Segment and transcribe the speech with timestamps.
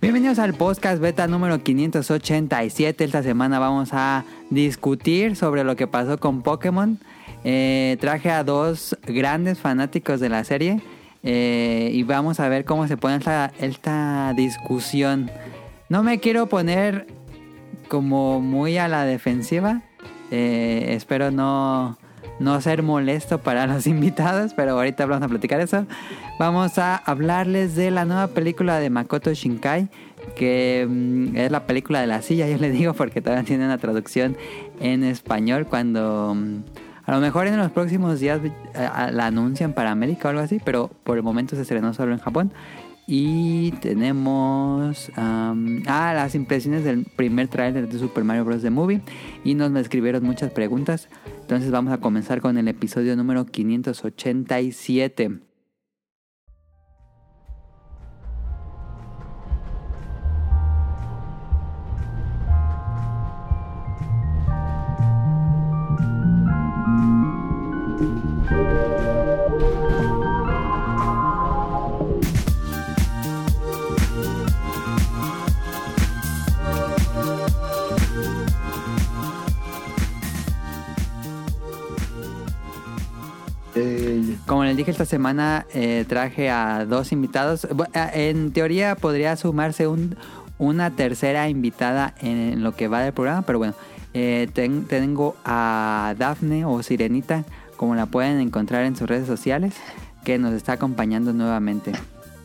[0.00, 3.02] Bienvenidos al podcast beta número 587.
[3.02, 6.98] Esta semana vamos a discutir sobre lo que pasó con Pokémon.
[7.44, 10.82] Eh, traje a dos grandes fanáticos de la serie
[11.22, 15.30] eh, y vamos a ver cómo se pone esta, esta discusión.
[15.88, 17.06] No me quiero poner
[17.88, 19.80] como muy a la defensiva.
[20.30, 21.96] Eh, espero no,
[22.38, 25.86] no ser molesto para los invitados, pero ahorita vamos a platicar eso.
[26.38, 29.88] Vamos a hablarles de la nueva película de Makoto Shinkai,
[30.34, 33.78] que mm, es la película de la silla, yo le digo, porque todavía tiene una
[33.78, 34.36] traducción
[34.80, 36.34] en español cuando...
[36.34, 36.56] mm,
[37.06, 38.52] a lo mejor en los próximos días eh,
[39.12, 42.18] la anuncian para América o algo así, pero por el momento se estrenó solo en
[42.18, 42.52] Japón.
[43.08, 45.54] Y tenemos ah,
[45.86, 48.62] las impresiones del primer tráiler de Super Mario Bros.
[48.62, 49.00] The Movie.
[49.44, 51.08] Y nos me escribieron muchas preguntas.
[51.40, 55.40] Entonces vamos a comenzar con el episodio número 587.
[84.46, 87.64] Como les dije esta semana, eh, traje a dos invitados.
[87.64, 90.16] Eh, En teoría podría sumarse un,
[90.58, 93.74] una tercera invitada en lo que va del programa, pero bueno,
[94.14, 97.44] eh, ten- tengo a Dafne o Sirenita,
[97.76, 99.74] como la pueden encontrar en sus redes sociales,
[100.24, 101.92] que nos está acompañando nuevamente.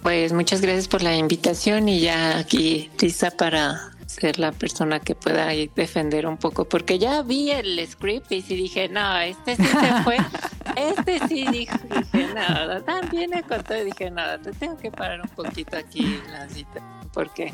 [0.01, 5.15] Pues muchas gracias por la invitación y ya aquí lista para ser la persona que
[5.15, 9.63] pueda defender un poco, porque ya vi el script y sí dije, no, este sí
[9.63, 10.17] se fue,
[10.75, 15.29] este sí dijo, dije, no, también contó y dije, no, te tengo que parar un
[15.29, 16.81] poquito aquí la cita,
[17.13, 17.53] porque,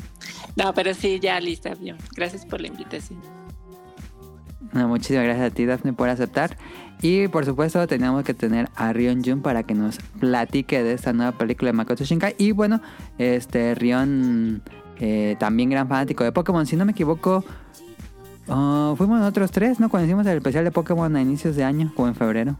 [0.56, 3.20] no, pero sí, ya lista, bien, gracias por la invitación.
[4.72, 6.56] No, muchísimas gracias a ti, Dafne, por aceptar.
[7.00, 11.12] Y por supuesto, tenemos que tener a Rion Jun para que nos platique de esta
[11.12, 12.34] nueva película de Makoto Shinkai.
[12.38, 12.82] Y bueno,
[13.18, 14.62] este Rion,
[15.00, 16.66] eh, también gran fanático de Pokémon.
[16.66, 17.44] Si no me equivoco,
[18.48, 19.88] ah, fuimos nosotros tres, ¿no?
[19.88, 22.56] Cuando hicimos el especial de Pokémon a inicios de año, como en febrero.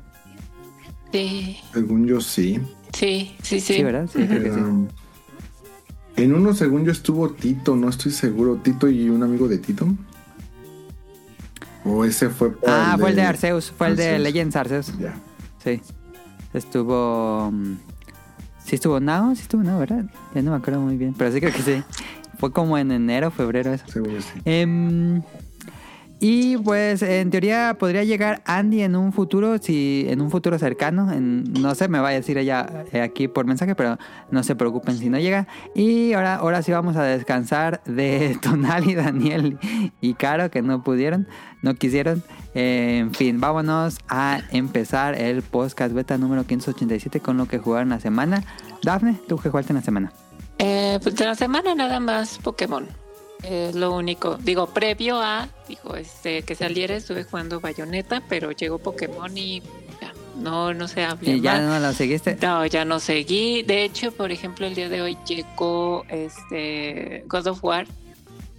[1.13, 2.61] Sí, según yo sí.
[2.93, 3.75] sí, sí, sí.
[3.75, 4.09] Sí, ¿verdad?
[4.13, 4.61] Sí, creo que sí.
[6.23, 8.57] En uno, según yo, estuvo Tito, no estoy seguro.
[8.57, 9.87] Tito y un amigo de Tito.
[11.85, 14.19] O ese fue Ah, fue el de Arceus, fue el de.
[14.19, 14.99] Legends Arceus.
[14.99, 15.15] Ya.
[15.63, 15.81] Sí.
[16.53, 17.51] Estuvo.
[17.53, 17.77] mm,
[18.65, 20.05] Sí, estuvo Nao, sí estuvo Nao, ¿verdad?
[20.35, 21.83] Ya no me acuerdo muy bien, pero sí creo que sí.
[22.39, 23.87] Fue como en enero, febrero eso.
[23.89, 24.41] Seguro sí.
[24.45, 25.23] Em,
[26.21, 31.13] y pues en teoría podría llegar Andy en un futuro, si en un futuro cercano,
[31.13, 33.99] en, no sé, me va a decir ella eh, aquí por mensaje, pero
[34.33, 35.47] no se preocupen si no llega.
[35.77, 39.59] Y ahora, ahora sí vamos a descansar de Tonal y Daniel
[40.01, 41.29] y Caro que no pudieron,
[41.63, 42.25] no quisieron.
[42.55, 47.91] Eh, en fin, vámonos a empezar el podcast beta número 587 con lo que jugaron
[47.91, 48.43] la semana.
[48.83, 50.13] Dafne, ¿tú qué jugaste en la semana?
[50.59, 52.87] Eh, pues de la semana nada más Pokémon.
[53.43, 54.37] Es lo único.
[54.37, 59.61] Digo, previo a, digo, este, que saliera estuve jugando Bayonetta, pero llegó Pokémon y
[60.01, 61.63] ya, no, no se habla ¿Y ya más.
[61.63, 62.37] no lo seguiste?
[62.43, 63.63] No, ya no seguí.
[63.63, 67.87] De hecho, por ejemplo, el día de hoy llegó este God of War.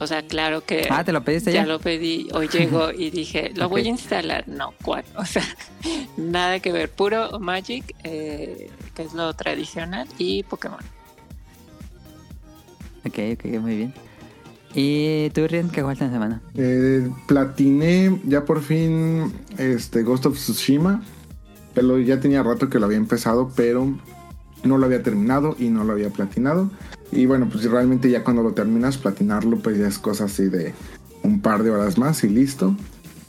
[0.01, 1.63] O sea, claro que Ah, ¿te lo pediste ya?
[1.63, 2.29] ya lo pedí.
[2.33, 4.47] Hoy llegó y dije, lo voy a instalar.
[4.47, 5.03] No, ¿cuál?
[5.17, 5.43] O sea,
[6.15, 6.89] nada que ver.
[6.89, 10.79] Puro Magic, eh, que es lo tradicional, y Pokémon.
[13.09, 13.93] Ok, ok, muy bien.
[14.75, 16.41] ¿Y tú, Rien, qué jugaste en la semana?
[16.55, 21.01] Eh, platiné ya por fin este Ghost of Tsushima.
[21.73, 23.93] Pero ya tenía rato que lo había empezado, pero
[24.63, 26.69] no lo había terminado y no lo había platinado.
[27.11, 30.73] Y bueno, pues realmente ya cuando lo terminas, platinarlo, pues ya es cosa así de
[31.23, 32.75] un par de horas más y listo.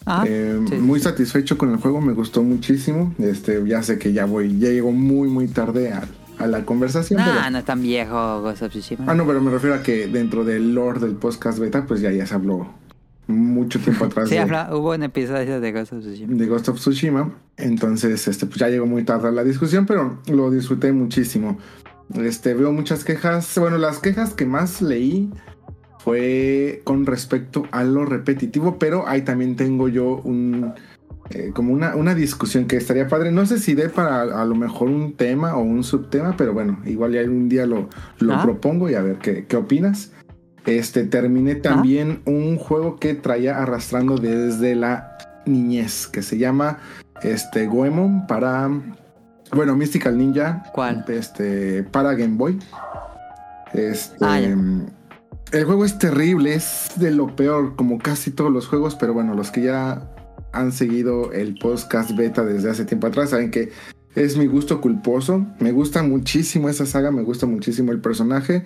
[0.07, 0.75] Ah, Eh, sí.
[0.77, 3.15] Muy satisfecho con el juego, me gustó muchísimo.
[3.19, 6.09] Este, ya sé que ya voy, ya llego muy, muy tarde a,
[6.41, 7.19] a la conversación.
[7.21, 9.05] Nah, pero- no es tan viejo Ghost of Tsushima.
[9.07, 12.11] Ah, no, pero me refiero a que dentro del lore del podcast beta, pues ya,
[12.11, 12.67] ya se habló
[13.27, 16.35] mucho tiempo atrás Sí, de, habla- hubo un episodio de Ghost of Tsushima.
[16.37, 17.33] de Ghost of Tsushima.
[17.57, 21.59] Entonces, este, pues ya llegó muy tarde a la discusión, pero lo disfruté muchísimo.
[22.15, 23.57] Este, veo muchas quejas.
[23.59, 25.31] Bueno, las quejas que más leí
[25.99, 30.73] fue con respecto a lo repetitivo, pero ahí también tengo yo un
[31.31, 33.31] eh, como una, una discusión que estaría padre.
[33.33, 36.81] No sé si dé para a lo mejor un tema o un subtema, pero bueno,
[36.85, 37.89] igual ya algún día lo,
[38.19, 38.43] lo Ah.
[38.43, 40.13] propongo y a ver qué, qué opinas.
[40.67, 45.17] Este, terminé también un juego que traía arrastrando desde la
[45.47, 46.79] niñez, que se llama
[47.23, 48.69] este, Goemon para,
[49.55, 50.65] bueno, Mystical Ninja.
[50.75, 51.05] ¿Cuál?
[51.09, 52.59] Este, para Game Boy.
[53.73, 58.95] Este, Ah, el juego es terrible, es de lo peor, como casi todos los juegos,
[58.97, 60.11] pero bueno, los que ya
[60.53, 63.71] han seguido el podcast beta desde hace tiempo atrás saben que
[64.15, 65.47] es mi gusto culposo.
[65.61, 68.65] Me gusta muchísimo esa saga, me gusta muchísimo el personaje.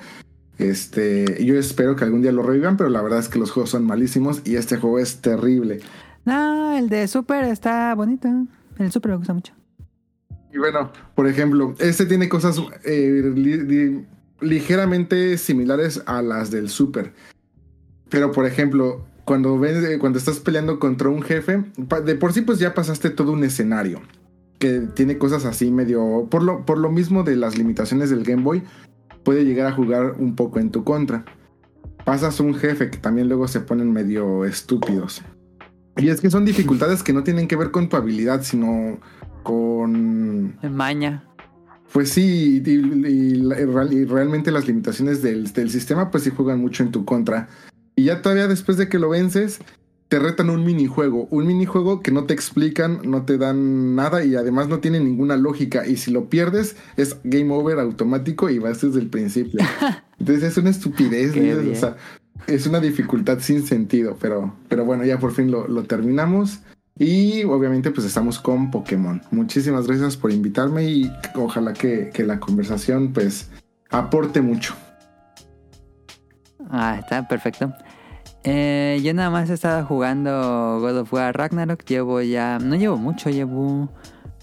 [0.58, 3.70] Este, yo espero que algún día lo revivan, pero la verdad es que los juegos
[3.70, 5.81] son malísimos y este juego es terrible.
[6.25, 8.28] No, el de Super está bonito.
[8.78, 9.52] El Super me gusta mucho.
[10.52, 14.04] Y bueno, por ejemplo, este tiene cosas eh,
[14.40, 17.12] ligeramente similares a las del Super.
[18.08, 21.65] Pero por ejemplo, cuando, ves, eh, cuando estás peleando contra un jefe,
[22.05, 24.03] de por sí pues ya pasaste todo un escenario
[24.59, 26.26] que tiene cosas así medio...
[26.31, 28.62] Por lo, por lo mismo de las limitaciones del Game Boy,
[29.23, 31.25] puede llegar a jugar un poco en tu contra.
[32.05, 35.23] Pasas un jefe que también luego se ponen medio estúpidos.
[35.97, 38.99] Y es que son dificultades que no tienen que ver con tu habilidad, sino
[39.43, 40.56] con...
[40.62, 41.25] Maña.
[41.93, 47.05] Pues sí, y, realmente las limitaciones del, del, sistema pues sí juegan mucho en tu
[47.05, 47.49] contra.
[47.96, 49.61] Y ya todavía después de que lo vences,
[50.08, 51.26] te retan un minijuego.
[51.31, 55.37] Un minijuego que no te explican, no te dan nada y además no tiene ninguna
[55.37, 55.87] lógica.
[55.87, 59.61] Y si lo pierdes, es game over automático y vas desde el principio.
[60.19, 61.35] Entonces es una estupidez.
[62.46, 64.17] es una dificultad sin sentido.
[64.20, 66.61] Pero, pero bueno, ya por fin lo, terminamos.
[66.97, 69.20] Y obviamente pues estamos con Pokémon.
[69.32, 73.50] Muchísimas gracias por invitarme y ojalá que, que la conversación pues
[73.90, 74.76] aporte mucho.
[76.76, 77.73] Ah, está perfecto.
[78.43, 81.85] Eh, yo nada más he estado jugando God of War Ragnarok.
[81.85, 82.59] Llevo ya.
[82.59, 83.88] No llevo mucho, llevo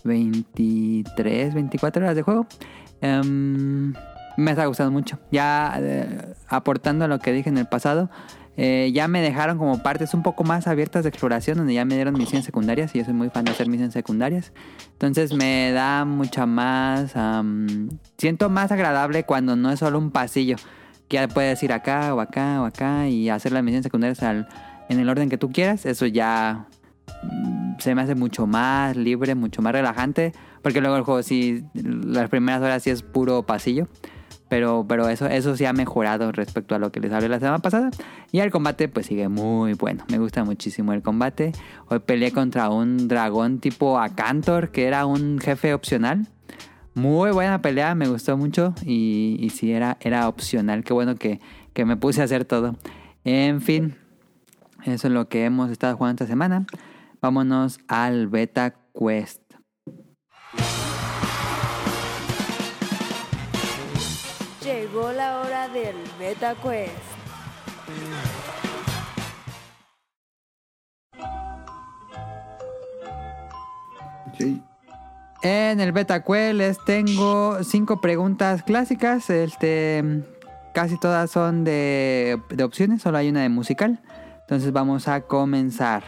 [0.05, 2.47] 23, 24 horas de juego.
[3.01, 3.93] Em,
[4.37, 5.19] me está gustando mucho.
[5.29, 8.09] Ya eh, aportando a lo que dije en el pasado.
[8.55, 11.95] Eh, ya me dejaron como partes un poco más abiertas de exploración, donde ya me
[11.95, 14.53] dieron misiones secundarias y yo soy muy fan de hacer misiones secundarias.
[14.93, 17.13] Entonces me da mucha más...
[18.17, 20.55] siento más agradable cuando no es solo un pasillo
[21.11, 24.21] ya puedes ir acá o acá o acá y hacer las misiones secundarias
[24.89, 25.85] en el orden que tú quieras.
[25.85, 26.67] Eso ya
[27.23, 30.33] mm, se me hace mucho más libre, mucho más relajante.
[30.61, 33.87] Porque luego el juego sí, las primeras horas sí es puro pasillo.
[34.49, 37.59] Pero, pero eso, eso sí ha mejorado respecto a lo que les hablé la semana
[37.59, 37.89] pasada.
[38.33, 40.03] Y el combate pues sigue muy bueno.
[40.09, 41.53] Me gusta muchísimo el combate.
[41.87, 46.27] Hoy peleé contra un dragón tipo Acantor, que era un jefe opcional.
[46.93, 50.83] Muy buena pelea, me gustó mucho y, y sí, era, era opcional.
[50.83, 51.39] Qué bueno que,
[51.73, 52.75] que me puse a hacer todo.
[53.23, 53.95] En fin,
[54.83, 56.65] eso es lo que hemos estado jugando esta semana.
[57.21, 59.41] Vámonos al Beta Quest.
[64.63, 66.91] Llegó la hora del Beta Quest.
[74.37, 74.61] Sí.
[75.43, 79.29] En el BetaQuest les tengo cinco preguntas clásicas.
[79.31, 80.23] Este,
[80.73, 83.99] casi todas son de, opciones, solo hay una de musical.
[84.41, 86.03] Entonces vamos a comenzar.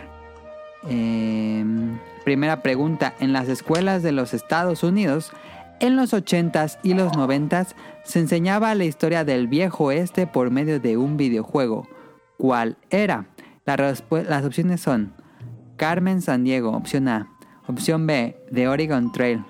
[0.87, 3.15] Em, primera pregunta.
[3.19, 5.31] En las escuelas de los Estados Unidos,
[5.79, 10.79] en los 80s y los 90s, se enseñaba la historia del viejo oeste por medio
[10.79, 11.87] de un videojuego.
[12.37, 13.27] ¿Cuál era?
[13.65, 15.13] las opciones son
[15.77, 17.32] Carmen San Diego, opción A.
[17.67, 19.43] Opción B, The Oregon Trail.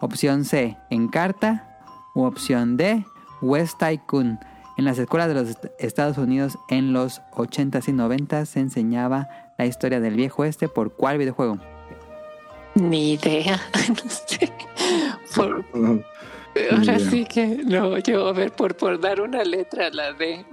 [0.00, 1.64] Opción C, Encarta.
[2.14, 3.04] U opción D,
[3.42, 4.38] West Tycoon.
[4.76, 9.66] En las escuelas de los Estados Unidos en los 80s y 90s se enseñaba la
[9.66, 11.58] historia del viejo este por cuál videojuego.
[12.74, 14.52] Ni idea, no sé.
[16.72, 20.44] ahora sí que no, yo a ver, por, por dar una letra, la D.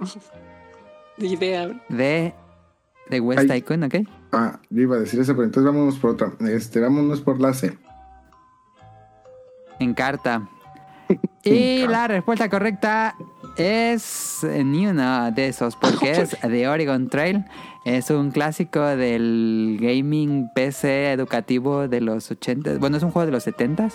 [1.18, 1.68] Ni idea.
[1.88, 2.34] D
[3.08, 3.94] de West Tycoon, ¿ok?
[4.32, 6.32] Ah, yo iba a decir eso, pero entonces vámonos por otra.
[6.48, 7.76] Este, vámonos por la C.
[9.78, 10.48] En carta.
[11.44, 13.14] y la respuesta correcta
[13.56, 17.44] es ni una de esos, porque es The Oregon Trail.
[17.84, 22.78] Es un clásico del gaming PC educativo de los 80.
[22.78, 23.94] Bueno, es un juego de los 70s,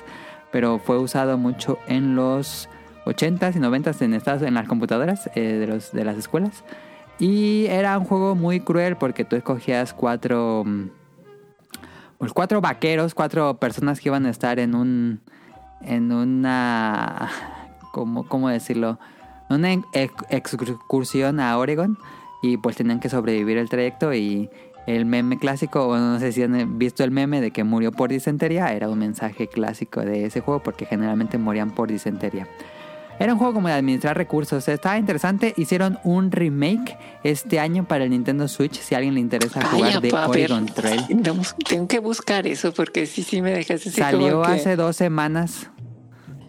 [0.52, 2.70] pero fue usado mucho en los
[3.06, 6.64] 80s y 90s en, Estados, en las computadoras eh, de, los, de las escuelas.
[7.22, 10.64] Y era un juego muy cruel porque tú escogías cuatro.
[10.66, 10.90] Mm,
[12.18, 15.22] pues cuatro vaqueros, cuatro personas que iban a estar en un.
[15.82, 17.30] En una.
[17.92, 18.98] ¿Cómo, cómo decirlo?
[19.52, 19.72] Una
[20.32, 21.96] excursión a Oregon.
[22.42, 24.16] Y pues tenían que sobrevivir el trayecto.
[24.16, 24.50] Y
[24.88, 28.10] el meme clásico, o no sé si han visto el meme de que murió por
[28.10, 32.48] disentería, era un mensaje clásico de ese juego porque generalmente morían por disentería.
[33.20, 34.68] Era un juego como de administrar recursos.
[34.68, 35.54] Estaba interesante.
[35.56, 38.80] Hicieron un remake este año para el Nintendo Switch.
[38.80, 41.06] Si a alguien le interesa jugar de Oregon Trail.
[41.70, 45.70] Tengo que buscar eso porque sí, sí me dejaste Salió hace dos semanas.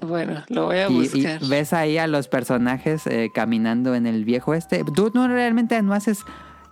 [0.01, 1.41] Bueno, lo voy a Y, y buscar.
[1.49, 4.83] ves ahí a los personajes eh, caminando en el viejo este.
[4.83, 6.25] Tú no realmente no haces.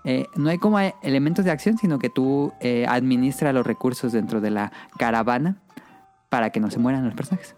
[0.05, 4.41] eh, no hay como elementos de acción, sino que tú eh, administras los recursos dentro
[4.41, 5.59] de la caravana
[6.31, 7.55] para que no se mueran los personajes.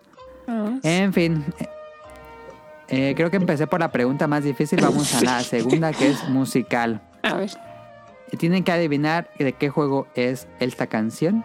[0.48, 1.44] Ah, En fin.
[2.88, 4.80] Eh, creo que empecé por la pregunta más difícil.
[4.80, 7.00] Vamos a la segunda, que es musical.
[7.22, 7.50] A ver.
[8.30, 11.44] Eh, Tienen que adivinar de qué juego es esta canción.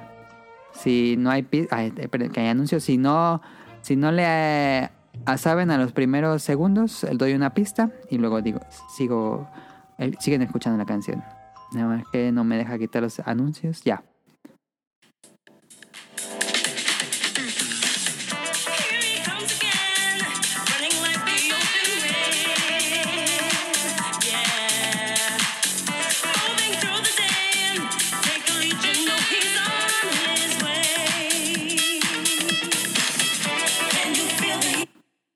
[0.74, 3.42] Si no hay ay, eh, perdón, que hay anuncios, si no,
[3.82, 4.90] si no le eh,
[5.38, 8.60] saben a los primeros segundos, doy una pista y luego digo,
[8.96, 9.50] sigo,
[9.98, 11.24] eh, siguen escuchando la canción.
[11.74, 13.82] Nada más que no me deja quitar los anuncios.
[13.84, 14.04] Ya.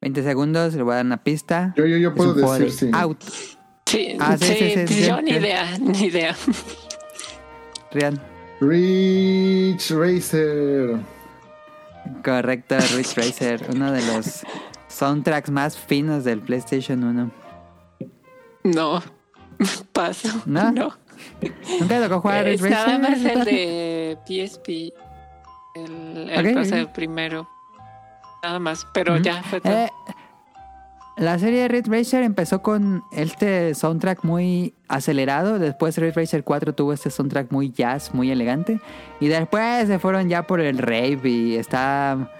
[0.01, 1.73] 20 segundos, le voy a dar una pista.
[1.77, 2.89] Yo, yo, yo Es puedo decir sí.
[2.93, 3.23] Out.
[3.85, 6.35] Sí, Ah, sí, sí, sí, sí, sí, yo ni idea, ni idea.
[7.91, 8.19] Rian.
[8.61, 10.97] Rich Racer.
[12.23, 13.65] Correcto, Ridge Racer.
[13.73, 14.43] Uno de los
[14.87, 17.31] soundtracks más finos del PlayStation 1.
[18.63, 19.01] No,
[19.93, 20.29] paso.
[20.45, 20.71] ¿No?
[20.71, 20.97] No.
[21.79, 23.01] ¿Nunca tocó jugar a Es Ridge nada Racer?
[23.01, 24.69] más el de PSP.
[25.75, 26.87] El, el, Ok, o sea, ok.
[26.87, 27.47] el primero.
[28.43, 29.73] Nada más, pero ya fue todo.
[29.73, 29.89] Eh,
[31.17, 35.59] la serie Ridge Racer empezó con este soundtrack muy acelerado.
[35.59, 38.79] Después Ridge Racer 4 tuvo este soundtrack muy jazz, muy elegante.
[39.19, 42.31] Y después se fueron ya por el rave y está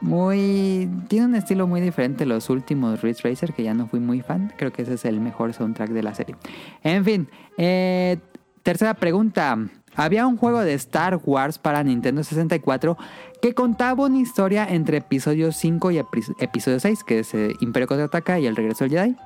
[0.00, 0.88] muy...
[1.08, 4.52] Tiene un estilo muy diferente los últimos Ridge Racer que ya no fui muy fan.
[4.56, 6.36] Creo que ese es el mejor soundtrack de la serie.
[6.82, 8.18] En fin, eh,
[8.62, 9.58] tercera pregunta.
[9.96, 12.96] Había un juego de Star Wars para Nintendo 64
[13.44, 17.86] que contaba una historia entre episodio 5 y epi- episodio 6, que es eh, Imperio
[17.86, 19.16] contraataca y el regreso del Jedi.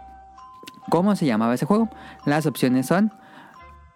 [0.91, 1.89] ¿Cómo se llamaba ese juego?
[2.25, 3.13] Las opciones son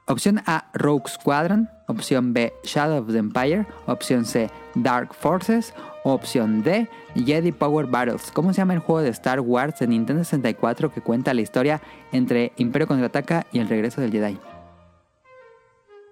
[0.06, 5.74] opción A, Rogue Squadron, opción B, Shadow of the Empire, opción C, Dark Forces,
[6.04, 8.30] opción D, Jedi Power Battles.
[8.30, 11.82] ¿Cómo se llama el juego de Star Wars de Nintendo 64 que cuenta la historia
[12.12, 14.38] entre Imperio contraataca y el regreso del Jedi?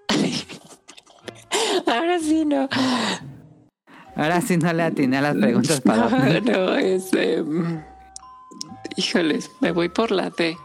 [1.87, 2.67] Ahora sí, no.
[4.15, 7.13] Ahora sí no le atiné a las preguntas para No, no, es.
[7.13, 7.81] em,
[8.95, 10.57] híjoles, me voy por la D.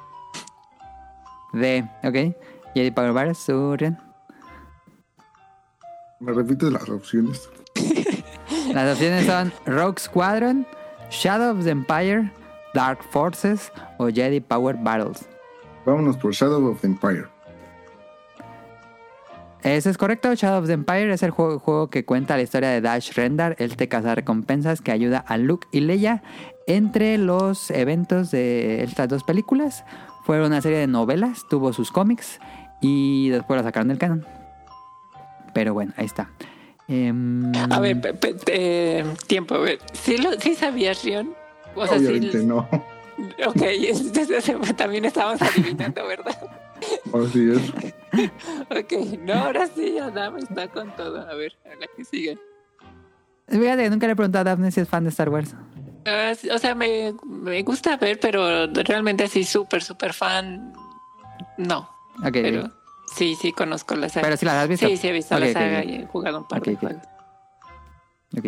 [1.53, 2.37] D, ¿ok?
[2.75, 3.99] Jedi Power Battles, ¿tú, Rian?
[6.21, 7.49] ¿Me repites las opciones?
[8.73, 10.67] Las opciones son Rogue Squadron,
[11.11, 12.31] Shadow of the Empire,
[12.75, 15.27] Dark Forces o Jedi Power Battles.
[15.87, 17.27] Vámonos por Shadow of the Empire.
[19.67, 20.33] Eso es correcto.
[20.35, 23.57] Shadow of the Empire es el juego, juego que cuenta la historia de Dash Rendar,
[23.59, 26.23] este recompensas que ayuda a Luke y Leia
[26.69, 29.85] entre los eventos de estas dos películas.
[30.25, 32.39] Fue una serie de novelas, tuvo sus cómics
[32.81, 34.25] y después la sacaron del canon.
[35.53, 36.31] Pero bueno, ahí está.
[36.89, 39.81] Em, A ver, pe- pe- eh, tiempo, a ver.
[39.93, 41.35] ¿Sí, lo, sí sabías, Rion?
[41.75, 42.07] O sea, sí.
[42.07, 42.59] Obviamente no.
[43.47, 43.63] Ok,
[44.77, 46.37] también estábamos adivinando, ¿verdad?
[47.13, 47.95] Así es.
[48.71, 51.21] Ok, no, ahora sí, ya Dame está con todo.
[51.29, 52.39] A ver, a la que sigue.
[53.49, 55.55] Fíjate, nunca le he preguntado a Daphne si es fan de Star Wars.
[56.07, 60.73] Ah, o sea, me, me gusta ver, pero realmente así súper, súper fan,
[61.59, 61.89] no.
[62.25, 62.71] Ok, Pero
[63.15, 64.25] sí, sí conozco la saga.
[64.27, 64.87] pero si las has visto.
[64.87, 67.03] Sí, sí he visto Ok, la saga y he jugado un par de juegos.
[68.37, 68.47] Ok.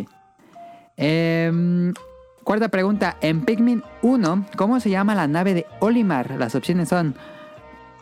[0.96, 1.94] Em,
[2.44, 3.16] cuarta pregunta.
[3.20, 6.32] En Pikmin 1, ¿cómo se llama la nave de Olimar?
[6.38, 7.14] Las opciones son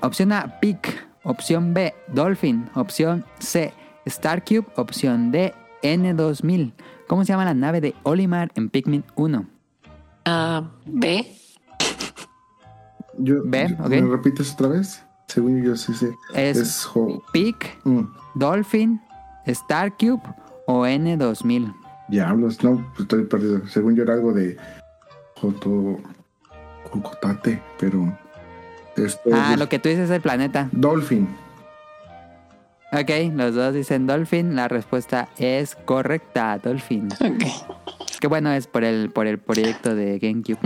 [0.00, 3.72] opción A, Pic, opción B, Dolphin, opción C,
[4.08, 5.52] Starcube, opción D,
[5.82, 6.72] N2000.
[7.08, 9.46] ¿Cómo se llama la nave de Olimar en Pikmin 1?
[10.24, 11.26] Ah, B.
[13.18, 13.88] Yo, yo- ok.
[13.88, 15.02] ¿Me repites otra vez?
[15.28, 16.14] Según yo sí sé.
[16.34, 18.02] Es, Es jo- Pic, Mm,
[18.34, 19.00] Dolphin,
[19.46, 20.20] Starcube
[20.66, 21.74] o N2000.
[22.08, 23.66] Diablos, no, pues estoy perdido.
[23.68, 24.56] Según yo era algo de
[25.40, 25.98] Joto.
[26.90, 28.16] Jocotate, pero.
[28.96, 30.68] Esto Ah, es lo que tú dices es el planeta.
[30.72, 31.28] Dolphin.
[32.92, 34.56] Ok, los dos dicen Dolphin.
[34.56, 37.08] La respuesta es correcta, Dolphin.
[37.20, 37.44] Ok.
[38.20, 40.58] Que bueno, es por el, por el proyecto de GameCube.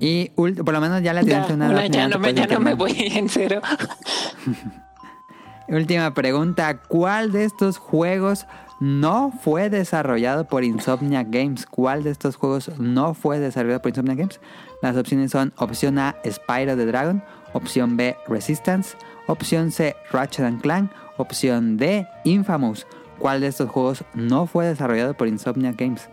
[0.00, 2.54] Y ult- por lo menos ya la tienes una, una, ya no me, puedes ya
[2.54, 2.74] no me enfermar.
[2.76, 3.60] voy en cero.
[5.68, 6.78] Última pregunta.
[6.80, 8.46] ¿Cuál de estos juegos
[8.80, 11.66] no fue desarrollado por Insomnia Games?
[11.66, 14.40] ¿Cuál de estos juegos no fue desarrollado por Insomnia Games?
[14.82, 20.60] Las opciones son opción A, Spyro the Dragon, opción B, Resistance, opción C, Ratchet and
[20.60, 22.86] Clank, opción D, Infamous.
[23.18, 26.08] ¿Cuál de estos juegos no fue desarrollado por Insomnia Games?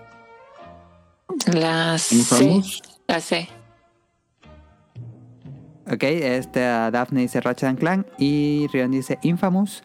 [1.53, 2.15] La C.
[2.15, 2.81] Infamous.
[3.07, 3.47] La C.
[5.87, 9.83] Ok, este uh, Daphne dice Ratchet and Clank y Rion dice Infamous.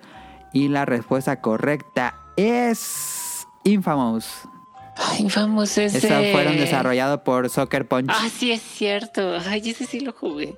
[0.52, 4.48] Y la respuesta correcta es Infamous.
[4.96, 8.10] Ay, Infamous es Estos de- fueron desarrollados por Soccer Punch.
[8.10, 9.38] Ah, sí, es cierto.
[9.46, 10.56] Ay, ese sí lo jugué.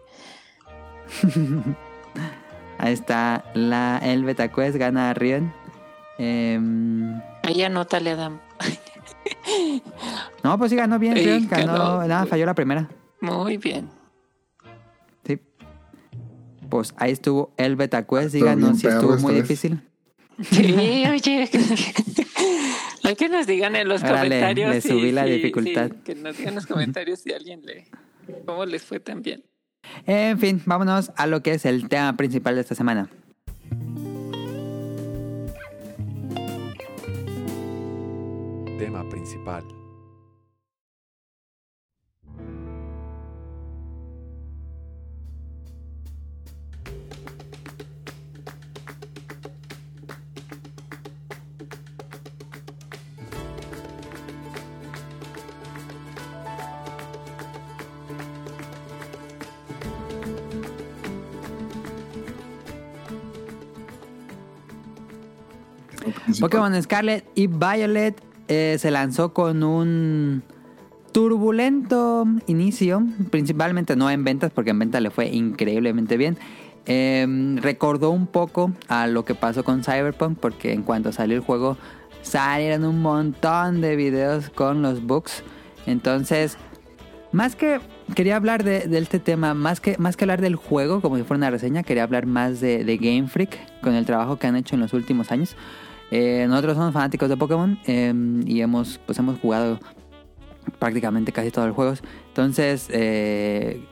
[2.79, 5.53] Ahí está la, el Beta Quest, gana Rion.
[6.19, 8.41] Em, Ahí anótale, Adam.
[10.43, 11.47] no, pues sí ganó bien, Rion.
[11.49, 12.07] Ganó, ganó.
[12.09, 12.89] nada, falló la primera.
[13.21, 13.89] Muy bien.
[15.25, 15.39] Sí.
[16.69, 18.33] Pues ahí estuvo el Beta Quest.
[18.35, 19.43] Díganos si estuvo muy vez.
[19.43, 19.81] difícil.
[20.51, 21.49] Sí, oye.
[23.05, 24.71] Hay que nos digan en los Órale, comentarios.
[24.75, 25.91] le si- subí la si- dificultad.
[25.91, 27.87] sí, que nos digan en los comentarios si alguien le.
[28.47, 29.45] ¿Cómo les fue tan bien?
[30.07, 33.09] En fin, vámonos a lo que es el tema principal de esta semana.
[38.79, 39.65] Tema principal.
[66.41, 70.43] Pokémon Scarlet y Violet eh, se lanzó con un
[71.13, 76.39] turbulento inicio, principalmente no en ventas, porque en ventas le fue increíblemente bien.
[76.87, 77.27] Eh,
[77.61, 81.77] recordó un poco a lo que pasó con Cyberpunk, porque en cuanto salió el juego
[82.23, 85.43] salieron un montón de videos con los bugs.
[85.87, 86.57] Entonces,
[87.33, 87.81] más que
[88.15, 91.39] quería hablar de, este tema, más que, más que hablar del juego, como si fuera
[91.39, 94.81] una reseña, quería hablar más de Game Freak, con el trabajo que han hecho en
[94.81, 95.57] los últimos años.
[96.15, 98.13] Eh, nosotros somos fanáticos de Pokémon eh,
[98.45, 99.81] y hemos, pues hemos jugado
[100.79, 102.03] prácticamente casi todos los juegos.
[102.29, 103.83] Entonces, eh,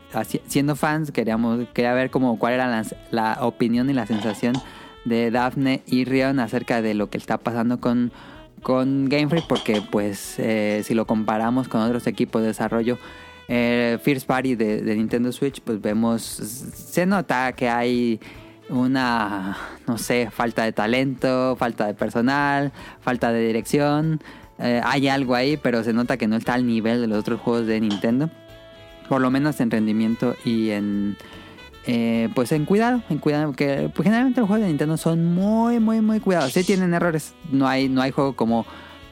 [0.46, 4.54] siendo fans, queríamos quería ver como cuál era la, la opinión y la sensación
[5.06, 8.12] de Daphne y Rion acerca de lo que está pasando con,
[8.62, 12.98] con Game Freak, porque pues eh, si lo comparamos con otros equipos de desarrollo,
[13.48, 18.20] eh, First Party de, de Nintendo Switch, pues vemos, se nota que hay
[18.70, 19.56] una,
[19.86, 24.20] no sé, falta de talento, falta de personal, falta de dirección.
[24.58, 27.40] Eh, hay algo ahí, pero se nota que no está al nivel de los otros
[27.40, 28.30] juegos de Nintendo.
[29.08, 31.16] Por lo menos en rendimiento y en...
[31.86, 35.80] eh, pues en cuidado, en cuidado, que pues generalmente los juegos de Nintendo son muy,
[35.80, 36.52] muy, muy cuidados.
[36.52, 38.66] Sí tienen errores, no hay, no hay juego como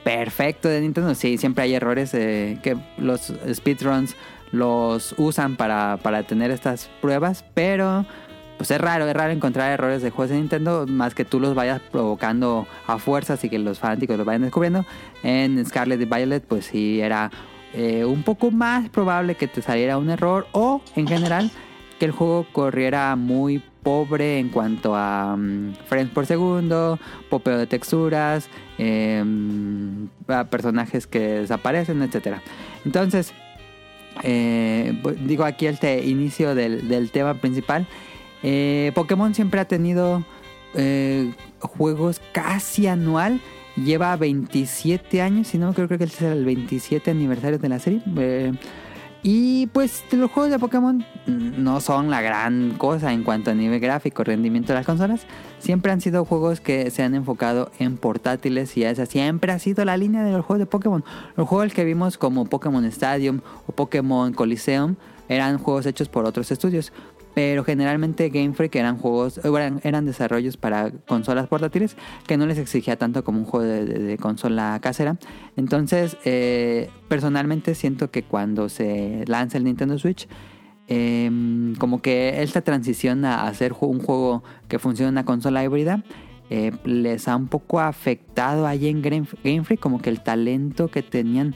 [0.05, 1.15] perfecto de Nintendo.
[1.15, 4.15] Sí, siempre hay errores eh, que los speedruns
[4.53, 8.07] los usan para, para tener estas pruebas, pero
[8.59, 11.55] pues es raro, es raro encontrar errores de juegos de Nintendo, más que tú los
[11.55, 14.85] vayas provocando a fuerzas y que los fanáticos los vayan descubriendo.
[15.23, 17.31] En Scarlet y Violet, pues sí era
[17.73, 21.51] eh, un poco más probable que te saliera un error o en general
[22.01, 26.99] que el juego corriera muy pobre en cuanto a mm, frames por segundo,
[27.31, 30.09] popeo de texturas, em,
[30.51, 32.43] personajes que desaparecen, etcétera.
[32.85, 33.33] Entonces,
[34.23, 37.87] eh, digo aquí este inicio del tema principal.
[38.43, 40.25] Eh, Pokémon siempre ha tenido
[40.75, 43.41] eh, juegos casi anual.
[43.77, 48.03] Lleva 27 años, si no creo, que es el 27 aniversario de la serie.
[48.17, 48.53] Eh,
[49.23, 53.81] y pues los juegos de Pokémon no son la gran cosa en cuanto a nivel
[53.81, 55.27] gráfico, rendimiento de las consolas.
[55.59, 59.85] Siempre han sido juegos que se han enfocado en portátiles y esa siempre ha sido
[59.85, 61.05] la línea de los juegos de Pokémon.
[61.37, 64.95] Los juegos que vimos como Pokémon Stadium o Pokémon Coliseum
[65.29, 66.93] eran juegos hechos por otros estudios.
[67.39, 71.97] Pero generalmente Game Freak eran juegos, eran, eran desarrollos para consolas portátiles
[72.27, 75.19] que no les exigía tanto como un juego de, consola casera.
[75.57, 80.27] Entonces, eh, personalmente siento que cuando se lanza el Nintendo Switch,
[80.89, 81.31] eh,
[81.79, 86.03] como que esta transición a hacer un juego que funciona en una consola híbrida
[86.51, 89.27] eh, les ha un poco afectado ahí en Game
[89.63, 91.55] Freak, como que el talento que tenían,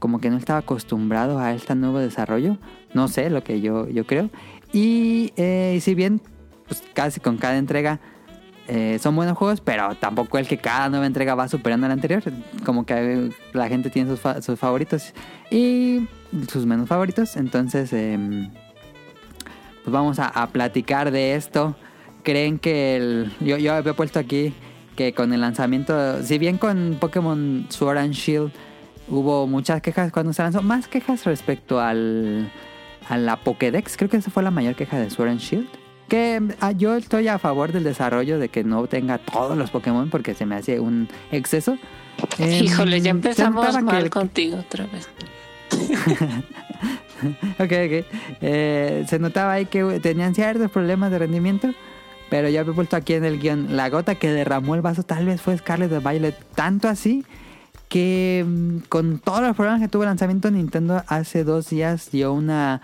[0.00, 2.58] como que no estaba acostumbrado a este nuevo desarrollo.
[2.92, 4.30] No sé, lo que yo, yo creo.
[4.72, 6.20] Y eh, si bien,
[6.66, 8.00] pues casi con cada entrega
[8.68, 11.94] eh, son buenos juegos, pero tampoco el que cada nueva entrega va superando a la
[11.94, 12.22] anterior.
[12.64, 15.12] Como que la gente tiene sus, fa- sus favoritos
[15.50, 16.06] y
[16.50, 17.36] sus menos favoritos.
[17.36, 18.50] Entonces, em,
[19.84, 21.76] pues vamos a, a platicar de esto.
[22.22, 24.54] Creen que el, yo, yo había puesto aquí
[24.96, 28.52] que con el lanzamiento, si bien con Pokémon Sword and Shield
[29.08, 32.50] hubo muchas quejas cuando se lanzó, más quejas respecto al,
[33.08, 35.68] a la Pokédex, creo que esa fue la mayor queja de Sword and Shield.
[36.08, 40.10] Que ah, yo estoy a favor del desarrollo de que no tenga todos los Pokémon
[40.10, 41.78] porque se me hace un exceso.
[42.38, 45.08] Em, Híjole, ya empezamos que mal el- contigo otra vez.
[47.58, 48.06] ok, ok.
[48.40, 51.70] Eh, se notaba ahí que tenían ciertos problemas de rendimiento.
[52.28, 53.76] Pero ya he puesto aquí en el guion.
[53.76, 56.34] La gota que derramó el vaso tal vez fue Scarlet de Violet.
[56.54, 57.24] Tanto así
[57.92, 62.32] que mm, con todos los problemas que tuvo el lanzamiento Nintendo hace dos días dio
[62.32, 62.80] una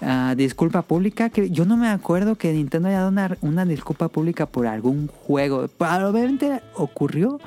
[0.00, 1.30] ah, disculpa pública.
[1.30, 5.08] que Yo no me acuerdo que Nintendo haya dado una, una disculpa pública por algún
[5.08, 5.66] juego.
[5.66, 7.40] Probablemente ocurrió.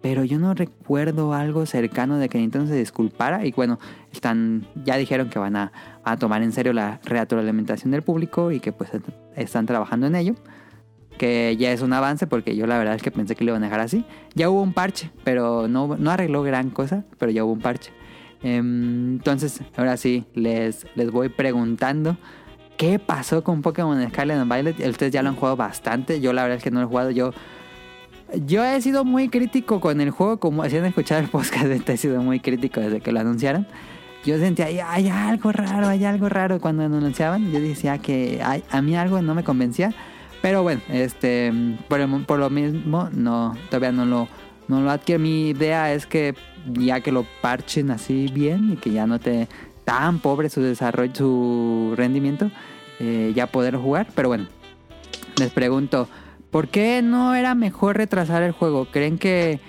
[0.00, 3.44] Pero yo no recuerdo algo cercano de que Nintendo se disculpara.
[3.44, 3.78] Y bueno,
[4.12, 5.72] están, ya dijeron que van a,
[6.04, 8.90] a tomar en serio la retroalimentación del público y que pues
[9.34, 10.34] están trabajando en ello.
[11.18, 13.62] Que ya es un avance porque yo la verdad es que pensé que lo iban
[13.62, 14.04] a dejar así.
[14.34, 17.90] Ya hubo un parche, pero no, no arregló gran cosa, pero ya hubo un parche.
[18.42, 22.16] Em, entonces, ahora sí, les, les voy preguntando.
[22.76, 24.78] ¿Qué pasó con Pokémon Scarlet and Violet?
[24.88, 26.20] Ustedes ya lo han jugado bastante.
[26.20, 27.10] Yo la verdad es que no lo he jugado.
[27.10, 27.32] Yo
[28.44, 32.22] yo he sido muy crítico con el juego, como hacían escuchar el podcast, he sido
[32.22, 33.66] muy crítico desde que lo anunciaron.
[34.24, 37.52] Yo sentía, "Ay, hay algo raro, hay algo raro cuando anunciaban.
[37.52, 39.94] Yo decía que a mí algo no me convencía.
[40.42, 41.52] Pero bueno, este,
[41.88, 44.28] por, el- por lo mismo, no, todavía no lo,
[44.68, 45.20] no lo adquiero.
[45.20, 46.34] Mi idea es que
[46.72, 49.48] ya que lo parchen así bien y que ya no te
[49.84, 52.50] tan pobre su desarrollo, su rendimiento,
[53.00, 54.08] eh, ya poder jugar.
[54.14, 54.46] Pero bueno,
[55.38, 56.08] les pregunto,
[56.50, 58.86] ¿por qué no era mejor retrasar el juego?
[58.86, 59.60] ¿Creen que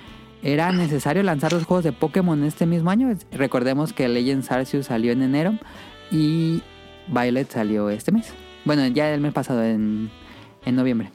[0.43, 3.15] era necesario lanzar los juegos de Pokémon este mismo año?
[3.31, 5.53] Recordemos que Legends Arceus salió en enero
[6.11, 6.61] y
[7.07, 8.33] Violet salió este mes.
[8.65, 10.09] Bueno, ya el mes pasado, en,
[10.67, 11.09] en noviembre.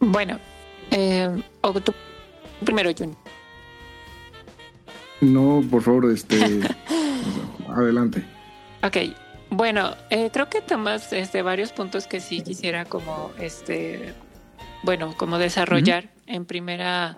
[0.00, 0.38] Bueno,
[0.90, 1.94] eh, o tú
[2.64, 3.16] primero, Jun.
[5.20, 6.60] No, por favor, este.
[7.68, 8.22] adelante.
[8.82, 8.96] Ok,
[9.50, 14.12] bueno, eh, creo que tomas este, varios puntos que sí quisiera como, este,
[14.82, 17.16] bueno, como desarrollar en primera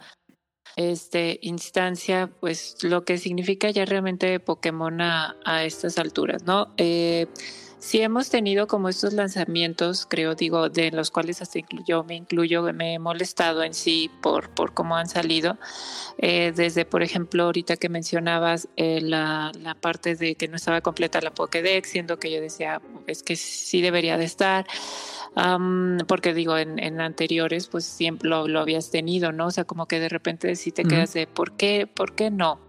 [0.76, 6.72] este, instancia, pues lo que significa ya realmente Pokémon a, a estas alturas, ¿no?
[6.76, 7.26] Eh,
[7.86, 12.64] sí hemos tenido como estos lanzamientos, creo, digo, de los cuales hasta yo me incluyo,
[12.72, 15.56] me he molestado en sí por, por cómo han salido.
[16.18, 20.80] Eh, desde, por ejemplo, ahorita que mencionabas eh, la, la parte de que no estaba
[20.80, 24.66] completa la Pokédex, siendo que yo decía, es que sí debería de estar.
[25.36, 29.46] Am, porque digo, en, en anteriores, pues siempre lo, lo habías tenido, ¿no?
[29.46, 31.86] O sea, como que de repente sí te quedas de, ¿por qué?
[31.86, 32.65] ¿Por qué no?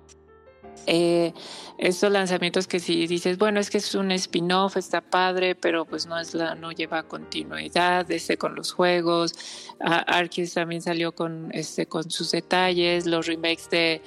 [0.85, 1.33] Eh,
[1.77, 6.07] estos lanzamientos que si dices, bueno, es que es un spin-off, está padre, pero pues
[6.07, 9.33] no es la, no lleva continuidad este, con los juegos.
[9.79, 14.01] Arceus también salió con este, con sus detalles, los remakes de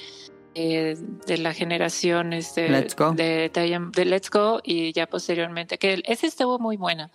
[0.55, 3.13] eh, de la generación este, Let's Go.
[3.13, 3.51] De,
[4.05, 7.11] Let's Go y ya posteriormente, que ese estuvo muy buena.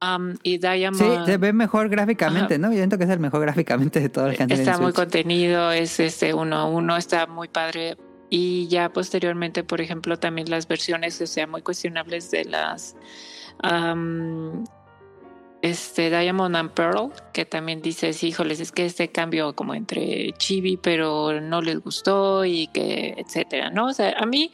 [0.00, 2.70] Am, y Diamond Sí, se ve mejor gráficamente, ¿no?
[2.70, 6.00] Yo siento que es el mejor gráficamente de han salido en está muy contenido, es
[6.00, 7.98] este uno a uno, está muy padre.
[8.34, 12.96] Y ya posteriormente, por ejemplo, también las versiones, o sea, muy cuestionables de las
[13.58, 14.64] am,
[15.60, 20.78] este Diamond and Pearl, que también dices, híjoles, es que este cambio como entre chibi,
[20.78, 23.88] pero no les gustó y que, etcétera, ¿no?
[23.88, 24.50] O sea, a mí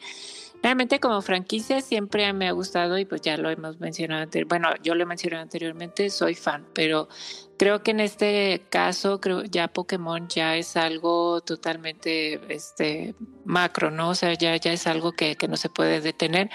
[0.61, 4.93] realmente como franquicia siempre me ha gustado y pues ya lo hemos mencionado bueno, yo
[4.93, 7.07] lo he mencionado anteriormente, soy fan, pero
[7.59, 14.09] creo que en este caso, creo ya Pokémon ya es algo totalmente este macro, ¿no?
[14.09, 16.49] O sea, ya, ya es algo que, que no se puede detener.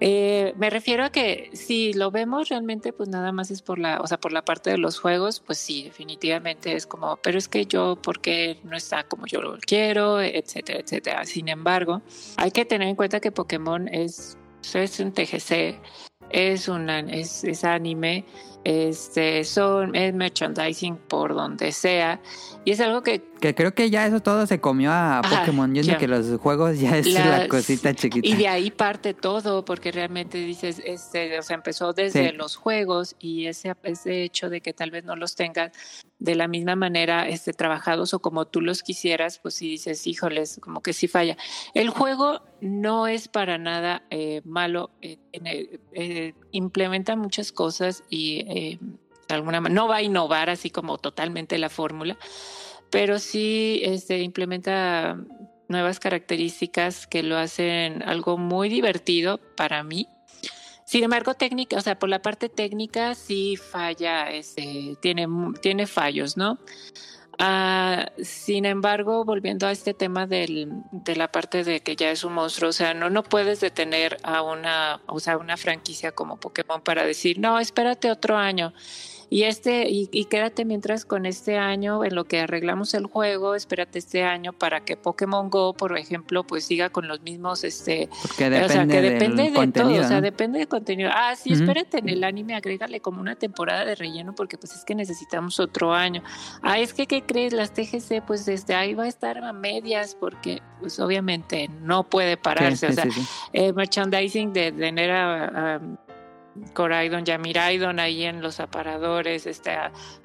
[0.00, 4.00] Eh, me refiero a que si lo vemos realmente, pues nada más es por la,
[4.00, 7.48] o sea, por la parte de los juegos, pues sí, definitivamente es como, pero es
[7.48, 10.20] que yo, ¿por qué no está como yo lo quiero?
[10.20, 11.24] Etcétera, etcétera.
[11.24, 12.02] Sin embargo,
[12.36, 14.36] hay que tener en cuenta que Pokémon es,
[14.74, 15.80] es un TGC,
[16.30, 18.24] es un es, es anime,
[18.64, 22.20] este, son, es merchandising por donde sea,
[22.64, 25.72] y es algo que Que creo que ya eso todo se comió a Ajá, Pokémon.
[25.74, 25.84] Yo ya.
[25.84, 28.26] siento que los juegos ya es Las- la cosita chiquita.
[28.26, 32.36] Y de ahí parte todo, porque realmente dices, este, o sea, empezó desde Sí.
[32.36, 35.70] los juegos y ese, ese hecho de que tal vez no los tengas
[36.18, 40.58] de la misma manera este, trabajados o como tú los quisieras, pues si dices, híjoles,
[40.60, 41.36] como que sí falla.
[41.74, 48.44] El juego no es para nada eh, malo, eh, tiene- eh, implementa muchas cosas y
[48.48, 48.78] eh,
[49.28, 52.16] alguna manera no va a innovar así como totalmente la fórmula,
[52.90, 55.18] pero sí este, implementa
[55.68, 60.08] nuevas características que lo hacen algo muy divertido para mí.
[60.86, 65.28] Sin embargo, técnica, o sea, por la parte técnica sí falla, este, tiene,
[65.60, 66.58] tiene fallos, ¿no?
[67.40, 72.24] Ah, sin embargo, volviendo a este tema del, de la parte de que ya es
[72.24, 76.40] un monstruo, o sea, no, no puedes detener a una, o sea, una franquicia como
[76.40, 78.72] Pokémon para decir, no, espérate otro año.
[79.30, 83.54] Y este, y, y quédate mientras con este año, en lo que arreglamos el juego,
[83.54, 88.08] espérate este año para que Pokémon Go, por ejemplo, pues siga con los mismos, este,
[88.22, 89.96] Porque o sea, depende que del depende de contenido.
[89.96, 91.10] todo, o sea, depende del contenido.
[91.12, 94.84] Ah, sí, espérate, en el anime agrégale como una temporada de relleno porque pues es
[94.84, 96.22] que necesitamos otro año.
[96.62, 97.52] Ah, es que, ¿qué crees?
[97.52, 102.36] Las TGC, pues desde ahí va a estar a medias porque pues obviamente no puede
[102.36, 102.86] pararse.
[102.86, 105.80] sí, o sea, sí, eh, merchandising de tener a, a
[106.74, 109.76] Coraidon, Yamiraidon ahí en los aparadores, este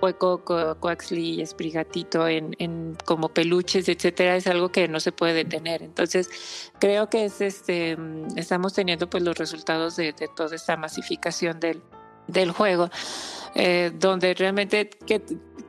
[0.01, 0.43] Hueco,
[0.79, 5.83] Coaxley y Esprigatito en, en como peluches, etcétera, es algo que no se puede detener.
[5.83, 10.77] Entonces, creo que es este mm, estamos teniendo pues los resultados de, de toda esta
[10.77, 11.81] masificación del,
[12.27, 12.89] del juego.
[13.55, 15.21] eh, donde realmente que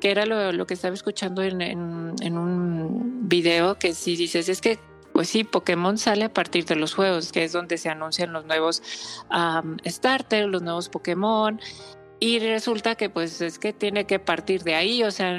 [0.03, 4.61] era lo, lo que estaba escuchando en, en, en un video que si dices es
[4.61, 4.79] que
[5.14, 8.46] pues sí, Pokémon sale a partir de los juegos, que es donde se anuncian los
[8.46, 8.83] nuevos
[9.31, 11.61] um, starters, los nuevos Pokémon.
[12.18, 15.38] Y resulta que pues es que tiene que partir de ahí, o sea,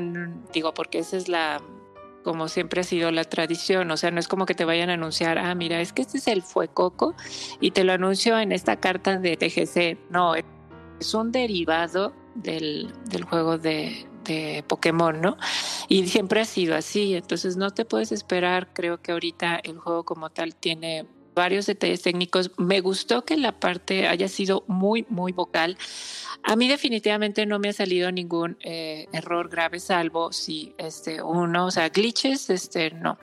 [0.53, 1.61] digo, porque esa es la,
[2.23, 4.93] como siempre ha sido la tradición, o sea, no es como que te vayan a
[4.93, 7.13] anunciar, ah, mira, es que este es el Fuecoco
[7.59, 10.09] y te lo anuncio en esta carta de TGC.
[10.09, 15.37] No, es un derivado del, del juego de, de Pokémon, ¿no?
[15.87, 20.03] Y siempre ha sido así, entonces no te puedes esperar, creo que ahorita el juego
[20.03, 22.51] como tal tiene varios detalles técnicos.
[22.57, 25.77] Me gustó que la parte haya sido muy, muy vocal.
[26.41, 31.67] A mí definitivamente no me ha salido ningún eh, error grave, salvo si este uno,
[31.67, 33.19] o sea, glitches, este no.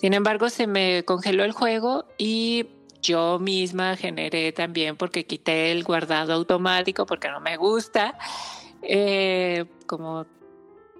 [0.00, 2.66] Sin embargo, se me congeló el juego y
[3.02, 8.16] yo misma generé también porque quité el guardado automático porque no me gusta.
[8.82, 10.26] Eh, como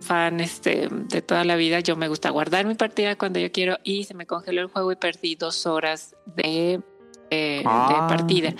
[0.04, 3.78] fan este, de toda la vida, yo me gusta guardar mi partida cuando yo quiero
[3.82, 6.80] y se me congeló el juego y perdí dos horas de,
[7.30, 7.88] eh, Ah.
[8.08, 8.54] de partida.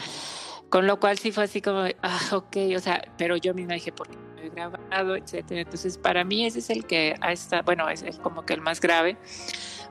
[0.70, 3.92] Con lo cual sí fue así como, ah, ok, o sea, pero yo misma dije,
[3.92, 5.14] ¿por qué no he grabado?
[5.14, 5.61] Etcétera.
[5.61, 8.61] Entonces, para mí ese es el que ha estado, bueno, es el, como que el
[8.61, 9.16] más grave.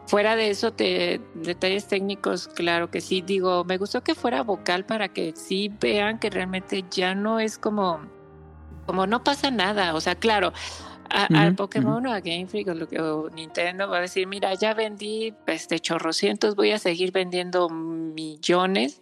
[0.07, 3.21] Fuera de eso, te, detalles técnicos, claro que sí.
[3.21, 7.57] Digo, me gustó que fuera vocal para que sí vean que realmente ya no es
[7.57, 8.01] como,
[8.85, 9.95] como no pasa nada.
[9.95, 10.51] O sea, claro,
[11.13, 14.25] a, al Pokémon o a Game Freak o, lo que- o Nintendo va a decir,
[14.27, 19.01] mira, ya vendí este chorrocientos, voy a seguir vendiendo millones.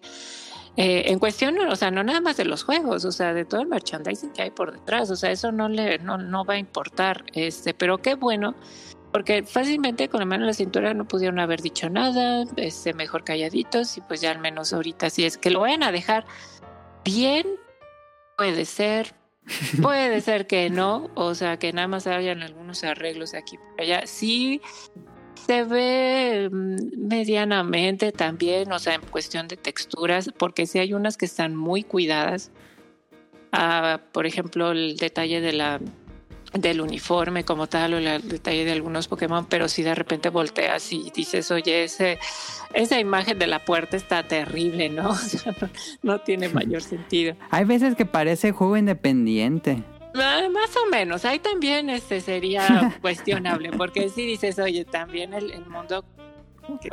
[0.78, 3.62] Eh, en cuestión, o sea, no nada más de los juegos, o sea, de todo
[3.62, 6.58] el merchandising que hay por detrás, o sea, eso no le no, no va a
[6.60, 8.56] importar, este, pero qué bueno,
[9.12, 13.26] porque fácilmente con la mano en la cintura no pudieron haber dicho nada, este, mejor
[13.26, 16.26] calladitos y pues ya al menos ahorita si es que lo vayan a dejar
[17.04, 17.46] bien,
[18.38, 19.14] puede ser,
[19.82, 24.06] puede ser que no, o sea, que nada más hayan algunos arreglos aquí por allá,
[24.06, 24.62] sí
[25.46, 31.18] se ve mm, medianamente también, o sea, en cuestión de texturas, porque sí hay unas
[31.18, 32.52] que están muy cuidadas.
[33.52, 35.80] Ah, por ejemplo, el detalle de la
[36.54, 40.92] del uniforme como tal o el detalle de algunos Pokémon, pero si de repente volteas
[40.92, 42.20] y dices, oye, ese,
[42.74, 45.12] esa imagen de la puerta está terrible, ¿no?
[45.12, 45.70] O sea, no,
[46.02, 47.36] no tiene mayor sentido.
[47.52, 49.84] Hay veces que parece juego independiente.
[50.16, 55.52] Ah, Más o menos, ahí también este sería cuestionable, porque si dices, oye, también el,
[55.52, 56.04] el mundo,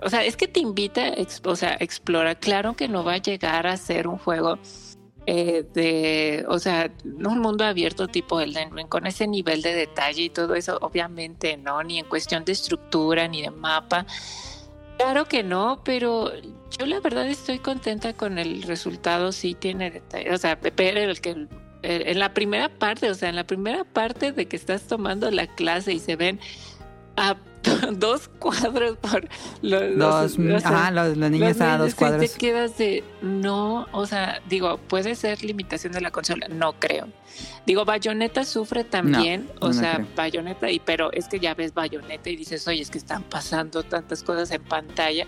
[0.03, 2.37] o sea, es que te invita, a o sea, explora.
[2.37, 4.59] Claro que no va a llegar a ser un juego
[5.31, 10.23] eh, de, o sea, un mundo abierto tipo Elden Ring, con ese nivel de detalle
[10.23, 14.07] y todo eso, obviamente no, ni en cuestión de estructura, ni de mapa.
[14.97, 16.33] Claro que no, pero
[16.71, 21.21] yo la verdad estoy contenta con el resultado, sí tiene detalle, o sea, pero el
[21.21, 21.47] que
[21.83, 25.47] en la primera parte, o sea, en la primera parte de que estás tomando la
[25.47, 26.41] clase y se ven
[27.17, 27.37] a
[27.92, 29.29] dos cuadros por
[29.62, 32.33] los, sea, ajá, los, los niños los a dos niños, sí cuadros.
[32.33, 37.09] te quedas de no, o sea, digo, puede ser limitación de la consola, no creo.
[37.66, 40.07] Digo, Bayonetta sufre también, no, o no sea, creo.
[40.16, 43.83] Bayonetta, y pero es que ya ves Bayonetta y dices, oye, es que están pasando
[43.83, 45.27] tantas cosas en pantalla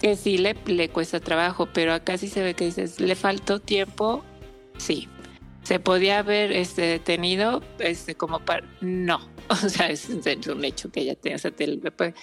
[0.00, 3.60] que sí le, le cuesta trabajo, pero acá sí se ve que dices, le faltó
[3.60, 4.24] tiempo,
[4.76, 5.08] sí.
[5.62, 8.66] Se podía haber este, detenido, este, como para.
[8.80, 9.20] No,
[9.64, 11.36] o sea, es, un hecho que ella tenía.
[11.36, 12.14] O sea, te- pues,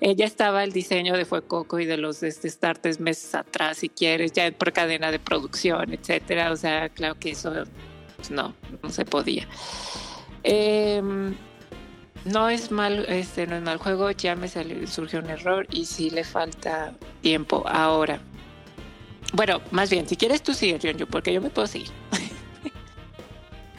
[0.00, 3.88] eh, ya estaba el diseño de Fuecoco y de los este, starters meses atrás, si
[3.88, 6.50] quieres, ya por cadena de producción, etcétera.
[6.52, 7.52] O sea, claro que eso
[8.16, 9.46] pues, no, no se podía.
[10.42, 11.36] Em,
[12.24, 15.84] no es mal, este, no es mal juego, ya me salió, surgió un error y
[15.84, 18.20] sí le falta tiempo ahora.
[19.32, 21.90] Bueno, más bien, si quieres tú sigue, Ryonju, porque yo me puedo seguir.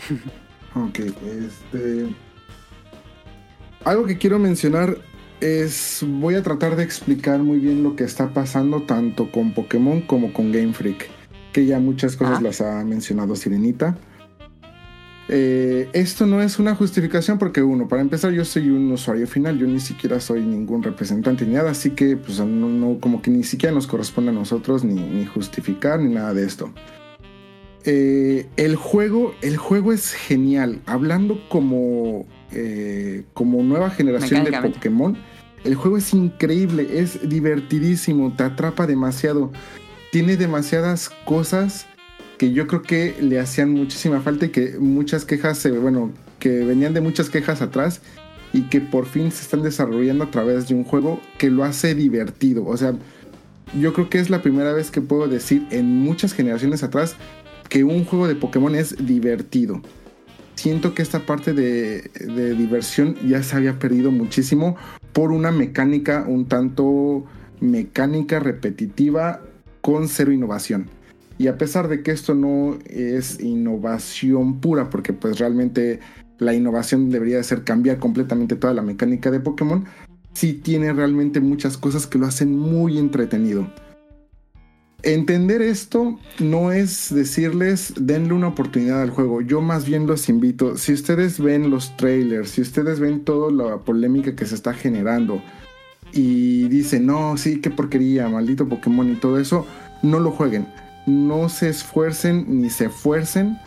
[0.76, 2.08] Ok, este.
[3.86, 4.98] Algo que quiero mencionar
[5.42, 6.06] es.
[6.08, 10.32] Voy a tratar de explicar muy bien lo que está pasando tanto con Pokémon como
[10.34, 11.08] con Game Freak.
[11.52, 12.42] Que ya muchas cosas Ah.
[12.42, 13.98] las ha mencionado Sirenita.
[15.30, 19.58] Eh, esto no es una justificación porque uno, para empezar yo soy un usuario final,
[19.58, 23.32] yo ni siquiera soy ningún representante ni nada, así que pues no, no- como que
[23.32, 26.74] ni siquiera nos corresponde a nosotros ni, ni justificar ni nada de esto.
[27.86, 30.82] Eh, el juego, el juego es genial.
[30.86, 34.52] Hablando como, eh, como nueva generación de.
[34.52, 35.18] Pokémon,
[35.64, 39.52] el juego es increíble, es divertidísimo, te atrapa demasiado.
[40.12, 41.88] Tiene demasiadas cosas
[42.38, 46.64] que yo creo que le hacían muchísima falta y que muchas quejas, eh, bueno, que
[46.66, 48.02] venían de muchas quejas atrás
[48.52, 51.96] y que por fin se están desarrollando a través de un juego que lo hace
[51.96, 52.66] divertido.
[52.66, 52.94] O sea,
[53.80, 57.16] yo creo que es la primera vez que puedo decir en muchas generaciones atrás
[57.70, 59.82] que un juego de Pokémon es divertido.
[60.56, 62.10] Siento que esta parte de,
[62.56, 64.76] diversión ya se había perdido muchísimo
[65.12, 67.26] por una mecánica un tanto
[67.60, 69.42] mecánica repetitiva
[69.82, 70.90] con cero innovación.
[71.38, 76.00] Y a pesar de que esto no es innovación pura, porque pues realmente
[76.38, 79.86] la innovación debería de ser cambiar completamente toda la mecánica de Pokémon,
[80.34, 83.68] sí tiene realmente muchas cosas que lo hacen muy entretenido.
[85.04, 89.42] Entender esto no es decirles denle una oportunidad al juego.
[89.42, 90.78] Yo más bien los invito.
[90.78, 95.42] Si ustedes ven los trailers, si ustedes ven toda la polémica que se está generando
[96.14, 99.66] y dicen, no, sí, qué porquería, maldito Pokémon y todo eso,
[100.04, 100.68] no lo jueguen.
[101.06, 103.58] No se esfuercen ni se esfuercen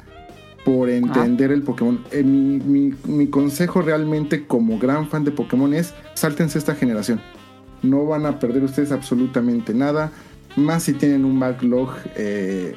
[0.64, 2.00] por entender el Pokémon.
[2.12, 7.20] Eh, mi, mi- consejo realmente como gran fan de Pokémon es sáltense esta generación.
[7.82, 10.12] No van a perder ustedes absolutamente nada.
[10.56, 12.74] Más si tienen un backlog, eh,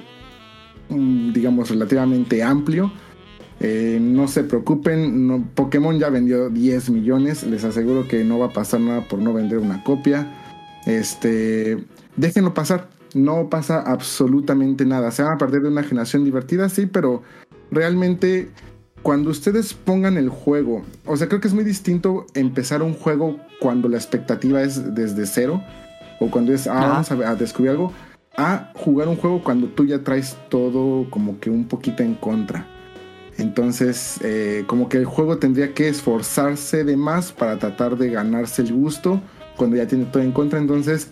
[0.90, 2.92] digamos, relativamente amplio.
[3.62, 7.44] Eh, no se preocupen, Pokémon ya vendió 10 millones.
[7.44, 10.32] Les aseguro que no va a pasar nada por no vender una copia.
[10.86, 11.84] Este,
[12.16, 12.90] déjenlo pasar.
[13.16, 15.12] No pasa absolutamente nada.
[15.12, 17.24] Se van a perder de una generación divertida, sí, pero
[17.72, 18.50] realmente
[19.02, 23.38] cuando ustedes pongan el juego, o sea, creo que es muy distinto empezar un juego
[23.60, 25.64] cuando la expectativa es desde cero
[26.20, 26.88] o cuando es, ah, Ajá.
[26.88, 27.92] vamos a, a descubrir algo,
[28.38, 32.66] a jugar un juego cuando tú ya traes todo como que un poquito en contra.
[33.38, 38.62] Entonces, eh, como que el juego tendría que esforzarse de más para tratar de ganarse
[38.62, 39.22] el gusto
[39.56, 40.60] cuando ya tiene todo en contra.
[40.60, 41.10] Entonces,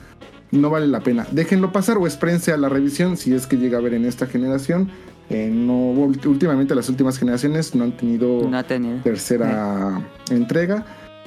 [0.51, 1.25] no vale la pena.
[1.31, 4.25] Déjenlo pasar o espérense a la revisión si es que llega a ver en esta
[4.27, 4.89] generación.
[5.29, 9.01] Eh, no, últimamente las últimas generaciones no han tenido No ha tenido.
[9.03, 10.85] tercera entrega.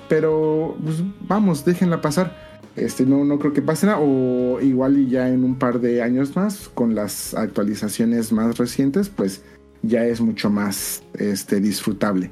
[0.08, 2.49] Pero pues, vamos, déjenla pasar.
[2.76, 3.98] Este, no, no creo que pase nada.
[4.00, 9.08] O igual y ya en un par de años más, con las actualizaciones más recientes,
[9.08, 9.42] pues
[9.82, 12.30] ya es mucho más este, disfrutable.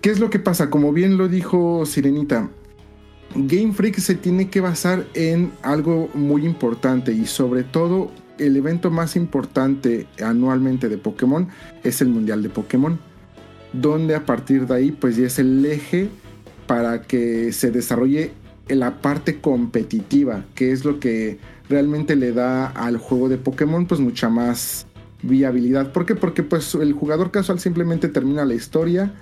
[0.00, 0.70] ¿Qué es lo que pasa?
[0.70, 2.48] Como bien lo dijo Sirenita,
[3.34, 8.90] Game Freak se tiene que basar en algo muy importante y sobre todo el evento
[8.90, 11.48] más importante anualmente de Pokémon
[11.82, 12.98] es el Mundial de Pokémon,
[13.72, 16.08] donde a partir de ahí pues ya es el eje
[16.66, 18.32] para que se desarrolle
[18.68, 24.00] la parte competitiva, que es lo que realmente le da al juego de Pokémon pues
[24.00, 24.86] mucha más
[25.22, 25.92] viabilidad.
[25.92, 26.14] ¿Por qué?
[26.14, 29.12] Porque pues el jugador casual simplemente termina la historia,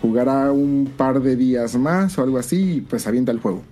[0.00, 3.62] jugará un par de días más o algo así y pues avienta el juego.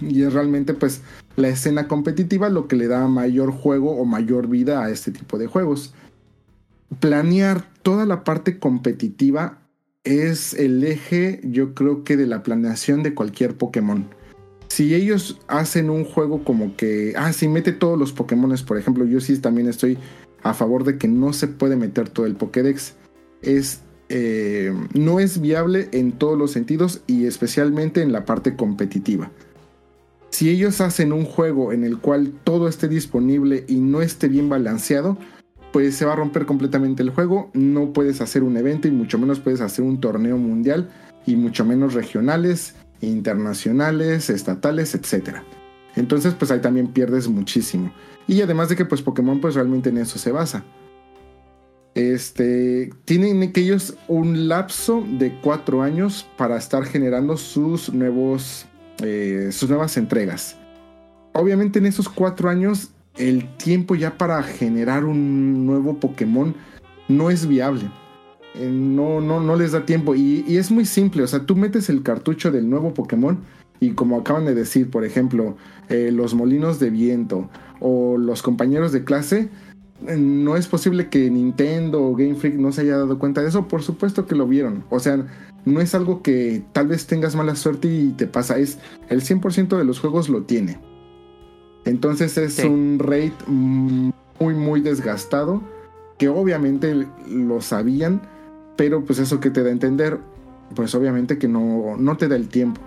[0.00, 1.02] Y es realmente pues
[1.36, 5.38] la escena competitiva lo que le da mayor juego o mayor vida a este tipo
[5.38, 5.94] de juegos.
[7.00, 9.58] Planear toda la parte competitiva
[10.04, 14.06] es el eje yo creo que de la planeación de cualquier Pokémon.
[14.74, 19.04] Si ellos hacen un juego como que, ah, si mete todos los Pokémones, por ejemplo,
[19.04, 19.98] yo sí también estoy
[20.42, 22.94] a favor de que no se puede meter todo el Pokédex.
[23.40, 29.30] Es, eh, no es viable en todos los sentidos y especialmente en la parte competitiva.
[30.30, 34.48] Si ellos hacen un juego en el cual todo esté disponible y no esté bien
[34.48, 35.16] balanceado,
[35.72, 37.48] pues se va a romper completamente el juego.
[37.54, 40.90] No puedes hacer un evento y mucho menos puedes hacer un torneo mundial
[41.26, 45.38] y mucho menos regionales, internacionales, estatales, etc.
[45.96, 47.92] Entonces pues ahí también pierdes muchísimo.
[48.26, 50.64] Y además de que pues Pokémon pues realmente en eso se basa.
[51.94, 58.66] Este, tienen que ellos un lapso de cuatro años para estar generando sus nuevos,
[59.02, 60.56] eh, sus nuevas entregas.
[61.32, 66.54] Obviamente en esos cuatro años el tiempo ya para generar un nuevo Pokémon
[67.08, 67.90] no es viable.
[68.54, 70.14] Eh, no, no, no les da tiempo.
[70.14, 71.22] Y, y es muy simple.
[71.22, 73.38] O sea, tú metes el cartucho del nuevo Pokémon.
[73.80, 75.56] Y como acaban de decir, por ejemplo,
[75.88, 77.50] eh, los molinos de viento
[77.80, 79.48] o los compañeros de clase,
[80.06, 83.48] eh, no es posible que Nintendo o Game Freak no se haya dado cuenta de
[83.48, 83.66] eso.
[83.68, 84.84] Por supuesto que lo vieron.
[84.90, 85.26] O sea,
[85.64, 88.58] no es algo que tal vez tengas mala suerte y te pasa.
[88.58, 88.78] Es
[89.08, 90.78] el 100% de los juegos lo tiene.
[91.84, 92.66] Entonces es Sí.
[92.66, 95.62] un rate muy, muy desgastado.
[96.18, 98.22] Que obviamente lo sabían.
[98.76, 100.18] Pero pues eso que te da a entender,
[100.74, 102.80] pues obviamente que no, no te da el tiempo.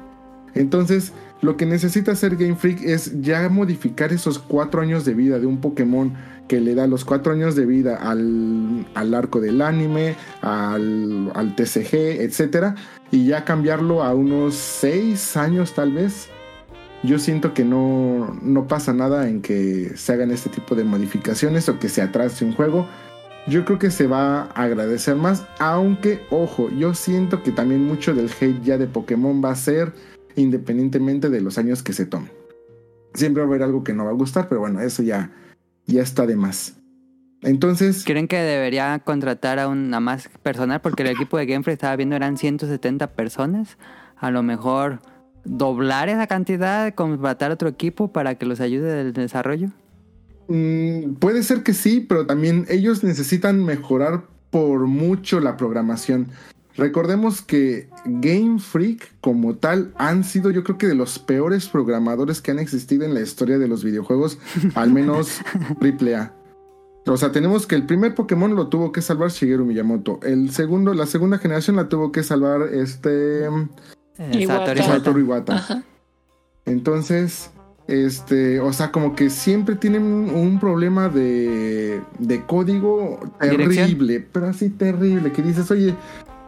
[0.53, 5.39] Entonces, lo que necesita hacer Game Freak es ya modificar esos cuatro años de vida
[5.39, 6.13] de un Pokémon
[6.47, 11.55] que le da los cuatro años de vida al, al arco del anime, al, al
[11.55, 12.75] TCG, etcétera,
[13.11, 16.29] y ya cambiarlo a unos seis años tal vez.
[17.03, 21.69] Yo siento que no, no pasa nada en que se hagan este tipo de modificaciones
[21.69, 22.87] o que se atrase un juego.
[23.47, 28.13] Yo creo que se va a agradecer más, aunque, ojo, yo siento que también mucho
[28.13, 29.93] del hate ya de Pokémon va a ser
[30.35, 32.29] independientemente de los años que se tomen.
[33.13, 35.31] Siempre va a haber algo que no va a gustar, pero bueno, eso ya,
[35.85, 36.75] ya está de más.
[37.41, 40.81] Entonces, ¿Creen que debería contratar a una más personal?
[40.81, 43.77] Porque el equipo de Game Freak estaba viendo eran 170 personas.
[44.17, 44.99] A lo mejor
[45.45, 49.69] doblar esa cantidad, contratar otro equipo para que los ayude del desarrollo.
[50.47, 56.27] Mm, puede ser que sí, pero también ellos necesitan mejorar por mucho la programación.
[56.75, 62.39] Recordemos que Game Freak como tal han sido yo creo que de los peores programadores
[62.39, 64.37] que han existido en la historia de los videojuegos,
[64.75, 65.41] al menos
[65.81, 66.33] AAA.
[67.07, 70.19] O sea, tenemos que el primer Pokémon lo tuvo que salvar Shigeru Miyamoto.
[70.23, 73.47] El segundo, la segunda generación la tuvo que salvar este
[74.17, 75.83] Eh, Satoru Iwata.
[76.65, 77.49] Entonces,
[77.87, 83.87] este, o sea, como que siempre tienen un problema de, de código ¿Dirección?
[83.87, 85.95] terrible, pero así terrible, que dices, oye,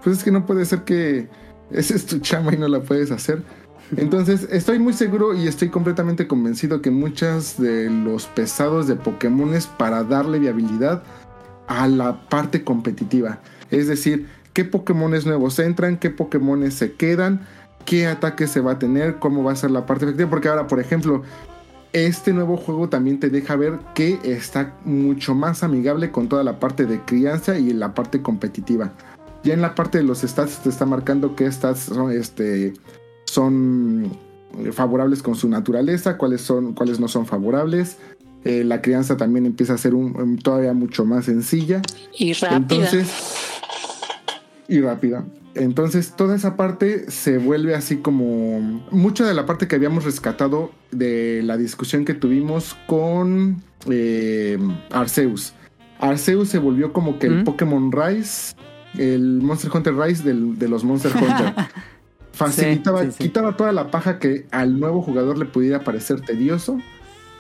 [0.04, 1.28] pues es que no puede ser que
[1.72, 3.42] esa es tu chama y no la puedes hacer.
[3.96, 9.54] Entonces, estoy muy seguro y estoy completamente convencido que muchas de los pesados de Pokémon
[9.54, 11.04] es para darle viabilidad
[11.68, 13.40] a la parte competitiva.
[13.72, 17.48] Es decir, qué Pokémones nuevos entran, qué Pokémones se quedan,
[17.90, 20.30] qué ataques se va a tener, cómo va a ser la parte efectiva.
[20.30, 21.24] Porque ahora, por ejemplo,
[21.92, 26.60] este nuevo juego también te deja ver que está mucho más amigable con toda la
[26.60, 28.92] parte de crianza y la parte competitiva.
[29.44, 32.74] Ya en la parte de los stats te está marcando qué stats son, este,
[33.26, 34.12] son
[34.74, 37.98] favorables con su naturaleza, cuáles, son, cuáles no son favorables.
[38.46, 41.82] Eh, la crianza también empieza a ser un- um, todavía mucho más sencilla.
[42.18, 42.58] Y rápida.
[42.58, 43.08] Entonces,
[44.68, 45.24] y rápida.
[45.56, 48.60] Entonces, toda esa parte se vuelve así como.
[48.92, 54.58] Mucha de la parte que habíamos rescatado de la discusión que tuvimos con eh,
[54.92, 55.54] Arceus.
[56.00, 57.44] Arceus se volvió como que el ¿Mm?
[57.46, 58.54] Pokémon Rise,
[58.98, 61.54] el Monster Hunter Rise del- de los Monster Hunter.
[62.32, 63.24] Facilitaba, Sí, sí, sí.
[63.24, 66.80] quitaba toda la paja que al nuevo jugador le pudiera parecer tedioso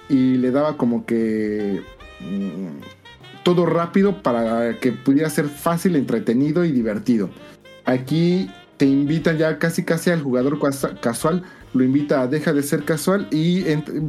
[0.10, 1.82] y le daba como que
[2.20, 7.30] mm, todo rápido para que pudiera ser fácil, entretenido y divertido.
[7.90, 10.60] Aquí te invitan ya casi casi al jugador
[11.02, 11.42] casual,
[11.74, 13.64] lo invita a deja de ser casual y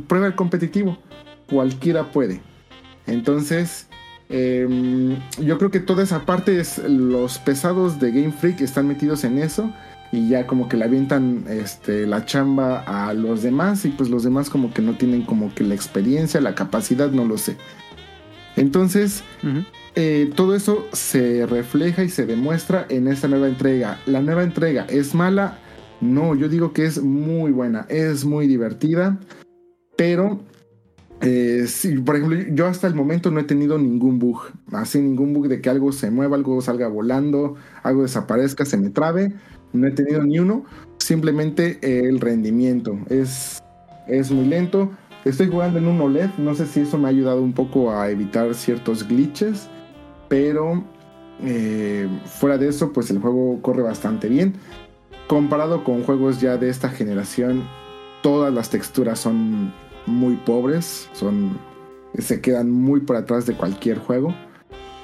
[0.07, 0.99] prueba el competitivo.
[1.49, 2.43] Cualquiera puede.
[3.07, 3.87] Entonces,
[4.29, 9.25] em, yo creo que toda esa parte es los pesados de Game Freak están metidos
[9.25, 9.73] en eso
[10.13, 14.25] y ya como que le avientan este, la chamba a los demás y pues los
[14.25, 17.57] demás como que no tienen como que la experiencia, la capacidad, no lo sé.
[18.57, 19.25] Entonces.
[20.03, 24.01] Eh, todo eso se refleja y se demuestra en esta nueva entrega.
[24.07, 25.59] La nueva entrega es mala,
[26.01, 29.21] no, yo digo que es muy buena, es muy divertida,
[29.99, 30.41] pero
[31.21, 31.67] eh,
[32.03, 34.41] por ejemplo, yo hasta el momento no he tenido ningún bug,
[34.73, 38.89] así ningún bug de que algo se mueva, algo salga volando, algo desaparezca, se me
[38.89, 39.35] trabe,
[39.75, 40.65] no he tenido ni uno,
[40.97, 43.63] simplemente el rendimiento es,
[44.09, 44.93] es muy lento.
[45.27, 48.09] Estoy jugando en un OLED, no sé si eso me ha ayudado un poco a
[48.09, 49.69] evitar ciertos glitches,
[50.31, 50.85] pero
[51.43, 54.55] eh, fuera de eso, pues el juego corre bastante bien.
[55.27, 57.65] Comparado con juegos ya de esta generación,
[58.23, 59.75] todas las texturas son
[60.07, 61.59] muy pobres, son
[62.17, 64.33] se quedan muy por atrás de cualquier juego.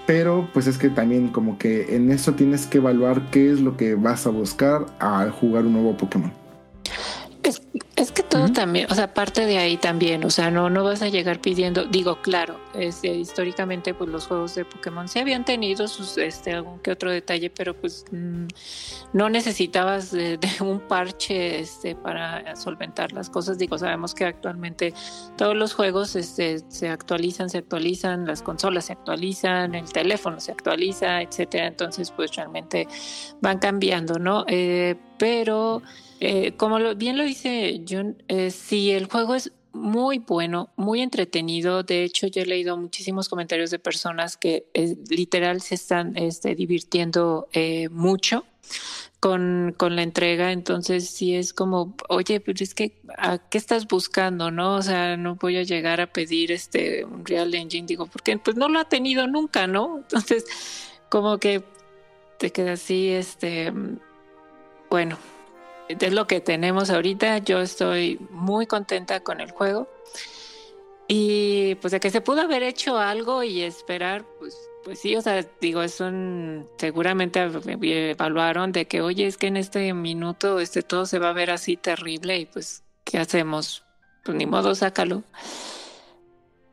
[0.07, 3.77] Pero pues es que también como que en eso tienes que evaluar qué es lo
[3.77, 6.33] que vas a buscar al jugar un nuevo Pokémon.
[7.47, 7.62] Es,
[7.94, 11.01] es que todo también, o sea, parte de ahí también, o sea, no, no vas
[11.03, 15.86] a llegar pidiendo, digo, claro, este, históricamente pues los juegos de Pokémon sí habían tenido
[15.86, 18.47] sus, este, algún que otro detalle, pero pues mm,
[19.12, 24.92] no necesitabas de, de un parche, este, para solventar las cosas, digo, sabemos que actualmente
[25.36, 30.51] todos los juegos, este, se actualizan, se actualizan, las consolas se actualizan, el teléfono se
[30.51, 32.88] actualiza, etcétera, entonces pues realmente
[33.40, 34.44] van cambiando, ¿no?
[34.49, 35.82] Eh, pero
[36.21, 41.03] eh, como lo- bien lo dice Jun, eh, si el juego es muy bueno, muy
[41.03, 41.83] entretenido.
[41.83, 46.55] De hecho, yo he leído muchísimos comentarios de personas que eh, literal se están este,
[46.55, 48.47] divirtiendo eh, mucho
[49.21, 50.53] con, con la entrega.
[50.53, 54.51] Entonces, sí es como, oye, pero es que, ¿a qué estás buscando?
[54.51, 54.77] ¿No?
[54.77, 58.57] O sea, no voy a llegar a pedir este un Real Engine, digo, porque pues
[58.57, 59.99] no lo ha tenido nunca, ¿no?
[60.03, 60.47] Entonces,
[61.11, 61.62] como que
[62.39, 63.73] te quedas así, este,
[64.91, 65.19] bueno,
[65.89, 67.39] es lo que tenemos ahorita.
[67.39, 69.89] Yo estoy muy contenta con el juego.
[71.09, 75.22] Y pues de que se pudo haber hecho algo y esperar, pues, pues sí, o
[75.22, 77.49] sea, digo, es un, seguramente
[78.11, 81.51] evaluaron de que, oye, es que en este minuto este todo se va a ver
[81.51, 83.84] así terrible y pues, ¿qué hacemos?
[84.24, 85.22] Pues ni modo, sácalo.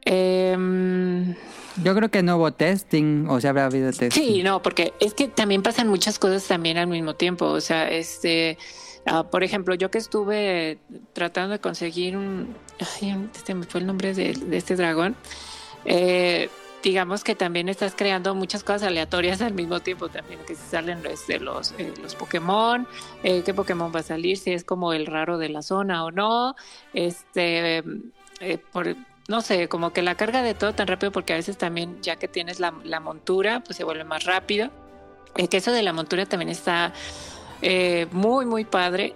[0.01, 1.35] Em,
[1.83, 4.09] Yo creo que no hubo testing, o sea, habrá habido testing.
[4.09, 7.45] Sí, no, porque es que también pasan muchas cosas también al mismo tiempo.
[7.45, 8.57] O sea, este,
[9.05, 10.79] ah, por ejemplo, yo que estuve
[11.13, 12.55] tratando de conseguir un,
[13.01, 15.15] ay, este me fue el nombre de, de este dragón.
[15.85, 16.49] Eh,
[16.81, 21.05] digamos que también estás creando muchas cosas aleatorias al mismo tiempo también que si salen
[21.05, 22.87] este, los eh, los Pokémon
[23.23, 26.11] eh, qué Pokémon va a salir si es como el raro de la zona o
[26.11, 26.55] no
[26.93, 27.83] este
[29.27, 32.17] no sé, como que la carga de todo tan rápido porque a veces también ya
[32.17, 34.69] que tienes la, la montura, pues se vuelve más rápido.
[35.35, 36.93] El queso de la montura también está
[37.63, 39.15] eh, muy, muy padre.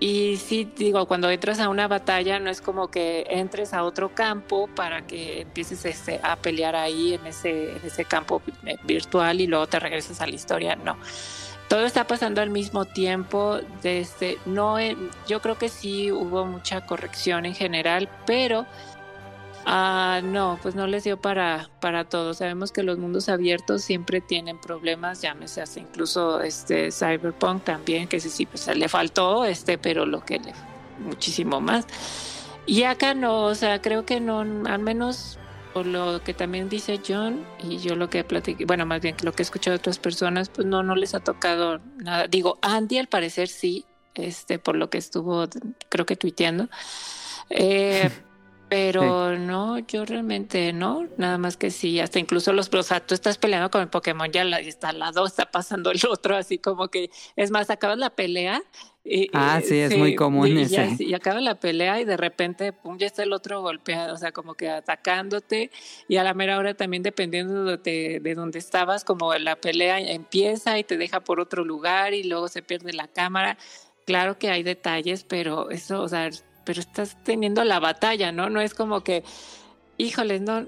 [0.00, 4.14] Y sí, digo, cuando entras a una batalla no es como que entres a otro
[4.14, 9.40] campo para que empieces este, a pelear ahí en ese, en ese campo eh, virtual
[9.40, 10.96] y luego te regresas a la historia, no.
[11.68, 13.58] Todo está pasando al mismo tiempo.
[13.82, 14.96] Desde, no, eh,
[15.26, 18.64] yo creo que sí hubo mucha corrección en general, pero
[19.70, 22.32] Ah, no, pues no les dio para, para todo.
[22.32, 28.18] Sabemos que los mundos abiertos siempre tienen problemas, llámese hasta incluso este Cyberpunk también, que
[28.18, 30.54] sí, pues le faltó, este, pero lo que le
[31.00, 31.86] muchísimo más.
[32.64, 35.38] Y acá no, o sea, creo que no, al menos
[35.74, 39.32] por lo que también dice John y yo lo que platiqué, bueno, más bien lo
[39.32, 42.26] que he escuchado de otras personas, pues no, no les ha tocado nada.
[42.26, 45.46] Digo, Andy al parecer sí, este, por lo que estuvo,
[45.90, 46.68] creo que tuiteando.
[47.50, 48.10] Eh,
[48.68, 53.14] pero no, yo realmente no, nada más que sí, hasta incluso los, o sea, tú
[53.14, 56.58] estás peleando con el Pokémon, ya la, está al lado, está pasando el otro, así
[56.58, 58.62] como que, es más, acabas la pelea.
[59.04, 60.96] Y, Ah, y- sí, es muy común y ese.
[61.02, 64.32] y acaba la pelea y de repente, pum, ya está el otro golpeado, o sea,
[64.32, 65.70] como que atacándote
[66.08, 70.78] y a la mera hora también dependiendo de, de dónde estabas, como la pelea empieza
[70.78, 73.56] y te deja por otro lugar y luego se pierde la cámara.
[74.04, 76.28] Claro que hay detalles, pero eso, o sea,
[76.68, 78.50] pero estás teniendo la batalla, ¿no?
[78.50, 79.24] No es como que,
[79.96, 80.66] híjoles, no,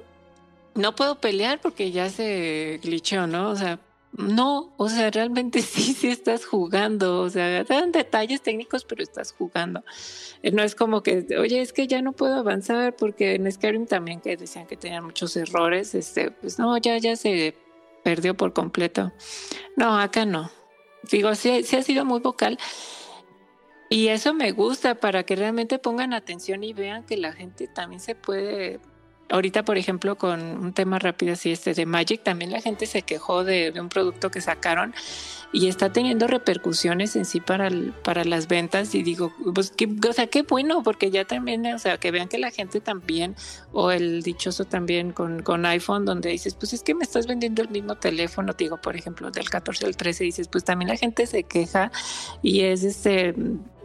[0.75, 3.51] no puedo pelear porque ya se glitchó, ¿no?
[3.51, 3.79] O sea,
[4.13, 9.33] no, o sea, realmente sí, sí estás jugando, o sea, dan detalles técnicos, pero estás
[9.33, 9.85] jugando.
[10.43, 13.85] Eh, No es como que, oye, es que ya no puedo avanzar porque en Skyrim
[13.85, 17.55] también que decían que tenían muchos errores, este, pues no, ya, ya se
[18.03, 19.13] perdió por completo.
[19.77, 20.51] No, acá no.
[21.11, 22.59] Digo, sí, sí ha sido muy vocal.
[23.93, 28.01] Y eso me gusta para que realmente pongan atención y vean que la gente también
[28.01, 28.81] se puede.
[29.31, 33.03] Ahorita, por ejemplo, con un tema rápido así, este de Magic, también la gente se
[33.03, 34.93] quejó de, de un producto que sacaron
[35.53, 38.95] y está teniendo repercusiones en sí para, el- para las ventas.
[38.95, 42.29] Y digo, pues, qué, o sea, qué bueno, porque ya también, o sea, que vean
[42.29, 43.37] que la gente también,
[43.73, 47.63] o el dichoso también con, con iPhone, donde dices, pues es que me estás vendiendo
[47.63, 50.97] el mismo teléfono, te digo, por ejemplo, del 14 al 13, dices, pues también la
[50.97, 51.91] gente se queja
[52.43, 53.35] y es este,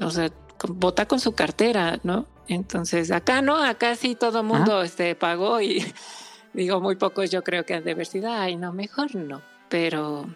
[0.02, 0.32] o sea,
[0.70, 2.26] vota con su cartera, ¿no?
[2.48, 5.86] Entonces, acá no, acá sí todo el mundo este, pagó y
[6.54, 10.28] digo, muy pocos yo creo que han de haber sido, ay, no, mejor no, pero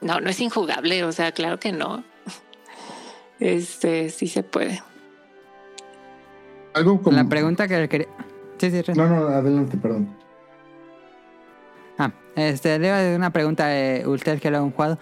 [0.00, 2.04] no, no es injugable, o sea, claro que no.
[3.40, 4.80] Este, sí se puede.
[6.74, 7.16] Algo como...
[7.16, 8.06] La pregunta que le quería...
[8.56, 8.92] Sí, sí.
[8.94, 10.16] No, no, adelante, perdón.
[11.98, 14.98] Ah, este, le iba a hacer una pregunta a ustedes que lo han jugado.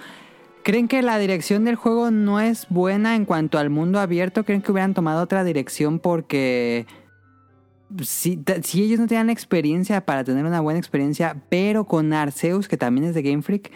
[0.63, 4.45] ¿Creen que la dirección del juego no es buena en cuanto al mundo abierto?
[4.45, 6.87] ¿Creen que hubieran tomado otra dirección porque
[8.03, 12.77] si, si ellos no tenían experiencia para tener una buena experiencia, pero con Arceus, que
[12.77, 13.71] también es de Game Freak,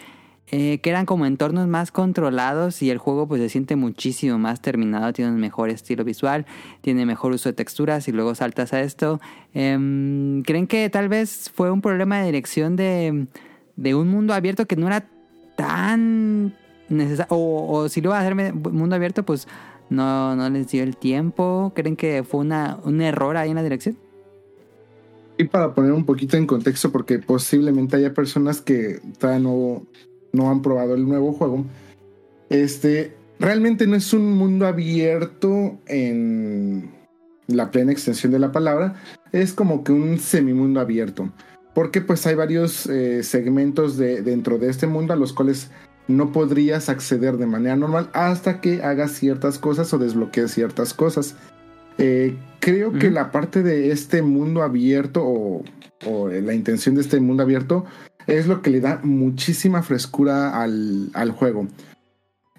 [0.51, 4.61] eh, que eran como entornos más controlados y el juego pues se siente muchísimo más
[4.61, 6.45] terminado, tiene un mejor estilo visual,
[6.81, 9.19] tiene mejor uso de texturas y luego saltas a esto.
[9.55, 13.25] Em, ¿Creen que tal vez fue un problema de dirección de,
[13.75, 15.07] de un mundo abierto que no era
[15.55, 16.53] tan?
[17.29, 19.47] O, si lo iba a hacer mundo abierto, pues
[19.89, 21.71] no, no les dio el tiempo.
[21.75, 23.97] ¿Creen que fue una, un error ahí en la dirección?
[25.37, 29.83] Y para poner un poquito en contexto, porque posiblemente haya personas que todavía no,
[30.31, 31.65] no han probado el nuevo juego.
[32.49, 36.91] Este realmente no es un mundo abierto en
[37.47, 38.95] la plena extensión de la palabra.
[39.31, 41.29] Es como que un semimundo abierto.
[41.73, 45.69] Porque pues hay varios eh, segmentos de, dentro de este mundo a los cuales
[46.07, 51.35] no podrías acceder de manera normal hasta que hagas ciertas cosas o desbloquees ciertas cosas.
[51.97, 55.63] Eh, creo que la parte de este mundo abierto o,
[56.05, 57.85] o la intención de este mundo abierto
[58.27, 61.67] es lo que le da muchísima frescura al, al juego.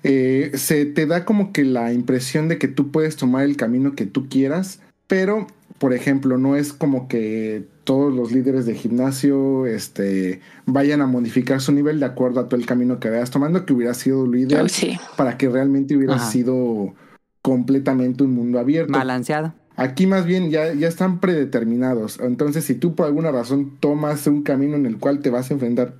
[0.03, 3.95] Eh, se te da como que la impresión de que tú puedes tomar el camino
[3.95, 5.47] que tú quieras, pero,
[5.79, 11.61] por ejemplo, no es como que todos los líderes de gimnasio este, vayan a modificar
[11.61, 14.37] su nivel de acuerdo a todo el camino que vayas tomando, que hubiera sido lo
[14.37, 14.99] ideal sí.
[15.17, 16.29] para que realmente hubiera Ajá.
[16.29, 16.95] sido
[17.43, 18.93] completamente un mundo abierto.
[18.93, 19.55] Balanceado.
[19.77, 22.19] Aquí más bien ya, ya están predeterminados.
[22.19, 25.55] Entonces, si tú por alguna razón tomas un camino en el cual te vas a
[25.55, 25.95] enfrentar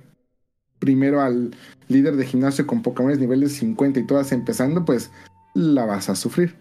[0.79, 1.55] primero al
[1.87, 5.09] líder de gimnasio con Pokémon niveles 50 y todas empezando, pues
[5.53, 6.53] la vas a sufrir.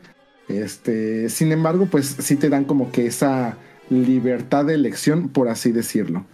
[0.49, 3.59] Este, sin embargo, pues sí te dan como que esa
[3.91, 6.25] libertad de elección, por así decirlo.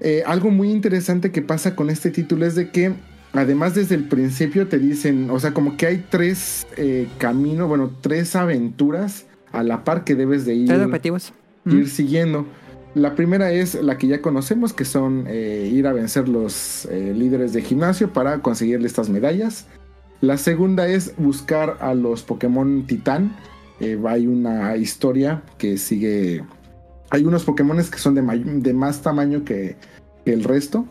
[0.00, 2.92] Eh, algo muy interesante que pasa con este título es de que
[3.32, 7.90] además desde el principio te dicen, o sea, como que hay tres eh, caminos, bueno,
[8.00, 11.32] tres aventuras a la par que debes de ir Tres objetivos.
[11.66, 11.86] ir Mm.
[11.86, 12.46] siguiendo.
[12.94, 17.52] La primera es la que ya conocemos, que son eh, ir a vencer los líderes
[17.52, 19.66] de gimnasio para conseguirle estas medallas.
[20.20, 23.36] La segunda es buscar a los Pokémon Titán.
[24.06, 26.42] Hay una historia que sigue.
[27.10, 29.76] Hay unos Pokémon que son de, más tamaño que,
[30.24, 30.86] que el resto.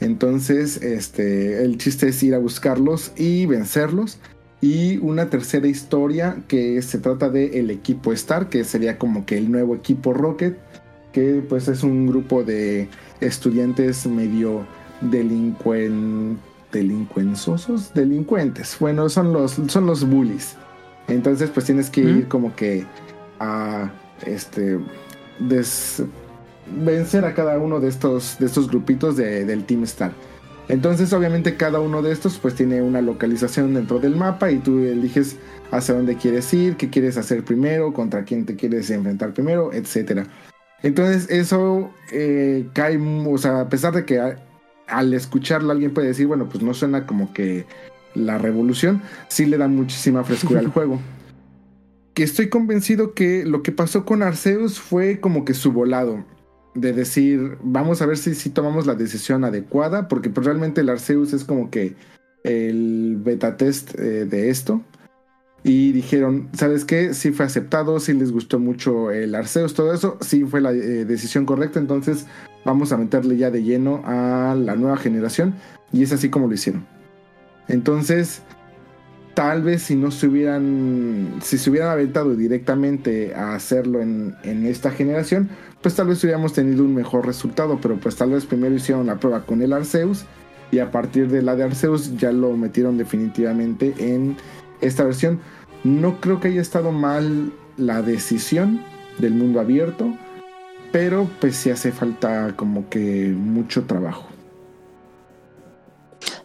[0.00, 4.18] Entonces, este, el chiste es ir a buscarlos y vencerlos.
[4.60, 9.36] Y una tercera historia que se trata de el equipo Star, que sería como que
[9.36, 10.56] el nuevo equipo Rocket,
[11.12, 12.88] que pues es un grupo de
[13.20, 14.64] estudiantes medio
[15.00, 16.38] delincuen,
[16.70, 18.76] delincuenzosos, delincuentes.
[18.78, 20.56] Bueno, son los, son los bullies.
[21.08, 22.86] Entonces pues tienes que ir como que
[23.40, 23.90] a
[24.24, 24.78] este
[25.48, 26.02] des-
[26.84, 30.12] vencer a cada uno de estos, de estos grupitos de- del Team Star.
[30.68, 34.78] Entonces, obviamente, cada uno de estos pues tiene una localización dentro del mapa y tú
[34.78, 35.36] eliges
[35.70, 40.26] hacia dónde quieres ir, qué quieres hacer primero, contra quién te quieres enfrentar primero, etcétera.
[40.82, 44.36] Entonces, eso eh, cae, o sea, a pesar de que a-
[44.86, 47.66] al escucharlo alguien puede decir, bueno, pues no suena como que
[48.14, 51.00] la revolución, sí le da muchísima frescura al juego.
[52.14, 56.24] Que estoy convencido que lo que pasó con Arceus fue como que su volado
[56.74, 60.88] de decir, vamos a ver si, si tomamos la decisión adecuada, porque pues, realmente el
[60.88, 61.94] Arceus es como que
[62.44, 64.82] el beta test eh, de esto.
[65.64, 67.14] Y dijeron, ¿sabes qué?
[67.14, 71.04] Sí fue aceptado, sí les gustó mucho el Arceus, todo eso, sí fue la eh,
[71.04, 72.26] decisión correcta, entonces
[72.64, 75.54] vamos a meterle ya de lleno a la nueva generación.
[75.92, 76.84] Y es así como lo hicieron.
[77.68, 78.42] Entonces,
[79.34, 84.66] tal vez si no se hubieran, si se hubieran aventado directamente a hacerlo en, en
[84.66, 85.48] esta generación,
[85.80, 89.18] pues tal vez hubiéramos tenido un mejor resultado, pero pues tal vez primero hicieron la
[89.18, 90.24] prueba con el Arceus
[90.70, 94.36] y a partir de la de Arceus ya lo metieron definitivamente en
[94.80, 95.40] esta versión.
[95.84, 98.80] No creo que haya estado mal la decisión
[99.18, 100.16] del mundo abierto,
[100.92, 104.31] pero pues sí hace falta como que mucho trabajo.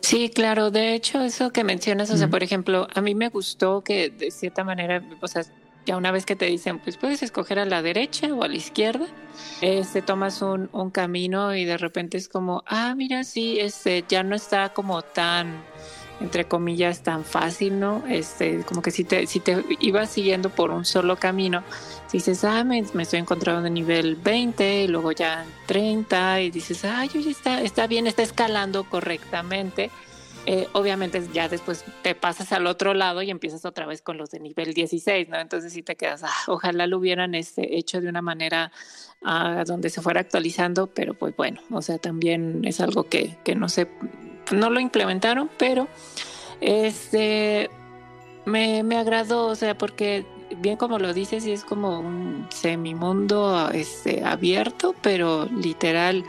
[0.08, 0.72] Sí, claro.
[0.72, 4.32] De hecho, eso que mencionas, o sea, por ejemplo, a mí me gustó que de
[4.32, 5.44] cierta manera, o sea,
[5.86, 8.56] ya una vez que te dicen, pues puedes escoger a la derecha o a la
[8.56, 9.06] izquierda,
[9.60, 14.24] este, tomas un, un camino y de repente es como, ah, mira, sí, este, ya
[14.24, 15.62] no está como tan,
[16.20, 18.04] entre comillas, tan fácil, ¿no?
[18.08, 21.64] Este, como que si te, si te ibas siguiendo por un solo camino,
[22.08, 26.42] si dices, ah, me, me estoy encontrando en nivel 20 y luego ya en 30
[26.42, 29.92] y dices, ay, oye, está, está bien, está escalando correctamente.
[30.50, 34.32] Eh, obviamente ya después te pasas al otro lado y empiezas otra vez con los
[34.32, 35.38] de nivel 16, ¿no?
[35.38, 38.72] Entonces sí te quedas, ah, ojalá lo hubieran este, hecho de una manera
[39.24, 43.56] ah, donde se fuera actualizando, pero pues bueno, o sea, también es algo que, que
[43.56, 43.90] no sé,
[44.52, 45.88] no lo implementaron, pero
[46.62, 47.70] este
[48.46, 50.26] me, me agradó, o sea, porque
[50.58, 56.24] bien como lo dices, sí es como un semimundo este, abierto, pero literal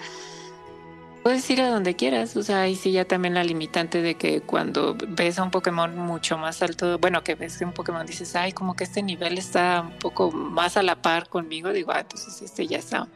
[1.23, 4.41] puedes ir a donde quieras, o sea, y sí ya también la limitante de que
[4.41, 8.35] cuando ves a un Pokémon mucho más alto, bueno, que ves que un Pokémon dices,
[8.35, 12.01] ay, como que este nivel está un poco más a la par conmigo, digo, ah,
[12.01, 13.09] entonces este ya está,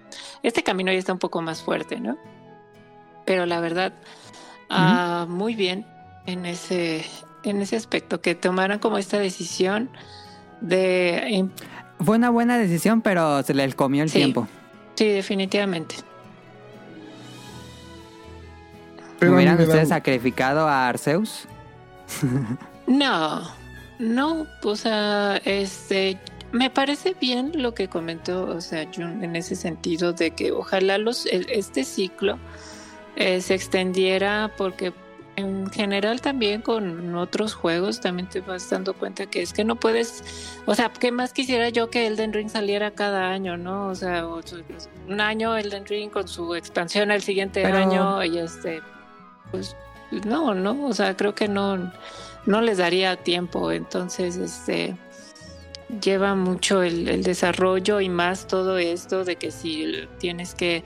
[0.43, 2.19] este camino ya está un poco más fuerte, ¿no?
[3.25, 3.95] Pero la verdad,
[4.73, 5.85] ah, muy bien
[6.27, 7.05] en ese,
[7.45, 9.91] en ese aspecto, que tomaran como esta decisión
[10.61, 11.49] de...
[12.01, 14.19] Fue una buena decisión, pero se les comió el Sí.
[14.19, 14.49] tiempo.
[14.95, 15.97] Sí, definitivamente.
[19.19, 21.47] Pero ¿Hubieran da- ustedes sacrificado a Arceus?
[22.89, 23.43] No,
[24.01, 26.19] no, o sea, este,
[26.51, 30.99] me parece bien lo que comentó, o sea, Jun, en ese sentido de que ojalá
[30.99, 32.39] los, el- este ciclo
[33.17, 34.93] eh, se extendiera porque
[35.37, 39.77] en general también con otros juegos también te vas dando cuenta que es que no
[39.77, 40.23] puedes,
[40.67, 43.89] o sea, ¿qué más quisiera yo que Elden Ring saliera cada año, no?
[43.89, 48.83] O sea, un año Elden Ring con su expansión el siguiente Pero- año y este,
[49.51, 49.75] pues
[50.27, 51.91] no, no, o sea, creo que no,
[52.45, 54.97] no les daría tiempo, entonces, este,
[56.03, 60.85] lleva mucho el, el desarrollo y más todo esto de que si tienes que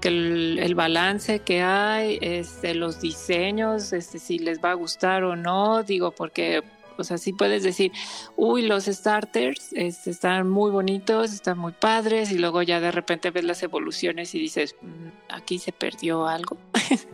[0.00, 5.24] que el, el balance que hay, este, los diseños, este, si les va a gustar
[5.24, 6.62] o no, digo, porque,
[6.96, 7.92] o sea, sí puedes decir,
[8.36, 13.30] uy, los starters este, están muy bonitos, están muy padres, y luego ya de repente
[13.30, 16.56] ves las evoluciones y dices, "Mm, aquí se perdió algo.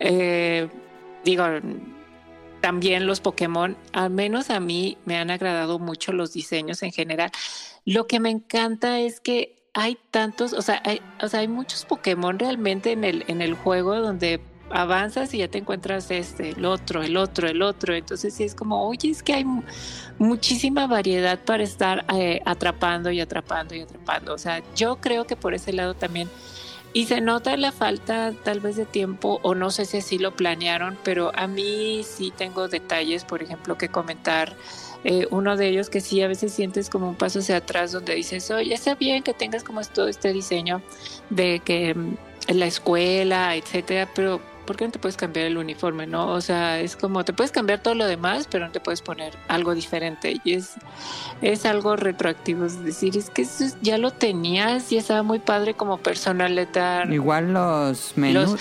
[0.00, 0.68] Eh,
[1.24, 1.44] digo,
[2.60, 7.30] también los Pokémon, al menos a mí me han agradado mucho los diseños en general.
[7.84, 11.84] Lo que me encanta es que hay tantos, o sea, hay, o sea, hay muchos
[11.84, 16.64] Pokémon realmente en el, en el juego donde avanzas y ya te encuentras este, el
[16.64, 17.94] otro, el otro, el otro.
[17.94, 19.62] Entonces sí es como, oye, es que hay mu-
[20.18, 24.32] muchísima variedad para estar eh, atrapando y atrapando y atrapando.
[24.32, 26.30] O sea, yo creo que por ese lado también.
[26.94, 30.34] Y se nota la falta tal vez de tiempo, o no sé si así lo
[30.34, 34.54] planearon, pero a mí sí tengo detalles, por ejemplo, que comentar.
[35.08, 38.16] Eh, uno de ellos que sí a veces sientes como un paso hacia atrás donde
[38.16, 40.82] dices, oye, está bien que tengas como todo este diseño
[41.30, 42.16] de que mm,
[42.48, 46.32] la escuela, etcétera, pero ¿por qué no te puedes cambiar el uniforme, no?
[46.32, 49.32] O sea, es como te puedes cambiar todo lo demás, pero no te puedes poner
[49.46, 50.72] algo diferente y es
[51.40, 55.38] es algo retroactivo, es decir, es que eso es- ya lo tenías y estaba muy
[55.38, 58.50] padre como personalizar Igual los menús.
[58.50, 58.60] Los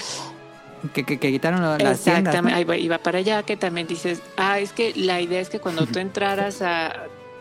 [0.94, 2.06] que, que, que quitaron las tiendas.
[2.06, 2.12] ¿no?
[2.20, 5.50] Exactamente, ahí va- iba para allá que también dices, ah, es que la idea es
[5.50, 6.94] que cuando tú entraras a,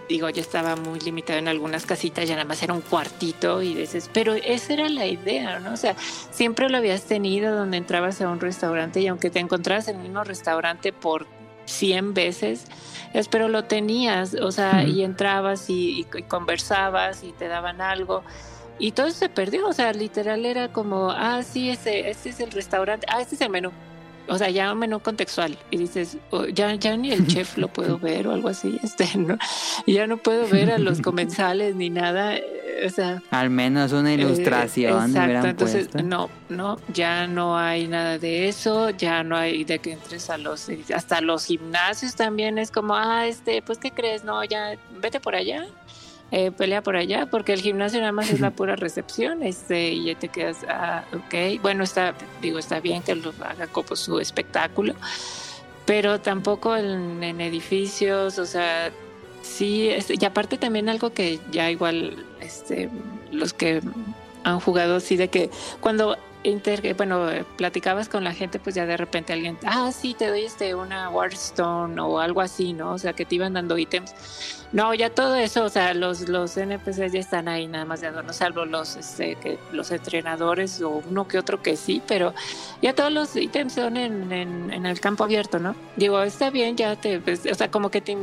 [0.09, 3.74] digo, ya estaba muy limitado en algunas casitas, ya nada más era un cuartito y
[3.74, 5.72] dices, pero esa era la idea, ¿no?
[5.72, 5.97] O sea,
[6.30, 10.03] siempre lo habías tenido donde entrabas a un restaurante y aunque te encontraras en el
[10.03, 11.26] mismo restaurante por
[11.66, 12.66] 100 veces,
[13.14, 17.80] es, pero lo tenías, o sea, y entrabas y, y- y conversabas y te daban
[17.80, 18.22] algo.
[18.79, 22.41] Y todo eso se perdió, o sea, literal era como, ah, sí, ese, este es
[22.41, 23.70] el restaurante, ah, este es el menú.
[24.27, 25.59] O sea, ya un menú contextual.
[25.70, 29.07] Y dices, oh, ya, ya ni el chef lo puedo ver o algo así, este,
[29.18, 29.37] ¿no?
[29.87, 32.35] Ya no puedo ver a los comensales ni nada.
[32.37, 36.09] eh, O sea, Al menos una eh, ilustración exacto, entonces puesto.
[36.09, 40.39] no, no, ya no hay nada de eso, ya no hay de que entres a
[40.39, 44.25] los, hasta los gimnasios también es como, ah, este, pues, ¿qué crees?
[44.25, 44.72] No, ya,
[45.03, 45.66] vete por allá,
[46.31, 50.07] eh, pelea por allá, porque el gimnasio nada más es la pura recepción, este, y
[50.07, 54.18] ya te quedas, ah, ok, bueno, está, digo, está bien que lo haga como su
[54.18, 54.95] espectáculo,
[55.85, 58.91] pero tampoco en, en edificios, o sea,
[59.43, 62.91] sí, este, y aparte también algo que ya igual, este,
[63.31, 63.81] los que
[64.45, 65.51] han jugado así de que
[65.81, 70.14] cuando inter, bueno, eh, platicabas con la gente, pues ya de repente alguien, ah, sí,
[70.14, 72.92] te doy este una Warstone o algo así, ¿no?
[72.92, 74.14] O sea, que te iban dando ítems.
[74.72, 78.09] No, ya todo eso, o sea, los, los NPCs ya están ahí nada más de
[78.09, 82.34] adorno, salvo los, este, que, los entrenadores o uno que otro que sí, pero
[82.82, 85.74] ya todos los ítems son en, en, en el campo abierto, ¿no?
[85.97, 88.16] Digo, está bien, ya te, pues, o sea, como que te,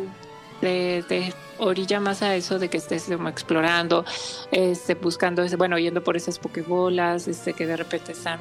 [0.62, 4.06] te, te orilla más a eso de que estés como explorando,
[4.52, 8.40] este, buscando, ese, bueno, yendo por esas pokebolas, este, que de repente están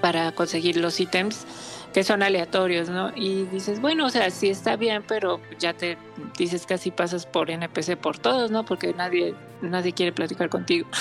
[0.00, 1.46] para conseguir los ítems
[1.92, 3.10] que son aleatorios, ¿no?
[3.16, 5.96] Y dices, bueno, o sea, sí está bien, pero ya te
[6.36, 8.66] dices que así pasas por NPC por todos, ¿no?
[8.66, 10.88] Porque nadie, nadie quiere platicar contigo.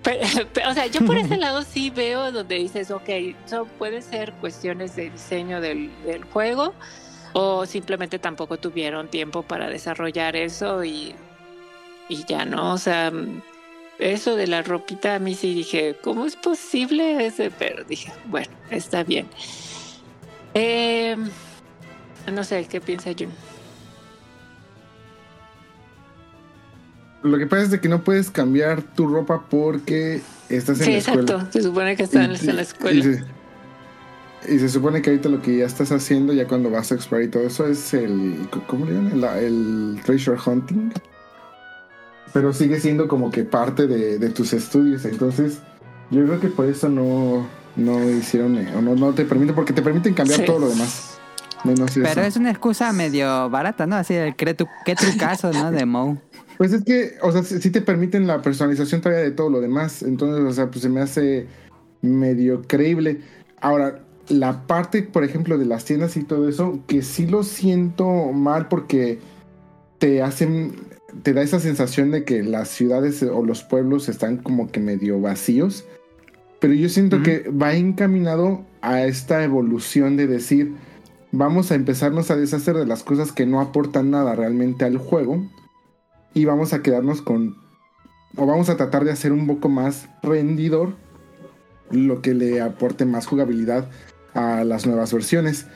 [0.00, 0.20] Pero,
[0.54, 3.08] pero, o sea, yo por ese lado sí veo donde dices, ok,
[3.44, 6.72] eso puede ser cuestiones de diseño del, del juego
[7.32, 11.14] o simplemente tampoco tuvieron tiempo para desarrollar eso y,
[12.08, 13.12] y ya no, o sea,
[13.98, 17.50] eso de la ropita a mí sí dije, ¿cómo es posible ese?
[17.50, 19.26] Pero dije, bueno, está bien.
[20.54, 21.16] Eh,
[22.32, 23.30] no sé, ¿qué piensa Jun?
[27.22, 30.92] Lo que pasa es de que no puedes cambiar tu ropa porque estás en Sí,
[30.92, 31.20] la escuela.
[31.22, 31.52] exacto.
[31.52, 33.24] Se supone que están en la Y escuela.
[34.46, 37.26] Y se supone que ahorita lo que ya estás haciendo, ya cuando vas a explorar
[37.26, 38.48] y todo eso, es el.
[38.66, 39.12] ¿Cómo le llaman?
[39.12, 39.24] El,
[39.96, 40.92] el treasure hunting.
[42.32, 45.04] Pero sigue siendo como que parte de, de tus estudios.
[45.06, 45.58] Entonces,
[46.10, 48.56] yo creo que por eso no, no hicieron.
[48.58, 50.46] eh, O no, no te permiten, porque te permiten cambiar Sí.
[50.46, 51.18] todo lo demás.
[51.64, 52.02] Menos eso.
[52.02, 53.96] Pero es una excusa medio barata, ¿no?
[53.96, 55.70] Así el qué, tu- qué trucazo, ¿no?
[55.70, 56.18] De Moe.
[56.58, 60.02] Pues es que, o sea, sí te permiten la personalización todavía de todo lo demás.
[60.02, 61.46] Entonces, o sea, pues se me hace
[62.02, 63.20] medio creíble.
[63.60, 68.06] Ahora, la parte, por ejemplo, de las tiendas y todo eso, que sí lo siento
[68.32, 69.18] mal porque
[69.98, 70.76] te hacen,
[71.22, 75.20] te da esa sensación de que las ciudades o los pueblos están como que medio
[75.20, 75.84] vacíos.
[76.60, 80.74] Pero yo siento que va encaminado a esta evolución de decir,
[81.30, 85.46] vamos a empezarnos a deshacer de las cosas que no aportan nada realmente al juego
[86.34, 87.56] y vamos a quedarnos con,
[88.36, 90.94] o vamos a tratar de hacer un poco más rendidor
[91.90, 93.88] lo que le aporte más jugabilidad
[94.38, 95.66] a las nuevas versiones.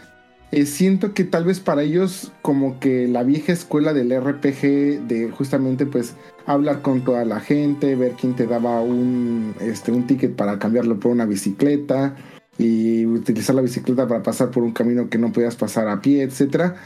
[0.53, 5.31] Eh, siento que tal vez para ellos como que la vieja escuela del RPG de
[5.35, 10.37] justamente pues hablar con toda la gente, ver quién te daba un, este, un ticket
[10.37, 12.15] para cambiarlo por una bicicleta
[12.59, 16.23] y utilizar la bicicleta para pasar por un camino que no podías pasar a pie,
[16.23, 16.77] etcétera.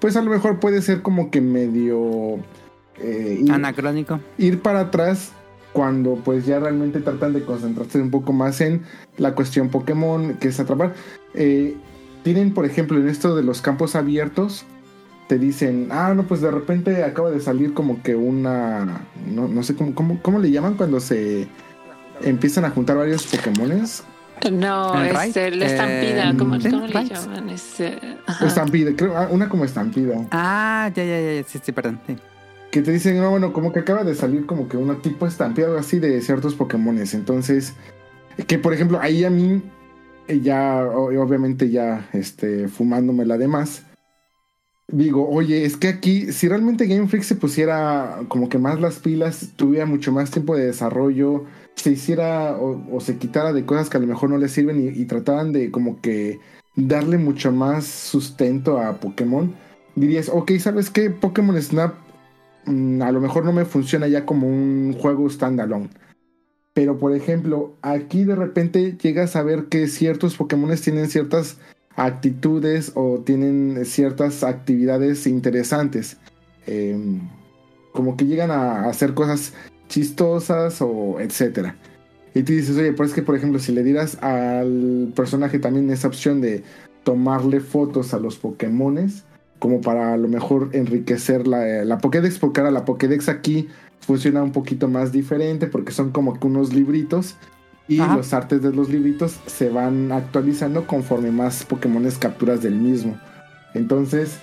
[0.00, 2.38] Pues a lo mejor puede ser como que medio
[3.00, 4.18] eh, ir- Anacrónico.
[4.36, 5.30] ir para atrás
[5.72, 8.82] cuando pues ya realmente tratan de concentrarse un poco más en
[9.16, 10.92] la cuestión Pokémon, que es atrapar.
[11.34, 11.76] Eh,
[12.22, 14.64] tienen, por ejemplo, en esto de los campos abiertos,
[15.28, 19.62] te dicen, ah, no, pues de repente acaba de salir como que una, no, no
[19.62, 21.48] sé cómo, cómo, cómo le llaman cuando se
[22.22, 24.04] empiezan a juntar varios Pokémones.
[24.50, 27.50] No, ¿El es la estampida, Eh, ¿cómo, le llaman?
[27.50, 28.46] Este, ajá.
[28.46, 30.16] Estampida, creo, ah, una como estampida.
[30.32, 32.00] Ah, ya, ya, ya, sí, sí, perdón.
[32.06, 32.16] sí.
[32.72, 35.66] que te dicen, no, bueno, como que acaba de salir como que una tipo estampida
[35.66, 37.14] algo así de ciertos Pokémones.
[37.14, 37.74] Entonces,
[38.46, 39.62] que por ejemplo, ahí a mí,
[40.28, 43.84] ya, o- obviamente ya, este, fumándomela de más,
[44.88, 48.98] digo, oye, es que aquí, si realmente Game Freak se pusiera como que más las
[48.98, 51.44] pilas, tuviera mucho más tiempo de desarrollo,
[51.76, 54.88] se hiciera o, se quitara de cosas que a lo mejor no le sirven y,
[54.88, 56.38] y trataran de como que
[56.76, 59.54] darle mucho más sustento a Pokémon,
[59.94, 61.10] dirías, ok, ¿sabes qué?
[61.10, 61.94] Pokémon Snap
[62.66, 65.90] mm, a lo mejor no me funciona ya como un juego standalone.
[66.74, 71.58] Pero por ejemplo, aquí de repente llegas a ver que ciertos Pokémon tienen ciertas
[71.96, 76.16] actitudes o tienen ciertas actividades interesantes.
[76.66, 76.96] Eh,
[77.92, 79.52] como que llegan a hacer cosas
[79.88, 81.76] chistosas o etcétera.
[82.34, 85.90] Y tú dices, oye, pues es que por ejemplo, si le dieras al personaje también
[85.90, 86.62] esa opción de
[87.04, 89.24] tomarle fotos a los Pokémones,
[89.58, 93.68] como para a lo mejor enriquecer la, la Pokédex, porque ahora la Pokédex aquí
[94.06, 97.36] funciona un poquito más diferente, porque son como que unos libritos,
[97.88, 98.16] y Ajá.
[98.16, 103.18] los artes de los libritos se van actualizando conforme más Pokémones capturas del mismo.
[103.74, 104.38] Entonces,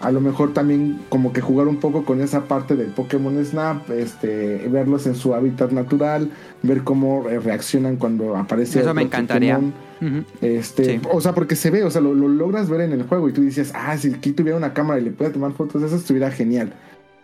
[0.00, 3.90] a lo mejor también como que jugar un poco con esa parte del Pokémon Snap,
[3.90, 6.30] este, verlos en su hábitat natural,
[6.62, 9.54] ver cómo eh, reaccionan cuando aparece Eso me encantaría.
[9.56, 10.26] Pokémon.
[10.42, 11.00] Este, Sí.
[11.10, 13.32] o sea, porque se ve, o sea, lo, lo logras ver en el juego y
[13.32, 16.30] tú dices, ah, si aquí tuviera una cámara y le pudiera tomar fotos, eso estuviera
[16.30, 16.74] genial.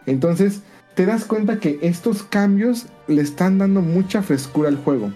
[0.07, 0.63] Entonces,
[0.95, 5.13] te das cuenta que estos cambios le están dando mucha frescura al juego.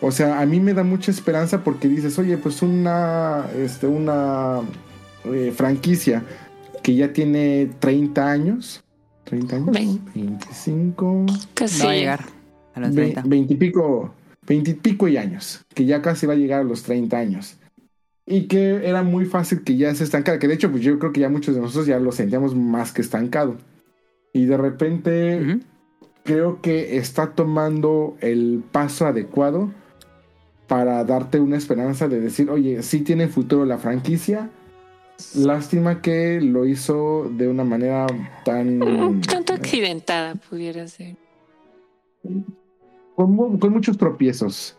[0.00, 4.60] O sea, a mí me da mucha esperanza porque dices, oye, pues una, este, una
[5.24, 6.22] eh, franquicia
[6.82, 8.84] que ya tiene 30 años,
[9.24, 11.78] 30 años, Vein- 25, Casi.
[11.78, 12.24] No va a llegar
[12.74, 13.22] a los Ve- 30.
[13.26, 14.14] 20 y pico,
[14.46, 17.56] 20 y pico y años, que ya casi va a llegar a los 30 años.
[18.26, 21.12] Y que era muy fácil que ya se estancara, que de hecho, pues yo creo
[21.12, 23.56] que ya muchos de nosotros ya lo sentíamos más que estancado.
[24.34, 25.60] Y de repente
[26.24, 29.72] creo que está tomando el paso adecuado
[30.66, 34.50] para darte una esperanza de decir, oye, sí tiene futuro la franquicia.
[35.36, 38.06] Lástima que lo hizo de una manera
[38.44, 38.82] tan...
[38.82, 41.14] Un tanto accidentada pudiera ser.
[43.14, 44.76] con, con muchos tropiezos.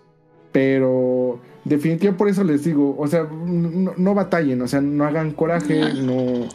[0.52, 5.32] Pero definitivamente por eso les digo, o sea, no, no batallen, o sea, no hagan
[5.32, 6.48] coraje, no,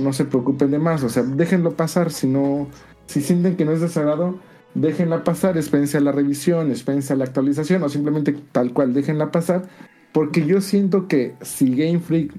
[0.00, 2.68] no se preocupen de más, o sea, déjenlo pasar, si no,
[3.06, 4.38] si sienten que no es desagrado,
[4.74, 9.30] déjenla pasar, espérense a la revisión, espérense a la actualización, o simplemente tal cual, déjenla
[9.30, 9.68] pasar,
[10.12, 12.32] porque yo siento que si Game Freak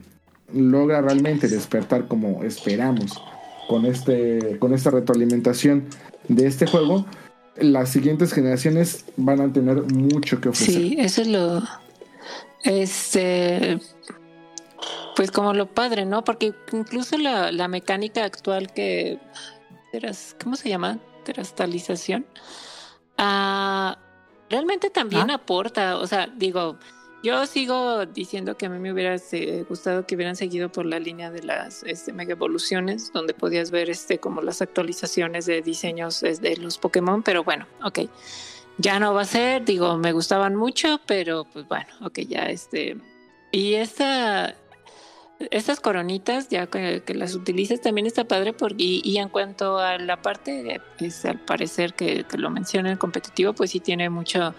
[0.53, 3.21] logra realmente despertar como esperamos
[3.69, 5.85] con este, con esta retroalimentación
[6.27, 7.05] de este juego,
[7.55, 10.75] las siguientes generaciones van a tener mucho que ofrecer.
[10.75, 11.61] Sí, eso es lo.
[12.63, 13.79] Este.
[15.15, 16.23] Pues como lo padre, ¿no?
[16.23, 19.19] Porque incluso la, la mecánica actual que.
[20.41, 20.99] ¿Cómo se llama?
[21.25, 22.25] Terastalización.
[23.17, 23.97] Ah,
[24.49, 25.35] realmente también Ah.
[25.35, 25.97] aporta.
[25.97, 26.77] O sea, digo.
[27.21, 30.99] Yo sigo diciendo que a mí me hubiera eh, gustado que hubieran seguido por la
[30.99, 36.23] línea de las este, mega evoluciones, donde podías ver este como las actualizaciones de diseños
[36.23, 37.99] eh, de los Pokémon, pero bueno, ok
[38.79, 42.97] ya no va a ser, digo, me gustaban mucho, pero pues bueno, ok, ya este.
[43.51, 44.55] Y esta,
[45.51, 50.21] estas coronitas, ya que, las utilizas, también está padre, porque, y, en cuanto a la
[50.21, 54.53] parte, pues, al parecer que, que lo menciona en competitivo, pues sí tiene mucho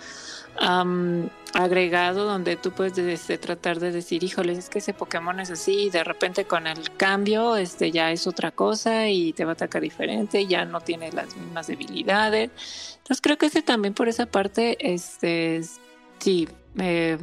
[0.59, 5.51] am, agregado donde tú puedes este, tratar de decir, híjoles, es que ese Pokémon es
[5.51, 9.53] así, y de repente con el cambio este ya es otra cosa y te va
[9.53, 12.51] a atacar diferente, ya no tiene las mismas debilidades.
[13.03, 15.81] Entonces creo que ese también por esa parte este, es-
[16.19, 16.49] sí,
[16.79, 17.19] eh,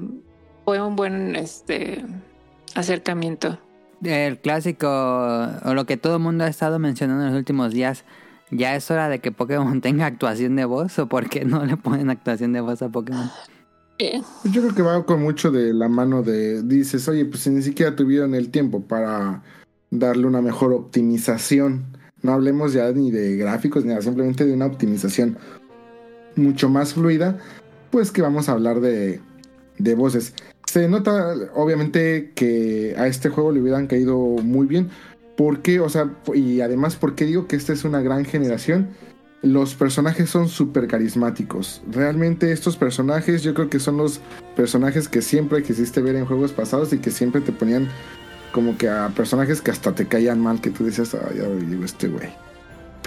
[0.66, 2.04] fue un buen este
[2.76, 3.60] acercamiento.
[4.04, 8.04] El clásico, o lo que todo el mundo ha estado mencionando en los últimos días,
[8.52, 11.78] ya es hora de que Pokémon tenga actuación de voz, o por qué no le
[11.78, 13.30] ponen actuación de voz a Pokémon.
[14.00, 17.50] Eh, Yo creo que va con mucho de la mano de, dices, oye, pues si
[17.50, 19.42] ni siquiera tuvieron el tiempo para
[19.90, 21.86] darle una mejor optimización.
[22.22, 25.38] No hablemos ya ni de gráficos, ni nada, simplemente de una optimización
[26.38, 27.40] mucho más fluida,
[27.92, 29.20] pues que vamos a hablar de,
[29.78, 30.34] de voces.
[30.66, 34.90] Se nota, obviamente, que a este juego le hubieran caído muy bien.
[35.38, 38.90] Porque, o sea, y además, porque digo que esta es una gran generación?
[39.44, 41.84] Los personajes son súper carismáticos.
[41.92, 44.20] Realmente estos personajes yo creo que son los
[44.56, 47.88] personajes que siempre quisiste ver en juegos pasados y que siempre te ponían
[48.52, 51.86] como que a personajes que hasta te caían mal, que tú decías, ah, ya llegó
[51.86, 52.30] este güey.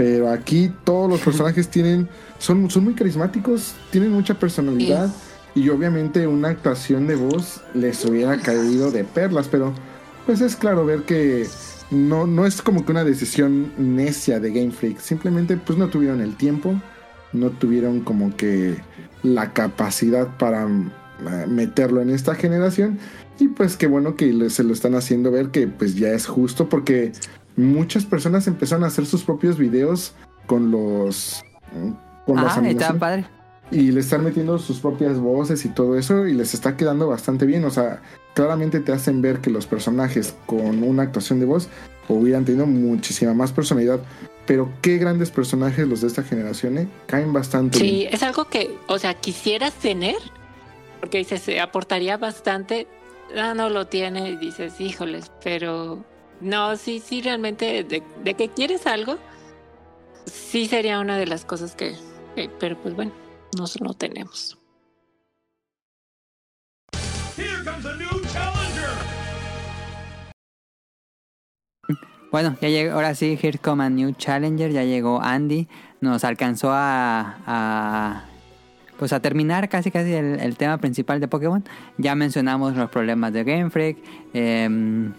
[0.01, 5.11] Pero aquí todos los personajes tienen, son, son muy carismáticos, tienen mucha personalidad
[5.55, 9.75] y obviamente una actuación de voz les hubiera caído de perlas, pero
[10.25, 11.47] pues es claro ver que
[11.91, 16.23] no, no es como que una decisión necia de Game Freak, simplemente pues no tuvieron
[16.23, 16.81] el tiempo,
[17.35, 18.79] no tuvieron como que
[19.23, 22.99] la capacidad para eh, meterlo en esta generación
[23.39, 26.71] y pues qué bueno que se lo están haciendo ver que pues ya es justo
[26.71, 27.13] porque
[27.61, 30.15] muchas personas empezaron a hacer sus propios videos
[30.47, 31.43] con los
[32.27, 33.25] con las Ah, está animaciones padre.
[33.71, 37.47] y le están metiendo sus propias voces y todo eso y les está quedando bastante
[37.47, 37.65] bien.
[37.65, 38.03] O sea,
[38.35, 41.69] claramente te hacen ver que los personajes con una actuación de voz
[42.09, 44.01] hubieran tenido muchísima más personalidad.
[44.47, 46.89] Pero qué grandes personajes los de esta generación, ¿eh?
[47.07, 48.09] Caen bastante Sí, bien.
[48.15, 50.17] es algo que, o sea, quisieras tener,
[50.99, 52.89] porque dices, se aportaría bastante.
[53.37, 56.05] Ah, no lo tiene y dices, híjoles, pero
[56.41, 59.19] no, sí, sí, realmente, de, de que quieres algo,
[60.27, 61.95] sí sería una de las cosas que,
[62.35, 63.13] que- pero pues bueno,
[63.57, 64.57] no lo tenemos.
[67.37, 68.91] Here comes a new challenger.
[72.31, 75.67] Bueno, ya llegó, ahora sí, Here Come a New Challenger, ya llegó Andy,
[76.01, 78.25] nos alcanzó a, a-
[78.99, 81.65] pues a terminar casi casi el, el tema principal de Pokémon.
[81.99, 83.97] Ya mencionamos los problemas de Game Freak,
[84.33, 85.13] em,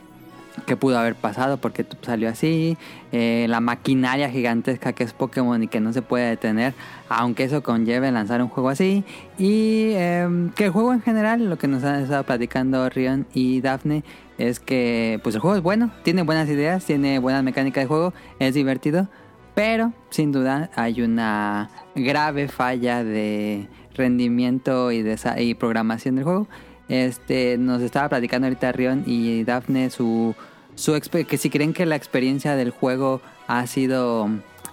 [0.62, 2.78] que pudo haber pasado porque salió así,
[3.12, 6.74] eh, la maquinaria gigantesca que es Pokémon y que no se puede detener,
[7.10, 9.04] aunque eso conlleve lanzar un juego así,
[9.38, 13.62] y em, que el juego en general, lo que nos han estado platicando Rion y
[13.62, 14.04] Daphne,
[14.38, 18.14] es que pues el juego es bueno, tiene buenas ideas, tiene buenas mecánicas de juego,
[18.40, 19.08] es divertido,
[19.54, 25.06] pero sin duda hay una grave falla de rendimiento y,
[25.38, 26.48] y programación del juego.
[26.88, 30.36] Este nos estaba platicando ahorita Rion y Daphne su,
[30.82, 34.30] su que si creen que la experiencia del juego ha sido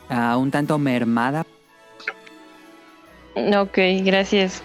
[0.09, 1.45] ah, un tanto mermada.
[3.37, 4.63] Ok, gracias.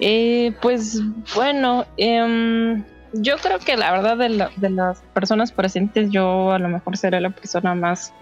[0.00, 1.00] Eh, pues
[1.34, 2.84] bueno, em,
[3.14, 7.30] yo creo que la verdad de las personas presentes, yo a lo mejor seré la
[7.30, 8.12] persona más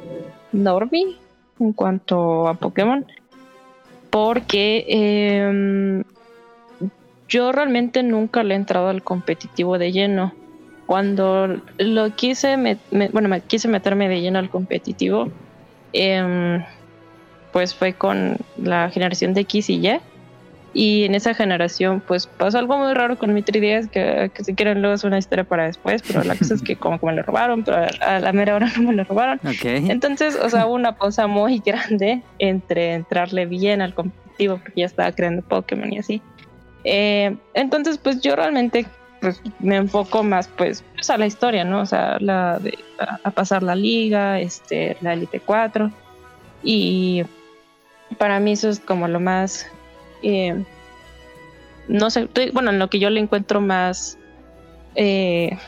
[0.52, 1.16] normie
[1.58, 3.04] en cuanto a Pokémon,
[4.10, 6.04] porque em,
[7.28, 10.39] yo realmente nunca le he entrado al competitivo de lleno.
[10.91, 11.47] Cuando
[11.78, 15.30] lo quise, me- me- bueno, me quise meterme de lleno al competitivo,
[15.93, 16.64] em,
[17.53, 20.01] pues fue con la generación de X y Y.
[20.74, 24.57] Y en esa generación, pues pasó algo muy raro con mi 3DS, que, que si
[24.57, 27.12] quieren luego es una historia para después, pero la cosa es que como que me
[27.14, 29.38] lo robaron, pero a la mera hora no me lo robaron.
[29.93, 34.86] Entonces, o sea, hubo una pausa muy grande entre entrarle bien al competitivo, porque ya
[34.86, 36.20] estaba creando Pokémon y así.
[36.82, 38.86] Eh, entonces, pues yo realmente
[39.20, 41.80] pues, me enfoco más pues, pues, a la historia, ¿no?
[41.80, 45.90] O sea, la de, a, pasar la liga, este, la Elite 4.
[46.62, 47.24] Y
[48.18, 49.66] para mí eso es como lo más...
[50.22, 50.64] eh,
[51.88, 54.16] no sé, bueno, en lo que yo le encuentro más
[54.94, 55.58] eh,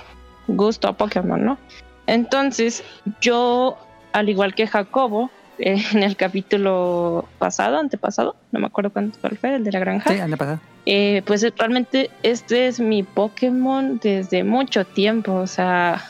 [0.46, 1.58] gusto a Pokémon, ¿no?
[2.06, 2.84] Entonces,
[3.20, 3.76] yo,
[4.12, 5.30] al igual que Jacobo,
[5.64, 10.18] en el capítulo pasado, antepasado, no me acuerdo cuánto fue, el de la granja, Sí,
[10.18, 10.60] anda pasado.
[10.86, 15.32] eh, pues realmente este es mi Pokémon desde mucho tiempo.
[15.34, 16.02] O sea,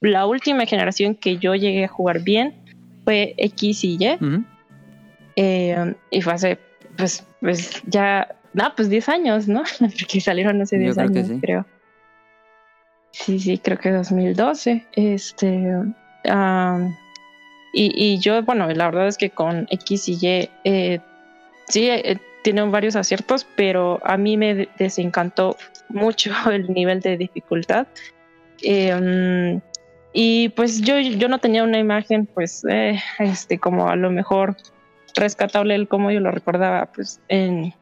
[0.00, 2.54] la última generación que yo llegué a jugar bien
[3.04, 4.18] fue X y Y.
[5.36, 6.58] Eh, y fue hace,
[6.96, 9.62] pues, pues ya, no, pues 10 años, ¿no?
[9.78, 11.38] Porque salieron hace Yo 10 creo que años, sí.
[11.40, 11.66] creo.
[13.12, 14.86] Sí, sí, creo que 2012.
[14.92, 15.72] Este.
[16.28, 16.96] am,
[17.72, 21.00] y, yo, bueno, la verdad es que con X y Y, eh,
[21.68, 25.56] sí, eh, tiene varios aciertos, pero a mí me de- desencantó
[25.88, 27.86] mucho el nivel de dificultad.
[28.62, 29.60] Em,
[30.12, 34.56] y pues yo, yo no tenía una imagen, pues, eh, este, como a lo mejor
[35.14, 37.72] rescatable el como yo lo recordaba, pues, en,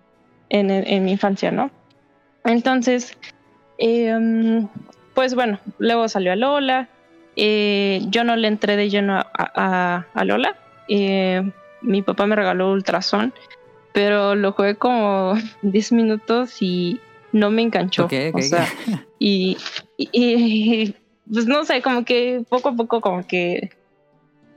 [0.50, 1.70] en, en mi infancia, ¿no?
[2.44, 3.16] Entonces,
[3.78, 4.66] eh,
[5.14, 6.88] pues bueno, luego salió a Lola.
[7.40, 10.56] Eh, yo no le entré de lleno a, a- a Lola.
[10.88, 11.48] Eh,
[11.82, 13.32] mi papá me regaló Ultrason,
[13.92, 17.00] pero lo jugué como 10 minutos y
[17.32, 18.06] no me enganchó.
[18.06, 18.66] Ok, ok, o sea,
[19.20, 19.56] y,
[19.96, 20.94] y- y,
[21.32, 23.70] pues no sé, como que poco a poco como que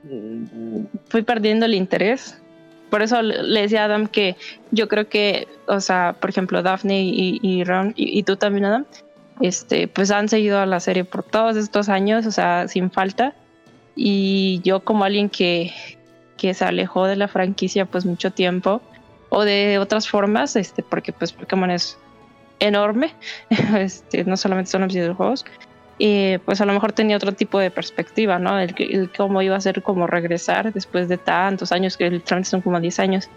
[0.04, 2.38] mm, fui perdiendo el interés.
[2.90, 4.36] Por eso le decía a Adam que
[4.70, 8.66] yo creo que, o sea, por ejemplo, Daphne y, y Ron, y, y tú también,
[8.66, 8.86] Adam,
[9.42, 13.34] este, pues han seguido a la serie por todos estos años, o sea, sin falta.
[13.96, 15.72] Y yo como alguien que,
[16.38, 18.80] que se alejó de la franquicia pues mucho tiempo,
[19.28, 21.98] o de otras formas, este, porque pues Pokémon es
[22.60, 23.14] enorme,
[23.76, 25.44] este, no solamente son los videojuegos,
[25.98, 28.58] y pues a lo mejor tenía otro tipo de perspectiva, ¿no?
[28.58, 32.80] El cómo iba a ser como regresar después de tantos años, que literalmente son como
[32.80, 33.28] 10 años.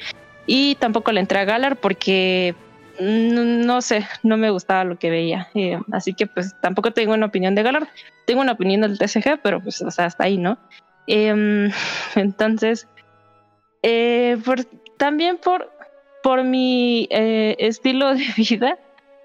[0.48, 2.56] Y tampoco le entré a Galar porque
[3.00, 5.50] no sé, no me gustaba lo que veía.
[5.54, 7.88] Eh, así que pues tampoco tengo una opinión de Galar.
[8.26, 10.58] Tengo una opinión del TCG, pero pues o sea, hasta ahí, ¿no?
[11.08, 11.72] Em,
[12.16, 12.88] entonces,
[13.84, 14.38] eh,
[14.98, 15.72] también por,
[16.24, 18.78] por mi eh, estilo de vida,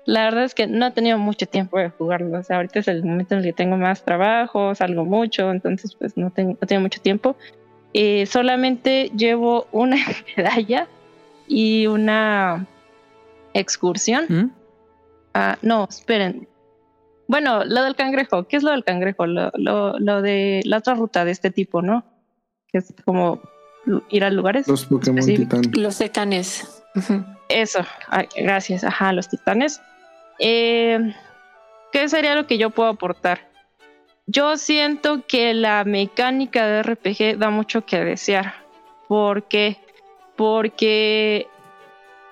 [0.07, 2.39] la verdad es que no he tenido mucho tiempo de jugarlo.
[2.39, 5.95] O sea, ahorita es el momento en el que tengo más trabajo, salgo mucho, entonces
[5.95, 7.37] pues no tengo, no tengo mucho tiempo.
[8.27, 9.97] Solamente llevo una
[10.37, 10.87] medalla
[11.49, 12.66] y una
[13.55, 14.27] excursión.
[14.29, 14.51] ¿Mm?
[15.35, 16.49] Ah, no, esperen.
[17.29, 18.49] Bueno, lo del cangrejo.
[18.49, 19.27] ¿Qué es lo del cangrejo?
[19.27, 22.05] Lo, lo, lo de la otra ruta de este tipo, ¿no?
[22.69, 23.41] Que es como
[24.09, 24.67] ir a lugares.
[24.67, 25.25] Los Pokémon.
[25.25, 25.63] Titán.
[25.75, 26.83] Los titanes.
[27.49, 28.85] Eso, ay, gracias.
[28.85, 29.81] Ajá, los titanes.
[30.39, 31.15] Eh,
[31.93, 33.51] ¿Qué sería lo que yo puedo aportar?
[34.27, 38.55] Yo siento que la mecánica de RPG da mucho que desear.
[39.09, 39.77] ¿Por qué?
[40.37, 41.49] Porque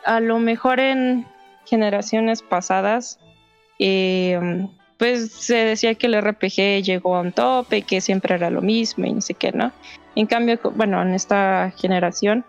[0.09, 1.27] a lo mejor en
[1.67, 3.21] generaciones pasadas,
[3.79, 8.63] eh, pues se decía que el RPG llegó a un tope, que siempre era lo
[8.63, 9.71] mismo y no sé qué, ¿no?
[10.17, 12.47] En cambio, bueno, en esta generación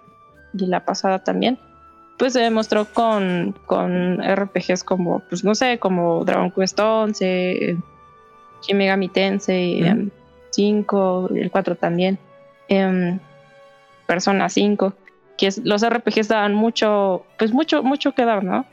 [0.53, 1.59] y la pasada también,
[2.17, 7.77] pues se demostró con, con RPGs como, pues no sé, como Dragon Quest 11,
[8.61, 9.91] Shin Megami Tensei Ujú.
[9.91, 10.09] em,
[10.51, 12.17] 5, el 4 también,
[12.69, 13.19] em,
[14.07, 14.93] Persona 5,
[15.39, 18.65] que los RPGs daban mucho, pues mucho, mucho que dar, ¿no?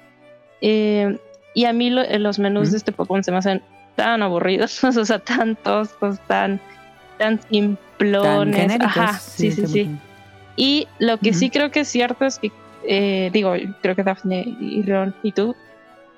[0.61, 1.17] Eh,
[1.55, 3.63] y a mí lo- eh, los menús de este Pokémon se me hacen
[3.95, 6.59] tan aburridos, o sea, tan toscos, tan,
[7.19, 8.57] tan Tan simplones.
[8.57, 8.97] genéricos.
[8.97, 9.81] Ajá, sí, sí, sí.
[9.81, 10.01] imagino.
[10.57, 12.51] Y lo que sí creo que es cierto es que,
[12.89, 15.55] eh, digo, creo que Daphne y Ron y tú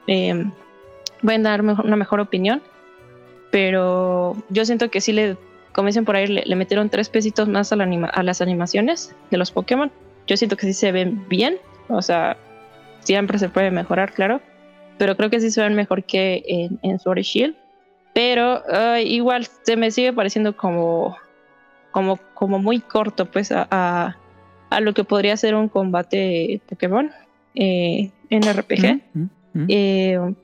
[0.06, 0.44] eh,
[1.22, 2.62] pueden dar mejor- una mejor opinión,
[3.50, 5.36] pero yo siento que sí le,
[5.72, 8.40] como dicen por ahí, le, le metieron tres pesitos más a, la anima- a las
[8.40, 9.90] animaciones de los Pokémon.
[10.28, 11.56] Yo siento que sí se ven bien,
[11.88, 12.36] o sea,
[13.00, 14.40] siempre se puede mejorar, claro,
[14.98, 17.56] pero creo que sí se ven mejor que en, en Sword Shield.
[18.14, 18.62] Pero
[18.98, 21.16] igual se me sigue pareciendo como,
[21.92, 24.16] como, como muy corto, pues, a, a,
[24.70, 27.10] a lo que podría ser un combate Pokémon
[27.54, 29.02] eh, en RPG.
[29.14, 29.20] ¿Mm?
[29.20, 29.30] ¿Mm?
[29.52, 29.66] ¿Mm?
[29.68, 30.34] Eh,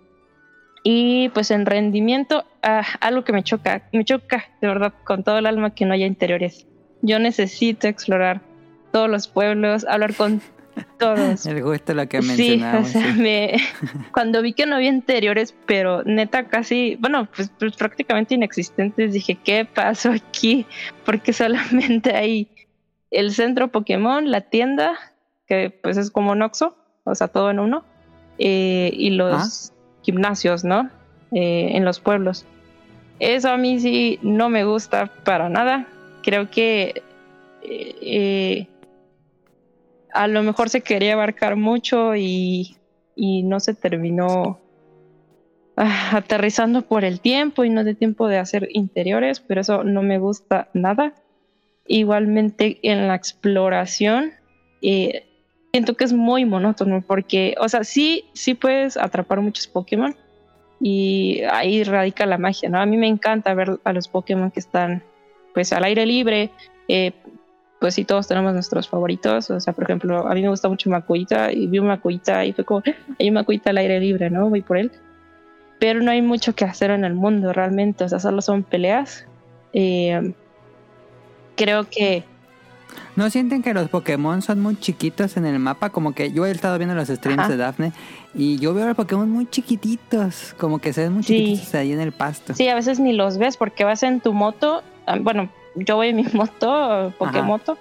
[0.83, 5.39] y pues en rendimiento, ah, algo que me choca, me choca de verdad con todo
[5.39, 6.67] el alma que no haya interiores.
[7.01, 8.43] Yo necesito explorar
[8.95, 10.41] todos los pueblos, hablar con
[11.01, 11.47] todos.
[11.47, 13.21] El gusto lo que Sí, o sea, sí.
[13.21, 13.57] me,
[14.13, 19.35] cuando vi que no había interiores, pero neta casi, bueno, pues, pues prácticamente inexistentes, dije,
[19.35, 20.65] ¿qué pasó aquí?
[21.05, 22.47] Porque solamente hay
[23.11, 24.95] el centro Pokémon, la tienda,
[25.49, 27.85] que pues es como un Oxxo, o sea, todo en uno,
[28.39, 29.73] eh, y los
[30.03, 30.89] gimnasios, ¿no?
[31.33, 32.47] Eh, en los pueblos.
[33.19, 35.89] Eso a mí sí no me gusta para nada.
[36.23, 37.03] Creo que
[37.67, 38.67] eh, eh,
[40.15, 42.77] a lo mejor se quería abarcar mucho y,
[43.17, 44.61] y no se terminó
[45.77, 50.03] ah, aterrizando por el tiempo y no de tiempo de hacer interiores, pero eso no
[50.03, 51.15] me gusta nada.
[51.87, 54.33] Igualmente en la exploración,
[54.81, 55.27] eh,
[55.73, 60.15] siento que es muy monótono porque, o sea, sí, sí puedes atrapar muchos Pokémon
[60.81, 62.81] y ahí radica la magia, ¿no?
[62.81, 65.03] A mí me encanta ver a los Pokémon que están
[65.53, 66.51] pues al aire libre,
[66.89, 67.13] eh,
[67.81, 70.89] pues sí, todos tenemos nuestros favoritos, o sea, por ejemplo, a mí me gusta mucho
[70.91, 72.83] Macuita y vi un Macuita y fue como,
[73.19, 74.49] hay un Macuita al aire libre, ¿no?
[74.49, 74.91] Voy por él.
[75.81, 79.27] Pero no hay mucho que hacer en el mundo realmente, o sea, solo son peleas.
[79.73, 80.33] Eh,
[81.57, 82.25] creo que
[83.17, 85.91] ¿No sienten que los Pokémon son muy chiquitos en el mapa?
[85.91, 87.49] Como que yo he estado viendo los streams Ajá.
[87.49, 87.93] de Daphne
[88.35, 91.39] y yo veo a los Pokémon muy chiquititos, como que se ven muy Sí.
[91.39, 92.55] chiquititos ahí en el pasto.
[92.55, 94.83] Sí, a veces ni los ves porque vas en tu moto.
[95.07, 97.77] ah, Bueno, yo voy en mi moto, Pokémoto.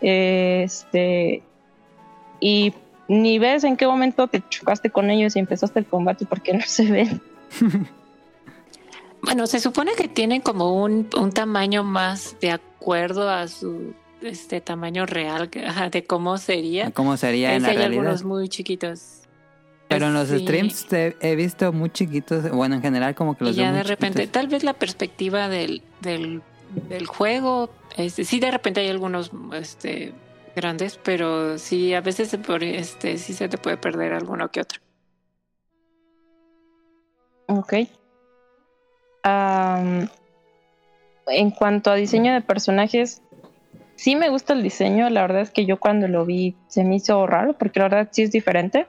[0.00, 1.42] Este.
[2.40, 2.72] Y
[3.08, 6.62] ni ves en qué momento te chocaste con ellos y empezaste el combate porque no
[6.66, 7.20] se ven.
[9.24, 14.60] Bueno, se supone que tienen como un, un tamaño más de acuerdo a su este
[14.60, 15.48] tamaño real
[15.92, 16.90] de cómo sería.
[16.90, 18.00] ¿Cómo sería en Sí, la hay realidad?
[18.06, 19.20] algunos muy chiquitos.
[19.86, 20.40] Pero en los Sí.
[20.40, 22.50] streams te- he visto muy chiquitos.
[22.50, 24.32] Bueno, en general como que Y los veo ya muy de repente, chiquitos.
[24.32, 26.42] tal vez la perspectiva del, del,
[26.88, 30.12] del juego, este, sí de repente hay algunos este,
[30.54, 34.80] grandes, pero sí a veces se por, este, te puede perder alguno que otro.
[37.46, 37.74] Ok.
[39.24, 40.08] Am,
[41.26, 43.22] en cuanto a diseño de personajes,
[43.94, 45.10] sí me gusta el diseño.
[45.10, 48.08] La verdad es que yo cuando lo vi se me hizo raro, porque la verdad
[48.10, 48.86] sí es diferente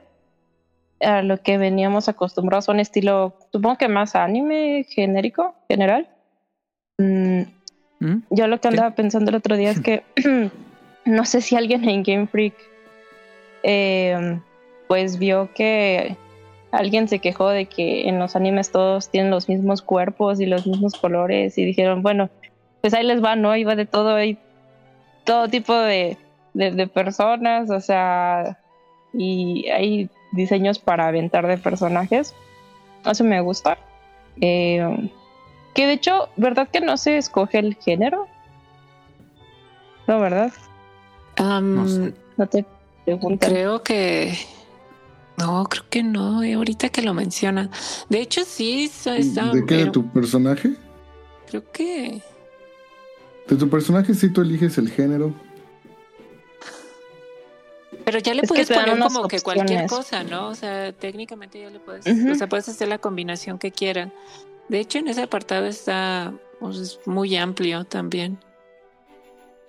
[1.00, 6.08] a lo que veníamos acostumbrados a un estilo, supongo que más anime genérico, general.
[6.98, 7.42] Mm,
[8.00, 8.16] ¿Mm?
[8.30, 10.02] yo lo que andaba pensando el otro día es que
[11.04, 12.54] no sé si alguien en Game Freak
[13.62, 14.38] eh,
[14.88, 16.16] pues vio que
[16.70, 20.66] alguien se quejó de que en los animes todos tienen los mismos cuerpos y los
[20.66, 22.30] mismos colores y dijeron, bueno,
[22.80, 23.56] pues ahí les va, ¿no?
[23.56, 24.38] Iba de todo, hay
[25.24, 26.18] todo tipo de,
[26.52, 28.58] de, de personas, o sea,
[29.12, 32.34] y hay diseños para aventar de personajes.
[33.08, 33.78] Eso me gusta.
[34.40, 35.10] Eh,
[35.74, 38.26] que de hecho, ¿verdad que no se escoge el género?
[40.06, 40.52] No, ¿verdad?
[41.38, 42.14] No sé.
[42.36, 42.64] No te
[43.04, 43.50] preguntan.
[43.50, 44.36] Creo que.
[45.36, 46.42] No, creo que no.
[46.42, 47.70] eh, ahorita que lo mencionan.
[48.08, 49.16] De hecho, sí, está.
[49.16, 49.76] está- ¿De qué?
[49.84, 50.74] ¿De tu personaje?
[51.48, 52.22] Creo que.
[53.48, 55.34] De tu personaje sí tú eliges el género.
[58.04, 60.48] Pero ya le Es puedes poner como que cualquier cosa, ¿no?
[60.48, 62.06] O sea, técnicamente ya le puedes.
[62.06, 64.12] O sea, puedes hacer la combinación que quieran.
[64.68, 66.32] De hecho, en ese apartado está.
[66.60, 68.38] pues, es muy amplio también.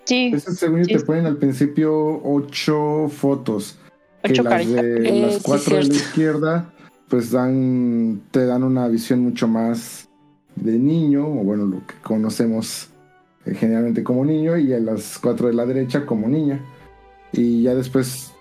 [0.05, 0.93] Sí, Ese según Sí.
[0.93, 3.77] te ponen al principio ocho fotos.
[4.23, 4.81] Que ocho las caritas.
[4.81, 6.73] de Eh, las sí, cuatro de la izquierda,
[7.09, 10.07] pues dan, te dan una visión mucho más
[10.55, 12.89] de niño, o bueno, lo que conocemos
[13.45, 16.59] eh, generalmente como niño, y a las cuatro de la derecha como niña.
[17.33, 18.31] Y ya después,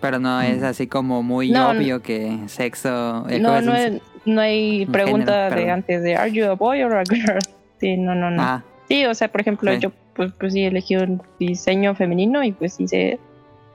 [0.00, 3.26] Pero no es así como muy No, obvio que sexo...
[3.28, 6.82] eh, No, ¿cómo es no, hay- pregunta género, de antes de ¿Are you a boy
[6.82, 7.38] or a girl?
[7.80, 8.42] Sí, no, no, no.
[8.42, 9.78] Ah, Sí, o sea, por ejemplo, Sí.
[9.80, 13.18] yo pues, pues sí elegí un diseño femenino y pues sí se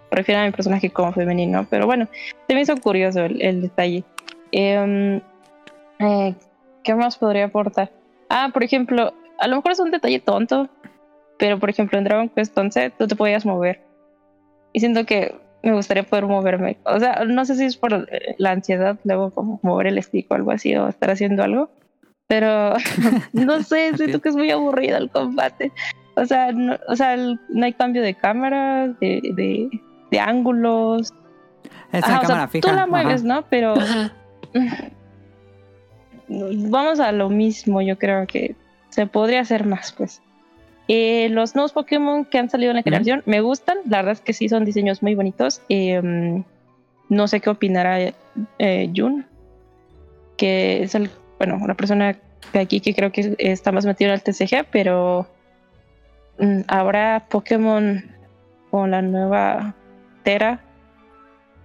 [0.09, 1.67] refiere a mi personaje como femenino.
[1.69, 2.07] Pero bueno,
[2.47, 4.03] se me hizo curioso el, el detalle.
[4.51, 5.21] Em,
[5.99, 6.33] eh,
[6.83, 7.91] ¿Qué más podría aportar?
[8.29, 10.67] Ah, por ejemplo, a lo mejor es un detalle tonto,
[11.37, 13.81] pero por ejemplo en Dragon Quest 11 tú te podías mover.
[14.73, 16.77] Y siento que me gustaría poder moverme.
[16.85, 20.29] O sea, no sé si es por eh, la ansiedad, luego como mover el stick
[20.31, 21.69] o algo así, o estar haciendo algo.
[22.27, 22.73] Pero
[23.33, 25.71] no sé, siento que es muy aburrido el combate.
[26.15, 29.69] O sea, no, o sea, el- no hay cambio de cámara, de, de,
[30.11, 31.13] de ángulos.
[31.91, 32.67] es Ajá, una o sea, cámara fija.
[32.69, 32.87] tú la ajá.
[32.91, 33.43] mueves, ¿no?
[33.49, 34.11] Pero Ajá.
[36.27, 38.55] vamos a lo mismo, yo creo que
[38.89, 40.21] se podría hacer más, pues.
[40.93, 44.19] Eh, los nuevos Pokémon que han salido en la generación me gustan, la verdad es
[44.19, 45.61] que sí son diseños muy bonitos.
[45.69, 46.43] Eh, mm,
[47.07, 48.13] no sé qué opinará
[48.59, 49.25] eh, Jun,
[50.35, 52.19] que es el, bueno, una persona
[52.51, 55.27] de aquí que creo que está más metido en el TCG, pero
[56.39, 58.03] mm, habrá Pokémon
[58.69, 59.73] con la nueva
[60.23, 60.59] Tera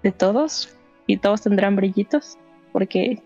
[0.05, 0.78] de todos
[1.09, 2.39] y todos tendrán brillitos,
[2.70, 3.24] porque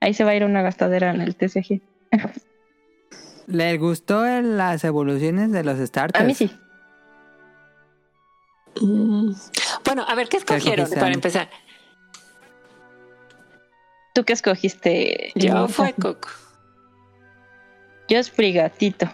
[0.00, 1.80] ahí se va a ir una gastadera en el TCG.
[3.46, 6.22] ¿Le gustó las evoluciones de los starters?
[6.22, 6.50] A mí sí.
[8.80, 9.32] Mm.
[9.84, 11.48] Bueno, a ver, ¿qué escogieron para empezar?
[14.14, 15.32] ¿Tú qué escogiste?
[15.34, 16.28] Yo fue Coco.
[18.08, 19.06] Yo es Brigatito.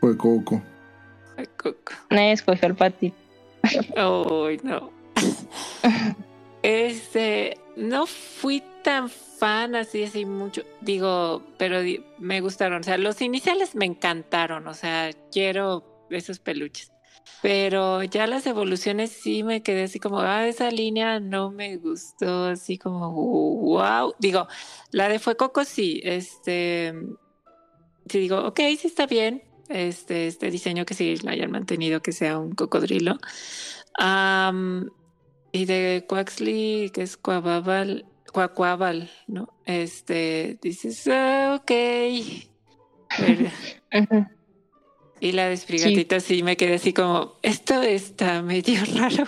[0.00, 0.62] fue Coco.
[1.34, 1.92] Fue Coco.
[2.10, 3.12] Nadie escogió el Pati.
[3.96, 4.90] Ay, no.
[6.68, 10.64] Este, no fui tan fan así, así mucho.
[10.82, 11.78] Digo, pero
[12.18, 12.82] me gustaron.
[12.82, 14.68] O sea, los iniciales me encantaron.
[14.68, 16.92] O sea, quiero esos peluches.
[17.40, 22.44] Pero ya las evoluciones sí me quedé así como, ah, esa línea no me gustó,
[22.44, 24.14] así como, wow.
[24.18, 24.46] Digo,
[24.90, 26.92] la de Fue Coco sí, este,
[28.10, 32.38] sí digo, ok, sí está bien, este, este diseño que sí hayan mantenido, que sea
[32.38, 33.18] un cocodrilo.
[35.52, 39.48] Y de Quaxley, que es Cuababal, Cuacuabal, ¿no?
[39.64, 41.72] Este, dices, ah, ok.
[43.18, 44.28] Pero-
[45.20, 46.42] y la de Sprigatito sí.
[46.44, 49.24] me quedé así como, esto está medio raro.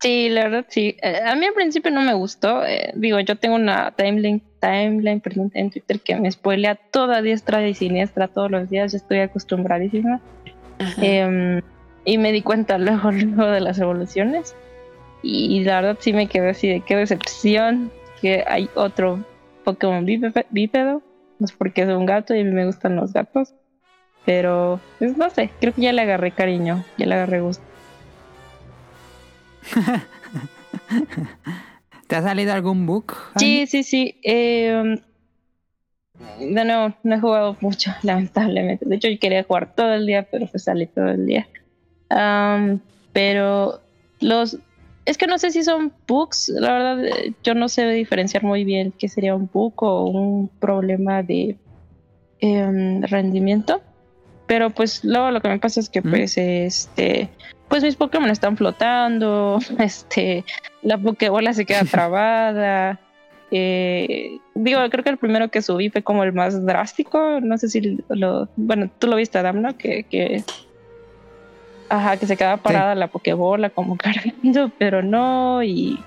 [0.00, 0.96] Sí, la verdad sí.
[1.02, 2.64] Eh, a mí al principio no me gustó.
[2.66, 7.66] eh, digo, yo tengo una timeline, timeline perdón, en Twitter que me spoilea toda diestra
[7.66, 8.92] y siniestra todos los días.
[8.92, 10.20] Yo estoy acostumbradísima.
[10.78, 11.00] Ajá.
[12.06, 14.54] Em, y me di cuenta luego, luego de las evoluciones.
[15.22, 19.24] Y la verdad sí me quedé así de qué decepción que hay otro
[19.64, 21.02] Pokémon bípe- bípedo.
[21.38, 23.54] No es porque es un gato y a mí me gustan los gatos.
[24.24, 27.62] Pero, pues no sé, creo que ya le agarré cariño, ya le agarré gusto.
[32.06, 33.14] ¿Te ha salido algún book?
[33.36, 34.18] Sí, sí, sí.
[34.22, 35.00] eh,
[36.38, 38.84] de nuevo, no he jugado mucho, lamentablemente.
[38.86, 41.46] De hecho, yo quería jugar todo el día, pero pues salí todo el día.
[42.10, 42.80] Am,
[43.12, 43.80] pero
[44.20, 44.58] los...
[45.04, 48.64] Es que no sé si son bugs, la verdad, eh, yo no sé diferenciar muy
[48.64, 51.56] bien qué sería un bug o un problema de
[52.40, 53.80] em, rendimiento.
[54.48, 56.10] Pero pues luego lo que me pasa es que Mm.
[56.10, 57.28] pues este
[57.68, 60.44] pues mis Pokémon están flotando, este
[60.82, 62.98] la Pokébola se queda trabada.
[63.50, 67.40] eh, digo, creo que el primero que subí fue como el más drástico.
[67.40, 68.48] No sé si lo.
[68.56, 69.76] Bueno, tú lo viste, Adam, ¿no?
[69.76, 70.42] Que, que.
[71.88, 75.62] Ajá, que se quedaba parada la Pokébola como cargando, pero no.
[75.62, 75.98] Y.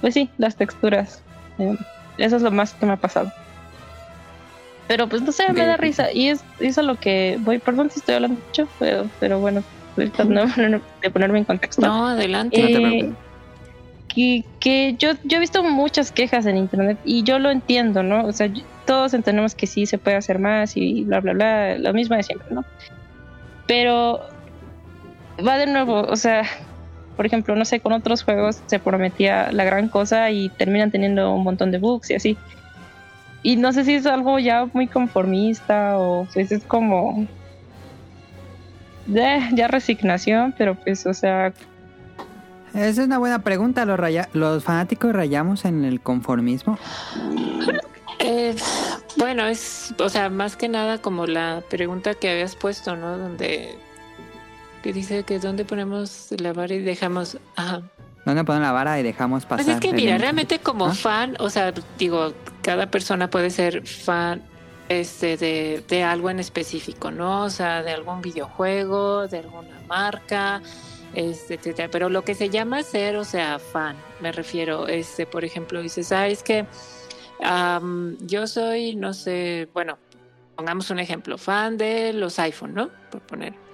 [0.00, 1.22] Pues sí, las texturas.
[1.58, 1.76] eh,
[2.18, 3.30] eso es lo más que me ha pasado.
[4.86, 6.12] Pero pues no sé, me da risa.
[6.12, 7.58] Y es eso lo que voy.
[7.58, 11.44] Perdón si estoy hablando mucho, pero, pero bueno, estoy tratando de poner- de ponerme en
[11.44, 11.82] contexto.
[11.86, 12.60] No, adelante.
[12.60, 13.12] No te Eh,
[14.08, 18.24] que, que yo, yo he visto muchas quejas en internet y yo lo entiendo, ¿no?
[18.24, 18.48] O sea,
[18.86, 22.22] todos entendemos que sí se puede hacer más y bla, bla, bla, lo mismo de
[22.22, 22.64] siempre, ¿no?
[23.66, 24.20] Pero
[25.46, 26.42] va de nuevo, o sea,
[27.16, 31.32] por ejemplo, no sé, con otros juegos se prometía la gran cosa y terminan teniendo
[31.34, 32.36] un montón de bugs y así.
[33.42, 37.26] Y no sé si es algo ya muy conformista o pues es como
[39.06, 41.52] ya, ya resignación, pero pues, o sea,
[42.74, 43.84] Esa es una buena pregunta.
[43.84, 46.78] ¿Los, raya- ¿Los fanáticos rayamos en el conformismo?
[48.18, 48.54] Eh,
[49.16, 53.16] bueno, es, o sea, más que nada como la pregunta que habías puesto, ¿no?
[53.16, 53.78] Donde
[54.82, 57.38] que dice que dónde ponemos la vara y dejamos.
[57.56, 57.82] Ajá.
[58.24, 59.64] ¿Dónde ponen la vara y dejamos pasar?
[59.64, 60.94] Pues es que mira, realmente como ¿Ah?
[60.94, 64.42] fan, o sea, digo, cada persona puede ser fan
[64.88, 67.44] este de, de algo en específico, ¿no?
[67.44, 70.62] O sea, de algún videojuego, de alguna marca,
[71.14, 71.88] este, etcétera.
[71.90, 76.12] Pero lo que se llama ser, o sea, fan, me refiero, este, por ejemplo, dices,
[76.12, 76.66] ah, es que
[77.42, 79.98] am, yo soy, no sé, bueno,
[80.56, 82.90] pongamos un ejemplo, fan de los iPhone, ¿no?
[83.10, 83.67] Por poner.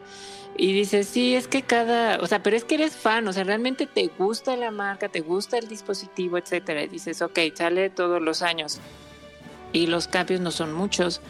[0.57, 3.45] Y dices, sí, es que cada, o sea, pero es que eres fan, o sea,
[3.45, 6.85] realmente te gusta la marca, te gusta el dispositivo, etcétera.
[6.85, 8.81] Y dices, ok, sale todos los años
[9.73, 11.21] y los cambios no son muchos.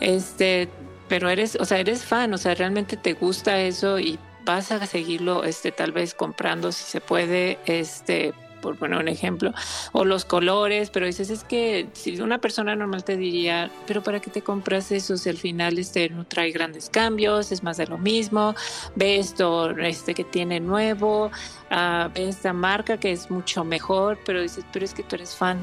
[0.00, 0.68] Este,
[1.08, 4.86] pero eres, o sea, eres fan, o sea, realmente te gusta eso y vas a
[4.86, 8.32] seguirlo, este, tal vez comprando si se puede, este,
[8.66, 9.52] por poner un ejemplo,
[9.92, 14.18] o los colores, pero dices, es que si una persona normal te diría, pero ¿para
[14.18, 17.86] qué te compras eso si al final este no trae grandes cambios, es más de
[17.86, 18.56] lo mismo,
[18.96, 21.30] ve esto este que tiene nuevo,
[21.70, 25.36] ah, ve esta marca que es mucho mejor, pero dices, pero es que tú eres
[25.36, 25.58] fan.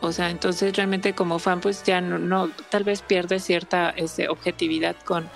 [0.00, 4.28] O sea, entonces realmente como fan pues ya no, no tal vez pierdes cierta este,
[4.28, 5.28] objetividad con,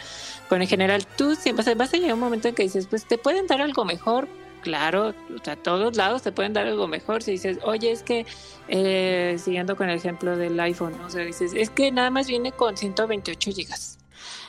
[0.48, 1.06] con en general.
[1.16, 3.60] Tú siempre, vas a llegar a un momento en que dices, pues te pueden dar
[3.60, 4.28] algo mejor,
[4.62, 7.22] claro, o sea, todos lados te pueden dar algo mejor.
[7.22, 8.24] Si dices, oye, es que,
[8.68, 12.52] eh, siguiendo con el ejemplo del iPhone, o sea, dices, es que nada más viene
[12.52, 13.98] con 128 gigas,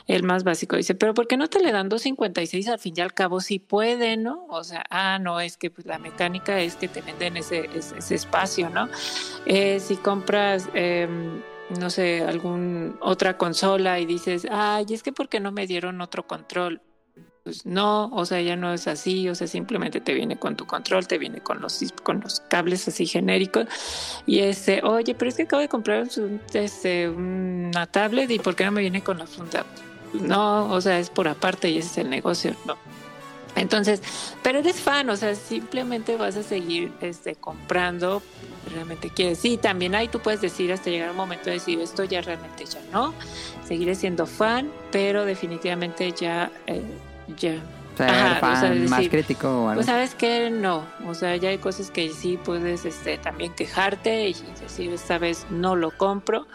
[0.06, 0.76] el más básico.
[0.76, 2.68] Dice, pero ¿por qué no te le dan 256?
[2.68, 4.46] Al fin y al cabo, si puede, ¿no?
[4.48, 7.98] O sea, ah, no, es que pues, la mecánica es que te venden ese, ese,
[7.98, 8.88] ese espacio, ¿no?
[9.46, 10.68] Eh, si compras.
[10.74, 15.66] em, no sé, algún otra consola y dices, ay, es que ¿por qué no me
[15.66, 16.82] dieron otro control?
[17.44, 20.64] Pues no, o sea, ya no es así, o sea, simplemente te viene con tu
[20.66, 23.66] control, te viene con los con los cables así genéricos
[24.24, 28.56] y este, oye, pero es que acabo de comprar un- este, una tablet y ¿por
[28.56, 29.66] qué no me viene con la funda?
[30.14, 32.76] No, o sea, es por aparte y ese es el negocio, no.
[33.56, 34.00] Entonces,
[34.42, 38.22] pero eres fan, o sea, simplemente vas a seguir este, comprando,
[38.72, 39.38] realmente quieres.
[39.38, 42.64] Sí, también ahí tú puedes decir hasta llegar un momento de decir esto ya realmente
[42.64, 43.12] ya no,
[43.68, 46.80] seguiré siendo fan, pero definitivamente ya, eh,
[47.38, 47.62] ya.
[47.96, 49.74] Ser Ajá, fan o sea, más crítico o algo.
[49.74, 54.30] Pues sabes que no, o sea, ya hay cosas que sí puedes este, también quejarte
[54.30, 56.46] y decir esta vez no lo compro.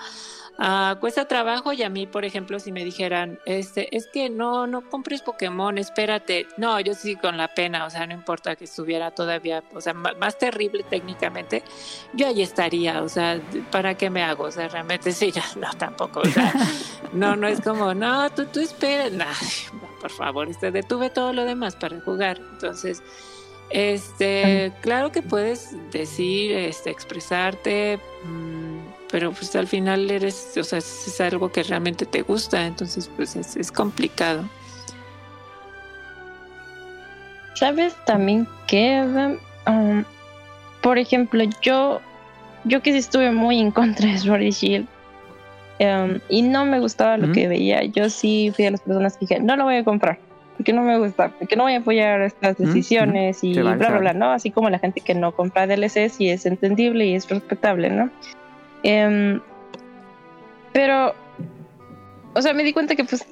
[0.62, 4.68] Ah, cuesta trabajo y a mí, por ejemplo, si me dijeran, este, es que no,
[4.68, 6.48] no compres Pokémon, espérate.
[6.58, 9.94] No, yo sí con la pena, o sea, no importa que estuviera todavía, o sea,
[9.94, 11.64] más terrible técnicamente,
[12.12, 13.40] yo ahí estaría, o sea,
[13.72, 14.44] ¿para qué me hago?
[14.44, 16.54] O sea, realmente sí, ya, no, tampoco, o sea,
[17.14, 19.26] no, no es como, no, tú, tú esperas, no,
[20.02, 23.02] por favor, este, detuve todo lo demás para jugar, entonces...
[23.72, 30.80] Este, claro que puedes decir, este, expresarte, mm, pero pues al final eres, o sea,
[30.80, 34.44] es, es algo que realmente te gusta, entonces pues es, es complicado.
[37.56, 39.38] ¿Sabes también que,
[39.68, 40.04] um,
[40.82, 42.00] por ejemplo, yo,
[42.64, 44.88] yo que sí estuve muy en contra de Sword y Shield
[45.80, 49.26] um, y no me gustaba lo que veía, yo sí fui de las personas que
[49.26, 50.20] dije, no lo voy a comprar,
[50.56, 54.14] porque no me gusta, porque no voy a apoyar estas decisiones y bla, bla, bla.
[54.14, 54.32] ¿no?
[54.32, 58.10] Así como la gente que no compra DLCs y es entendible y es respetable, ¿no?
[58.84, 59.40] Em,
[60.74, 61.14] pero,
[62.34, 63.26] o sea, me di cuenta que pues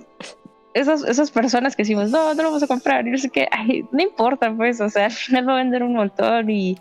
[0.74, 3.48] esas, esas personas que decimos, no, no lo vamos a comprar, y no sé qué,
[3.52, 6.78] ay, no importa, pues, o sea, al final va a vender un montón y,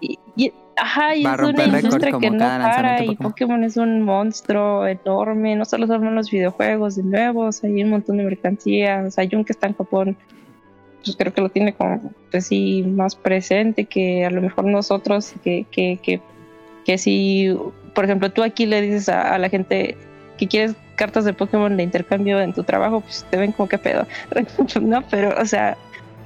[0.00, 3.30] y, y- ajá, y es una industria que no para y Pokémon.
[3.30, 7.82] Pokémon es un monstruo enorme, no solo son los videojuegos de nuevo, o sea, hay
[7.84, 10.16] un montón de mercancías, o sea, Jun que está en Japón,
[11.04, 15.32] pues creo que lo tiene como, pues sí, más presente que a lo mejor nosotros,
[15.44, 16.20] que, que, que,
[16.84, 17.56] que si,
[17.98, 19.96] por ejemplo, tú aquí le dices a, la gente
[20.36, 23.76] que quieres cartas de Pokémon de intercambio en tu trabajo, pues te ven como que
[23.76, 24.06] pedo,
[24.80, 25.02] ¿no?
[25.10, 25.76] Pero, o sea,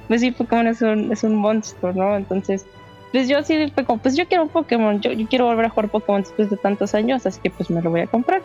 [0.07, 2.15] pues sí, Pokémon es un, es un monstruo, ¿no?
[2.15, 2.67] Entonces,
[3.11, 5.69] pues yo sí fue como, pues yo quiero un Pokémon, yo, yo quiero volver a
[5.69, 8.43] jugar Pokémon después de tantos años, así que pues me lo voy a comprar.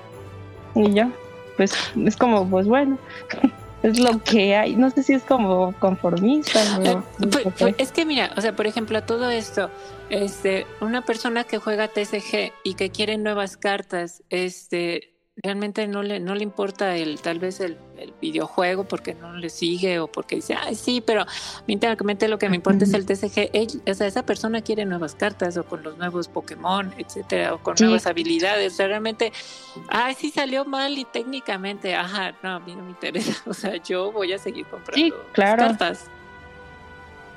[0.74, 1.10] Y ya,
[1.58, 2.96] pues es como, pues bueno,
[3.82, 4.76] es lo que hay.
[4.76, 8.54] No sé si es como conformista, Eh, pero pues, pues, es que mira, o sea,
[8.54, 9.70] por ejemplo, todo esto,
[10.10, 16.20] este, una persona que juega TCG y que quiere nuevas cartas, este, realmente no le,
[16.20, 20.36] no le importa el, tal vez el, el videojuego porque no le sigue o porque
[20.36, 21.24] dice, ay, sí, pero
[21.66, 23.50] internamente lo que me importa es el TCG.
[23.52, 27.58] Él- o sea, esa persona quiere nuevas cartas o con los nuevos Pokémon, etcétera, o
[27.58, 27.84] con Sí.
[27.84, 28.72] nuevas habilidades.
[28.74, 29.32] O sea, realmente,
[29.88, 33.32] ay, sí salió mal y técnicamente, ajá, no, a mí no me interesa.
[33.46, 35.66] O sea, yo voy a seguir comprando Sí, claro.
[35.68, 36.04] cartas.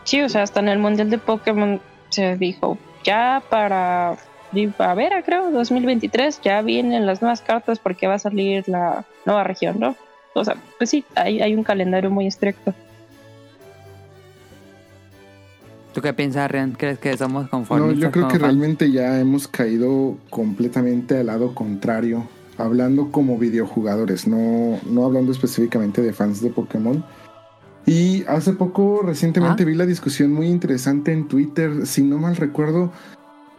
[0.03, 1.79] Sí, o sea, hasta en el Mundial de Pokémon
[2.09, 4.17] se dijo, ya para
[4.51, 9.79] primavera, creo, 2023, ya vienen las nuevas cartas porque va a salir la nueva región,
[9.79, 9.95] ¿no?
[10.33, 12.73] O sea, pues sí, hay, hay un calendario muy estricto.
[15.93, 16.71] ¿Tú qué piensas, Rian?
[16.71, 17.99] ¿Crees que somos No, conformistas?
[17.99, 18.41] yo creo que fans?
[18.43, 22.27] realmente ya hemos caído completamente al lado contrario,
[22.57, 27.03] hablando como videojugadores, no, no hablando específicamente de fans de Pokémon.
[27.85, 29.65] Y hace poco, recientemente Ah.
[29.65, 32.91] vi la discusión muy interesante en Twitter, si no mal recuerdo,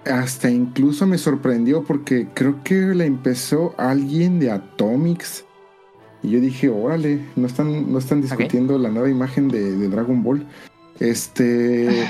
[0.07, 5.45] hasta incluso me sorprendió porque creo que la empezó alguien de Atomics.
[6.23, 10.23] Y yo dije, órale, no están, no están discutiendo la nueva imagen de, de Dragon
[10.23, 10.47] Ball.
[11.01, 12.07] Este.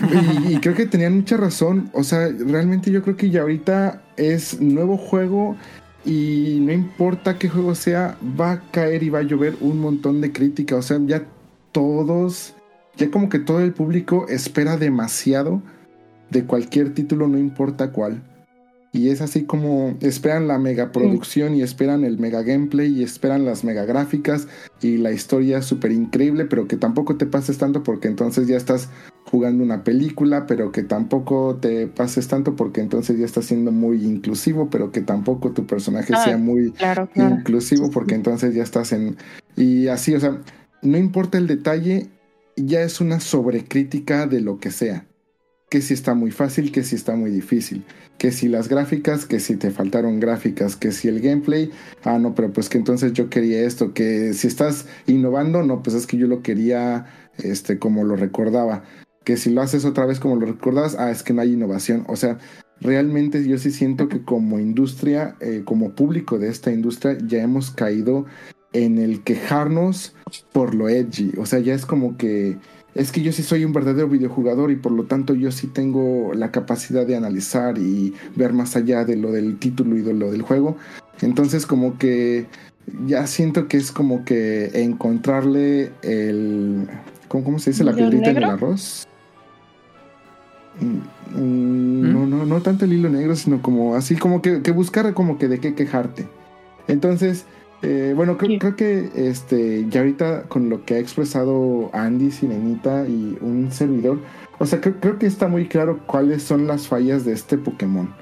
[0.48, 1.90] y, y creo que tenían mucha razón.
[1.92, 5.56] O sea, realmente yo creo que ya ahorita es nuevo juego.
[6.04, 10.20] Y no importa qué juego sea, va a caer y va a llover un montón
[10.20, 10.76] de crítica.
[10.76, 11.24] O sea, ya
[11.72, 12.54] todos,
[12.96, 15.62] ya como que todo el público espera demasiado
[16.30, 18.22] de cualquier título, no importa cuál.
[18.92, 23.44] Y es así como esperan la mega producción y esperan el mega gameplay y esperan
[23.44, 24.48] las mega gráficas
[24.82, 28.88] y la historia súper increíble, pero que tampoco te pases tanto porque entonces ya estás
[29.30, 34.04] jugando una película, pero que tampoco te pases tanto porque entonces ya estás siendo muy
[34.04, 37.36] inclusivo, pero que tampoco tu personaje Ah, sea muy Claro, claro.
[37.36, 39.16] inclusivo porque entonces ya estás en...
[39.56, 40.40] Y así, o sea,
[40.82, 42.08] no importa el detalle,
[42.56, 45.06] ya es una sobrecrítica de lo que sea.
[45.70, 47.84] Que si está muy fácil, que si está muy difícil.
[48.18, 51.70] Que si las gráficas, que si te faltaron gráficas, que si el gameplay,
[52.04, 55.96] ah, no, pero pues que entonces yo quería esto, que si estás innovando, no, pues
[55.96, 57.06] es que yo lo quería
[57.38, 58.82] este, como lo recordaba.
[59.24, 62.04] Que si lo haces otra vez como lo recordabas, ah, es que no hay innovación.
[62.08, 62.38] O sea,
[62.80, 67.70] realmente yo sí siento que como industria, eh, como público de esta industria, ya hemos
[67.70, 68.26] caído
[68.72, 70.14] en el quejarnos
[70.52, 71.32] por lo edgy.
[71.38, 72.58] O sea, ya es como que
[72.94, 76.32] es que yo sí soy un verdadero videojugador y por lo tanto yo sí tengo
[76.34, 80.30] la capacidad de analizar y ver más allá de lo del título y de lo
[80.30, 80.76] del juego.
[81.20, 82.46] Entonces como que
[83.06, 86.88] ya siento que es como que encontrarle el...
[87.28, 87.84] ¿Cómo, cómo se dice?
[87.84, 89.06] La ¿Hilo piedrita en el arroz.
[90.80, 94.72] Mm, mm, No, no, no tanto el hilo negro, sino como así como que, que
[94.72, 96.26] buscar como que de qué quejarte.
[96.88, 97.44] Entonces,
[97.82, 98.58] eh, bueno, creo, Sí.
[98.58, 104.18] creo que este, ya ahorita con lo que ha expresado Andy, Sirenita y un servidor,
[104.58, 108.12] o sea, creo, creo que está muy claro cuáles son las fallas de este Pokémon.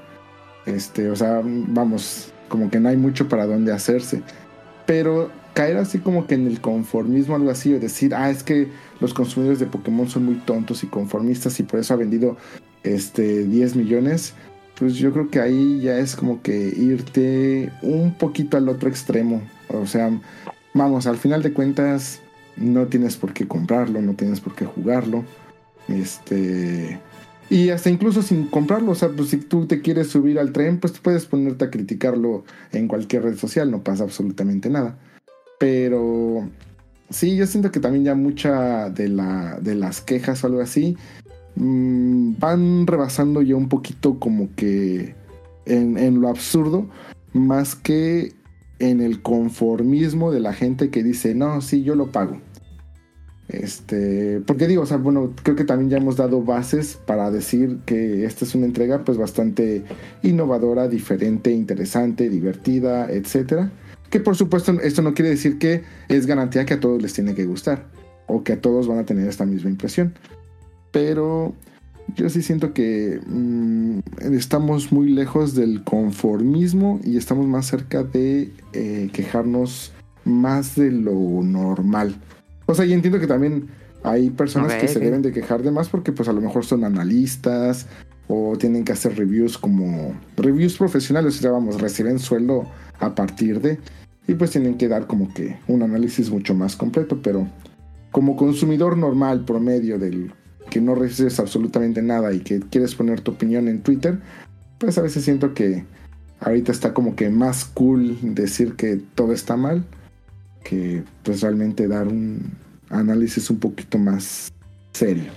[0.65, 4.21] Este, o sea, vamos, como que no hay mucho para dónde hacerse.
[4.85, 8.69] Pero caer así como que en el conformismo, algo así, o decir, ah, es que
[9.01, 12.37] los consumidores de Pokémon son muy tontos y conformistas y por eso ha vendido
[12.83, 14.35] este 10 millones,
[14.79, 19.41] pues yo creo que ahí ya es como que irte un poquito al otro extremo.
[19.67, 20.09] O sea,
[20.73, 22.21] vamos, al final de cuentas
[22.55, 25.25] no tienes por qué comprarlo, no tienes por qué jugarlo.
[25.89, 26.99] Este
[27.49, 30.79] y hasta incluso sin comprarlo, o sea, pues si tú te quieres subir al tren,
[30.79, 34.97] pues puedes ponerte a criticarlo en cualquier red social, no pasa absolutamente nada.
[35.59, 36.47] Pero
[37.09, 40.95] sí, yo siento que también ya mucha de, la, de las quejas o algo así
[41.59, 45.15] mm, van rebasando ya un poquito como que
[45.65, 46.87] en, en lo absurdo,
[47.33, 48.33] más que
[48.79, 52.37] en el conformismo de la gente que dice, no, sí, yo lo pago.
[53.49, 57.79] Este, porque digo, o sea, bueno, creo que también ya hemos dado bases para decir
[57.85, 59.83] que esta es una entrega pues bastante
[60.21, 63.71] innovadora, diferente, interesante, divertida, etcétera.
[64.11, 67.33] Que por supuesto esto no quiere decir que es garantía que a todos les tiene
[67.33, 67.87] que gustar
[68.27, 70.13] o que a todos van a tener esta misma impresión.
[70.91, 71.53] Pero
[72.15, 73.99] yo sí siento que mm,
[74.31, 79.93] estamos muy lejos del conformismo y estamos más cerca de eh, quejarnos
[80.25, 81.13] más de lo
[81.43, 82.15] normal.
[82.65, 83.67] O sea, y entiendo que también
[84.03, 86.83] hay personas que se deben de quejar de más porque pues a lo mejor son
[86.83, 87.87] analistas
[88.27, 92.65] o tienen que hacer reviews como reviews profesionales, o sea, vamos, reciben sueldo
[92.99, 93.79] a partir de
[94.27, 97.47] y pues tienen que dar como que un análisis mucho más completo, pero
[98.11, 100.31] como consumidor normal promedio del
[100.69, 104.19] que no recibes absolutamente nada y que quieres poner tu opinión en Twitter,
[104.77, 105.83] pues a veces siento que
[106.39, 109.83] ahorita está como que más cool decir que todo está mal
[110.63, 112.51] que pues realmente dar un
[112.89, 114.51] análisis un poquito más
[114.93, 115.31] serio.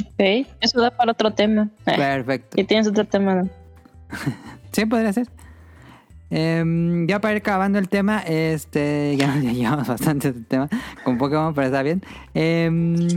[0.00, 1.70] Ok, eso da para otro tema.
[1.84, 2.60] Perfecto.
[2.60, 3.44] ¿Y tienes otro tema?
[4.72, 5.28] Sí, podría ser.
[6.30, 10.68] Em, ya para ir acabando el tema, este, ya, ya llevamos bastante de tema
[11.04, 12.02] con Pokémon, pero está bien.
[12.34, 13.08] Em,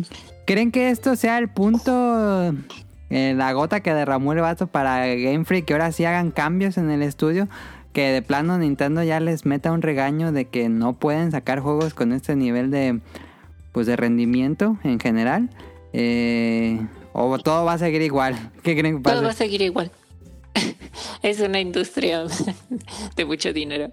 [0.45, 2.53] ¿Creen que esto sea el punto,
[3.09, 6.77] eh, la gota que derramó el vaso para Game Freak, que ahora sí hagan cambios
[6.77, 7.47] en el estudio?
[7.93, 11.93] Que de plano Nintendo ya les meta un regaño de que no pueden sacar juegos
[11.93, 12.99] con este nivel de,
[13.71, 15.49] pues, de rendimiento en general.
[15.93, 16.79] Eh,
[17.13, 18.35] o todo va a seguir igual.
[18.63, 19.45] ¿Qué creen que Todo va a pase?
[19.45, 19.91] seguir igual.
[21.23, 22.25] es una industria
[23.15, 23.91] de mucho dinero.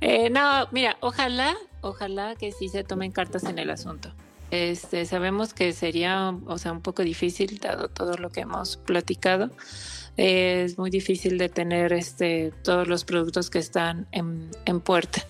[0.00, 4.12] Eh, no, mira, ojalá, ojalá que sí se tomen cartas en el asunto.
[4.50, 9.50] Este, sabemos que sería, o sea, un poco difícil dado todo lo que hemos platicado.
[10.16, 15.24] Eh, es muy difícil de tener este, todos los productos que están en, en puerta.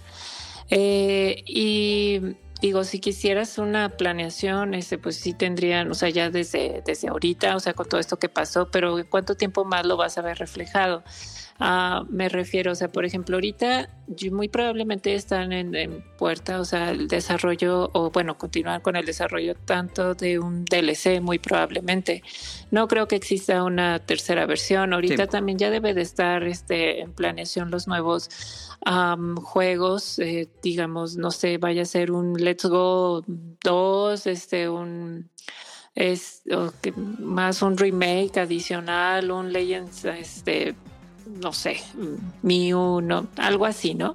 [0.70, 2.20] Eh, y
[2.60, 7.54] digo, si quisieras una planeación, este, pues sí tendrían, o sea, ya desde, desde ahorita,
[7.56, 10.22] o sea, con todo esto que pasó, pero ¿en cuánto tiempo más lo vas a
[10.22, 11.02] ver reflejado?
[11.58, 16.60] Ah, me refiero, o sea, por ejemplo, ahorita yo- muy probablemente están en, en puerta,
[16.60, 21.38] o sea, el desarrollo, o bueno, continuar con el desarrollo tanto de un DLC, muy
[21.38, 22.22] probablemente.
[22.70, 24.92] No creo que exista una tercera versión.
[24.92, 25.30] Ahorita Sí.
[25.30, 28.28] también ya debe de estar este, en planeación los nuevos
[29.42, 35.28] juegos, eh, digamos, no sé, vaya a ser un Let's Go 2, este, un
[35.94, 36.42] es
[37.18, 40.74] más un remake adicional, un Legends, este,
[41.26, 41.80] no sé,
[42.42, 44.14] Mew, no, algo así, ¿no?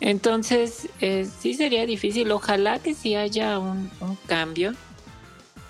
[0.00, 2.30] Entonces, eh, sí sería difícil.
[2.30, 4.74] Ojalá que sí haya un, un cambio,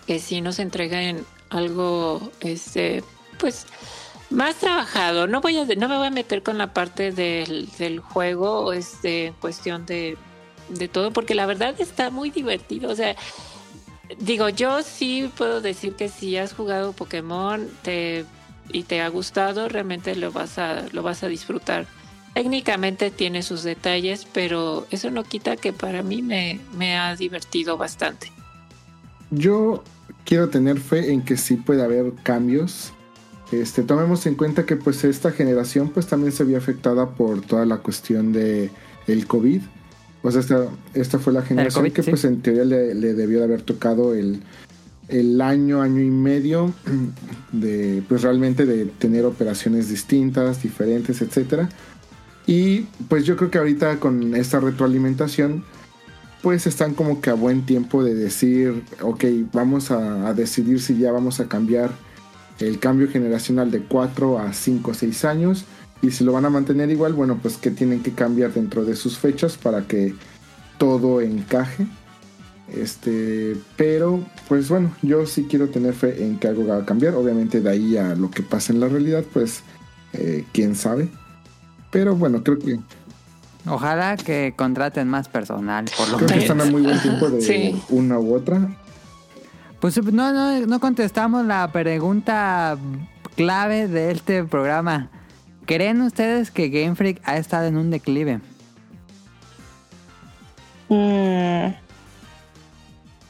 [0.07, 3.03] que sí nos entreguen algo, este,
[3.39, 3.67] pues,
[4.35, 5.27] más trabajado.
[5.27, 9.33] No voy a, no me voy a meter con la parte del, del juego, este,
[9.41, 10.17] cuestión de,
[10.69, 12.91] de todo, porque la verdad está muy divertido.
[12.91, 13.17] O sea,
[14.19, 17.69] digo, yo sí puedo decir que si has jugado Pokémon
[18.71, 21.87] y te ha gustado, realmente lo vas a, lo vas a disfrutar.
[22.35, 27.77] Técnicamente tiene sus detalles, pero eso no quita que para mí me, me ha divertido
[27.77, 28.33] bastante.
[29.31, 29.85] Yo
[30.25, 32.93] quiero tener fe en que sí puede haber cambios.
[33.61, 37.67] Este, tomemos en cuenta que pues esta generación pues también se vio afectada por toda
[37.67, 38.71] la cuestión de
[39.07, 39.61] el COVID.
[40.23, 42.11] O sea, esta, esta fue la generación COVID, que sí.
[42.11, 44.41] pues en teoría le, le debió de haber tocado el,
[45.09, 46.73] el año, año y medio
[47.53, 51.69] de pues realmente de tener operaciones distintas, diferentes, etcétera.
[52.47, 55.65] Y pues yo creo que ahorita con esta retroalimentación
[56.43, 60.99] pues están como que a buen tiempo de decir, ok, vamos a, a decidir si
[60.99, 61.91] ya vamos a cambiar
[62.61, 65.65] el cambio generacional de 4 a 5 o 6 años.
[66.03, 68.95] Y si lo van a mantener igual, bueno, pues que tienen que cambiar dentro de
[68.97, 70.15] sus fechas para que
[70.79, 71.87] todo encaje.
[72.73, 77.15] Este, pero pues bueno, yo sí quiero tener fe en que algo va a cambiar.
[77.15, 79.63] Obviamente de ahí a lo que pasa en la realidad, pues
[80.13, 81.09] eh, quién sabe.
[81.91, 82.79] Pero bueno, creo que,
[83.67, 86.51] Ojalá que contraten más personal, por lo creo que menos.
[86.51, 87.81] están a muy buen tiempo de Sí.
[87.89, 88.77] una u otra.
[89.85, 92.79] Pues no, no, no contestamos la pregunta
[93.37, 95.11] clave de este programa.
[95.67, 98.41] ¿Creen ustedes que Game Freak ha estado en un declive?
[100.89, 101.75] Mm,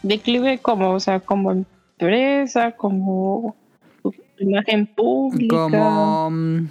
[0.05, 3.57] declive como, o sea, como empresa, como
[4.39, 5.57] imagen pública.
[5.57, 6.31] Como...
[6.31, 6.69] mm,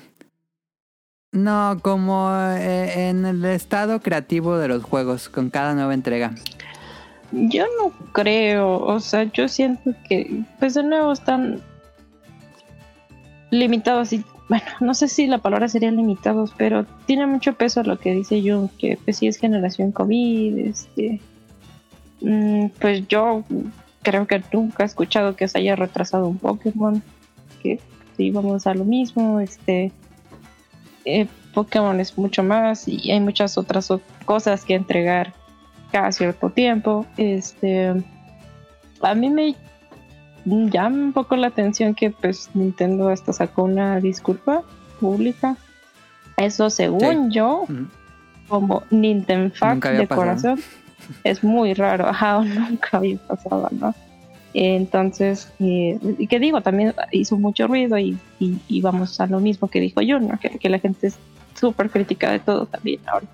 [1.33, 6.33] No, como eh, en el estado creativo de los juegos, con cada nueva entrega.
[7.33, 11.61] Yo no creo, o sea, yo siento que, pues de nuevo están
[13.49, 17.97] limitados y, bueno, no sé si la palabra sería limitados, pero tiene mucho peso lo
[17.97, 21.21] que dice Jung, que pues sí es generación COVID, este,
[22.21, 23.43] mm, pues yo
[24.03, 27.01] creo que nunca he escuchado que se haya retrasado un Pokémon,
[27.63, 27.79] que
[28.15, 29.91] sí vamos a lo mismo, este,
[31.05, 33.89] eh, Pokémon es mucho más y hay muchas otras
[34.25, 35.33] cosas que entregar
[35.93, 37.05] cada cierto tiempo.
[37.17, 37.93] Este,
[39.01, 39.55] a mí me
[40.43, 44.63] llama un poco la atención que pues Nintendo hasta sacó una disculpa
[44.99, 45.55] pública.
[46.35, 47.65] Eso según yo,
[48.47, 50.21] como Nintendo había de pasado.
[50.21, 50.59] corazón,
[51.23, 52.07] es muy raro.
[52.09, 53.93] Ajá, nunca había pasado, ¿no?
[54.55, 59.39] Entonces, eh, y que digo, también hizo mucho ruido y, y, y vamos a lo
[59.39, 60.39] mismo que dijo yo, ¿no?
[60.39, 61.17] Que, que la gente es
[61.53, 63.27] súper crítica de todo también ahora.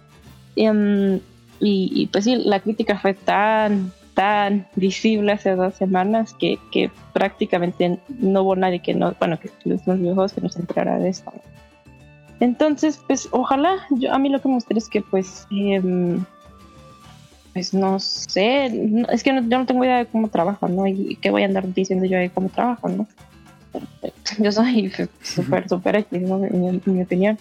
[0.55, 1.21] Em,
[1.59, 6.91] y, y, pues sí, la crítica fue tan, tan visible hace dos semanas que, que
[7.13, 11.31] prácticamente no hubo nadie que no, bueno, que los videojuegos que nos enterara de esto.
[12.39, 15.47] Entonces, pues ojalá, yo, a mí lo que me gustaría es que pues...
[15.51, 16.23] em,
[17.53, 18.67] pues no sé,
[19.09, 20.85] es que yo no tengo idea de cómo trabajan, ¿no?
[20.87, 23.07] Y qué voy a andar diciendo yo de cómo trabajan, ¿no?
[24.37, 24.91] Yo soy
[25.21, 26.43] súper, súper X, ¿no?
[26.45, 27.37] En mi opinión.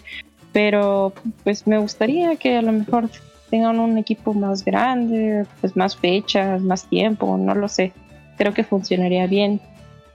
[0.51, 1.13] Pero
[1.43, 3.09] pues me gustaría que a lo mejor
[3.49, 7.93] tengan un equipo más grande, pues más fechas, más tiempo, no lo sé.
[8.37, 9.59] Creo que funcionaría bien.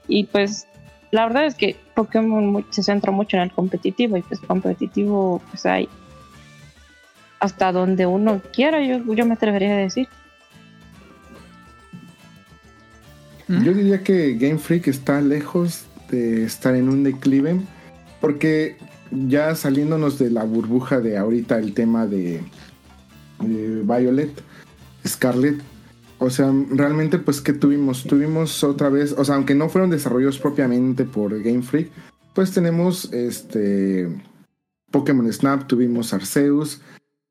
[0.08, 0.66] Y pues
[1.10, 5.66] la verdad es que Pokémon se centra mucho en el competitivo y pues competitivo pues
[5.66, 5.88] hay
[7.40, 10.08] hasta donde uno quiera, yo, yo me atrevería a decir.
[13.46, 17.60] Yo diría que Game Freak está lejos de estar en un declive
[18.20, 18.78] porque
[19.10, 22.40] ya saliéndonos de la burbuja de ahorita el tema de,
[23.40, 24.32] de Violet,
[25.06, 25.60] Scarlet,
[26.18, 30.38] o sea, realmente pues que tuvimos, tuvimos otra vez, o sea, aunque no fueron desarrollos
[30.38, 31.90] propiamente por Game Freak,
[32.34, 34.08] pues tenemos este
[34.90, 36.80] Pokémon Snap, tuvimos Arceus,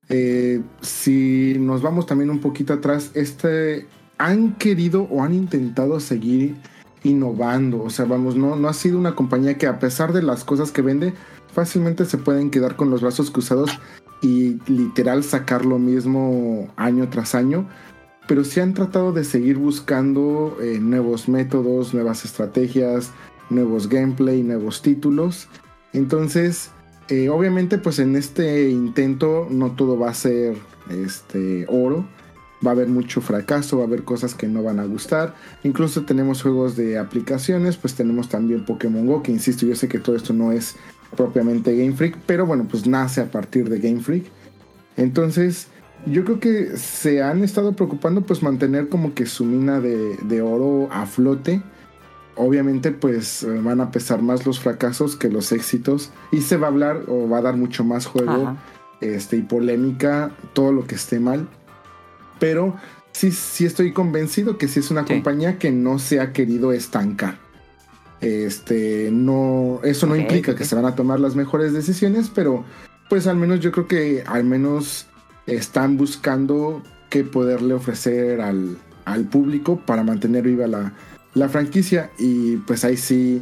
[0.10, 6.56] eh, si nos vamos también un poquito atrás, este han querido o han intentado seguir
[7.04, 7.82] innovando.
[7.82, 10.72] O sea, vamos, no, no ha sido una compañía que a pesar de las cosas
[10.72, 11.14] que vende,
[11.54, 13.80] fácilmente se pueden quedar con los brazos cruzados
[14.24, 17.68] y literal sacar lo mismo año tras año.
[18.28, 23.12] Pero sí han tratado de seguir buscando eh, nuevos métodos, nuevas estrategias,
[23.50, 25.50] nuevos gameplay, nuevos títulos.
[25.92, 26.72] Entonces,
[27.10, 30.56] eh, obviamente, pues en este intento no todo va a ser
[30.90, 32.08] este oro.
[32.66, 35.36] Va a haber mucho fracaso, va a haber cosas que no van a gustar.
[35.66, 40.00] Incluso tenemos juegos de aplicaciones, pues tenemos también Pokémon Go, que insisto, yo sé que
[40.00, 40.78] todo esto no es
[41.16, 44.26] propiamente Game Freak, pero bueno, pues nace a partir de Game Freak.
[44.98, 45.68] Entonces,
[46.06, 50.42] yo creo que se han estado preocupando pues mantener como que su mina de, de
[50.42, 51.62] oro a flote.
[52.36, 56.72] Obviamente pues van a pesar más los fracasos que los éxitos y se va a
[56.72, 58.58] hablar o va a dar mucho más juego Ajá.
[59.02, 61.48] este, y polémica, todo lo que esté mal.
[62.40, 62.76] Pero
[63.12, 65.14] sí, sí estoy convencido que sí es una Sí.
[65.14, 67.38] compañía que no se ha querido estancar.
[68.24, 72.64] Este, no, eso no implica que se van a tomar las mejores decisiones, pero
[73.10, 75.08] pues al menos yo creo que al menos
[75.46, 80.94] están buscando qué poderle ofrecer al, al público para mantener viva la,
[81.34, 83.42] la franquicia y pues ahí sí,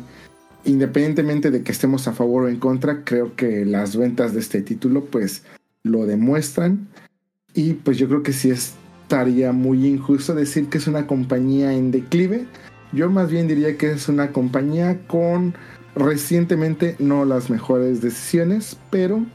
[0.66, 4.62] independientemente de que estemos a favor o en contra, creo que las ventas de este
[4.62, 5.44] título pues
[5.84, 6.88] lo demuestran
[7.54, 11.92] y pues yo creo que sí estaría muy injusto decir que es una compañía en
[11.92, 12.46] declive.
[12.94, 15.54] Yo más bien diría que es una compañía con
[15.96, 19.26] recientemente no las mejores decisiones, pero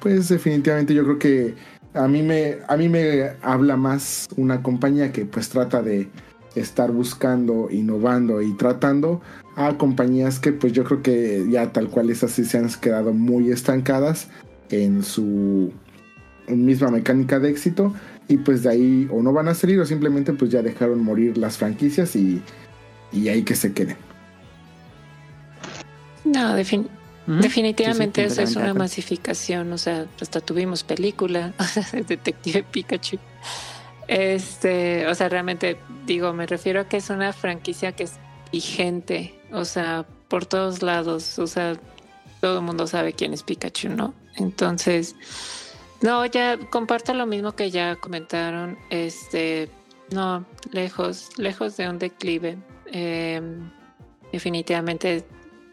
[0.00, 1.54] pues definitivamente yo creo que
[1.94, 6.08] a mí me a mí me habla más una compañía que pues trata de
[6.54, 9.20] estar buscando, innovando y tratando
[9.56, 13.12] a compañías que pues yo creo que ya tal cual esas sí se han quedado
[13.12, 14.28] muy estancadas
[14.70, 15.72] en su
[16.48, 17.92] misma mecánica de éxito
[18.28, 21.38] y pues de ahí o no van a salir o simplemente pues ya dejaron morir
[21.38, 22.42] las franquicias y,
[23.12, 23.96] y ahí que se queden.
[26.24, 26.88] No, defin-
[27.26, 29.72] definitivamente Sí, sí, eso es una masificación.
[29.72, 33.18] O sea, hasta tuvimos película, o sea, de Detective Pikachu.
[34.08, 38.12] Este, o sea, realmente digo, me refiero a que es una franquicia que es
[38.50, 41.76] vigente, o sea, por todos lados, o sea,
[42.40, 44.14] todo el mundo sabe quién es Pikachu, ¿no?
[44.36, 45.14] Entonces,
[46.00, 49.68] no, ya comparto lo mismo que ya comentaron, este,
[50.10, 52.56] no, lejos, lejos de un declive,
[52.92, 53.40] Eh,
[54.32, 55.24] definitivamente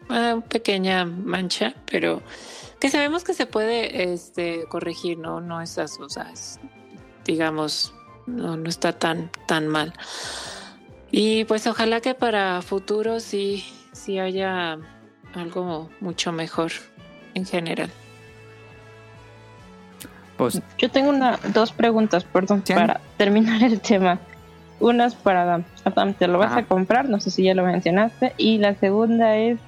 [0.08, 2.22] una pequeña mancha, pero
[2.80, 5.40] que sabemos que se puede este, corregir, ¿no?
[5.40, 6.60] No esas, o sea, es,
[7.24, 7.92] digamos,
[8.26, 9.92] no, no está tan, tan mal.
[11.10, 14.78] Y pues ojalá que para futuro sí, sí haya
[15.34, 16.72] algo mucho mejor
[17.34, 17.90] en general.
[20.36, 22.74] Pues Yo tengo una, dos preguntas, perdón, Sí.
[22.74, 24.18] para terminar el tema.
[24.78, 25.64] Una es para Adam.
[25.84, 26.60] Adam, ¿te lo vas Ajá.
[26.60, 27.08] a comprar?
[27.08, 28.34] No sé si ya lo mencionaste.
[28.36, 29.58] Y la segunda es,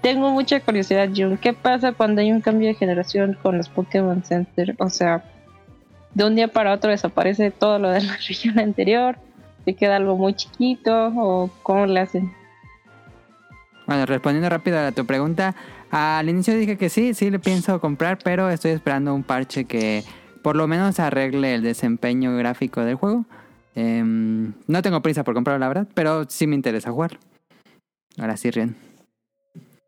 [0.00, 1.36] tengo mucha curiosidad, Jun.
[1.38, 4.76] ¿Qué pasa cuando hay un cambio de generación con los Pokémon Center?
[4.78, 5.24] O sea,
[6.14, 9.16] de un día para otro desaparece todo lo de la región anterior,
[9.64, 12.32] se queda algo muy chiquito o cómo le hacen.
[13.86, 15.56] Bueno, respondiendo rápido a tu pregunta,
[15.90, 20.04] al inicio dije que sí, sí le pienso comprar, pero estoy esperando un parche que
[20.42, 23.24] por lo menos arregle el desempeño gráfico del juego.
[23.74, 27.18] Em, no tengo prisa por comprarlo, la verdad, pero sí me interesa jugar.
[28.18, 28.74] Ahora sí, Rian.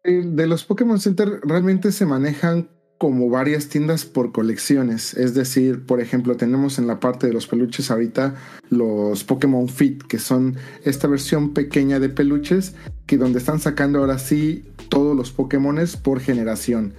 [0.05, 2.69] Eh, De los Pokémon Center realmente se manejan
[3.03, 5.15] como varias tiendas por colecciones.
[5.15, 8.37] Es decir, por ejemplo, tenemos en la parte de los peluches ahorita
[8.71, 10.55] los Pokémon Fit, que son
[10.85, 12.77] esta versión pequeña de peluches
[13.07, 16.95] que donde están sacando ahora sí todos los Pokémones por generación.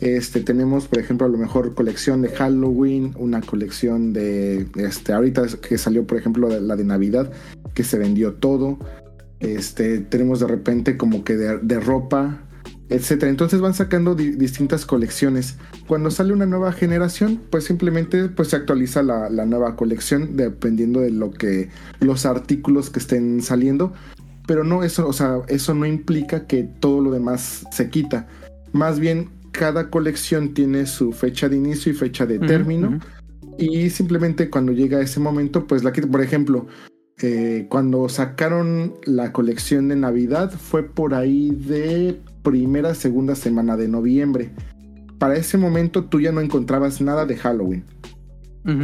[0.00, 5.46] Este, tenemos, por ejemplo, a lo mejor colección de Halloween, una colección de, este, ahorita
[5.60, 7.30] que salió, por ejemplo, la de Navidad,
[7.74, 8.78] que se vendió todo.
[9.40, 12.40] Este, tenemos de repente como que de, ropa,
[12.88, 13.30] etcétera.
[13.30, 15.56] Entonces van sacando di- distintas colecciones.
[15.86, 21.10] Cuando sale una nueva generación, pues simplemente pues se actualiza la nueva colección dependiendo de
[21.10, 21.68] lo que
[22.00, 23.92] los artículos que estén saliendo.
[24.46, 28.26] Pero no eso, o sea, eso no implica que todo lo demás se quita.
[28.72, 32.98] Más bien cada colección tiene su fecha de inicio y fecha de término.
[33.58, 36.06] Y simplemente cuando llega ese momento, pues la quita.
[36.06, 36.66] Por ejemplo,
[37.22, 43.88] eh, cuando sacaron la colección de Navidad fue por ahí de primera, segunda semana de
[43.88, 44.50] noviembre.
[45.18, 47.84] Para ese momento tú ya no encontrabas nada de Halloween.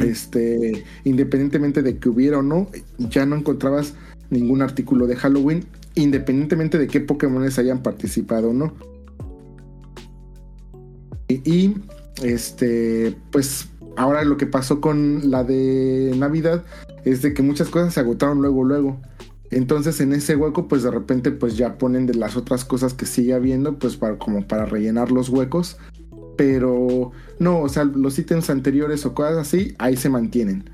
[0.01, 2.67] Este, independientemente de que hubiera o no,
[2.99, 3.95] ya no encontrabas
[4.31, 5.65] ningún artículo de Halloween,
[5.95, 8.75] independientemente de qué Pokémones hayan participado o no.
[11.29, 11.75] Y,
[12.23, 16.65] este, pues ahora lo que pasó con la de Navidad
[17.05, 19.01] es de que muchas cosas se agotaron luego, luego.
[19.51, 23.07] Entonces en ese hueco, pues de repente, pues ya ponen de las otras cosas que
[23.07, 25.79] sigue habiendo, pues para, como para rellenar los huecos.
[26.37, 30.69] Pero no, o sea, los ítems anteriores o cosas así, ahí se mantienen.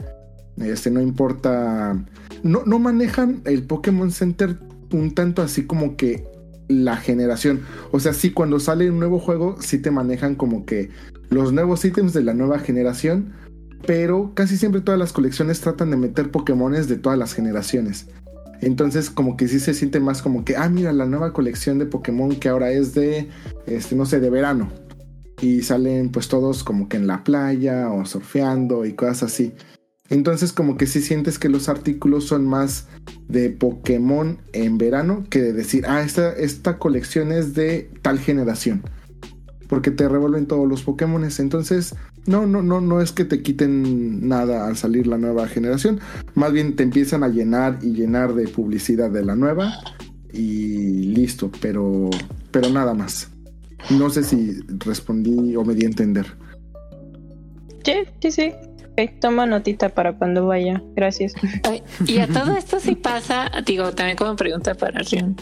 [0.56, 2.02] Este, no importa.
[2.42, 4.58] No, no manejan el Pokémon Center
[4.92, 6.24] un tanto así como que
[6.68, 7.60] la generación.
[7.90, 10.90] O sea, sí, cuando sale un nuevo juego, sí te manejan como que
[11.30, 13.32] los nuevos ítems de la nueva generación.
[13.86, 18.06] Pero casi siempre todas las colecciones tratan de meter Pokémones de todas las generaciones.
[18.60, 21.86] Entonces, como que sí se siente más como que, ah, mira, la nueva colección de
[21.86, 23.28] Pokémon que ahora es de,
[23.66, 24.70] este, no sé, de verano.
[25.40, 29.52] Y salen pues todos como que en la playa o surfeando y cosas así.
[30.12, 32.86] Entonces como que sí sientes que los artículos son más
[33.28, 38.82] de Pokémon en verano que de decir, ah, esta, esta colección es de tal generación.
[39.68, 41.40] Porque te revuelven todos los Pokémones.
[41.40, 41.94] Entonces,
[42.26, 45.98] no, no, no, no es que te quiten nada al salir la nueva generación.
[46.34, 49.78] Más bien te empiezan a llenar y llenar de publicidad de la nueva.
[50.30, 52.10] Y listo, pero,
[52.51, 53.30] pero nada más.
[53.89, 56.26] No sé si respondí o me di a entender.
[57.82, 58.52] Sí, sí, sí.
[59.20, 60.82] Toma notita para cuando vaya.
[60.94, 61.35] Gracias.
[62.06, 65.36] Y a todo esto sí pasa, digo, también como pregunta para Rion.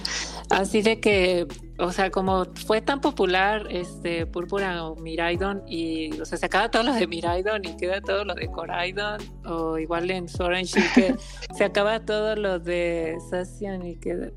[0.50, 1.46] Así de que,
[1.78, 6.70] o sea, como fue tan popular este Púrpura o Miraidon y, o sea, se acaba
[6.70, 11.14] todo lo de Miraidon y queda todo lo de Coraidon o igual en Shield que
[11.56, 14.30] se acaba todo lo de Sacian y queda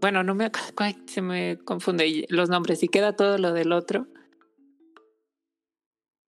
[0.00, 0.50] bueno, no me
[1.06, 4.06] se me confunde los nombres y queda todo lo del otro.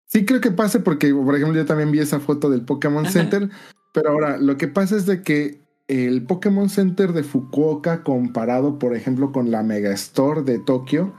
[0.07, 3.13] Sí creo que pase porque, por ejemplo, yo también vi esa foto del Pokémon Ajá.
[3.13, 3.51] Center,
[3.93, 8.95] pero ahora lo que pasa es de que el Pokémon Center de Fukuoka comparado, por
[8.95, 11.15] ejemplo, con la Mega Store de Tokio,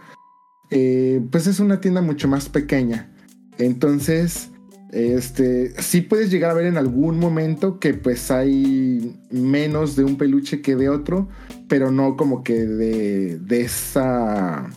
[0.69, 3.11] eh, pues es una tienda mucho más pequeña.
[3.57, 4.51] Entonces,
[4.91, 10.18] este, sí puedes llegar a ver en algún momento que pues hay menos de un
[10.18, 11.27] peluche que de otro,
[11.68, 14.69] pero no como que de, de esa...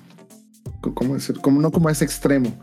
[0.95, 1.39] ¿Cómo decir?
[1.41, 2.59] Como, no como a ese extremo.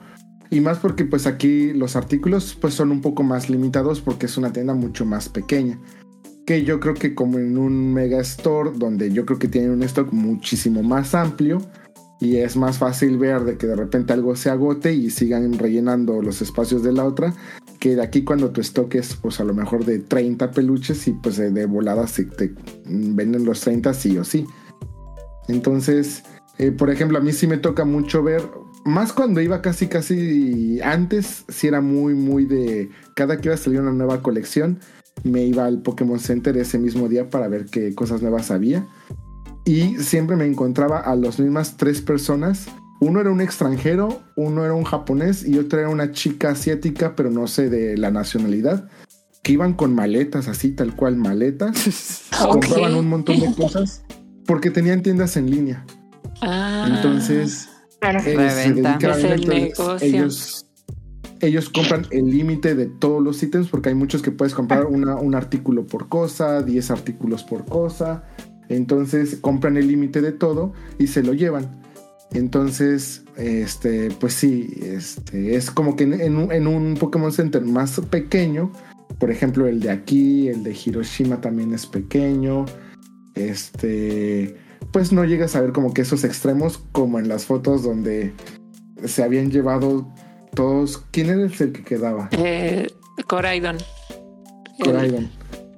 [0.50, 4.38] Y más porque pues aquí los artículos pues son un poco más limitados porque es
[4.38, 5.80] una tienda mucho más pequeña.
[6.46, 9.84] Que yo creo que como en un mega store donde yo creo que tienen un
[9.84, 11.62] stock muchísimo más amplio
[12.20, 16.22] y es más fácil ver de que de repente algo se agote y sigan rellenando
[16.22, 17.34] los espacios de la otra
[17.80, 21.14] que de aquí cuando tu stock es pues a lo mejor de 30 peluches y
[21.14, 22.54] pues de, volada se te
[22.86, 24.46] venden los 30 sí o sí.
[25.48, 26.24] Entonces,
[26.58, 28.42] eh, por ejemplo, a mí sí me toca mucho ver
[28.88, 32.90] más cuando iba casi, casi antes, sí era muy, muy de.
[33.16, 34.80] Cada que iba a salir una nueva colección,
[35.24, 38.88] me iba al Pokémon Center ese mismo día para ver qué cosas nuevas había.
[39.66, 42.68] Y siempre me encontraba a las mismas tres personas.
[43.00, 47.30] Uno era un extranjero, uno era un japonés y otra era una chica asiática, pero
[47.30, 48.90] no sé de la nacionalidad,
[49.44, 52.24] que iban con maletas, así tal cual maletas.
[52.42, 54.04] Compraban un montón de cosas
[54.48, 55.86] porque tenían tiendas en línea.
[56.42, 57.70] Ah, Entonces,
[58.00, 58.20] Claro.
[58.20, 58.98] eh, Reventa.
[59.18, 59.98] Es el negocio.
[60.08, 60.64] ellos
[61.40, 65.18] ellos compran el límite de todos los ítems porque hay muchos que puedes comprar una-
[65.18, 68.24] un artículo por cosa, 10 artículos por cosa.
[68.70, 71.80] Entonces compran el límite de todo y se lo llevan.
[72.34, 77.62] Entonces, este, pues sí, este, es como que en, en un, en un Pokémon Center
[77.64, 78.72] más pequeño,
[79.20, 82.66] por ejemplo, el de aquí, el de Hiroshima también es pequeño.
[83.36, 84.56] Este,
[84.92, 88.34] pues no llegas a ver como que esos extremos como en las fotos donde
[89.06, 90.08] se habían llevado
[90.56, 91.04] todos.
[91.12, 92.30] ¿Quién era el que quedaba?
[92.32, 92.88] eh,
[93.28, 93.78] Coraidon.
[94.84, 95.30] Coraidon.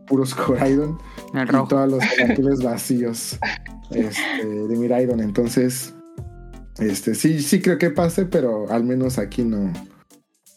[0.07, 0.97] Puros Coraidon.
[1.33, 1.67] El Y rojo.
[1.67, 1.91] todos
[2.39, 3.37] los vacíos
[3.91, 5.19] este, de Miraidon.
[5.19, 5.93] Entonces,
[6.79, 9.71] este, sí, sí creo que pase, pero al menos aquí no.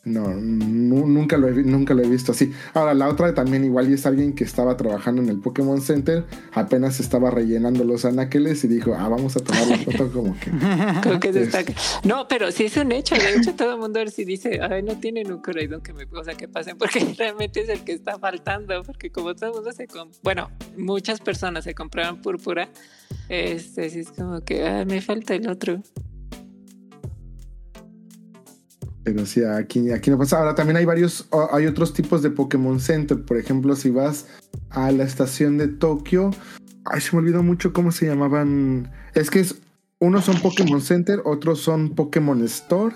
[0.05, 2.53] No, nu- nunca, lo he, nunca lo he visto así.
[2.75, 6.25] Ahora, la otra también igual y es alguien que estaba trabajando en el Pokémon Center,
[6.53, 10.51] apenas estaba rellenando los anaqueles y dijo, ah, vamos a tomar la foto como que...
[11.03, 11.73] Creo que se Es- está...
[12.03, 13.15] No, pero sí es un hecho.
[13.15, 16.05] De hecho, todo el mundo sí dice, ay, no tienen un Coraidon que me...
[16.13, 18.83] O sea, que pasen, porque realmente es el que está faltando.
[18.83, 19.87] Porque como todo el mundo se...
[19.87, 22.69] com- Bueno, muchas personas se compraron púrpura.
[23.29, 25.81] Este, sí es como que, ah, me falta el otro.
[29.05, 30.39] Pero sí, aquí, aquí no pasa.
[30.39, 33.21] Ahora también hay varios, hay otros tipos de Pokémon Center.
[33.21, 34.27] Por ejemplo, si vas
[34.71, 36.31] a la estación de Tokio,
[36.85, 38.93] ay, se me olvidó mucho cómo se llamaban.
[39.15, 39.57] Es que es,
[39.99, 42.95] unos son Pokémon Center, otros son Pokémon Store.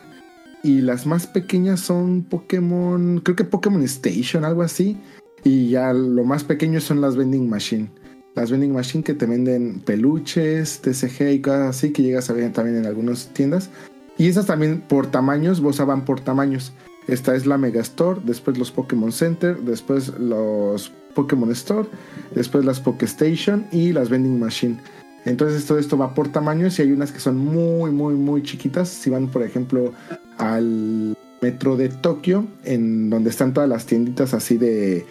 [0.63, 4.97] Y las más pequeñas son Pokémon, creo que Pokémon Station, algo así.
[5.45, 7.91] Y ya lo más pequeño son las vending machine.
[8.35, 12.53] Las vending machine que te venden peluches, TCG y cosas así que llegas a ver
[12.53, 13.71] también en algunas tiendas.
[14.19, 16.73] Y esas también por tamaños, vos van por tamaños.
[17.07, 21.89] Esta es la Megastore, después los Pokémon Center, después los Pokémon Store,
[22.35, 24.79] después las Pokéstation y las Vending Machine.
[25.25, 28.89] Entonces todo esto va por tamaños y hay unas que son muy, muy, muy chiquitas.
[28.89, 29.93] Si van, por ejemplo,
[30.39, 35.05] al metro de Tokio, en donde están todas las tienditas así de,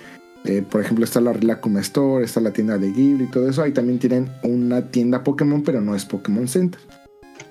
[0.69, 3.61] por ejemplo, está la Rilakkuma Store, está la tienda de Ghibli y todo eso.
[3.61, 6.79] Ahí también tienen una tienda Pokémon, pero no es Pokémon Center.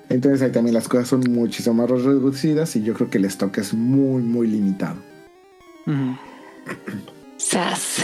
[0.09, 3.57] Entonces ahí también las cosas son muchísimo más reducidas y yo creo que el stock
[3.57, 4.95] es muy, muy limitado.
[7.37, 8.01] ¡Sas!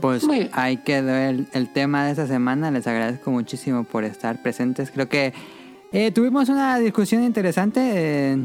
[0.00, 2.70] Pues ahí quedó el, el tema de esta semana.
[2.70, 4.90] Les agradezco muchísimo por estar presentes.
[4.90, 5.32] Creo que
[5.92, 7.80] eh, tuvimos una discusión interesante.
[7.84, 8.36] eh,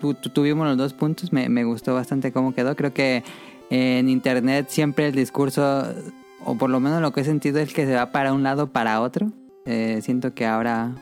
[0.00, 1.32] tu- tu- tuvimos los dos puntos.
[1.32, 2.76] Me, me gustó bastante cómo quedó.
[2.76, 3.24] Creo que
[3.70, 5.84] eh, en internet siempre el discurso,
[6.44, 8.68] o por lo menos lo que he sentido, es que se va para un lado
[8.68, 9.32] para otro.
[9.66, 10.92] Eh, siento que ahora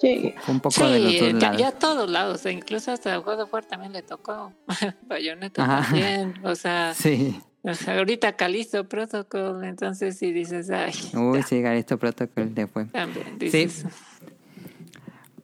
[0.00, 0.34] Sí.
[0.48, 1.58] un poco de los Sí, dos ya, lados.
[1.58, 4.52] ya a todos lados, e incluso hasta el of War también le tocó.
[5.08, 5.82] Bayonetta Ajá.
[5.90, 7.40] también, o sea, Sí.
[7.62, 12.84] o sea, ahorita Calisto Protocol, entonces si dices, ay, Uy, ya, sí, Garisto Protocol fue.
[12.86, 13.86] también dices,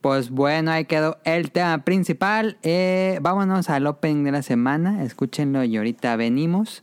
[0.00, 2.56] Pues bueno, ahí quedó el tema principal.
[2.62, 5.02] Eh, vámonos al opening de la semana.
[5.04, 6.82] Escúchenlo y ahorita venimos.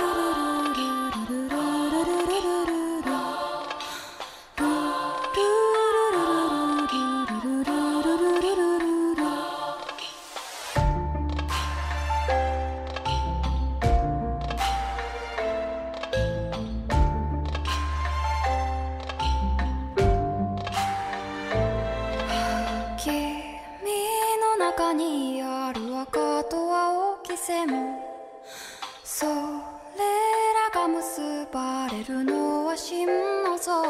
[33.05, 33.07] 真
[33.43, 33.81] の像」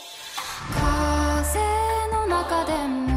[0.72, 1.60] 「風
[2.10, 3.09] の中でも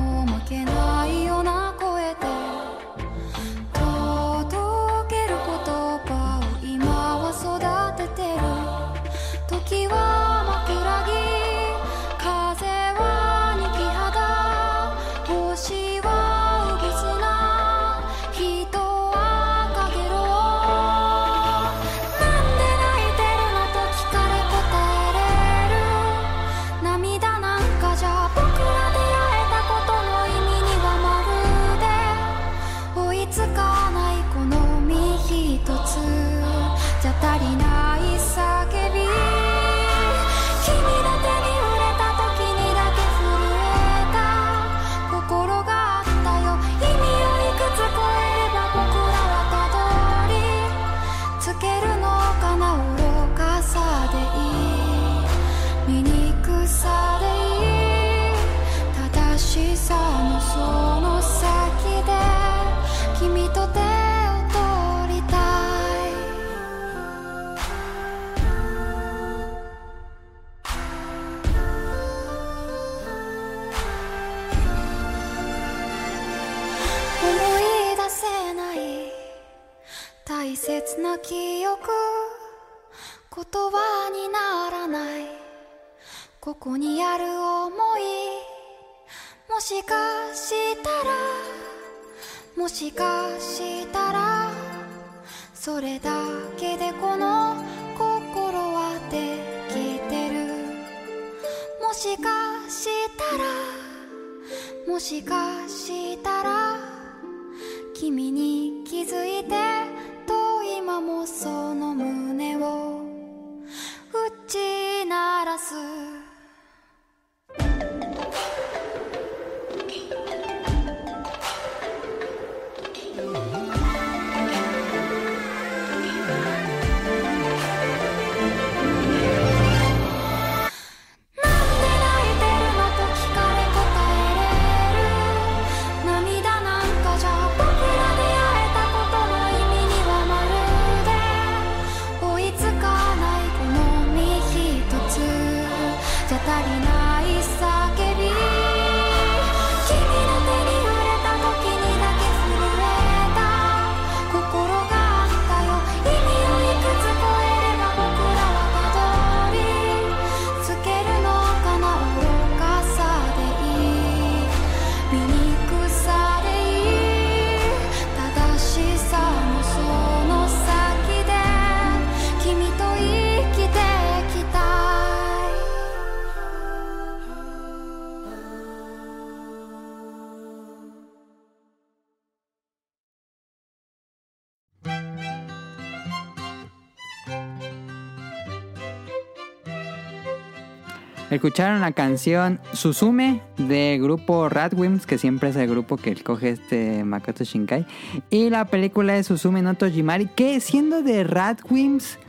[191.33, 197.03] Escucharon la canción Suzume del grupo Radwimps, que siempre es el grupo que escoge este
[197.03, 197.87] Makoto Shinkai.
[198.29, 202.19] Y la película de Suzume no Tojimari, que siendo de Radwimps,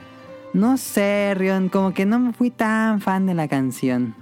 [0.54, 4.14] no sé, Rion, como que no me fui tan fan de la canción.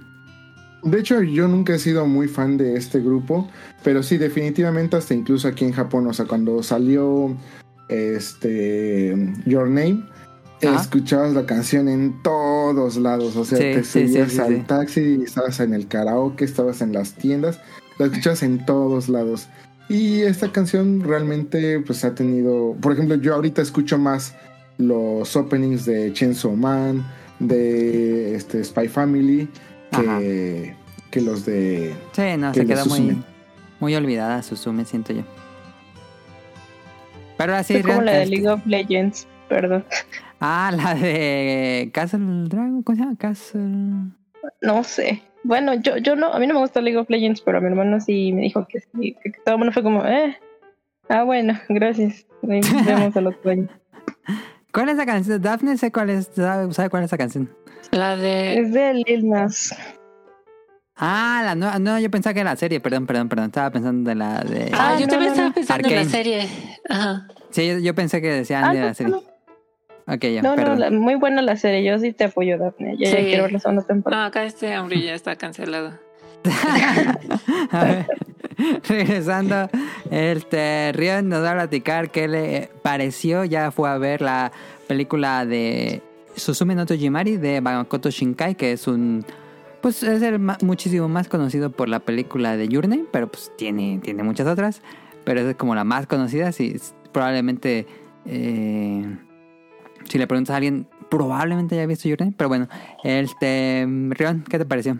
[0.83, 3.47] De hecho, yo nunca he sido muy fan de este grupo,
[3.85, 7.37] pero sí, definitivamente hasta incluso aquí en Japón, o sea, cuando salió
[7.87, 9.15] este
[9.45, 10.03] Your Name,
[10.67, 10.81] Ajá.
[10.81, 14.63] escuchabas la canción en todos lados, o sea, Sí, te sí, subías sí, al sí.
[14.67, 17.59] taxi, estabas en el karaoke, estabas en las tiendas,
[17.99, 19.47] la escuchabas en todos lados.
[19.89, 24.33] Y esta canción realmente pues ha tenido, por ejemplo, yo ahorita escucho más
[24.77, 27.05] los openings de Chainsaw Man,
[27.39, 29.47] de este Spy Family,
[29.91, 30.73] que,
[31.11, 33.21] que los de Sí, no, que se de quedó muy,
[33.79, 35.23] muy olvidada Suzume, siento yo.
[37.37, 39.83] Pero así, Es como la de este- League of Legends, perdón.
[40.45, 43.15] Ah, la de Castle Dragon, ¿cómo se llama?
[43.17, 43.61] Castle...
[44.61, 45.23] No sé.
[45.45, 47.67] Bueno, yo, yo no, a mí no me gusta League of Legends, pero a mi
[47.67, 50.37] hermano sí me dijo que sí, que todo el mundo fue como, eh.
[51.07, 52.25] Ah, bueno, gracias.
[52.41, 53.69] Vemos al otro año.
[54.73, 55.41] ¿Cuál es la canción?
[55.41, 57.49] Daphne, sé cuál es, sabe sabe cuál es la canción.
[57.91, 58.59] La de.
[58.59, 59.73] Es de Lil Nas.
[60.95, 64.07] Ah, la nueva, no, yo pensaba que era la serie, perdón, perdón, perdón, estaba pensando
[64.09, 64.69] de la de...
[64.73, 65.53] Ah, Ah, yo no, también no, estaba no.
[65.55, 66.47] pensando en la serie.
[66.89, 67.27] Ajá.
[67.49, 69.11] Sí, yo, yo pensé que decían Ah, de no, la serie.
[69.13, 69.23] no,
[70.07, 70.79] Ok, ya, no, no, perdón.
[70.79, 71.83] la- muy buena la serie.
[71.83, 72.97] Yo sí te apoyo, Daphne.
[72.97, 73.15] Ya Sí.
[73.17, 74.25] quiero ver la segunda No, temporada.
[74.25, 75.93] acá este hombre ya está cancelado.
[77.71, 78.05] A ver,
[78.87, 79.69] regresando,
[80.11, 83.45] este Rion nos va a platicar qué le pareció.
[83.45, 84.51] Ya fue a ver la
[84.87, 86.01] película de
[86.35, 89.25] Susume no Tojimari de Makoto Shinkai, que es un.
[89.81, 93.51] Pues es el ma- muchísimo más conocido por la película de Your Name, pero pues
[93.57, 94.81] tiene, tiene muchas otras.
[95.25, 96.51] Pero es como la más conocida.
[96.51, 96.75] Sí,
[97.11, 97.85] probablemente.
[98.25, 99.05] eh,
[100.09, 102.33] si le preguntas a alguien, probablemente haya visto Your Name.
[102.37, 102.67] Pero bueno,
[103.03, 103.85] este.
[104.09, 104.99] Rion, ¿qué te pareció?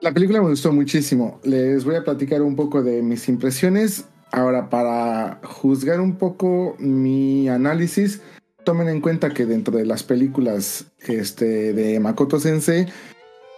[0.00, 1.40] La película me gustó muchísimo.
[1.42, 4.06] Les voy a platicar un poco de mis impresiones.
[4.30, 8.20] Ahora, para juzgar un poco mi análisis,
[8.64, 12.86] tomen en cuenta que dentro de las películas este, de Makoto Sensei,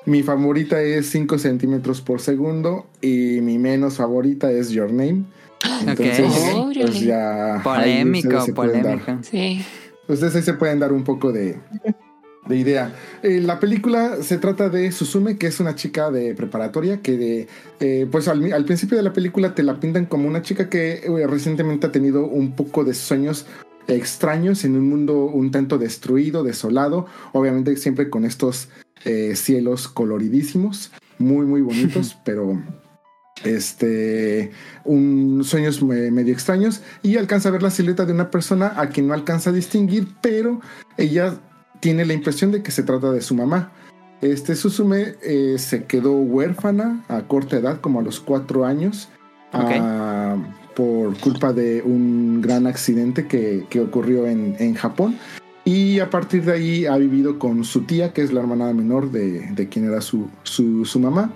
[0.06, 5.24] mi favorita es 5 centímetros por segundo y mi menos favorita es Your Name.
[5.86, 6.20] Entonces,
[6.54, 6.72] Ok.
[6.80, 7.60] pues ya.
[7.62, 9.18] Polémico, dar- polémico.
[9.22, 9.64] Sí.
[10.08, 11.56] Ustedes ahí se pueden dar un poco de,
[12.48, 12.92] de idea.
[13.22, 17.48] Eh, la película se trata de Susume, que es una chica de preparatoria que de,
[17.80, 21.02] eh, pues al, al principio de la película te la pintan como una chica que
[21.04, 23.46] eh, recientemente ha tenido un poco de sueños
[23.86, 28.68] extraños en un mundo un tanto destruido, desolado, obviamente siempre con estos
[29.04, 32.60] eh, cielos coloridísimos, muy muy bonitos, pero
[33.44, 34.50] este
[34.84, 38.88] un sueños me- medio extraños y alcanza a ver la silueta de una persona a
[38.88, 40.60] quien no alcanza a distinguir, pero
[40.96, 41.34] ella
[41.80, 43.72] tiene la impresión de que se trata de su mamá.
[44.20, 49.08] Este Susume eh, se quedó huérfana a corta edad, como a los cuatro años,
[49.52, 50.36] ah,
[50.76, 55.16] por culpa de un gran accidente que, que ocurrió en, en Japón.
[55.64, 59.10] Y a partir de ahí ha vivido con su tía, que es la hermana menor
[59.10, 61.32] de, de quien era su, su, su mamá.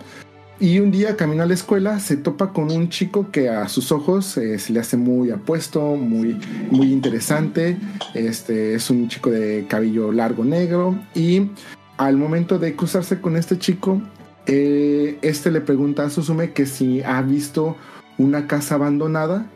[0.61, 3.91] Y un día camino a la escuela, se topa con un chico que a sus
[3.91, 6.41] ojos eh, se le hace muy apuesto, muy,
[6.71, 7.77] muy interesante.
[8.15, 10.97] Este es un chico de cabello largo negro.
[11.15, 11.51] Y
[11.97, 14.01] al momento de cruzarse con este chico,
[14.47, 17.77] eh, este le pregunta a Susume que si ha visto
[18.17, 19.47] una casa abandonada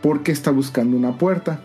[0.00, 1.60] porque está buscando una puerta.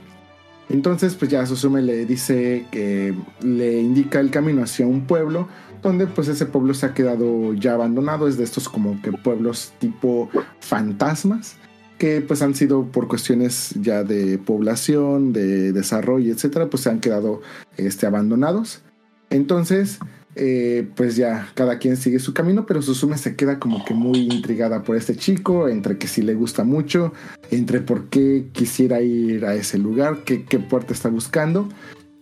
[0.67, 5.47] Entonces, pues ya Susume le dice que le indica el camino hacia un pueblo
[5.85, 9.71] donde pues ese pueblo se ha quedado ya abandonado, es de estos como que pueblos
[9.79, 10.29] tipo
[10.59, 11.57] fantasmas
[11.99, 16.99] que pues han sido por cuestiones ya de población, de desarrollo, etcétera, pues se han
[16.99, 17.41] quedado
[17.77, 18.81] este, abandonados.
[19.29, 19.99] Entonces,
[20.35, 24.19] eh, pues ya cada quien sigue su camino, pero Susume se queda como que muy
[24.19, 27.13] intrigada por este chico, entre que sí le gusta mucho,
[27.49, 31.69] entre por qué quisiera ir a ese lugar, qué, qué puerta está buscando,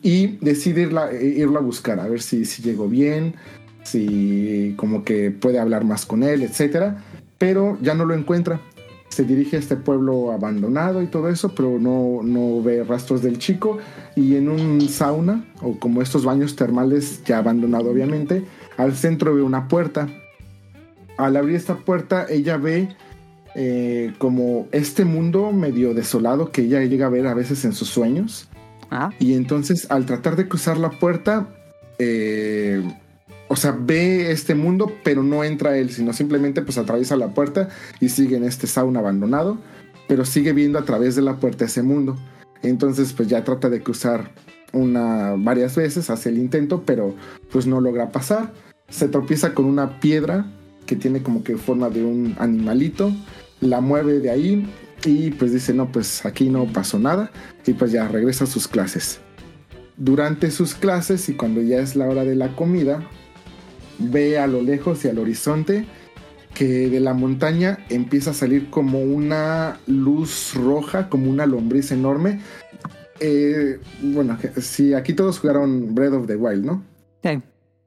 [0.03, 3.35] y decide irla, eh, a buscar, a ver si, si llegó bien,
[3.83, 7.03] si como que puede hablar más con él, etcétera,
[7.37, 8.59] pero ya no lo encuentra.
[9.07, 13.37] Se dirige a este pueblo abandonado y todo eso, pero no, no ve rastros del
[13.37, 13.77] chico.
[14.15, 18.43] Y en un sauna, o como estos baños termales ya abandonado obviamente,
[18.75, 20.09] al centro ve una puerta.
[21.17, 22.89] Al abrir esta puerta, ella ve
[23.53, 27.89] eh, como este mundo medio desolado que ella llega a ver a veces en sus
[27.89, 28.49] sueños.
[28.89, 31.47] Ah, Y entonces al tratar de cruzar la puerta,
[31.99, 32.81] eh,
[33.47, 37.69] o sea, ve este mundo, pero no entra él, sino simplemente pues atraviesa la puerta
[37.99, 39.57] y sigue en este sauna abandonado,
[40.07, 42.17] pero sigue viendo a través de la puerta ese mundo.
[42.61, 44.31] Entonces pues ya trata de cruzar
[44.71, 47.15] una varias veces, hace el intento, pero
[47.51, 48.51] pues no logra pasar.
[48.89, 50.45] Se tropieza con una piedra
[50.85, 53.11] que tiene como que forma de un animalito,
[53.61, 54.67] la mueve de ahí
[55.05, 57.31] y pues dice, no, pues aquí no pasó nada
[57.65, 59.19] y pues ya regresa a sus clases.
[59.97, 63.01] Durante sus clases y cuando ya es la hora de la comida,
[63.99, 65.85] ve a lo lejos y al horizonte
[66.53, 72.39] que de la montaña empieza a salir como una luz roja, como una lombriz enorme.
[73.19, 76.83] Eh, bueno, si aquí todos jugaron Breath of the Wild, ¿no?
[77.23, 77.41] sí.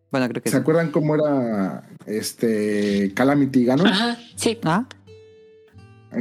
[0.09, 0.61] Bueno, creo que ¿Se sí.
[0.61, 3.89] acuerdan cómo era este Calamity Ganon?
[3.89, 4.57] Ajá, sí.
[4.63, 4.87] Ah,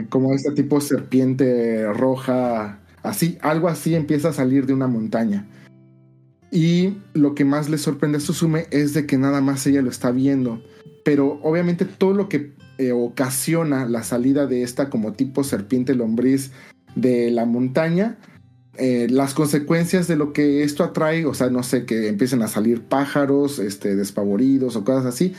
[0.10, 5.48] como este tipo serpiente roja, así, algo así empieza a salir de una montaña.
[6.52, 9.90] Y lo que más le sorprende a Susume es de que nada más ella lo
[9.90, 10.62] está viendo.
[11.04, 16.52] Pero obviamente todo lo que eh, ocasiona la salida de esta como tipo serpiente lombriz
[16.96, 18.18] de la montaña,
[18.78, 22.48] eh, las consecuencias de lo que esto atrae, o sea, no sé, que empiecen a
[22.48, 25.34] salir pájaros, este, despavoridos o cosas así,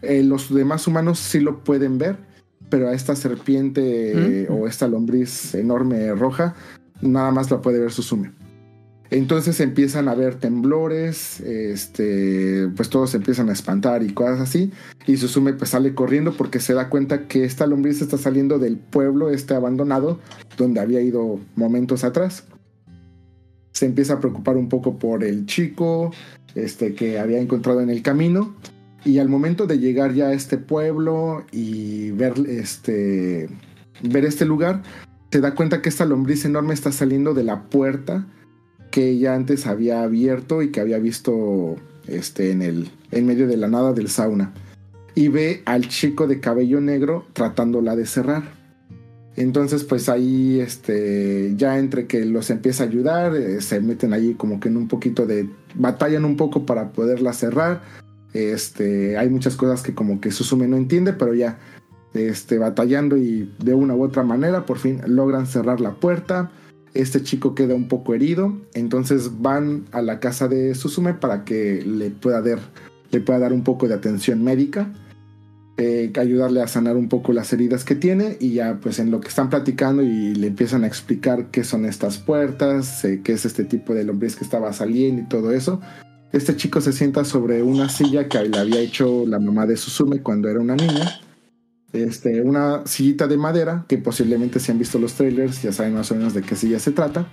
[0.00, 2.16] eh, los demás humanos sí lo pueden ver,
[2.70, 4.52] pero a esta serpiente Mm.
[4.52, 6.54] o esta lombriz enorme roja,
[7.00, 8.32] nada más la puede ver Susume.
[9.10, 14.70] Entonces empiezan a ver temblores, este, pues todos se empiezan a espantar y cosas así.
[15.06, 18.76] Y Susume pues sale corriendo porque se da cuenta que esta lombriz está saliendo del
[18.76, 20.18] pueblo este abandonado
[20.58, 22.44] donde había ido momentos atrás.
[23.72, 26.12] Se empieza a preocupar un poco por el chico
[26.54, 28.54] este, que había encontrado en el camino.
[29.04, 33.48] Y al momento de llegar ya a este pueblo y ver este,
[34.02, 34.82] ver este lugar,
[35.30, 38.26] se da cuenta que esta lombriz enorme está saliendo de la puerta
[38.90, 41.76] que ella antes había abierto y que había visto
[42.06, 44.52] este, en, el, en medio de la nada del sauna.
[45.14, 48.58] Y ve al chico de cabello negro tratándola de cerrar.
[49.36, 54.34] Entonces, pues ahí, este, ya entre que los empieza a ayudar, eh, se meten allí
[54.34, 57.82] como que en un poquito de, batallan un poco para poderla cerrar.
[58.32, 61.58] Este, hay muchas cosas que como que Susume no entiende, pero ya,
[62.14, 66.50] este, batallando y de una u otra manera, por fin logran cerrar la puerta.
[66.94, 71.82] Este chico queda un poco herido, entonces van a la casa de Susume para que
[71.82, 72.58] le pueda dar,
[73.10, 74.92] le pueda dar un poco de atención médica,
[75.76, 79.20] eh, ayudarle a sanar un poco las heridas que tiene y ya pues en lo
[79.20, 83.44] que están platicando y le empiezan a explicar qué son estas puertas, eh, qué es
[83.44, 85.80] este tipo de lombriz que estaba saliendo y todo eso.
[86.32, 90.22] Este chico se sienta sobre una silla que le había hecho la mamá de Susume
[90.22, 91.20] cuando era una niña
[91.92, 96.10] este, una sillita de madera, que posiblemente si han visto los trailers ya saben más
[96.10, 97.26] o menos de qué silla se trata.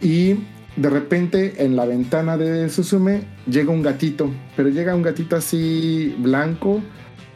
[0.00, 0.36] Y
[0.76, 6.14] de repente en la ventana de Susume llega un gatito, pero llega un gatito así
[6.18, 6.80] blanco,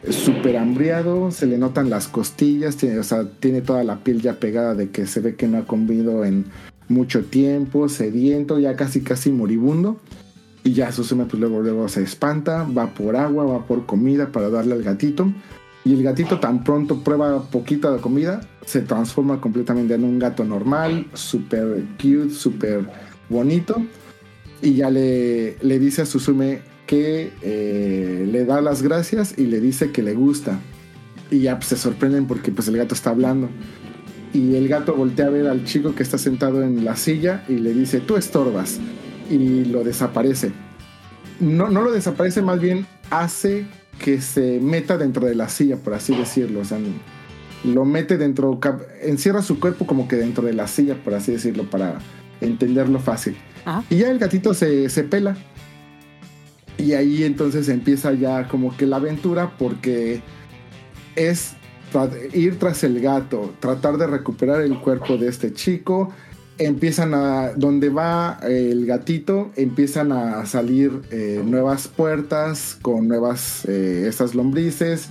[0.09, 4.39] súper hambriado, se le notan las costillas, tiene, o sea, tiene toda la piel ya
[4.39, 6.45] pegada de que se ve que no ha comido en
[6.87, 9.99] mucho tiempo, sediento, ya casi casi moribundo.
[10.63, 14.49] Y ya Susume pues luego, luego se espanta, va por agua, va por comida para
[14.49, 15.31] darle al gatito.
[15.85, 20.45] Y el gatito tan pronto prueba poquita de comida, se transforma completamente en un gato
[20.45, 22.89] normal, súper cute, súper
[23.29, 23.83] bonito.
[24.61, 29.59] Y ya le, le dice a Susume que eh, le da las gracias y le
[29.59, 30.59] dice que le gusta.
[31.29, 33.49] Y ya pues, se sorprenden porque pues el gato está hablando.
[34.33, 37.55] Y el gato voltea a ver al chico que está sentado en la silla y
[37.55, 38.79] le dice, tú estorbas.
[39.29, 40.51] Y lo desaparece.
[41.39, 43.65] No, no lo desaparece, más bien hace
[43.99, 46.61] que se meta dentro de la silla, por así decirlo.
[46.61, 46.79] O sea,
[47.63, 48.59] lo mete dentro,
[49.01, 51.99] encierra su cuerpo como que dentro de la silla, por así decirlo, para
[52.41, 53.35] entenderlo fácil.
[53.65, 53.83] Ah.
[53.89, 55.37] Y ya el gatito se, se pela.
[56.77, 60.21] Y ahí entonces empieza ya como que la aventura porque
[61.15, 61.53] es
[62.33, 66.11] ir tras el gato, tratar de recuperar el cuerpo de este chico.
[66.57, 74.05] Empiezan a, donde va el gatito, empiezan a salir eh, nuevas puertas con nuevas, eh,
[74.07, 75.09] estas lombrices.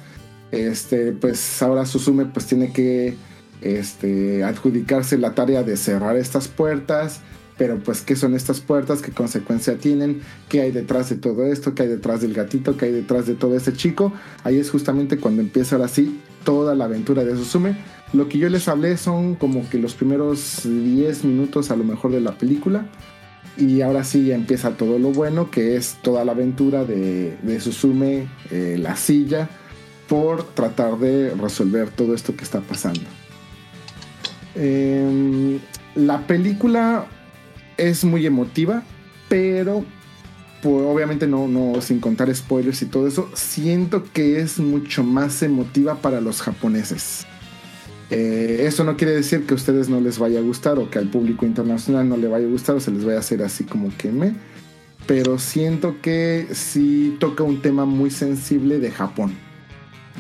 [0.53, 3.17] Este, pues ahora Susume pues tiene que
[3.61, 7.21] este, adjudicarse la tarea de cerrar estas puertas.
[7.59, 9.03] Pero pues, ¿qué son estas puertas?
[9.03, 10.21] ¿Qué consecuencia tienen?
[10.49, 11.75] ¿Qué hay detrás de todo esto?
[11.75, 12.77] ¿Qué hay detrás del gatito?
[12.77, 14.13] ¿Qué hay detrás de todo este chico?
[14.43, 17.77] Ahí es justamente cuando empieza ahora sí toda la aventura de Susume.
[18.13, 22.13] Lo que yo les hablé son como que los primeros 10 minutos a lo mejor
[22.13, 22.87] de la película.
[23.57, 27.61] Y ahora sí ya empieza todo lo bueno, que es toda la aventura de, de
[27.61, 29.49] Susume, eh, la silla,
[30.09, 33.03] por tratar de resolver todo esto que está pasando.
[34.55, 35.59] Em,
[35.95, 37.07] la película
[37.77, 38.83] es muy emotiva,
[39.29, 39.85] pero
[40.63, 45.43] pues, obviamente no, no sin contar spoilers y todo eso, siento que es mucho más
[45.43, 47.27] emotiva para los japoneses.
[48.13, 50.99] Eh, eso no quiere decir que a ustedes no les vaya a gustar o que
[50.99, 53.65] al público internacional no le vaya a gustar o se les vaya a hacer así
[53.65, 54.35] como que me.
[55.07, 59.33] Pero siento que sí toca un tema muy sensible de Japón.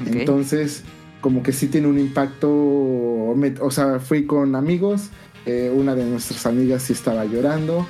[0.00, 0.16] Ok.
[0.16, 0.82] Entonces,
[1.20, 2.50] como que sí tiene un impacto.
[2.50, 5.10] O sea, fui con amigos.
[5.44, 7.86] eh, una de nuestras amigas sí estaba llorando.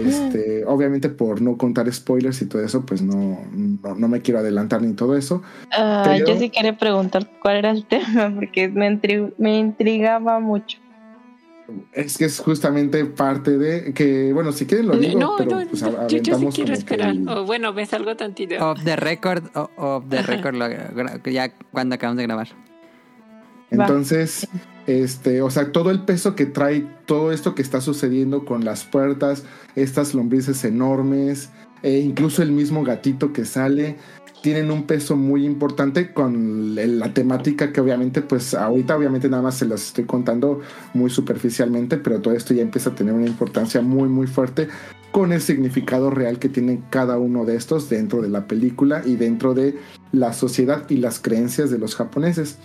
[0.00, 4.40] Este, obviamente por no contar spoilers y todo eso, pues no, no, no me quiero
[4.40, 5.42] adelantar ni todo eso.
[5.72, 8.98] Ah, Pero- Yo sí quería preguntar cuál era el tema, porque me,
[9.38, 10.78] me intrigaba mucho.
[11.92, 15.66] Es que es justamente parte de que, bueno, si quieren lo digo, no, pero no,
[15.68, 17.10] pues yo, yo sí quiero que esperar.
[17.10, 18.56] el- O bueno, me salgo tantito.
[18.70, 20.68] Off the record, o- off the record, lo-
[21.30, 22.48] ya cuando acabamos de grabar.
[23.78, 23.84] Va.
[23.84, 24.46] Entonces,
[24.86, 28.84] este, o sea, todo el peso que trae todo esto que está sucediendo con las
[28.84, 29.44] puertas,
[29.76, 31.50] estas lombrices enormes,
[31.82, 33.96] e incluso el mismo gatito que sale,
[34.42, 39.54] tienen un peso muy importante con la temática que obviamente, pues ahorita obviamente nada más
[39.54, 40.60] se las estoy contando
[40.94, 44.68] muy superficialmente, pero todo esto ya empieza a tener una importancia muy, muy fuerte
[45.12, 49.14] con el significado real que tienen cada uno de estos dentro de la película y
[49.14, 49.78] dentro de
[50.10, 52.58] la sociedad y las creencias de los japoneses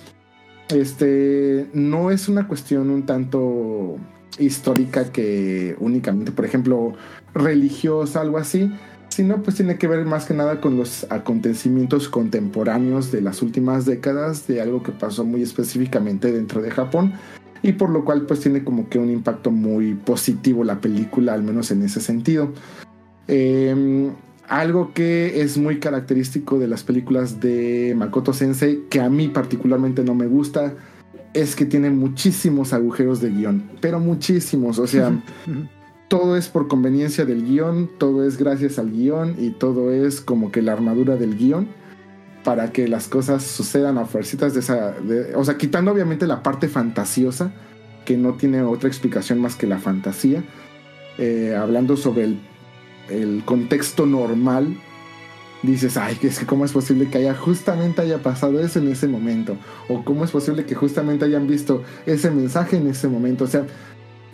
[0.69, 3.97] este no es una cuestión un tanto
[4.39, 6.93] histórica que únicamente, por ejemplo,
[7.33, 8.71] religiosa, algo así,
[9.09, 13.85] sino pues tiene que ver más que nada con los acontecimientos contemporáneos de las últimas
[13.85, 17.13] décadas, de algo que pasó muy específicamente dentro de Japón,
[17.63, 21.43] y por lo cual pues tiene como que un impacto muy positivo la película, al
[21.43, 22.53] menos en ese sentido.
[23.27, 24.11] Em,
[24.47, 30.03] algo que es muy característico de las películas de Makoto Sensei, que a mí particularmente
[30.03, 30.73] no me gusta,
[31.33, 35.11] es que tiene muchísimos agujeros de guion, pero muchísimos, o sea,
[36.07, 40.51] todo es por conveniencia del guion, todo es gracias al guion y todo es como
[40.51, 41.67] que la armadura del guion
[42.45, 46.41] para que las cosas sucedan a fuercitas de esa, de- o sea, quitando obviamente la
[46.41, 47.51] parte fantasiosa,
[48.05, 50.41] que no tiene otra explicación más que la fantasía,
[51.17, 52.39] eh, hablando sobre el
[53.09, 54.77] el contexto normal,
[55.63, 59.07] dices, ay, es que cómo es posible que haya justamente haya pasado eso en ese
[59.07, 59.57] momento,
[59.89, 63.65] o cómo es posible que justamente hayan visto ese mensaje en ese momento, o sea,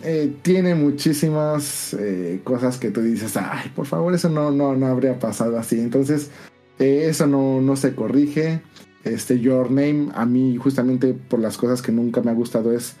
[0.02, 4.86] eh, tiene muchísimas eh, cosas que tú dices, ay, por favor, eso no, no, no
[4.86, 6.30] habría pasado así, entonces
[6.78, 8.60] eh, eso no, no se corrige,
[9.02, 12.96] este Your Name a mí justamente por las cosas que nunca me ha gustado es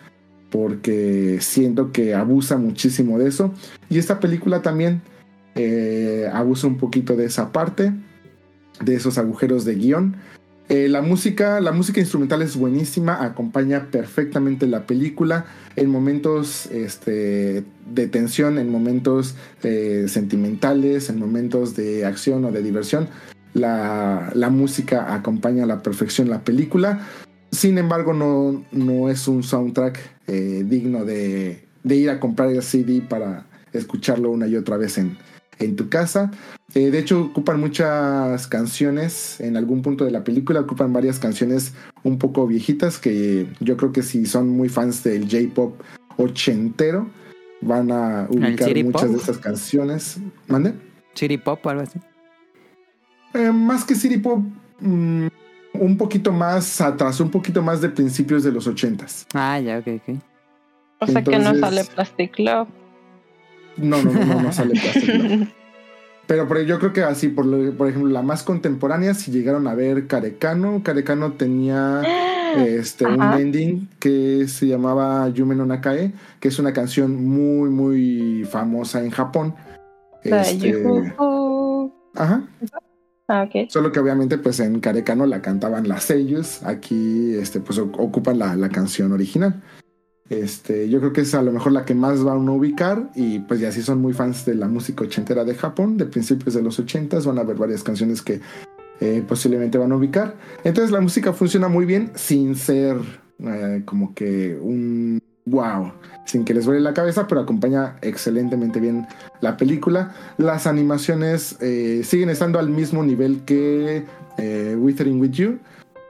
[0.50, 3.52] porque siento que abusa muchísimo de eso,
[3.90, 5.02] y esta película también
[5.54, 7.92] eh, abusa un poquito de esa parte,
[8.82, 10.16] de esos agujeros de guion.
[10.70, 15.44] Eh, la música, la música instrumental es buenísima, acompaña perfectamente la película
[15.76, 22.62] en momentos este, de tensión, en momentos eh, sentimentales, en momentos de acción o de
[22.62, 23.08] diversión.
[23.52, 27.06] La, música acompaña a la perfección la película.
[27.52, 32.62] Sin embargo, no, no es un soundtrack eh, digno de, de ir a comprar el
[32.62, 35.18] CD para escucharlo una y otra vez en,
[35.58, 36.30] en tu casa.
[36.74, 41.74] Eh, de hecho, ocupan muchas canciones en algún punto de la película, ocupan varias canciones
[42.02, 45.80] un poco viejitas que yo creo que si son muy fans del J-Pop
[46.16, 47.08] ochentero,
[47.60, 50.18] van a ubicar muchas de estas canciones.
[50.46, 50.74] ¿Mande?
[51.14, 51.98] City Pop o algo así.
[53.34, 54.40] Eh, más que City Pop,
[54.80, 55.26] mm,
[55.74, 59.26] un poquito más atrás, un poquito más de principios de los ochentas.
[59.34, 60.18] Ah, ya, ok, ok.
[61.00, 62.68] O sea que no sale Plastic Love.
[63.76, 65.12] No, no, no, no, no sale plástico.
[66.26, 69.74] Pero yo creo que así, por, lo- por ejemplo, la más contemporánea, si llegaron a
[69.74, 72.02] ver Carecano, Carecano tenía
[72.56, 78.44] este, un ending que se llamaba Yume no Nakae, que es una canción muy, muy
[78.50, 79.54] famosa en Japón.
[80.22, 81.12] Este,
[82.14, 82.44] ajá.
[83.28, 83.68] Ah, ok.
[83.70, 88.54] Solo que obviamente pues en Carecano la cantaban las sellos, aquí este, pues ocupan la,
[88.56, 89.62] la canción original.
[90.30, 93.40] Este, yo creo que es a lo mejor la que más van a ubicar y
[93.40, 96.62] pues ya si son muy fans de la música ochentera de Japón, de principios de
[96.62, 98.40] los ochentas, van a ver varias canciones que
[99.00, 100.34] eh, posiblemente van a ubicar.
[100.64, 102.96] Entonces la música funciona muy bien sin ser
[103.38, 105.92] eh, como que un wow,
[106.24, 109.06] sin que les vuele la cabeza, pero acompaña excelentemente bien
[109.42, 110.14] la película.
[110.38, 114.04] Las animaciones eh, siguen estando al mismo nivel que
[114.38, 115.58] Withering With You.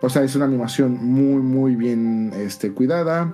[0.04, 3.32] O sea, es una animación muy, muy bien este, cuidada.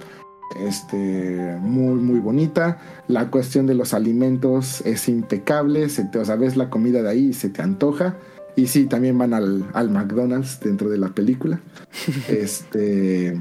[0.58, 2.78] Este, muy, muy bonita.
[3.08, 5.88] La cuestión de los alimentos es impecable.
[5.88, 8.16] Se te, o sea, ves la comida de ahí y se te antoja.
[8.56, 11.60] Y sí, también van al, al McDonald's dentro de la película.
[12.28, 13.38] este.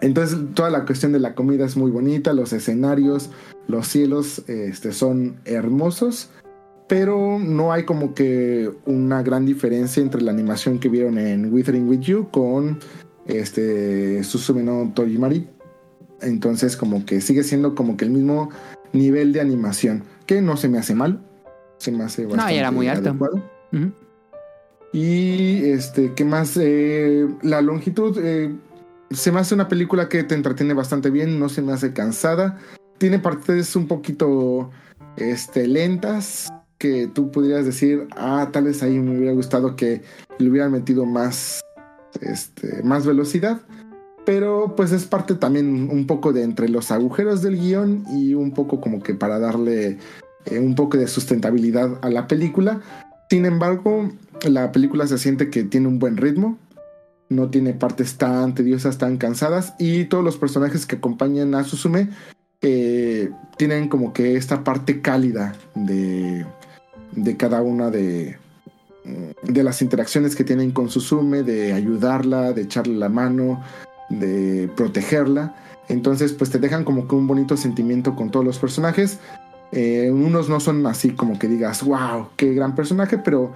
[0.00, 2.32] Entonces, toda la cuestión de la comida es muy bonita.
[2.32, 3.30] Los escenarios,
[3.68, 6.30] los cielos este, son hermosos.
[6.88, 11.88] Pero no hay como que una gran diferencia entre la animación que vieron en Withering
[11.88, 12.78] With You con
[13.26, 15.48] este Susume no Tojimari.
[16.24, 18.50] Entonces, como que sigue siendo como que el mismo
[18.92, 20.02] nivel de animación.
[20.26, 21.20] Que no se me hace mal.
[21.78, 23.10] Se me hace No, bastante y era muy alto.
[23.10, 23.42] adecuado.
[24.92, 26.56] Y este, ¿qué más?
[26.56, 28.54] Eh, la longitud eh,
[29.10, 32.58] se me hace una película que te entretiene bastante bien, no se me hace cansada.
[32.98, 34.70] Tiene partes un poquito
[35.16, 36.48] este, lentas
[36.78, 40.02] que tú podrías decir, ah, tal vez ahí me hubiera gustado que
[40.38, 41.60] le hubieran metido más,
[42.20, 43.60] este, más velocidad.
[44.24, 48.52] Pero pues es parte también un poco de entre los agujeros del guion y un
[48.52, 49.98] poco como que para darle
[50.46, 52.80] eh, un poco de sustentabilidad a la película.
[53.28, 54.10] Sin embargo,
[54.48, 56.58] la película se siente que tiene un buen ritmo,
[57.28, 62.10] no tiene partes tan tediosas, tan cansadas, y todos los personajes que acompañan a Susume
[62.60, 66.46] eh, tienen como que esta parte cálida de,
[67.12, 68.38] de cada una de,
[69.42, 73.62] de las interacciones que tienen con Susume, de ayudarla, de echarle la mano,
[74.08, 75.54] de protegerla.
[75.88, 79.18] Entonces, pues te dejan como que un bonito sentimiento con todos los personajes.
[79.72, 83.52] Eh, unos no son así como que digas, wow, qué gran personaje, pero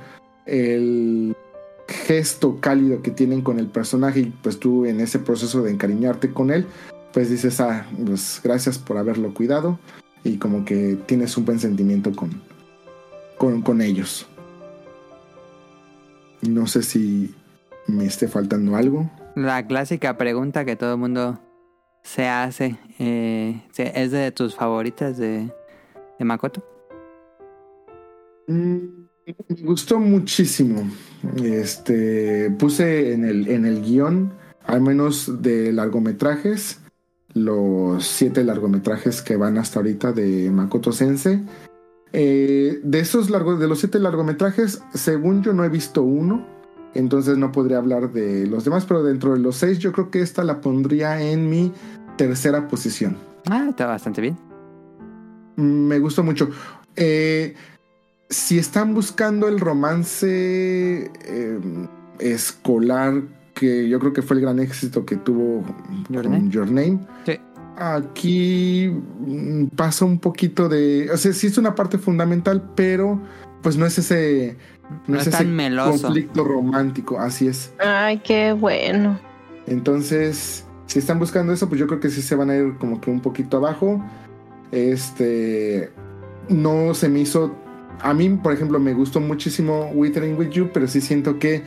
[0.46, 1.36] el
[1.88, 6.32] gesto cálido que tienen con el personaje y pues tú en ese proceso de encariñarte
[6.32, 6.66] con él,
[7.12, 9.78] pues dices, ah, pues gracias por haberlo cuidado
[10.24, 12.42] y como que tienes un buen sentimiento con,
[13.38, 14.26] con, con ellos.
[16.42, 17.34] No sé si
[17.86, 19.10] me esté faltando algo.
[19.38, 21.38] La clásica pregunta que todo el mundo
[22.02, 22.76] se hace.
[22.98, 25.52] eh, ¿se- ¿Es de tus favoritas de,
[26.18, 26.64] Makoto?
[28.48, 28.78] Mm,
[29.26, 29.34] Me
[29.64, 30.90] gustó muchísimo.
[31.42, 34.32] Este puse en el, en el guion,
[34.64, 36.80] al menos de largometrajes,
[37.34, 41.44] los siete largometrajes que van hasta ahorita de Makoto Sensei.
[42.12, 46.44] Eh, de esos largos, de los siete largometrajes, según yo no he visto uno,
[46.94, 50.20] entonces no podría hablar de los demás, pero dentro de los seis, yo creo que
[50.20, 51.72] esta la pondría en mi
[52.16, 53.16] tercera posición.
[53.48, 54.36] Ah, está bastante bien.
[55.56, 56.48] Me gustó mucho.
[56.96, 57.54] Eh,
[58.28, 61.58] si están buscando el romance eh,
[62.18, 63.22] escolar,
[63.54, 65.64] que yo creo que fue el gran éxito que tuvo
[66.08, 66.50] Your con Name.
[66.50, 67.38] Your Name, Sí.
[67.76, 71.10] aquí mm, pasa un poquito de.
[71.12, 73.20] O sea, sí es una parte fundamental, pero
[73.62, 74.56] pues no es ese.
[74.90, 76.02] No, No es es tan ese meloso.
[76.06, 77.72] conflicto romántico, así es.
[77.78, 79.18] Ay, qué bueno.
[79.66, 83.00] Entonces, si están buscando eso, pues yo creo que sí se van a ir como
[83.00, 84.02] que un poquito abajo.
[84.72, 85.90] Este
[86.48, 87.54] no se me hizo.
[88.00, 91.64] A mí, por ejemplo, me gustó muchísimo Withering with You, pero sí siento que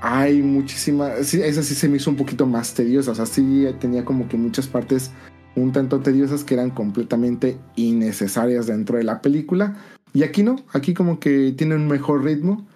[0.00, 3.66] hay muchísima, sí, esa sí se me hizo un poquito más tediosa, o sea, sí
[3.80, 5.10] tenía como que muchas partes
[5.56, 9.76] un tanto tediosas que eran completamente innecesarias dentro de la película.
[10.12, 12.66] Y aquí no, aquí como que tiene un mejor ritmo.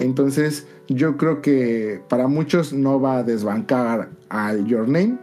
[0.00, 5.18] Entonces yo creo que para muchos no va a desbancar al Your Name,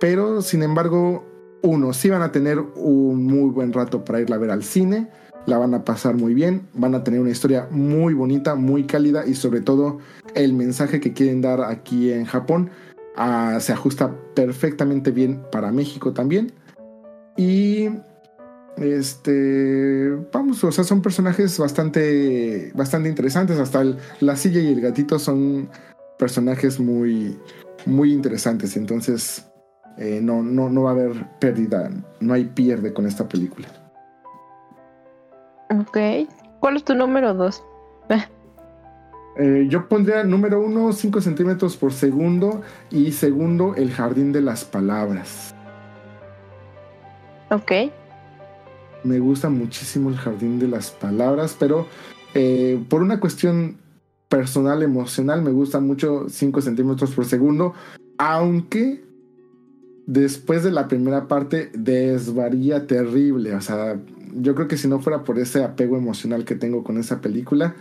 [0.00, 1.24] pero sin embargo,
[1.62, 5.08] uno, sí van a tener un muy buen rato para irla a ver al cine,
[5.46, 9.26] la van a pasar muy bien, van a tener una historia muy bonita, muy cálida
[9.26, 9.98] y sobre todo
[10.34, 12.70] el mensaje que quieren dar aquí en Japón
[13.16, 16.52] ah, se ajusta perfectamente bien para México también.
[17.36, 17.88] Y
[18.80, 23.58] este, vamos, o sea, son personajes bastante, bastante interesantes.
[23.58, 25.68] Hasta el- la silla y el gatito son
[26.18, 27.38] personajes muy,
[27.86, 28.76] muy interesantes.
[28.76, 29.46] Entonces,
[29.98, 31.90] eh, no, no, no va a haber pérdida,
[32.20, 33.68] no hay pierde con esta película.
[35.70, 35.98] Ok.
[36.60, 37.62] ¿Cuál es tu número dos?
[39.40, 42.62] Eh, yo pondría número uno, 5 centímetros por segundo.
[42.90, 45.54] Y segundo, el jardín de las palabras.
[47.52, 47.70] Ok.
[49.04, 51.86] Me gusta muchísimo el jardín de las palabras, pero
[52.34, 53.76] eh, por una cuestión
[54.28, 57.74] personal, emocional, me gusta mucho 5 centímetros por segundo,
[58.18, 59.04] aunque
[60.06, 63.54] después de la primera parte desvaría terrible.
[63.54, 64.00] O sea,
[64.34, 67.76] yo creo que si no fuera por ese apego emocional que tengo con esa película,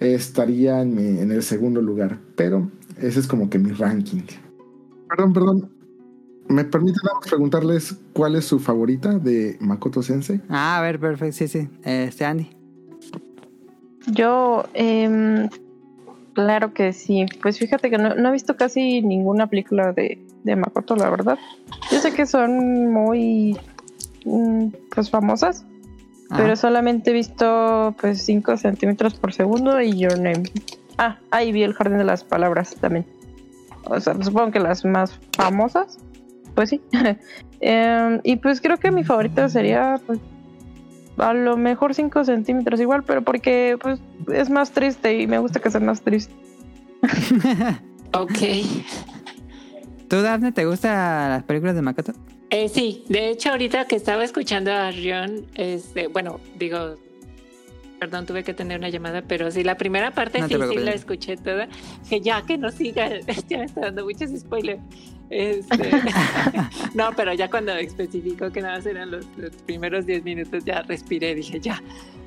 [0.00, 2.18] estaría en, en el segundo lugar.
[2.36, 2.70] Pero
[3.00, 4.22] ese es como que mi ranking.
[5.08, 5.77] Perdón, perdón.
[6.48, 10.40] ¿Me permite nada más preguntarles cuál es su favorita de Makoto Sensei?
[10.48, 11.68] Ah, a ver, perfecto, sí, sí.
[11.84, 12.50] Este, Andy.
[14.06, 15.50] Yo, em,
[16.32, 17.26] claro que sí.
[17.42, 21.38] Pues fíjate que no, no he visto casi ninguna película de, de Makoto, la verdad.
[21.92, 23.58] Yo sé que son muy,
[24.24, 25.66] mm, pues, famosas,
[26.30, 26.42] Ajá.
[26.42, 30.44] pero solamente he visto, pues, 5 centímetros por segundo y Your Name.
[30.96, 33.04] Ah, ahí vi el Jardín de las Palabras también.
[33.84, 35.98] O sea, supongo que las más famosas,
[36.58, 36.80] pues sí.
[37.60, 40.18] Em, y pues creo que mi favorita sería, pues,
[41.16, 44.00] a lo mejor 5 centímetros igual, pero porque pues
[44.32, 46.34] es más triste y me gusta que sea más triste.
[48.14, 48.38] Ok.
[50.08, 52.14] ¿Tú, Daphne, te gustan las películas de Makoto?
[52.48, 56.96] Eh, sí, de hecho ahorita que estaba escuchando a Rion, este, bueno, digo,
[58.00, 60.92] perdón, tuve que tener una llamada, pero sí, la primera parte No sí, sí la
[60.92, 61.68] escuché toda.
[62.08, 63.10] Que ya que no siga,
[63.48, 64.80] ya me está dando muchos spoilers.
[65.30, 65.90] Este,
[66.94, 70.82] no, pero ya cuando especificó que nada más eran los, los primeros 10 minutos, ya
[70.82, 71.82] respiré, dije, ya,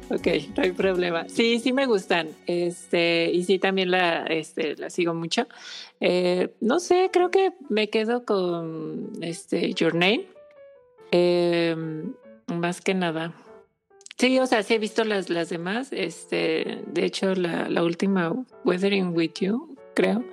[0.10, 1.28] ok, no hay problema.
[1.30, 5.48] Sí, sí me gustan, este, y sí también la, este, la sigo mucho.
[6.00, 10.26] Eh, no sé, creo que me quedo con este Your Name.
[11.12, 11.76] Eh,
[12.48, 13.34] más que nada.
[14.18, 15.90] Sí, o sea, sí he visto las, las demás.
[15.92, 18.34] Este, de hecho, la, la última,
[18.64, 20.24] Weathering with You, creo.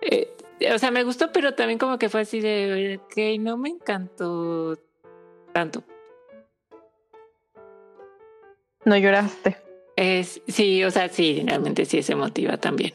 [0.00, 0.28] Eh,
[0.74, 4.76] o sea, me gustó, pero también como que fue así de que no me encantó
[5.52, 5.84] tanto.
[8.84, 9.56] No lloraste.
[9.96, 12.94] Es, sí, o sea, sí, realmente sí es emotiva también.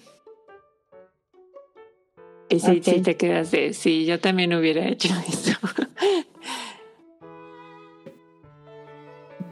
[2.50, 2.84] Y sí, Ok.
[2.84, 5.58] sí te quedas de, sí, yo también hubiera hecho eso.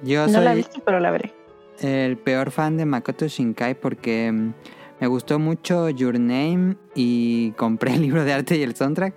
[0.03, 1.33] Yo No la he soy visto, pero la veré.
[1.81, 4.53] el peor fan de Makoto Shinkai porque mm,
[5.01, 9.15] me gustó mucho Your Name y compré el libro de arte y el soundtrack,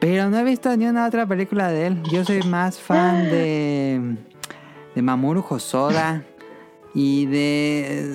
[0.00, 2.02] pero no he visto ni una otra película de él.
[2.10, 4.16] Yo soy más fan de,
[4.96, 6.24] de Mamoru Hosoda
[6.94, 8.12] y de,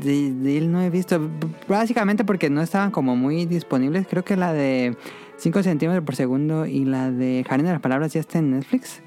[0.00, 1.20] de, él no he visto,
[1.68, 4.06] básicamente porque no estaban como muy disponibles.
[4.08, 4.96] Creo que la de
[5.36, 9.02] 5 centímetros por segundo y la de Jardín de las Palabras ya está en Netflix.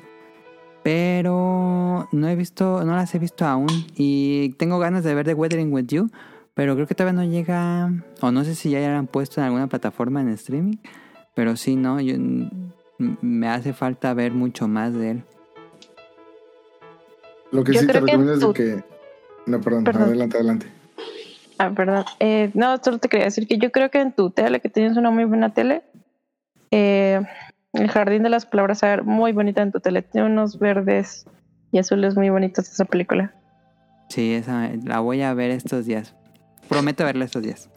[0.84, 3.68] Pero no he visto, no las he visto aún.
[3.96, 6.12] Y tengo ganas de ver The Weathering with You.
[6.58, 7.90] Pero creo que todavía no llega.
[8.22, 10.78] O no sé si ya hayan puesto en alguna plataforma en streaming.
[11.36, 12.02] Pero sí, no.
[12.02, 12.50] Yo, m-
[13.22, 15.24] me hace falta ver mucho más de él.
[17.52, 18.84] Lo que Yo sí te recomiendo es tú- que...
[19.46, 20.04] No, perdón, Perdón.
[20.10, 20.66] adelante, adelante.
[21.60, 22.04] Ah, perdón.
[22.20, 24.98] Eh, no, solo te quería decir que yo creo que en tu tele, que tienes
[24.98, 25.84] una muy buena tele,
[26.72, 27.22] eh,
[27.74, 30.02] el jardín de las palabras a ver muy bonita en tu tele.
[30.02, 31.26] Tiene unos verdes
[31.72, 33.34] y azules muy bonitos esa película.
[34.10, 36.14] Sí, esa la voy a ver estos días.
[36.68, 37.70] Prometo verla estos días.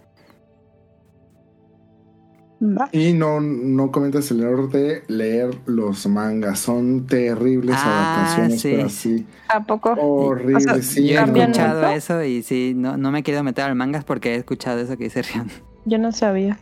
[2.93, 6.59] Y no, no comentas el error de leer los mangas.
[6.59, 8.69] Son terribles Ah, adaptaciones, sí.
[8.75, 9.27] pero así.
[9.49, 9.93] ¿A poco?
[9.93, 11.07] Horribles, O sea, sí.
[11.07, 11.93] Yo he ¿Cambian escuchado mucho?
[11.97, 14.99] eso y sí, no, no me he querido meter al mangas porque he escuchado eso
[14.99, 15.49] que dice Rion.
[15.87, 16.59] Yo no sabía.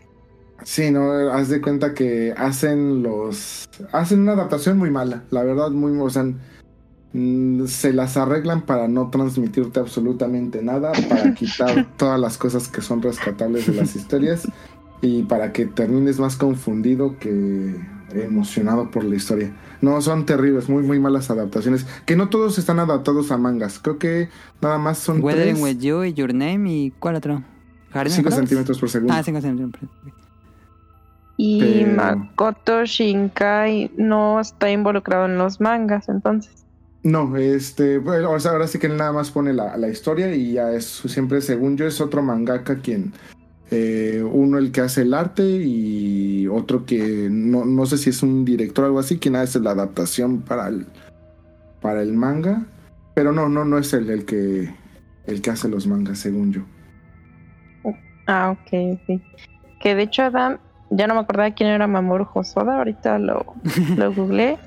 [0.63, 3.69] Sí, no, haz de cuenta que hacen los.
[3.91, 5.99] Hacen una adaptación muy mala, la verdad, muy.
[6.01, 6.27] O sea,
[7.13, 13.01] se las arreglan para no transmitirte absolutamente nada, para quitar todas las cosas que son
[13.03, 14.47] rescatables de las historias.
[15.01, 17.77] y para que termines más confundido que
[18.13, 19.55] emocionado por la historia.
[19.81, 21.87] No, son terribles, muy, muy malas adaptaciones.
[22.05, 23.79] Que no todos están adaptados a mangas.
[23.79, 24.29] Creo que
[24.61, 27.43] nada más son Weathering tres, with You y Your Name y ¿cuál otro?
[27.93, 28.39] Garden 5 Cross?
[28.39, 29.15] centímetros por segundo.
[29.15, 29.91] Ah, 5 centímetros.
[31.37, 36.65] Y Pero- Makoto Shinkai no está involucrado en los mangas, entonces.
[37.09, 40.73] No, este, bueno, ahora sí que él nada más pone la, la historia y ya
[40.73, 43.15] es siempre, según yo, es otro mangaka quien,
[43.71, 48.23] eh, uno el que hace el arte y otro que no, no sé si es
[48.23, 50.87] un director o algo así, quien hace la adaptación para el,
[51.81, 52.67] para el manga,
[53.15, 54.75] pero no, no, no es él el que,
[55.25, 56.63] el que hace los mangas, según yo.
[58.27, 59.23] Ah, ok, ok.
[59.81, 60.59] Que de hecho Adam,
[60.91, 63.55] ya no me acordaba quién era Mamoru Hosoda, ahorita lo,
[63.97, 64.59] lo googleé.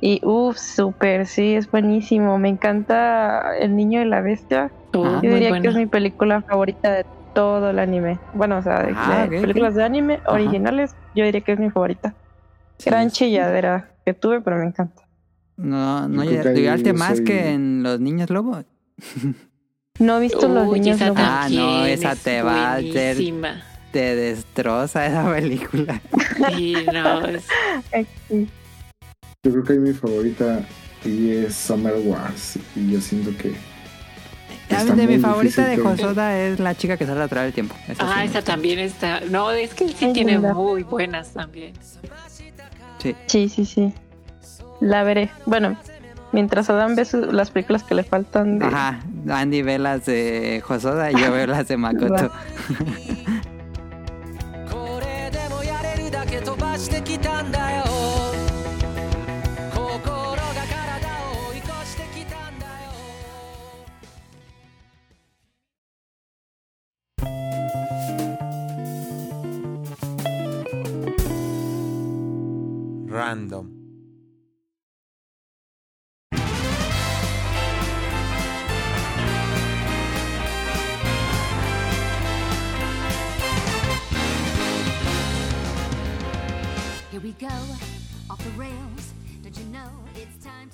[0.00, 2.38] Y uff, súper, sí, es buenísimo.
[2.38, 4.72] Me encanta El Niño y la Bestia.
[4.94, 8.18] Ah, Yo diría que es mi película favorita de todo el anime.
[8.32, 10.32] Bueno, o sea, de, Ah, películas de anime Ajá.
[10.34, 12.14] originales, yo diría que es mi favorita.
[12.84, 15.02] Gran Sí, chilladera que tuve, pero me encanta.
[15.56, 18.62] No, no llegaste más soy- que en Los Niños Lobo.
[19.98, 21.20] No he visto los niños esa lobo.
[21.20, 23.16] Ah, no, esa es te va a hacer-.
[23.90, 26.00] Te destroza esa película.
[26.46, 27.48] Sí, no, es-
[28.28, 28.48] Sí.
[29.47, 30.61] Yo creo que hay mi favorita
[31.03, 33.55] y es Summer Wars y yo siento que...
[34.69, 37.05] A está mí, de mi muy favorita de difícil que- Josoda es la chica que
[37.05, 37.75] sale a través del tiempo.
[37.89, 38.41] Esa sí Ah, me esa gusta.
[38.53, 39.19] también está.
[39.29, 40.53] No, es que sí Ay, tiene linda.
[40.53, 41.73] muy buenas también.
[42.99, 43.15] Sí.
[43.27, 43.93] Sí, sí, sí.
[44.79, 45.29] La veré.
[45.45, 45.77] Bueno,
[46.31, 48.65] mientras Adam ve su- las películas que le faltan de...
[48.65, 52.31] Ajá, Andy ve las de Josoda y yo veo las de Makoto.
[54.71, 57.83] これでもやれるだけ飛ばしてきたんだよ
[73.28, 73.78] to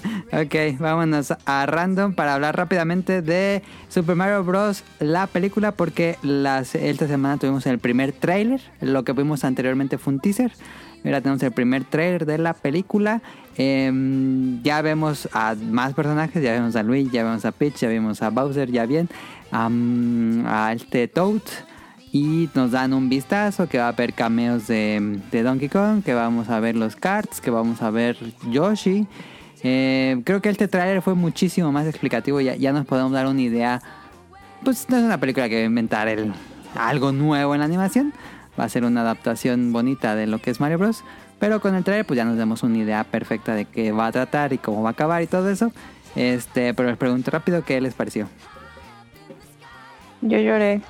[0.32, 4.84] Ok, vámonos a random para hablar rápidamente de Super Mario Bros.
[5.00, 8.60] La película porque las, esta semana tuvimos el primer trailer.
[8.80, 10.52] Lo que vimos anteriormente fue un teaser.
[11.04, 13.20] Ahora tenemos el primer trailer de la película.
[13.56, 16.42] Em, ya vemos a más personajes.
[16.42, 19.08] Ya vemos a Luigi, ya vemos a Peach, ya vemos a Bowser, ya bien.
[19.52, 21.42] a este Toad.
[22.10, 26.48] Y nos dan un vistazo que va a haber cameos de, Donkey Kong, que vamos
[26.48, 28.16] a ver los carts, que vamos a ver
[28.50, 29.08] Yoshi.
[29.64, 33.40] Eh, creo que este tráiler fue muchísimo más explicativo, ya, ya nos podemos dar una
[33.40, 33.82] idea.
[34.62, 36.08] Pues no es una película que va a inventar
[36.76, 38.12] algo nuevo en la animación,
[38.58, 41.04] va a ser una adaptación bonita de lo que es Mario Bros.
[41.38, 44.12] Pero con el trailer pues ya nos damos una idea perfecta de qué va a
[44.12, 45.72] tratar y cómo va a acabar y todo eso.
[46.16, 48.28] Este, pero les pregunto rápido qué les pareció.
[50.22, 50.80] Yo lloré.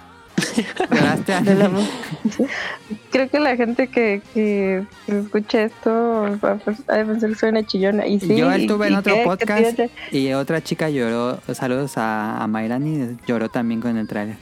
[0.90, 1.70] ¿Lloraste, la
[3.10, 8.06] Creo que la gente que, que escucha esto va a pensar que soy una chillona.
[8.06, 9.80] Y sí, Yo y- estuve en otro qué, podcast
[10.12, 11.40] y otra chica lloró.
[11.52, 14.36] Saludos a, a Mayrani, lloró también con el trailer.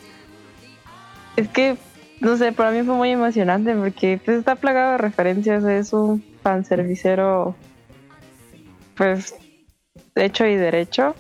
[1.37, 1.77] Es que,
[2.23, 5.65] no sé, para mí fue muy emocionante porque pues, está plagado de referencias.
[5.65, 7.57] Es un fanservicero,
[8.97, 9.35] pues,
[10.15, 11.17] hecho y derecho.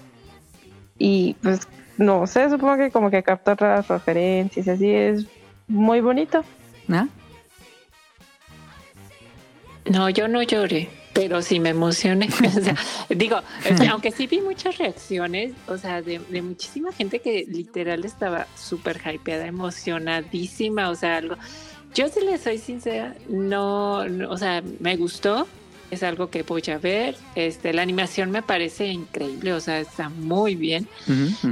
[0.98, 1.66] Y pues,
[1.98, 5.26] no sé, supongo que como que captó todas las referencias y así es
[5.66, 6.44] muy bonito.
[6.88, 7.08] ¿Ah?
[9.90, 12.28] No, yo no lloré, pero sí me emocioné.
[12.42, 12.76] O sea,
[13.08, 13.40] digo,
[13.90, 19.00] aunque sí vi muchas reacciones, o sea, de, de muchísima gente que literal estaba súper
[19.04, 21.36] hypeada, emocionadísima, o sea, algo.
[21.94, 25.46] Yo si le soy sincera, no, no, o sea, me gustó,
[25.92, 27.16] es algo que voy a ver.
[27.34, 30.88] Este, la animación me parece increíble, o sea, está muy bien.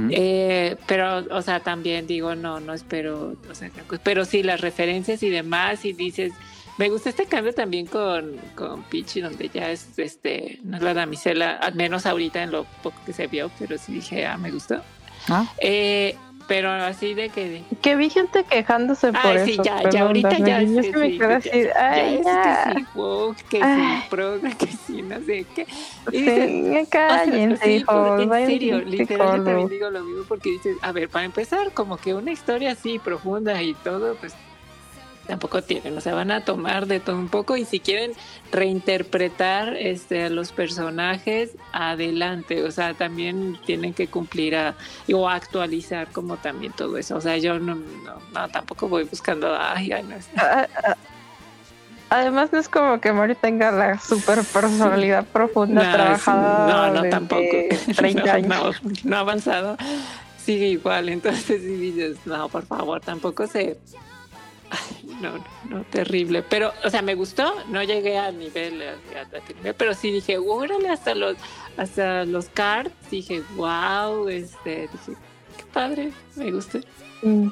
[0.09, 3.69] Eh, pero, o sea, también digo, no, no espero, o sea,
[4.03, 6.33] pero sí, las referencias y demás, y dices,
[6.81, 10.95] me gusta este cambio también con, con Peach, donde ya es, este, no es la
[10.95, 14.49] damisela, al menos ahorita en lo poco que se vio, pero sí dije, ah, me
[14.49, 14.81] gustó.
[15.29, 16.15] Ah, Eh,
[16.47, 19.63] pero así de que, Que vi gente quejándose por Ay, sí, eso.
[19.63, 22.63] ya, ya, ahorita ya, Yo sí, sí me ya, así, ya, ay, es ya.
[22.73, 23.79] que sí, woke, que Ay.
[23.79, 25.67] sí, progre, que sí, no sé qué.
[26.11, 29.89] Y Sí, dices, cállense, o sea, sí, porque en serio, al literal, yo también digo
[29.91, 33.75] lo mismo porque dices, a ver, para empezar, como que una historia así profunda y
[33.75, 34.33] todo, pues
[35.27, 38.11] tampoco tienen, o sea, van a tomar de todo un poco y si quieren
[38.51, 44.75] reinterpretar este, a los personajes, adelante, o sea, también tienen que cumplir a,
[45.13, 49.55] o actualizar como también todo eso, o sea, yo no, no, no, tampoco voy buscando,
[49.57, 50.29] ay, ay, no, es-
[52.09, 57.09] Además no es como que Mario tenga la super personalidad profunda No, trabajada no, no,
[57.09, 57.41] tampoco.
[57.95, 58.81] 30 No, años.
[58.83, 59.77] No, no avanzado.
[60.37, 61.07] Sigue igual.
[61.07, 63.77] Entonces, si dices, no, por favor, tampoco se.
[64.71, 66.41] Ay, no, no, no, terrible.
[66.43, 67.53] Pero, o sea, me gustó.
[67.69, 71.35] No llegué a nivel, a, a- a nivel, pero sí dije, órale, hasta los,
[71.77, 72.91] hasta los cards.
[73.09, 75.19] Dije, wow, este, dije,
[75.57, 76.79] qué padre, me gusta.
[77.21, 77.49] Mm.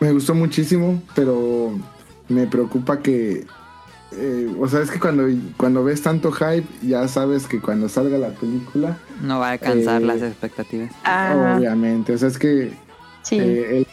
[0.00, 1.72] Me gustó muchísimo, pero
[2.28, 3.46] me preocupa que.
[4.12, 5.24] eh, o sea, es que cuando,
[5.56, 10.02] cuando ves tanto hype, ya sabes que cuando salga la película, No va a alcanzar
[10.02, 10.92] Eh, las expectativas.
[11.04, 12.12] Ah, obviamente.
[12.14, 12.72] O sea, es que
[13.32, 13.84] eh,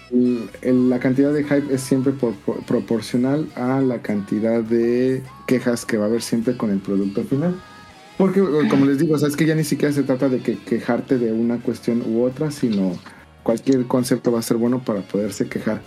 [0.63, 5.97] la cantidad de hype es siempre por- por- proporcional a la cantidad de quejas que
[5.97, 7.55] va a haber siempre con el producto final.
[8.17, 10.39] Porque, eh, como les digo, o sea, es que ya ni siquiera se trata de
[10.39, 12.97] que quejarte de una cuestión u otra, sino
[13.43, 15.81] cualquier concepto va a ser bueno para poderse quejar.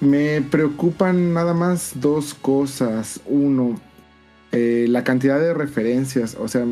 [0.00, 3.20] Me preocupan nada más dos cosas.
[3.26, 3.80] Uno,
[4.52, 6.36] eh, la cantidad de referencias.
[6.38, 6.66] O sea,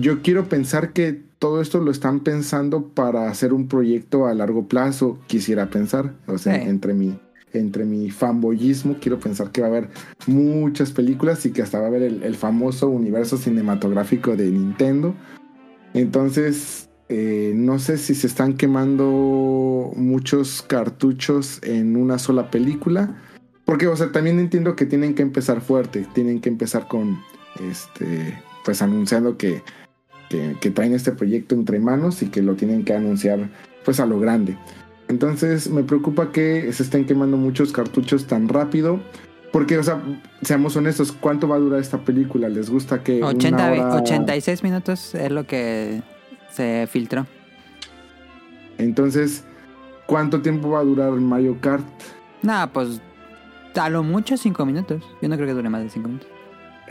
[0.00, 4.68] yo quiero pensar que todo esto lo están pensando para hacer un proyecto a largo
[4.68, 5.18] plazo.
[5.26, 6.14] Quisiera pensar.
[6.28, 6.68] O sea, Sí.
[6.68, 7.18] entre mi
[7.52, 9.88] entre mi fanboyismo, quiero pensar que va a haber
[10.28, 15.14] muchas películas y que hasta va a haber el, el famoso universo cinematográfico de Nintendo.
[15.94, 23.20] Entonces, eh, no sé si se están quemando muchos cartuchos en una sola película.
[23.66, 26.06] Porque, o sea, también entiendo que tienen que empezar fuerte.
[26.14, 27.18] Tienen que empezar con,
[27.60, 29.62] este, pues anunciando que,
[30.32, 33.50] que, que traen este proyecto entre manos y que lo tienen que anunciar,
[33.84, 34.56] pues a lo grande.
[35.08, 39.00] Entonces, me preocupa que se estén quemando muchos cartuchos tan rápido.
[39.52, 40.00] Porque, o sea,
[40.40, 42.48] seamos honestos, ¿cuánto va a durar esta película?
[42.48, 43.18] ¿Les gusta que...
[43.18, 46.00] una 80, ve- hora- 86 minutos es lo que
[46.50, 47.26] se filtró.
[48.78, 49.44] Entonces,
[50.06, 51.84] ¿cuánto tiempo va a durar Mario Kart?
[52.42, 53.02] Nada, pues
[53.74, 55.02] a lo mucho 5 minutos.
[55.20, 56.30] Yo no creo que dure más de 5 minutos.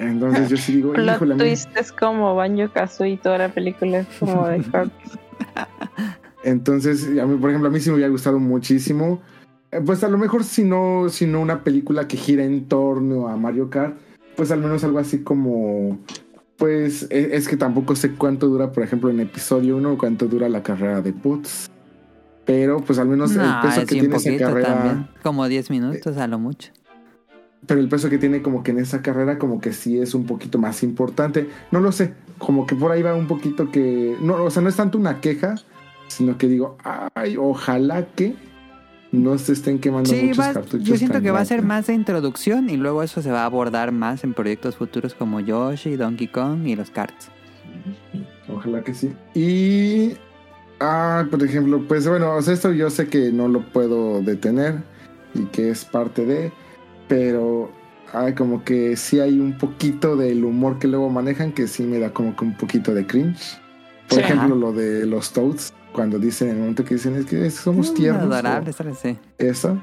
[0.01, 3.99] Entonces yo sí digo, Plot híjole, twist es como Banjo Kazooie y toda la película
[3.99, 4.63] es como de.
[6.43, 9.21] Entonces, a mí, por ejemplo, a mí sí me hubiera gustado muchísimo.
[9.71, 13.27] Eh, Pues a lo mejor si no, si no una película que gira en torno
[13.27, 13.95] a Mario Kart,
[14.35, 15.99] pues al menos algo así como...
[16.57, 20.47] Pues e- es que tampoco sé cuánto dura, por ejemplo, en episodio 1, cuánto dura
[20.49, 21.67] la carrera de Putz.
[22.45, 24.67] Pero pues al menos No, el peso es que tiene esa carrera...
[24.67, 25.07] también.
[25.23, 26.71] Como 10 minutos a lo mucho.
[27.67, 30.25] Pero el peso que tiene como que en esa carrera como que sí es un
[30.25, 31.49] poquito más importante.
[31.71, 34.15] No lo sé, como que por ahí va un poquito que...
[34.21, 35.55] No, o sea, no es tanto una queja,
[36.07, 36.77] sino que digo,
[37.13, 38.35] ay, ojalá que
[39.11, 40.87] no se estén quemando Sí, muchos va- cartuchos.
[40.87, 43.45] yo siento que va a ser más de introducción y luego eso se va a
[43.45, 47.29] abordar más en proyectos futuros como Yoshi, Donkey Kong y los karts.
[48.53, 49.13] Ojalá que sí.
[49.33, 50.13] Y...
[50.83, 54.77] Ah, por ejemplo, pues bueno, o sea, esto yo sé que no lo puedo detener
[55.35, 56.51] y que es parte de,
[57.11, 57.69] pero
[58.13, 61.99] hay como que sí hay un poquito del humor que luego manejan que sí me
[61.99, 63.59] da como que un poquito de cringe.
[64.07, 64.23] Por Sí.
[64.23, 67.91] ejemplo, lo de los Toads, cuando dicen en el momento que dicen es que somos
[67.91, 68.23] Mm, tiernos.
[68.33, 69.17] Adorables, o sí.
[69.37, 69.77] Eso.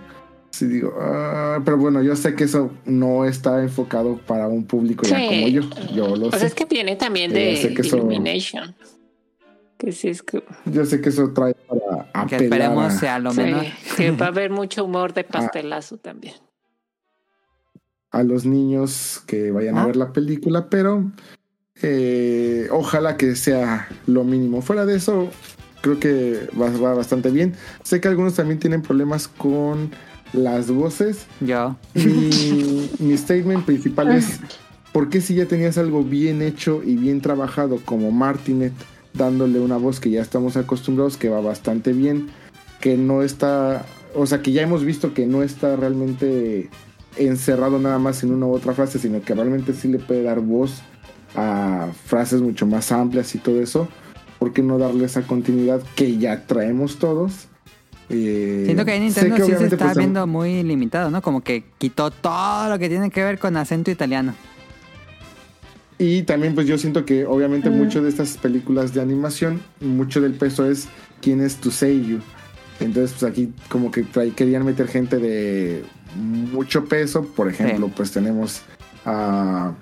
[0.51, 5.05] Sí digo, ah, pero bueno, yo sé que eso no está enfocado para un público
[5.07, 5.27] ya Sí.
[5.27, 5.63] como yo.
[5.95, 6.47] Yo lo O sea, sé.
[6.47, 8.75] es que viene también Eh, de sé que eso- Illumination.
[9.77, 13.19] Que sí es que, Yo sé que eso trae para Que apelar esperemos a- sea
[13.19, 13.65] lo sí, menor.
[13.97, 16.35] que va a haber mucho humor de pastelazo también.
[18.11, 19.87] A los niños que vayan a Ah.
[19.87, 21.11] ver la película, pero
[21.83, 24.63] eh, ojalá que sea lo mínimo.
[24.63, 25.29] Fuera de eso,
[25.81, 27.55] creo que va, va bastante bien.
[27.83, 29.91] Sé que algunos también tienen problemas con
[30.33, 31.27] las voces.
[31.41, 31.77] Yo.
[31.95, 34.41] Mi, mi statement principal es,
[34.93, 38.73] ¿por qué si ya tenías algo bien hecho y bien trabajado como Martinet,
[39.15, 42.29] dándole una voz que ya estamos acostumbrados, que va bastante bien,
[42.81, 46.69] que no está, o sea, que ya hemos visto que no está realmente
[47.19, 50.41] encerrado nada más en una u otra frase, sino que realmente sí le puede dar
[50.41, 50.83] voz
[51.35, 53.89] a frases mucho más amplias y todo eso?
[54.39, 57.49] ¿Por qué no darle esa continuidad que ya traemos todos?
[58.09, 61.21] Eh, Siento que ahí Nintendo sí se está pues, viendo muy limitado, ¿no?
[61.21, 64.35] Como que quitó todo lo que tiene que ver con acento italiano.
[65.99, 67.77] Y también pues yo siento que obviamente Mm.
[67.77, 70.89] mucho de estas películas de animación, mucho del peso es
[71.21, 72.21] quién es tu seiyuu.
[72.81, 74.07] Entonces pues aquí como que
[74.37, 75.83] querían meter gente de
[76.17, 77.25] mucho peso.
[77.25, 77.93] Por ejemplo, Sí.
[77.97, 78.63] pues tenemos
[79.05, 79.73] a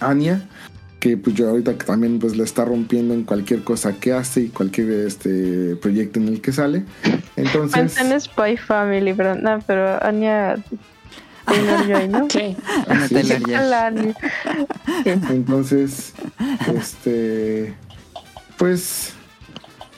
[0.00, 0.48] Anya,
[1.00, 4.42] que pues yo ahorita que también pues le está rompiendo en cualquier cosa que hace
[4.42, 6.84] y cualquier este proyecto en el que sale.
[7.36, 10.56] Entonces, en Spy Family, pero no, pero Anya.
[11.46, 11.82] La
[15.04, 16.14] entonces,
[16.72, 17.74] este,
[18.56, 19.12] pues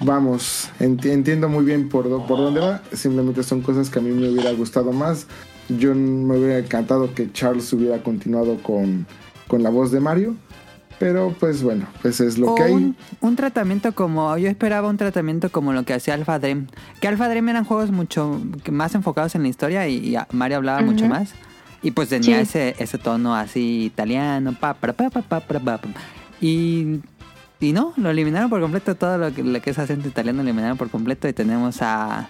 [0.04, 2.82] vamos, entiendo muy bien por, por dónde va.
[2.92, 5.26] Simplemente son cosas que a mí me hubiera gustado más.
[5.68, 9.06] Yo me hubiera encantado que Charles hubiera continuado con,
[9.48, 10.36] con la voz de Mario.
[10.98, 12.72] Pero pues bueno, pues es lo o que hay.
[12.72, 16.68] Un, un, tratamiento como, yo esperaba un tratamiento como lo que hacía Alpha Dream.
[17.00, 20.78] Que Alpha Dream eran juegos mucho más enfocados en la historia y, y Mario hablaba
[20.78, 20.86] uh -huh.
[20.86, 21.34] mucho más.
[21.82, 22.42] Y pues tenía sí.
[22.42, 25.80] ese, ese tono así italiano, pa, pa, pa, pa, pa, pa.
[26.40, 27.00] Y
[27.60, 30.48] y no, lo eliminaron por completo, todo lo que, lo que es acento italiano lo
[30.48, 32.28] eliminaron por completo y tenemos a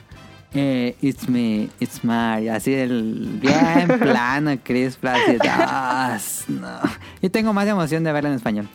[0.54, 5.18] eh, It's me, it's Mario, así el bien plano, Chris Pratt,
[5.50, 6.78] "Ah, no".
[7.20, 8.68] Y tengo más emoción de verlo en español.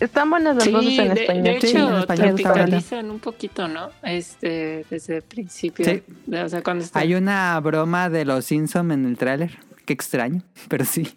[0.00, 1.42] Están buenas las Sí, voces en de, español.
[1.42, 3.90] de Sí, en hecho, español tropicalizan un poquito, ¿no?
[4.04, 5.84] Este, desde el principio.
[5.84, 6.02] Sí.
[6.26, 7.00] De- o sea, cuando está...
[7.00, 9.58] Hay una broma de los Simpson en el tráiler.
[9.84, 11.12] Qué extraño, pero sí.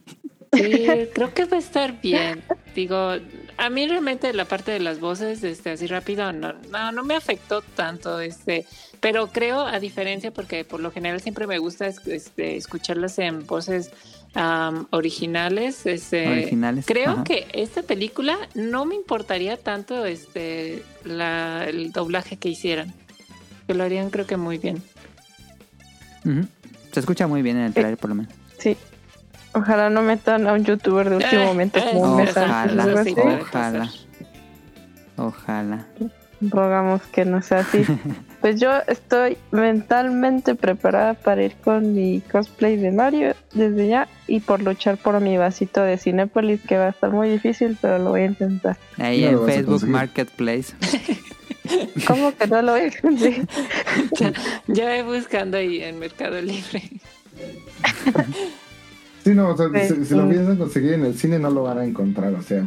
[0.53, 2.43] Sí, creo que va a estar bien.
[2.75, 3.13] Digo,
[3.57, 7.15] a mí realmente la parte de las voces, este, así rápido, no, no, no me
[7.15, 8.65] afectó tanto, este,
[8.99, 13.45] pero creo, a diferencia, porque por lo general siempre me gusta es- este, escucharlas en
[13.47, 13.91] voces
[14.33, 17.23] am, originales, este, Originales, creo ajá.
[17.23, 22.93] que esta película no me importaría tanto, este, la, el doblaje que hicieran,
[23.67, 24.81] que lo harían creo que muy bien.
[26.91, 28.33] Se escucha muy bien en el tráiler, por lo menos.
[28.59, 28.75] Sí.
[29.53, 32.45] Ojalá no metan a un youtuber de último Eh, momento eh, como Mesa.
[32.45, 33.03] Ojalá,
[33.41, 33.89] ojalá.
[35.17, 35.85] Ojalá.
[36.41, 37.83] Rogamos que no sea así.
[38.41, 44.39] pues yo estoy mentalmente preparada para ir con mi cosplay de Mario desde ya y
[44.39, 48.11] por luchar por mi vasito de Cinépolis, que va a estar muy difícil, pero lo
[48.11, 48.77] voy a intentar.
[48.97, 49.87] Ahí No en Facebook.
[49.87, 50.73] Marketplace.
[52.07, 53.47] ¿Cómo que no lo voy a conseguir?
[54.19, 54.33] Ya,
[54.67, 56.81] ya voy buscando ahí en Mercado Libre.
[59.23, 59.95] Sí, no, o sea, Sí.
[59.95, 60.29] si, si lo Mm.
[60.29, 62.65] piensan conseguir en el cine no lo van a encontrar, o sea.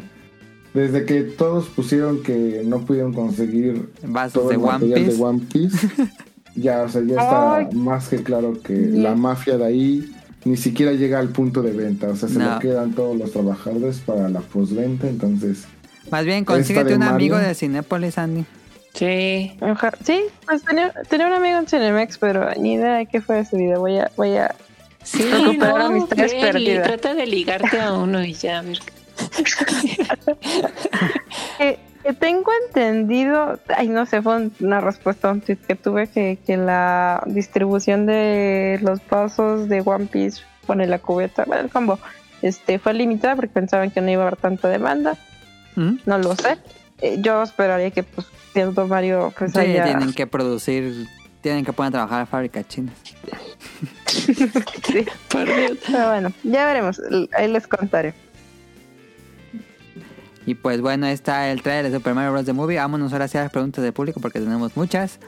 [0.72, 5.16] Desde que todos pusieron que no pudieron conseguir Vasos todo de el One material Piece.
[5.16, 5.88] de One Piece,
[6.56, 7.66] ya, o sea, ya está Ay.
[7.74, 8.98] más que claro que Sí.
[8.98, 10.12] la mafia de ahí
[10.44, 12.54] ni siquiera llega al punto de venta, o sea, se No.
[12.54, 15.64] lo quedan todos los trabajadores para la postventa, entonces
[16.10, 17.48] Más bien, consíguete un amigo Mario.
[17.48, 18.44] de Cinépolis, Andy.
[18.94, 19.52] Sí.
[20.04, 23.44] Sí, pues tenía, tenía un amigo en Cinemex, pero ni idea de qué fue de
[23.44, 23.78] su vida.
[23.78, 24.54] Voy a, voy a
[25.04, 26.86] Sí, no, amistades perdidas.
[26.88, 28.78] trata de ligarte a uno y ya, a ver.
[31.58, 35.74] que, que tengo entendido, ay no sé, fue un- una respuesta a un tweet que
[35.74, 41.62] tuve que, que la distribución de los pasos de One Piece pone la cubeta, bueno,
[41.64, 41.98] el combo,
[42.42, 45.16] este fue limitada porque pensaban que no iba a haber tanta demanda,
[45.76, 45.96] ¿Mm?
[46.06, 46.58] no lo sé.
[47.00, 51.06] Eh, yo esperaría que pues cierto Mario pues Sí, haya tienen que producir,
[51.44, 52.94] tienen que poner a trabajar a fábricas chinas.
[54.06, 55.04] sí.
[55.28, 55.76] Por Dios.
[55.86, 56.98] Pero bueno, ya veremos,
[57.36, 58.14] ahí les contaré.
[60.46, 62.46] Y pues bueno, está el trailer de Super Mario Bros.
[62.46, 62.78] The Movie.
[62.78, 65.18] Vámonos ahora hacia las preguntas del público porque tenemos muchas.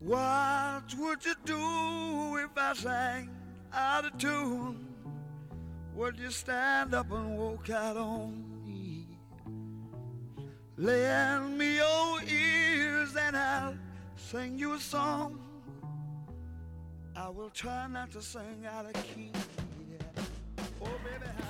[0.00, 3.30] What would you do if I sang
[3.72, 4.95] out of tune?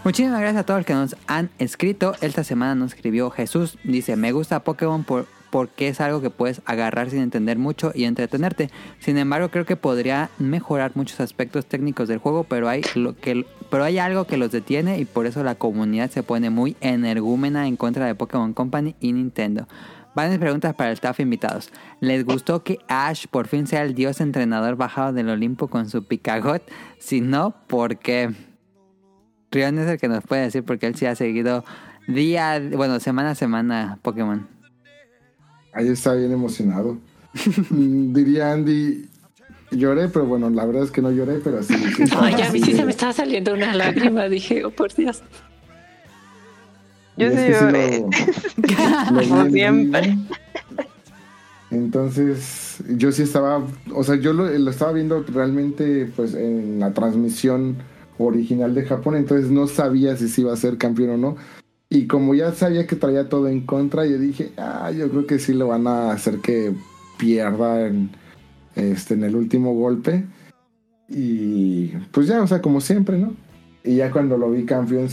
[0.04, 2.14] Muchísimas gracias a todos los que nos han escrito.
[2.20, 3.76] Esta semana nos escribió Jesús.
[3.82, 8.04] Dice, me gusta Pokémon por, porque es algo que puedes agarrar sin entender mucho y
[8.04, 8.70] entretenerte.
[9.00, 13.44] Sin embargo, creo que podría mejorar muchos aspectos técnicos del juego, pero hay, lo que,
[13.70, 17.66] pero hay algo que los detiene y por eso la comunidad se pone muy energúmena
[17.66, 19.66] en contra de Pokémon Company y Nintendo.
[20.14, 21.70] Varias preguntas para el staff invitados.
[22.00, 26.04] ¿Les gustó que Ash por fin sea el dios entrenador bajado del Olimpo con su
[26.04, 26.62] picagot?
[26.98, 28.30] Si no, ¿por qué?
[29.50, 31.64] Rion es el que nos puede decir porque él sí ha seguido
[32.08, 34.46] día, bueno, semana a semana Pokémon.
[35.74, 36.98] ahí está bien emocionado.
[37.70, 39.06] Mm, Diría Andy,
[39.70, 41.74] lloré, pero bueno, la verdad es que no lloré, pero sí.
[41.96, 44.28] sí Ay, ya a mí sí se me estaba saliendo una lágrima.
[44.28, 45.22] Dije, oh, por Dios.
[47.16, 48.00] Yo sí lloré.
[48.00, 48.06] lo-
[49.12, 50.00] lo vi Como en siempre.
[50.10, 50.22] vivo.
[51.70, 53.60] Entonces, yo sí estaba,
[53.92, 57.76] o sea, yo lo, lo estaba viendo realmente pues en la transmisión
[58.18, 61.36] original de Japón, entonces no sabía si se iba a ser campeón o no.
[61.88, 65.38] Y como ya sabía que traía todo en contra, yo dije, ah, yo creo que
[65.38, 66.72] sí lo van a hacer que
[67.18, 68.10] pierda en,
[68.76, 70.24] este, en el último golpe.
[71.08, 73.34] Y pues ya, o sea, como siempre, ¿no?
[73.82, 75.08] Y ya cuando lo vi campeón,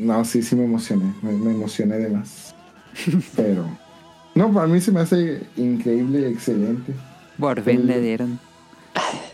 [0.00, 2.54] no, sí, sí me emocioné, me, me emocioné de más.
[3.36, 3.64] Pero,
[4.34, 6.92] no, para mí se me hace increíble, excelente.
[7.38, 8.38] Por fin le dieron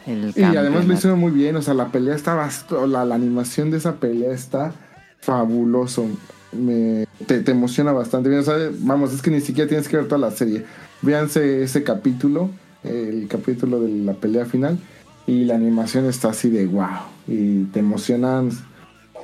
[0.07, 2.49] el Y además lo hicieron muy bien, o sea, la pelea está
[2.87, 4.73] la, la animación de esa pelea está
[5.21, 6.07] fabuloso.
[6.53, 8.41] Me, te, te emociona bastante bien.
[8.41, 10.65] O sea, vamos, es que ni siquiera tienes que ver toda la serie.
[11.01, 12.51] Véanse ese capítulo,
[12.85, 14.79] el capítulo de la pelea final,
[15.27, 16.89] y la animación está así de wow.
[17.27, 18.51] Y te emocionan,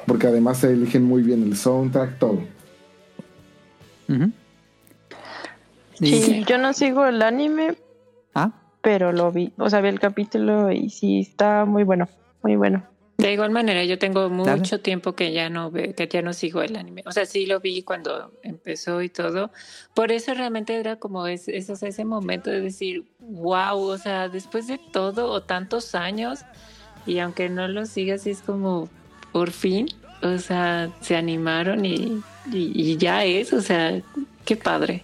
[0.06, 2.40] porque además se eligen muy bien el soundtrack, todo.
[4.08, 4.30] Ujú.
[5.94, 7.76] Sí, yo no sigo el anime,
[8.34, 9.52] Ah, pero lo vi.
[9.58, 12.08] O sea, vi el capítulo y sí, está muy bueno.
[12.42, 12.84] Muy bueno.
[13.18, 14.78] De igual manera, yo tengo mucho Dale.
[14.78, 17.02] tiempo que ya no ve, que ya no sigo el anime.
[17.04, 19.50] O sea, sí lo vi cuando empezó y todo.
[19.92, 23.98] Por eso realmente era como es, es, o sea, ese momento de decir, wow, o
[23.98, 26.44] sea, después de todo o tantos años,
[27.06, 28.88] y aunque no lo sigas, es como,
[29.32, 29.88] por fin,
[30.22, 32.22] o sea, se animaron y,
[32.52, 34.00] y, y ya es, o sea,
[34.44, 35.02] qué padre.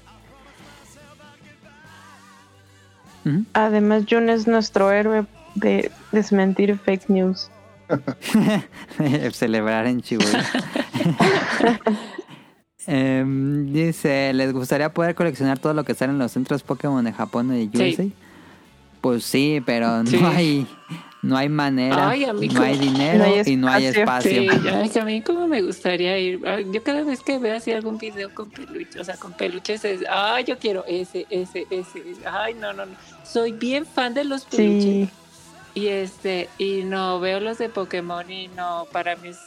[3.55, 5.26] Además, Jun es nuestro héroe
[5.57, 7.51] de desmentir fake news.
[9.33, 10.41] Celebrar en Chihuahua.
[12.87, 17.13] Em, dice, ¿les gustaría poder coleccionar todo lo que sale en los centros Pokémon de
[17.15, 17.95] Japón y de Sí.
[18.03, 18.09] USA?
[19.01, 20.67] Pues sí, pero no hay
[21.23, 22.53] no hay manera, Ay, amigo.
[22.53, 24.31] no hay dinero No hay y no hay espacio.
[24.31, 26.41] Sí, ay, que a mí como me gustaría ir.
[26.73, 30.03] Yo cada vez que veo así algún video con peluches, o sea, con peluches es,
[30.11, 32.03] ay, yo quiero ese, ese, ese.
[32.31, 32.93] Ay, no, no, no.
[33.25, 34.83] Soy bien fan de los peluches.
[34.83, 35.09] Sí,
[35.75, 39.39] Y este, y no, veo los de Pokémon y no, para mí es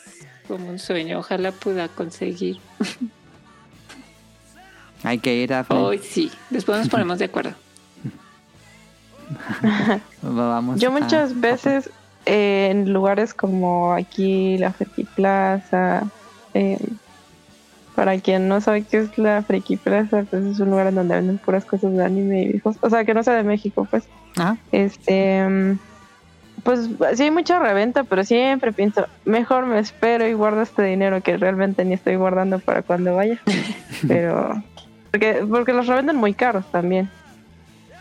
[0.47, 1.19] como un sueño.
[1.19, 2.57] Ojalá pueda conseguir.
[5.03, 6.31] Hay que ir a Hoy sí.
[6.49, 7.51] Después nos ponemos de acuerdo.
[10.21, 10.79] vamos.
[10.79, 11.89] yo a- muchas veces
[12.25, 16.03] eh, en lugares como aquí, la Friki Plaza,
[16.53, 16.77] eh,
[17.95, 21.15] para quien no sabe qué es la Friki Plaza, pues es un lugar en donde
[21.15, 24.03] venden puras cosas de anime y viejos, o sea, que no sea de México, pues.
[24.37, 25.79] Ah, Este, mm,
[26.67, 31.23] pues sí hay mucha reventa, pero siempre pienso, mejor me espero y guardo este dinero
[31.23, 33.39] que realmente ni estoy guardando para cuando vaya.
[34.05, 34.61] Pero,
[35.09, 37.09] porque, porque los revenden muy caros también.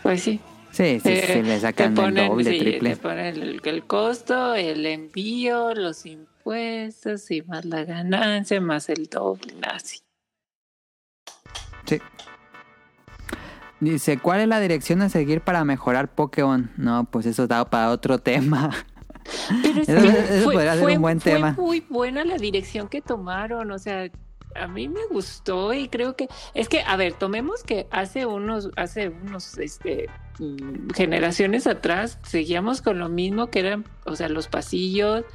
[0.03, 0.41] Pues sí.
[0.71, 2.89] sí, sí, sí, Eh, le sacan ponen, el doble, sí, triple.
[2.89, 9.05] te ponen el, el costo, el envío, los impuestos y más la ganancia, más el
[9.07, 10.01] doble, así.
[11.85, 12.01] Sí.
[13.79, 16.71] Dice, ¿cuál es la dirección a seguir para mejorar Pokémon?
[16.77, 18.71] No, pues eso da para otro tema.
[19.63, 21.51] Pero es Eso- que eso podría ser un buen fue tema.
[21.57, 24.09] muy buena la dirección que tomaron, o sea,
[24.55, 28.69] a mí me gustó y creo que es que, a ver, tomemos que hace unos,
[28.77, 30.07] hace unos, este,
[30.39, 35.25] mm, generaciones atrás seguíamos con lo mismo que eran, o sea, los pasillos,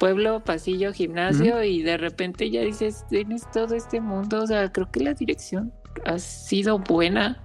[0.00, 4.90] pueblo, pasillo, gimnasio y de repente ya dices, tienes todo este mundo, o sea, creo
[4.90, 5.72] que la dirección
[6.04, 7.40] ha sido buena.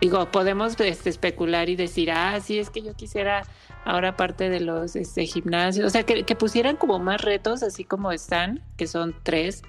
[0.00, 3.42] Digo, podemos este, especular y decir, ah, sí, es que yo quisiera
[3.84, 7.84] ahora parte de los este, gimnasios, o sea, que, que pusieran como más retos, así
[7.84, 9.62] como están, que son tres,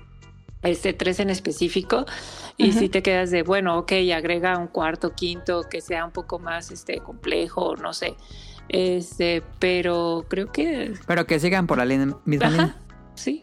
[0.62, 2.06] este tres en específico,
[2.58, 6.38] y si te quedas de, bueno, ok, agrega un cuarto, quinto, que sea un poco
[6.38, 8.16] más este complejo, no sé,
[8.68, 12.76] este, pero creo que, Pero que sigan por la línea, misma ajá, línea.
[13.16, 13.42] sí,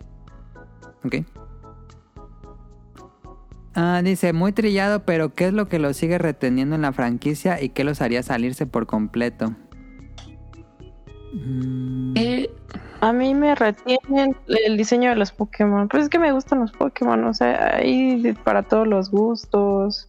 [1.05, 1.17] Ok.
[3.79, 7.61] Ah, dice, muy trillado, pero ¿qué es lo que los sigue reteniendo en la franquicia
[7.63, 9.55] y qué los haría salirse por completo?
[11.35, 12.51] Mm, Eh,
[13.01, 15.89] A mí me retienen el diseño de los Pokémon.
[15.89, 20.09] Pues es que me gustan los Pokémon, o sea, hay para todos los gustos.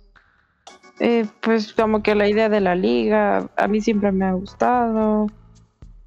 [1.00, 5.28] Eh, pues como que la idea de la liga, a mí siempre me ha gustado.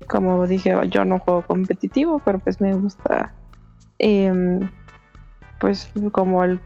[0.08, 3.34] Como dije, yo no juego competitivo, pero pues me gusta.
[3.98, 4.70] em,
[5.60, 6.60] pues como el,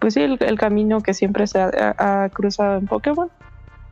[0.00, 3.30] pues sí, el, camino que siempre se ha, cruzado en Pokémon,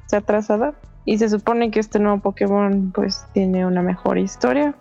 [0.07, 0.75] se ha trazado.
[1.07, 4.75] Y se supone que este nuevo Pokémon pues tiene una mejor historia.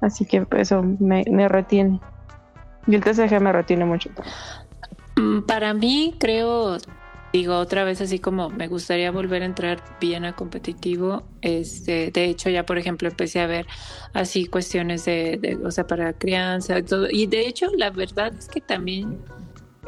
[0.00, 2.00] Así que pues, eso me, retiene.
[2.86, 4.10] Y el TCG me retiene mucho.
[5.16, 6.76] Mm, Para mí, creo,
[7.32, 11.22] digo otra vez así como me gustaría volver a entrar bien a competitivo.
[11.40, 13.66] Este, de hecho, ya por ejemplo empecé a ver
[14.12, 17.08] así cuestiones de, o sea, para crianza todo.
[17.10, 19.18] Y de hecho, la verdad es que también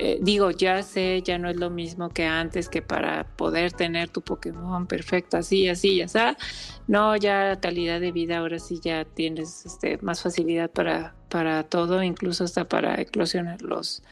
[0.03, 4.09] eh, digo, ya sé, ya no es lo mismo que antes, que para poder tener
[4.09, 6.39] tu Pokémon perfecto, así, así, ya está.
[6.87, 11.65] No, ya la calidad de vida ahora sí ya tienes este, más facilidad para, para
[11.65, 14.03] todo, incluso hasta para eclosionar los,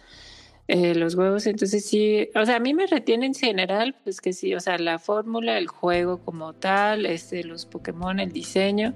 [0.69, 1.47] eh, los huevos.
[1.47, 4.77] Entonces sí, o sea, a mí me retiene en general, pues que sí, o sea,
[4.79, 8.93] la fórmula, el juego como tal, este, los Pokémon, el diseño.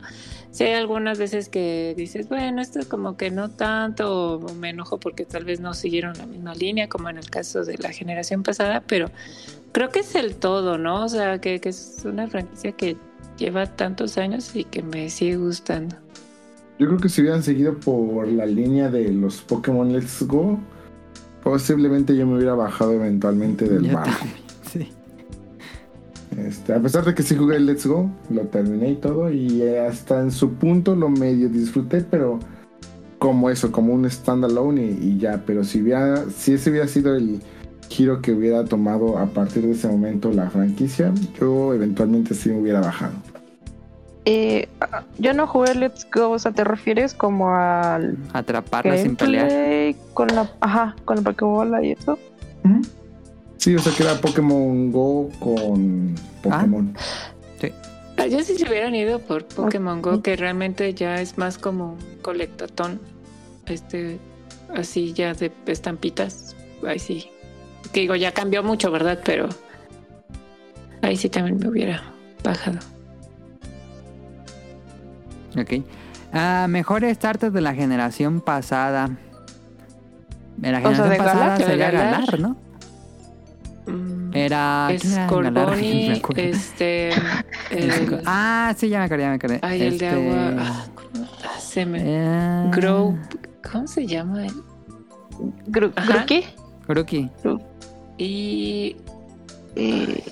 [0.50, 5.00] Sí hay algunas veces que dices, bueno, esto como que no tanto, o me enojo
[5.00, 8.42] porque tal vez no siguieron la misma línea, como en el caso de la generación
[8.42, 9.10] pasada, pero
[9.72, 11.04] creo que es el todo, ¿no?
[11.04, 12.98] O sea, que, que es una franquicia que
[13.38, 15.96] lleva tantos años y que me sigue gustando.
[16.78, 20.58] Yo creo que si hubieran seguido por la línea de los Pokémon Let's Go,
[21.42, 24.10] posiblemente yo me hubiera bajado eventualmente del Yo barco.
[24.18, 24.36] también,
[24.72, 24.88] sí.
[26.36, 29.62] Este, a pesar de que sí jugué el Let's Go, lo terminé y todo, y
[29.62, 32.38] hasta en su punto lo medio disfruté, pero
[33.18, 35.42] como eso, como un standalone y, y ya.
[35.46, 37.40] Pero si hubiera, si ese hubiera sido el
[37.88, 42.60] giro que hubiera tomado a partir de ese momento la franquicia, yo eventualmente sí me
[42.60, 43.12] hubiera bajado.
[44.24, 49.16] Eh, ah, yo no jugué Let's Go, o sea, ¿te refieres como al Atraparla sin
[49.16, 49.96] pelear.
[50.14, 52.18] con la, ajá, con la Pokébola y eso?
[53.56, 56.94] Sí, o sea que era Pokémon Go con Pokémon.
[58.18, 61.94] Ah, yo sí se hubieran ido por Pokémon Go, que realmente ya es más como
[61.94, 63.00] un colectatón.
[63.66, 64.18] Este,
[64.74, 66.54] así ya de estampitas.
[66.86, 67.28] Ahí sí.
[67.92, 69.20] Que digo, ya cambió mucho, ¿verdad?
[69.24, 69.48] Pero
[71.00, 72.02] ahí sí también me hubiera
[72.44, 72.78] bajado.
[75.58, 75.84] Ok.
[76.32, 79.10] Ah, mejores starters de la generación pasada.
[80.56, 82.10] De la O sea, generación de pasada Galar, sería Galar.
[82.26, 82.56] Galar, ¿no?
[83.86, 84.88] Mm, Era.
[84.92, 85.52] es ¿quién era Galar?
[85.52, 86.42] No me Corboni, acuerdo.
[86.42, 87.08] este.
[87.10, 87.16] Es-
[87.70, 89.58] el- Ah, sí, ya me acordé, ya me acordé.
[89.62, 90.62] ay, el de Este, agua.
[90.64, 91.26] ah, ¿cómo?
[91.58, 91.98] Se me.
[92.02, 93.18] eh, Grow.
[93.70, 94.46] ¿Cómo se llama?
[94.46, 94.52] él?
[95.66, 95.92] Gru-.
[96.86, 97.30] Grookey.
[98.18, 98.96] Y.
[99.76, 100.22] Eh,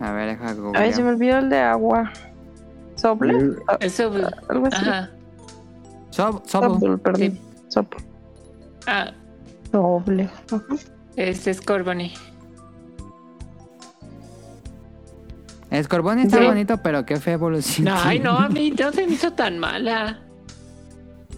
[0.00, 2.12] A ver, deja a ver, se me olvidó el de agua.
[2.98, 3.34] ¿Soble?
[3.38, 4.12] Eh, Ah, Eso.
[4.48, 4.76] Algo así.
[4.88, 5.10] Ajá.
[6.10, 6.42] Sob-.
[6.46, 7.38] Soble, perdón.
[7.68, 7.88] Soble.
[8.86, 9.12] Ah,
[9.72, 10.28] Doble.
[10.50, 10.62] Ajá.
[11.16, 12.12] este es Corboni.
[15.70, 16.44] Escorbón está Sí.
[16.46, 17.88] bonito, pero qué fea evolución.
[17.88, 18.24] Ay, tiene.
[18.24, 20.18] no, a mí no se me hizo tan mala.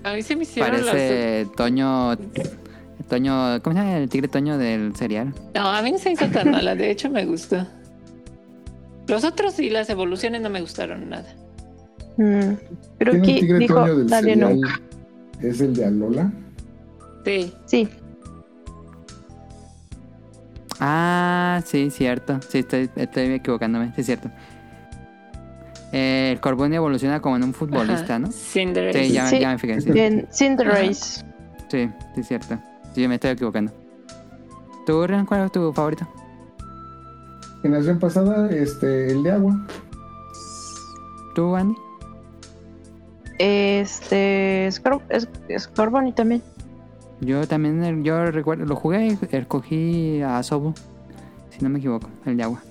[0.05, 2.17] A mí se me hicieron Parece Toño.
[3.09, 3.61] Toño.
[3.63, 5.35] ¿Cómo se llama el tigre Toño del cereal?
[5.55, 6.75] No, a mí no se me hizo tan mala.
[6.77, 7.67] De hecho, me gustó.
[9.09, 11.35] Los otros y las evoluciones no me gustaron nada.
[12.17, 12.41] Mm.
[12.41, 12.59] ¿Tiene
[12.99, 14.55] Creo un que tigre dijo, Toño del nadie cereal?
[14.61, 14.81] nunca.
[15.41, 16.33] ¿Es el de Alola?
[17.25, 17.55] Sí.
[17.67, 17.89] Sí.
[20.81, 22.41] Ah, sí, cierto.
[22.49, 23.93] Sí, estoy, estoy equivocándome.
[23.97, 24.31] Sí, cierto.
[25.93, 28.19] Eh, el Corbón evoluciona como en un futbolista, Ajá.
[28.21, 28.31] ¿no?
[28.33, 29.07] Cinderace.
[29.07, 29.41] Sí, ya, Sí.
[29.41, 29.81] ya me fijé.
[29.81, 29.91] Sí,
[30.33, 31.25] Cinderace.
[31.69, 32.59] sí, sí, cierto.
[32.95, 33.73] Sí, me estoy equivocando.
[34.87, 36.07] ¿Tú, Ren, cuál es tu favorito?
[37.63, 39.67] Generación pasada, este, el de agua.
[41.35, 41.75] ¿Tú, Andy?
[43.43, 44.69] Este.
[44.70, 45.27] Scor es,
[45.59, 46.43] Scorbunny también.
[47.23, 50.75] Yo también, yo recuerdo, lo jugué y escogí a Sobu.
[51.51, 52.62] Si no me equivoco, el de agua.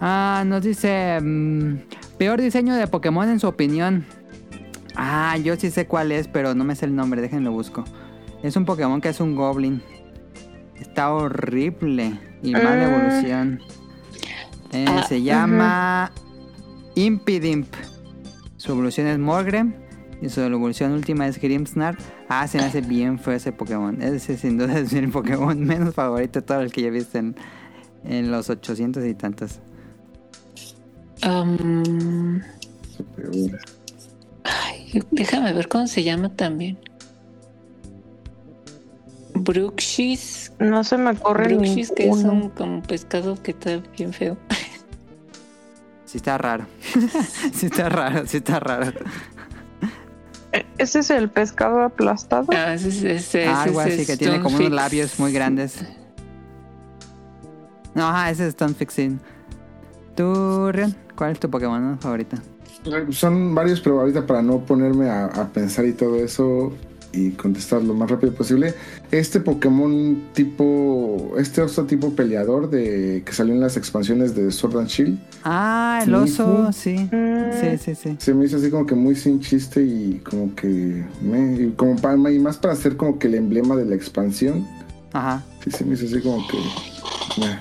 [0.00, 1.18] Ah, nos dice.
[1.20, 1.78] mm,
[2.16, 4.06] peor diseño de Pokémon en su opinión.
[4.94, 7.84] Ah, yo sí sé cuál es, pero no me sé el nombre, déjenlo busco.
[8.44, 9.82] Es un Pokémon que es un Goblin.
[10.80, 12.18] Está horrible.
[12.42, 12.84] Y mala Ah.
[12.84, 13.60] evolución.
[14.72, 16.12] Eh, Ah, se llama
[16.94, 17.66] Impidimp.
[18.56, 19.74] Su evolución es Morgrem.
[20.22, 21.96] Y su evolución última es Grimmsnar.
[22.28, 24.00] Ah, se me hace bien feo ese Pokémon.
[24.00, 27.36] Ese sin duda es mi Pokémon menos favorito de todo el que ya viste en,
[28.04, 29.60] en los 800 y tantos.
[31.24, 32.40] Um,
[34.44, 36.78] ay, déjame ver cómo se llama también.
[39.34, 40.52] Bruxis.
[40.58, 44.36] No se me ocurre Bruxis, que es un como pescado que está bien feo.
[46.16, 46.64] Sí está raro.
[47.52, 48.92] sí está raro, sí está raro.
[50.78, 52.46] ¿Ese es el pescado aplastado?
[52.52, 55.84] Ah, ese, es- ese, ese Algo es así que tiene como unos labios muy grandes.
[57.94, 59.18] No, ajá, ese es Stone Fixing.
[60.14, 60.94] ¿Tú, Rion?
[61.14, 62.36] ¿Cuál es tu Pokémon favorito?
[63.10, 66.72] Son varios, pero ahorita para no ponerme a, a pensar y todo eso
[67.16, 68.74] y contestar lo más rápido posible.
[69.10, 74.78] Este Pokémon tipo, este oso tipo peleador de que salió en las expansiones de Sword
[74.78, 76.96] and Shield, Ah, el oso, sí.
[77.60, 78.16] Sí, sí, sí.
[78.18, 81.96] se me hizo así como que muy sin chiste y como que me, y como
[81.96, 84.66] para, y más para hacer como que el emblema de la expansión.
[85.12, 85.42] Ajá.
[85.64, 86.56] Sí, se me hizo así como que.
[87.40, 87.58] meh.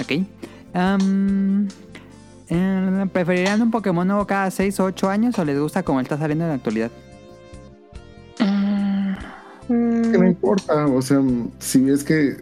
[0.00, 0.26] Ok.
[2.48, 6.18] ¿Preferirían un Pokémon nuevo cada 6 o 8 años o les gusta como él está
[6.18, 6.90] saliendo en la actualidad?
[8.38, 9.12] Mm,
[9.68, 11.20] mm, Que no importa, o sea,
[11.58, 12.36] si es que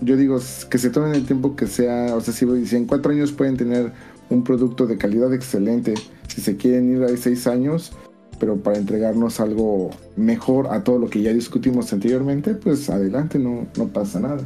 [0.00, 0.38] yo digo
[0.70, 3.56] que se tomen el tiempo que sea, o sea, si, si en cuatro años pueden
[3.56, 3.92] tener
[4.30, 5.94] un producto de calidad excelente,
[6.28, 7.92] si se quieren ir a seis años,
[8.38, 13.66] pero para entregarnos algo mejor a todo lo que ya discutimos anteriormente, pues adelante, no,
[13.76, 14.40] no pasa nada.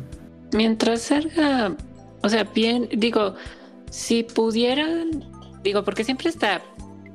[0.52, 1.74] Mientras salga,
[2.22, 3.34] o sea, bien, digo,
[3.90, 5.24] si pudieran,
[5.62, 6.62] digo, porque siempre está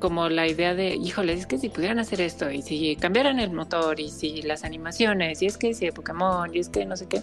[0.02, 3.52] como la idea de, híjole, es que si pudieran hacer esto, y si cambiaran el
[3.52, 6.96] motor, y si las animaciones, y es que si de Pokémon, y es que no
[6.96, 7.22] sé qué,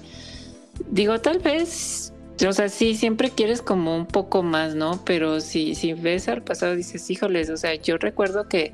[0.89, 2.13] digo, tal vez,
[2.47, 5.03] o sea, sí, siempre quieres como un poco más, ¿no?
[5.03, 8.71] Pero si, si ves al pasado, dices, híjoles, o sea, yo recuerdo que,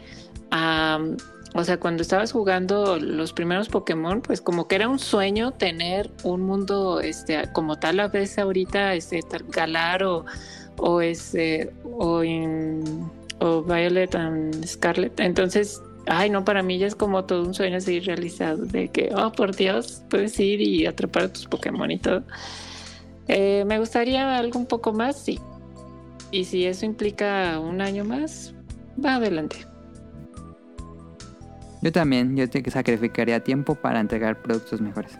[0.51, 1.17] am,
[1.55, 6.11] o sea, cuando estabas jugando los primeros Pokémon, pues como que era un sueño tener
[6.23, 10.25] un mundo, este, como tal a vez ahorita, este, tal Galar o,
[10.77, 15.19] o este, o en- o Violet and Scarlet.
[15.19, 19.11] Entonces, ay, no, para mí ya es como todo un sueño así realizado de que,
[19.15, 22.23] oh, por Dios, puedes ir y atrapar a tus Pokémon y todo.
[23.27, 25.39] Eh, me gustaría algo un poco más, sí.
[26.31, 28.53] Y si eso implica un año más,
[29.03, 29.57] va adelante.
[31.81, 35.19] Yo también, yo te sacrificaría tiempo para entregar productos mejores.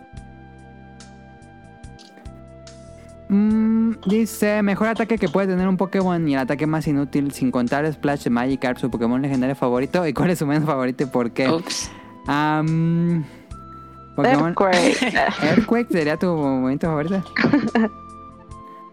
[3.28, 7.50] Mm, dice, mejor ataque que puede tener un Pokémon y el ataque más inútil sin
[7.52, 10.06] contar Splash de Magikarp, su Pokémon legendario favorito.
[10.06, 11.48] ¿Y cuál es su menos favorito y por qué?
[14.16, 15.14] Pokémon Earthquake.
[15.44, 17.24] Earthquake sería tu momento favorito.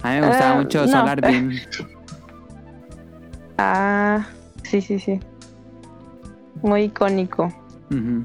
[0.03, 0.89] A mí me gustaba Eh, mucho no.
[0.89, 1.53] Solar Beam.
[3.59, 4.27] ah,
[4.65, 5.21] sí, sí, sí.
[6.63, 7.53] Muy icónico.
[7.91, 8.23] Mm.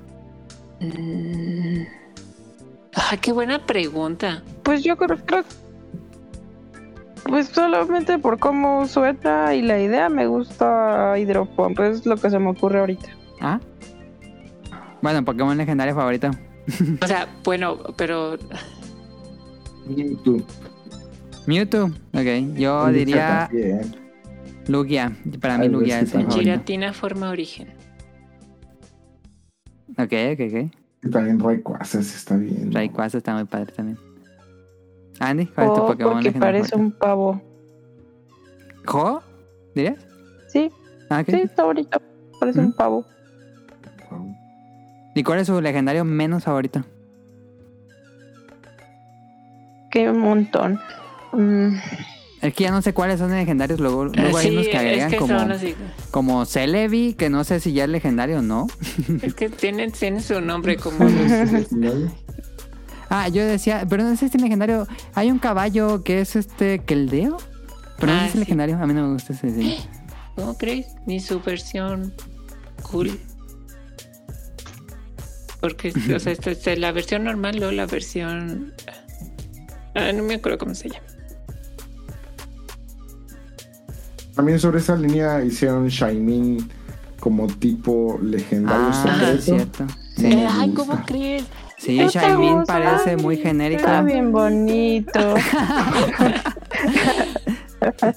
[2.96, 4.42] Ah, qué buena pregunta.
[4.64, 5.44] Pues yo creo, creo
[7.24, 12.40] pues solamente por cómo suena y la idea me gusta Hydropump, es lo que se
[12.40, 13.10] me ocurre ahorita.
[13.42, 13.60] Ah.
[15.02, 16.32] Bueno, Pokémon legendario favorito.
[17.02, 18.38] O sea, bueno, pero
[20.24, 20.44] tú.
[21.46, 21.86] Mewtwo.
[22.14, 23.96] Ok, yo diría También.
[24.68, 25.16] Lugia.
[25.40, 26.14] Para mí Lugia es.
[26.30, 27.70] Giratina forma origen.
[29.98, 30.74] Ok, ok, ok.
[31.04, 32.70] Y también Rayquaza sí está bien.
[32.70, 32.74] ¿no?
[32.74, 33.98] Rayquaza está muy padre también.
[35.20, 36.78] Andy, ¿cuál es tu Oh, Pokémon porque legendario parece favorito?
[36.96, 37.42] un pavo.
[38.86, 39.22] ¿Jo?
[39.76, 39.98] ¿Dirías?
[40.48, 40.72] Sí,
[41.10, 41.30] Ah, ok.
[41.30, 42.00] sí, está bonito.
[42.40, 42.66] Parece ¿Mm?
[42.66, 43.06] un pavo.
[45.16, 46.84] ¿Y cuál es su legendario menos favorito?
[49.90, 50.80] Qué un montón.
[51.34, 51.76] Mm,
[52.42, 53.80] Es que ya no sé cuáles son legendarios.
[53.80, 55.76] Luego, luego hay sí, unos que agregan es que como, así.
[56.12, 58.68] como Celebi, que no sé si ya es legendario o no.
[59.24, 61.72] Es que tienen, tienen su nombre como los-
[63.10, 64.88] Ah, yo decía, pero no sé si es legendario.
[65.14, 67.38] Hay un caballo que es este Keldeo.
[68.00, 68.38] Pero no Ah, es sí.
[68.40, 68.78] legendario.
[68.78, 69.76] A mí no me gusta ese diseño.
[70.36, 70.88] ¿Cómo crees?
[71.06, 72.14] Ni su versión
[72.92, 73.20] cool.
[75.60, 78.74] Porque, o sea, esta es la versión normal o la versión.
[79.96, 81.06] Ah, no me acuerdo cómo se llama.
[84.36, 86.70] También sobre esa línea hicieron Shaimin
[87.20, 89.42] como tipo legendario Ah, secreto.
[89.42, 89.88] cierto.
[90.16, 90.72] Sí, me Ay.
[90.74, 91.46] ¿cómo crees?
[91.78, 93.82] Sí Shaimin parece ay, muy genérico.
[93.82, 95.36] Está bien bonito.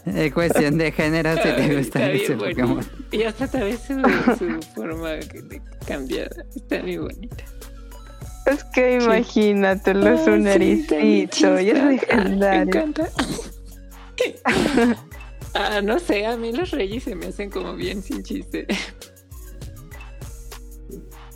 [0.07, 2.75] Es cuestión de género si te gusta ese bien Pokémon.
[2.77, 2.91] bonito.
[3.13, 3.95] Y hasta tal vez su,
[4.39, 5.11] su forma
[5.87, 6.45] cambiada.
[6.57, 7.45] Está bien bonita.
[8.47, 11.51] es que imagínatelo, es un ericito y es chista.
[11.85, 12.63] Me legendario.
[12.63, 13.09] encanta.
[15.53, 18.69] Ah, no sé, a mí los reyes se me hacen como bien sin chiste.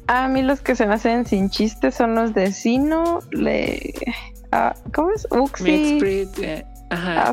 [0.07, 3.95] A mí los que se me hacen sin chiste son los de Sino, le...
[4.53, 5.27] ah, ¿Cómo es?
[5.31, 7.33] Uxie, eh, ajá.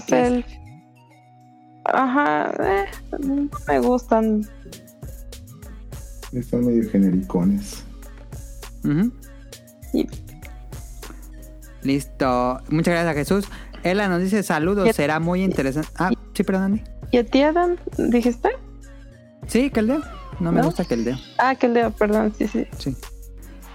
[1.85, 2.85] Ajá, eh,
[3.19, 4.47] no me gustan.
[6.31, 7.83] Están medio genericones.
[8.85, 9.11] Ujú.
[9.93, 10.07] Y-
[11.83, 12.59] Listo.
[12.69, 13.45] Muchas gracias a Jesús.
[13.83, 14.95] Ella nos dice saludos.
[14.95, 15.89] Será muy interesante.
[15.97, 16.83] Ah, sí, perdón, Andy.
[17.11, 17.75] ¿Y a ti, Adam?
[17.97, 18.49] ¿Dijiste?
[19.47, 20.01] Sí, Keldeo.
[20.41, 21.17] No me gusta Keldeo.
[21.37, 22.65] Ah, que leo, perdón, sí, sí.
[22.77, 22.95] Sí.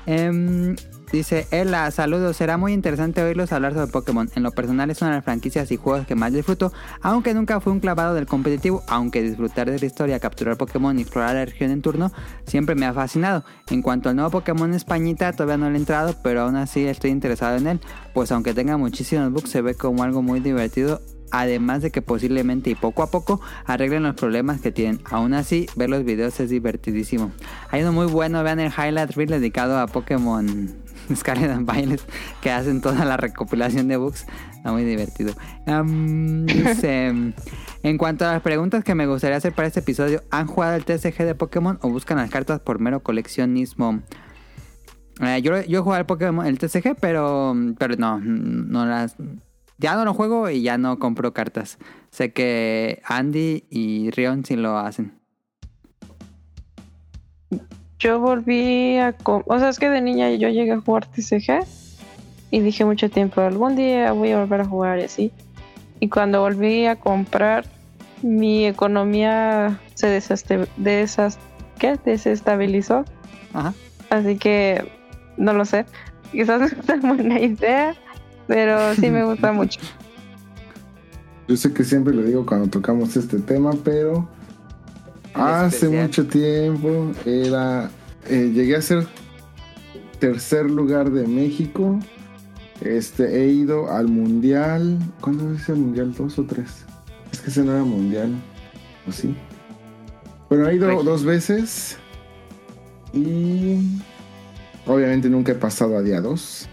[0.06, 0.74] Em,
[1.12, 2.36] dice Ella, saludos.
[2.36, 4.28] Será muy interesante oírlos hablar sobre Pokémon.
[4.34, 6.72] En lo personal es una de las franquicias y juegos que más disfruto,
[7.02, 11.02] aunque nunca fui un clavado del competitivo, aunque disfrutar de la historia, capturar Pokémon y
[11.02, 12.10] explorar la región en turno
[12.46, 13.44] siempre me ha fascinado.
[13.70, 17.10] En cuanto al nuevo Pokémon Españita, todavía no le he entrado, pero aún así estoy
[17.10, 17.80] interesado en él,
[18.12, 21.00] pues aunque tenga muchísimos bugs, se ve como algo muy divertido.
[21.30, 25.00] Además de que posiblemente y poco a poco arreglen los problemas que tienen.
[25.05, 27.32] Aún así, ver los videos es divertidísimo.
[27.70, 30.74] Hay uno muy bueno, vean el highlight reel dedicado a Pokémon
[31.14, 32.00] Scarlet and Violet,
[32.40, 34.26] que hacen toda la recopilación de bugs.
[34.56, 35.34] Está muy divertido.
[36.46, 37.32] Dice,
[37.82, 40.84] en cuanto a las preguntas que me gustaría hacer para este episodio, ¿han jugado el
[40.84, 44.02] TCG de Pokémon o buscan las cartas por mero coleccionismo?
[45.20, 49.16] Eh, yo, yo he jugado el Pokémon, el TCG, pero, pero no, no las...
[49.78, 51.78] Ya no lo juego y ya no compro cartas.
[52.10, 55.12] Sé que Andy y Rion sí lo hacen.
[57.98, 59.14] yo volví a...
[59.24, 61.64] O sea, es que de niña yo llegué a jugar TCG
[62.50, 65.32] y dije mucho tiempo, algún día voy a volver a jugar y así.
[65.98, 67.64] Y cuando volví a comprar,
[68.22, 71.38] mi economía se desas-
[71.78, 71.98] ¿qué?
[72.05, 73.05] desestabilizó.
[73.52, 73.74] Ajá.
[74.10, 74.90] Así que
[75.36, 75.86] no lo sé.
[76.32, 77.94] Quizás no es una buena idea,
[78.47, 79.81] pero sí me gusta mucho.
[81.49, 84.28] Yo sé que siempre lo digo cuando tocamos este tema, pero
[85.34, 86.02] hace especial.
[86.02, 87.91] mucho tiempo era.
[88.28, 89.07] eh, llegué a ser
[90.18, 92.00] tercer lugar de México.
[92.81, 94.99] Este, he ido al mundial.
[95.20, 96.12] ¿Cuándo es el mundial?
[96.15, 96.84] ¿Dos o tres?
[97.33, 98.33] Es que ese no era mundial.
[99.08, 99.34] ¿O sí?
[100.49, 101.05] Bueno, he ido Regio.
[101.05, 101.97] dos veces.
[103.12, 104.00] Y.
[104.86, 106.68] Obviamente nunca he pasado a día dos.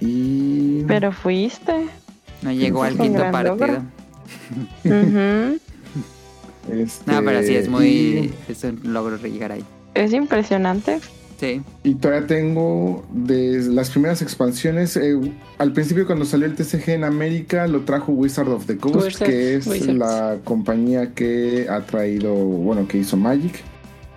[0.00, 0.82] Y.
[0.86, 1.86] Pero fuiste.
[2.42, 3.82] No llegó al quinto partido.
[6.72, 8.32] este, No, pero sí es y- muy.
[8.48, 9.64] Es un logro llegar ahí.
[9.94, 10.98] Es impresionante.
[11.38, 11.60] Sí.
[11.84, 14.96] Y todavía tengo de las primeras expansiones.
[14.96, 15.18] eh,
[15.58, 19.26] al principio cuando salió el TCG en América lo trajo Wizard of the Coast, Wizard-
[19.26, 19.94] que es Wizards.
[19.98, 23.62] la compañía que ha traído, bueno, que hizo Magic.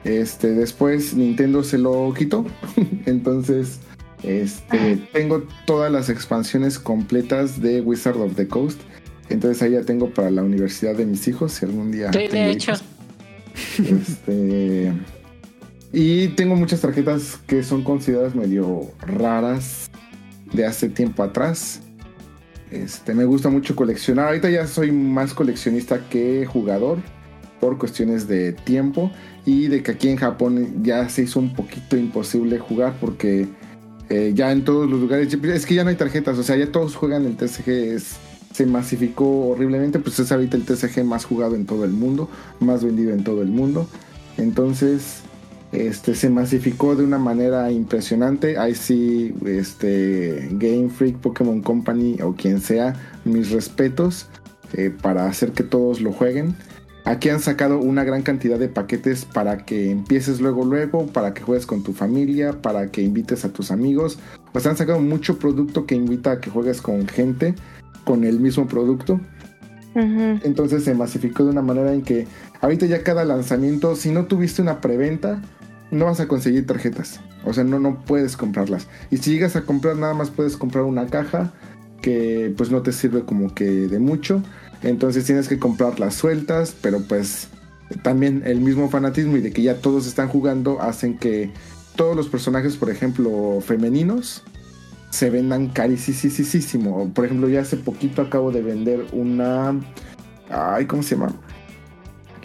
[0.05, 2.45] Este, después Nintendo se lo quitó.
[3.05, 3.79] Entonces,
[4.23, 8.79] este, tengo todas las expansiones completas de Wizard of the Coast.
[9.29, 12.11] Entonces ahí ya tengo para la universidad de mis hijos, si algún día.
[12.11, 12.71] Sí, de hecho.
[12.71, 12.83] hijos.
[13.79, 14.93] Este.
[15.91, 19.89] Y tengo muchas tarjetas que son consideradas medio raras
[20.53, 21.81] de hace tiempo atrás.
[22.71, 24.27] Este, me gusta mucho coleccionar.
[24.27, 26.99] Ahorita ya soy más coleccionista que jugador
[27.59, 29.11] por cuestiones de tiempo
[29.45, 33.47] y de que aquí en Japón ya se hizo un poquito imposible jugar porque
[34.09, 36.71] eh, ya en todos los lugares es que ya no hay tarjetas, o sea, ya
[36.71, 38.01] todos juegan el TCG,
[38.53, 42.29] se masificó horriblemente, pues es ahorita el TCG más jugado en todo el mundo,
[42.59, 43.87] más vendido en todo el mundo.
[44.37, 45.21] Entonces,
[45.71, 48.57] este se masificó de una manera impresionante.
[48.57, 54.27] Ahí sí, este Game Freak, Pokémon Company o quien sea, mis respetos
[54.73, 56.55] eh, para hacer que todos lo jueguen.
[57.09, 61.41] Aquí han sacado una gran cantidad de paquetes para que empieces luego luego, para que
[61.41, 64.19] juegues con tu familia, para que invites a tus amigos.
[64.53, 67.55] Pues han sacado mucho producto que invita a que juegues con gente
[68.03, 69.19] con el mismo producto.
[69.95, 72.27] Entonces se masificó de una manera en que
[72.61, 75.41] ahorita ya cada lanzamiento, si no tuviste una preventa,
[75.89, 77.21] no vas a conseguir tarjetas.
[77.43, 78.87] O sea, no, no puedes comprarlas.
[79.09, 81.53] Y si llegas a comprar, nada más puedes comprar una caja
[82.03, 84.43] que pues no te sirve como que de mucho.
[84.83, 87.47] Entonces tienes que comprar las sueltas, pero pues
[88.03, 91.51] también el mismo fanatismo y de que ya todos están jugando hacen que
[91.95, 94.43] todos los personajes, por ejemplo, femeninos,
[95.09, 97.09] se vendan carísimo.
[97.13, 99.75] Por ejemplo, ya hace poquito acabo de vender una.
[100.49, 101.33] Ay, ¿cómo se llama?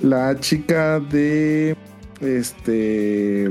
[0.01, 1.77] La chica de.
[2.21, 3.51] Este.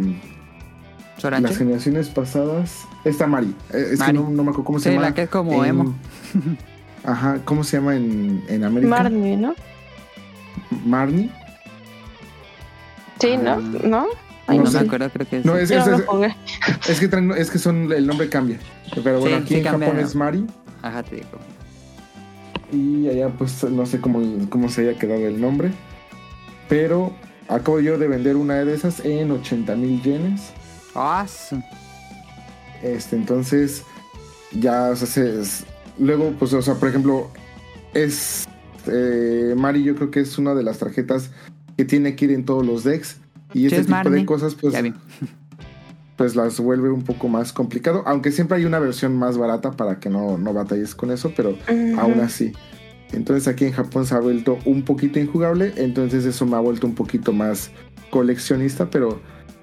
[1.18, 1.48] Soranche.
[1.48, 2.82] Las generaciones pasadas.
[3.06, 3.56] Esta Mari.
[3.72, 4.12] Es Mari.
[4.12, 5.08] que no, no me acuerdo cómo se Sí, llama.
[5.10, 5.96] la que es como en- emo.
[7.04, 8.90] Ajá, ¿cómo se llama en, en América?
[8.90, 9.56] Marnie, ¿no?
[10.86, 11.30] Marnie.
[13.20, 13.52] Sí, ¿no?
[13.52, 13.58] Ah.
[13.84, 14.06] ¿No?
[14.48, 14.86] Ay, no no me sé.
[14.86, 15.62] acuerdo, creo que No, sí.
[15.64, 16.36] es, es, no lo es, jugué.
[16.88, 18.58] es que traen- es que son el nombre cambia.
[19.04, 19.88] Pero bueno, Sí, aquí sí en cambia.
[19.90, 20.46] Japón es Mari.
[20.82, 21.28] Ajá, te digo.
[22.72, 25.72] Y allá pues no sé cómo, cómo se haya quedado el nombre.
[26.68, 27.14] Pero
[27.48, 30.52] acabo yo de vender una de esas en 80 mil yenes.
[30.96, 31.62] Ah, su-
[32.82, 33.84] Este, entonces,
[34.52, 35.66] ya, o sea, se- es-
[36.00, 37.30] luego, pues, o sea, por ejemplo,
[37.94, 38.46] es
[38.88, 41.32] eh, Mari, yo creo que es una de las tarjetas
[41.78, 43.18] que tiene que ir en todos los decks.
[43.54, 44.22] Y este es tipo Marnie.
[44.22, 44.74] de cosas, pues,
[46.18, 48.04] pues las vuelve un poco más complicado.
[48.06, 51.52] Aunque siempre hay una versión más barata para que no, no batalles con eso, pero
[51.52, 52.00] Ujú.
[52.00, 52.54] aún así.
[53.12, 56.88] Entonces aquí en Japón se ha vuelto un poquito injugable, entonces eso me ha vuelto
[56.88, 57.70] un poquito más
[58.10, 59.22] coleccionista, pero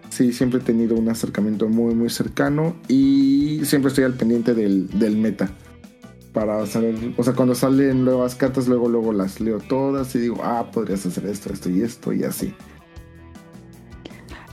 [0.09, 4.89] sí, siempre he tenido un acercamiento muy, muy cercano y siempre estoy al pendiente del,
[4.99, 5.51] del meta.
[6.33, 10.41] Para saber, o sea, cuando salen nuevas cartas, luego, luego las leo todas y digo,
[10.45, 12.55] ah, podrías hacer esto, esto y esto y así.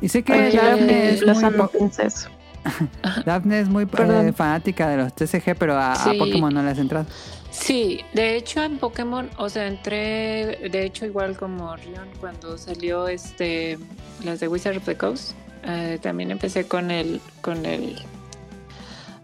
[0.01, 2.31] Y sé que Oye, Daphne es, los muy princesa.
[3.25, 5.93] Daphne es muy eh, fanática de los TCG, pero a.
[6.17, 7.05] Pokémon no le has entrado.
[7.51, 13.07] Sí, de hecho en Pokémon, o sea, entré, de hecho igual como Rion cuando salió
[13.07, 13.79] este
[14.23, 15.31] las de Wizard of the Coast,
[15.63, 17.97] eh, también empecé con el con el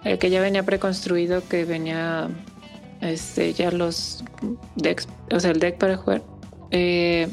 [0.03, 2.30] el que ya venía preconstruido, que venía
[3.01, 4.23] este ya los
[4.75, 6.23] decks, o sea, el deck para jugar.
[6.72, 7.27] Eh,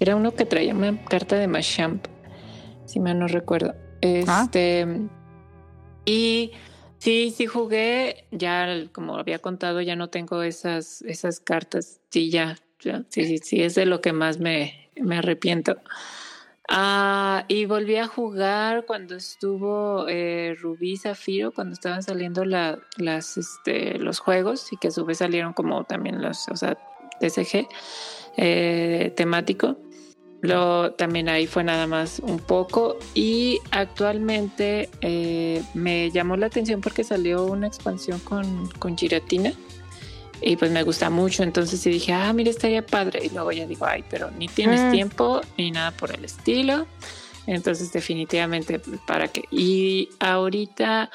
[0.00, 2.06] era uno que traía una carta de Machamp,
[2.86, 3.74] si mal no recuerdo.
[4.00, 4.86] Este
[6.04, 6.52] y
[7.04, 12.56] Sí, sí jugué, ya como había contado, ya no tengo esas, esas cartas, sí, ya,
[12.80, 15.76] ya, sí, sí, sí, es de lo que más me, me arrepiento.
[16.68, 23.36] Ah, y volví a jugar cuando estuvo eh, Rubí Zafiro, cuando estaban saliendo la- las,
[23.36, 26.78] este, los juegos y que a su vez salieron como también los, o sea,
[27.20, 27.68] TCG
[28.38, 29.76] eh, temático.
[30.40, 36.82] Lo, también ahí fue nada más un poco y actualmente eh, me llamó la atención
[36.82, 39.52] porque salió una expansión con, con Giratina
[40.40, 43.66] y pues me gusta mucho, entonces sí dije, ah, mira, estaría padre y luego ya
[43.66, 44.90] digo, ay, pero ni tienes Mm.
[44.90, 46.86] tiempo ni nada por el estilo,
[47.46, 49.44] entonces definitivamente para qué.
[49.50, 51.10] Y ahorita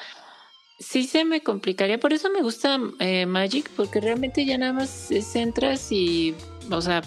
[0.78, 5.10] sí se me complicaría, por eso me gusta eh, Magic, porque realmente ya nada más
[5.10, 6.34] es, entras y,
[6.70, 7.02] o sea,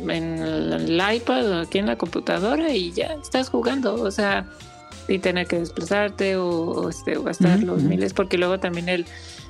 [0.00, 4.48] en el iPad o aquí en la computadora y ya estás jugando, o sea,
[5.08, 9.06] y tener que desplazarte o, o, este, o gastar los miles, porque luego también el,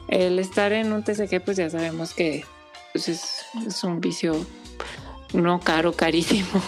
[0.09, 2.45] el estar en un TCG, pues ya sabemos que
[2.93, 4.35] pues es, es un vicio
[5.35, 6.63] no caro, carísimo.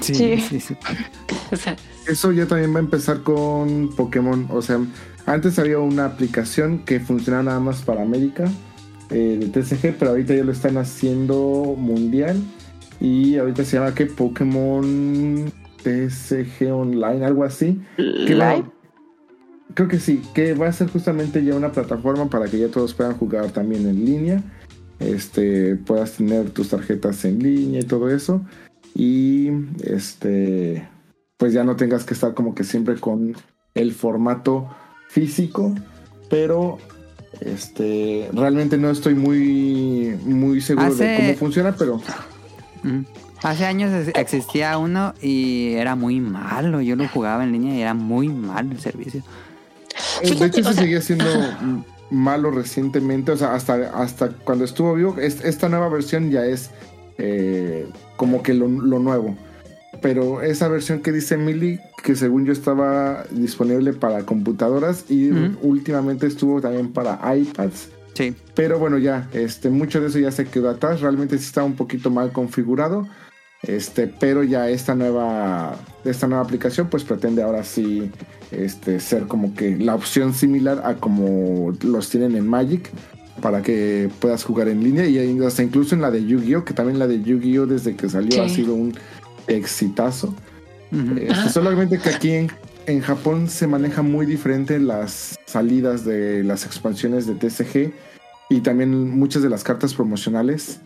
[0.00, 0.40] Sí, Sí.
[0.40, 0.76] sí, sí.
[1.52, 1.76] o sea,
[2.08, 4.48] Eso ya también va a empezar con Pokémon.
[4.50, 4.80] O sea,
[5.24, 8.50] antes había una aplicación que funcionaba nada más para América
[9.10, 12.42] eh, de TCG, pero ahorita ya lo están haciendo mundial.
[13.00, 15.52] Y ahorita se llama que Pokémon
[15.84, 17.80] TCG Online, algo así.
[17.96, 18.70] Que va- Live.
[19.72, 22.94] Creo que sí, que va a ser justamente ya una plataforma para que ya todos
[22.94, 24.42] puedan jugar también en línea.
[25.00, 28.44] Este, puedas tener tus tarjetas en línea y todo eso.
[28.94, 29.50] Y
[29.82, 30.86] este,
[31.36, 33.34] pues ya no tengas que estar como que siempre con
[33.74, 34.68] el formato
[35.08, 35.74] físico.
[36.28, 36.78] Pero
[37.40, 42.00] este, realmente no estoy muy, muy seguro de cómo funciona, pero
[42.84, 43.00] Mm.
[43.42, 46.80] Hace años existía uno y era muy malo.
[46.80, 49.22] Yo lo jugaba en línea y era muy malo el servicio.
[50.22, 51.24] Eh, Fíjate, de hecho, se sea- seguía siendo
[52.10, 53.32] malo recientemente.
[53.32, 56.70] O sea, hasta, hasta cuando estuvo vivo, es- esta nueva versión ya es
[57.18, 59.36] eh, como que lo, lo nuevo.
[60.02, 65.30] Pero esa versión que dice Millie, que según yo estaba disponible para computadoras y
[65.62, 67.88] últimamente estuvo también para iPads.
[68.14, 68.34] Sí.
[68.54, 71.00] Pero bueno, ya, este, mucho de eso ya se quedó atrás.
[71.00, 73.06] Realmente sí está un poquito mal configurado.
[73.66, 78.10] Este, pero ya esta nueva, esta nueva aplicación, pues pretende ahora sí
[78.50, 82.90] este, ser como que la opción similar a como los tienen en Magic
[83.40, 86.74] para que puedas jugar en línea y ahí hasta incluso en la de Yu-Gi-Oh, que
[86.74, 88.40] también la de Yu-Gi-Oh desde que salió Sí.
[88.40, 88.94] ha sido un
[89.48, 90.34] exitazo.
[90.92, 91.48] Este, Ah.
[91.48, 92.50] solamente que aquí en,
[92.86, 97.92] en Japón se maneja muy diferente las salidas de las expansiones de TCG
[98.50, 100.80] y también muchas de las cartas promocionales.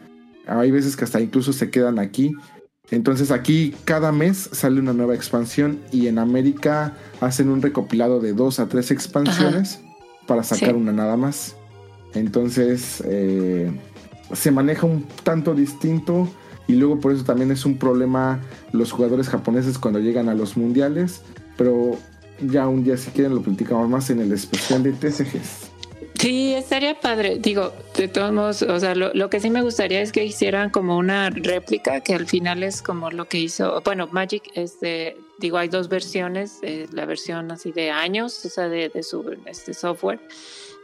[0.46, 2.32] Hay veces que hasta incluso se quedan aquí.
[2.90, 8.32] Entonces aquí cada mes sale una nueva expansión y en América hacen un recopilado de
[8.32, 9.80] dos a tres expansiones
[10.26, 10.74] para sacar Sí.
[10.74, 11.54] una nada más.
[12.14, 13.70] Entonces eh,
[14.32, 16.28] se maneja un tanto distinto
[16.66, 18.40] y luego por eso también es un problema
[18.72, 21.22] los jugadores japoneses cuando llegan a los mundiales.
[21.56, 21.96] Pero
[22.40, 25.67] ya un día si quieren lo platicamos más en el especial de TCGs.
[26.18, 27.38] Sí, estaría padre.
[27.38, 30.70] Digo, de todos modos, o sea, lo, lo que sí me gustaría es que hicieran
[30.70, 35.58] como una réplica, que al final es como lo que hizo, bueno, Magic, este, digo,
[35.58, 39.74] hay dos versiones, eh, la versión así de años, o sea, de, de su este
[39.74, 40.18] software,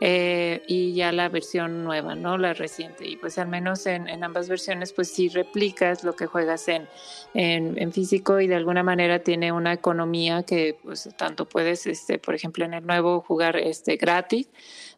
[0.01, 2.39] eh, y ya la versión nueva, ¿no?
[2.39, 3.09] La reciente.
[3.09, 6.87] Y pues al menos en, en ambas versiones, pues sí replicas lo que juegas en,
[7.35, 12.19] en, en físico y de alguna manera tiene una economía que pues tanto puedes, este,
[12.19, 14.49] por ejemplo, en el nuevo jugar este gratis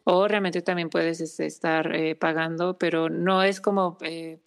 [0.09, 4.39] o realmente también puedes este, estar eh, pagando, pero no es como eh,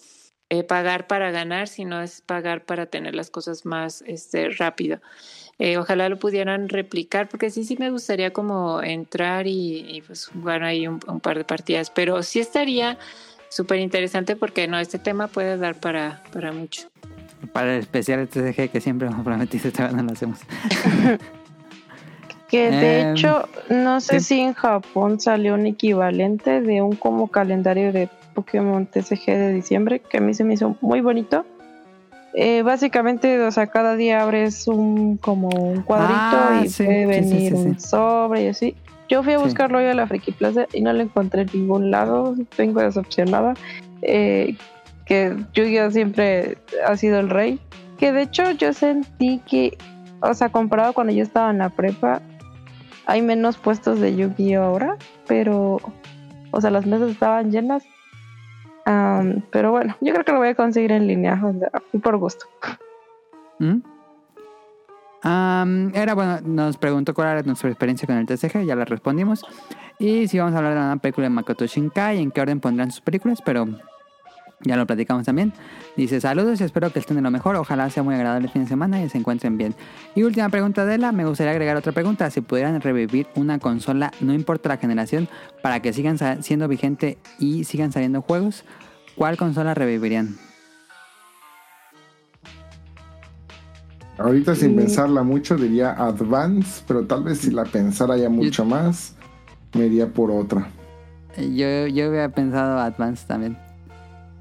[0.48, 5.02] eh, pagar para ganar, sino es pagar para tener las cosas más este, rápido.
[5.58, 10.28] Eh, ojalá lo pudieran replicar, porque sí, sí me gustaría como entrar y, y, pues
[10.28, 12.96] jugar ahí un, un, par de partidas, pero sí estaría
[13.50, 16.88] súper interesante porque no, este tema puede dar para, para mucho.
[17.52, 20.38] Para el especial TCG que siempre hemos prometido, esta vez no lo hacemos.
[22.50, 24.26] Que de Em, hecho, no sé sí.
[24.34, 30.00] si en Japón salió un equivalente de un como calendario de Pokémon TCG de diciembre,
[30.00, 31.44] que a mí se me hizo muy bonito.
[32.34, 37.06] Eh, básicamente, o sea, cada día abres un como un cuadrito Ah, y sí, puede
[37.06, 38.76] venir sí, un sobre y así.
[39.08, 41.90] Yo fui a buscarlo hoy a la Friki Plaza y no lo encontré en ningún
[41.90, 42.36] lado.
[42.56, 43.54] Vengo decepcionada.
[44.02, 44.56] Eh,
[45.06, 47.58] que Yu-Gi-Oh siempre ha sido el rey.
[47.98, 49.76] Que de hecho yo sentí que,
[50.20, 52.22] o sea, comparado cuando yo estaba en la prepa,
[53.10, 55.80] hay menos puestos de Yu-Gi-Oh ahora, pero,
[56.52, 57.82] o sea, las mesas estaban llenas.
[59.50, 62.46] Pero bueno, yo creo que lo voy a conseguir en línea, o sea, por gusto.
[65.22, 69.44] Am, era bueno, nos preguntó cuál era nuestra experiencia con el TCG, ya la respondimos.
[69.98, 72.92] Y si vamos a hablar de una película de Makoto Shinkai, en qué orden pondrán
[72.92, 73.66] sus películas, pero
[74.62, 75.54] Ya lo platicamos también.
[75.96, 77.56] Dice saludos y espero que estén de lo mejor.
[77.56, 79.74] Ojalá sea muy agradable el fin de semana y se encuentren bien.
[80.14, 82.30] Y última pregunta de la, me gustaría agregar otra pregunta.
[82.30, 85.28] Si pudieran revivir una consola, no importa la generación,
[85.62, 88.64] para que sigan siendo vigente y sigan saliendo juegos,
[89.16, 90.36] ¿cuál consola revivirían?
[94.18, 99.14] Ahorita sin pensarla mucho diría Advance, pero tal vez si la pensara ya mucho más,
[99.72, 100.68] me iría por otra.
[101.38, 103.56] Yo, yo había pensado Advance también.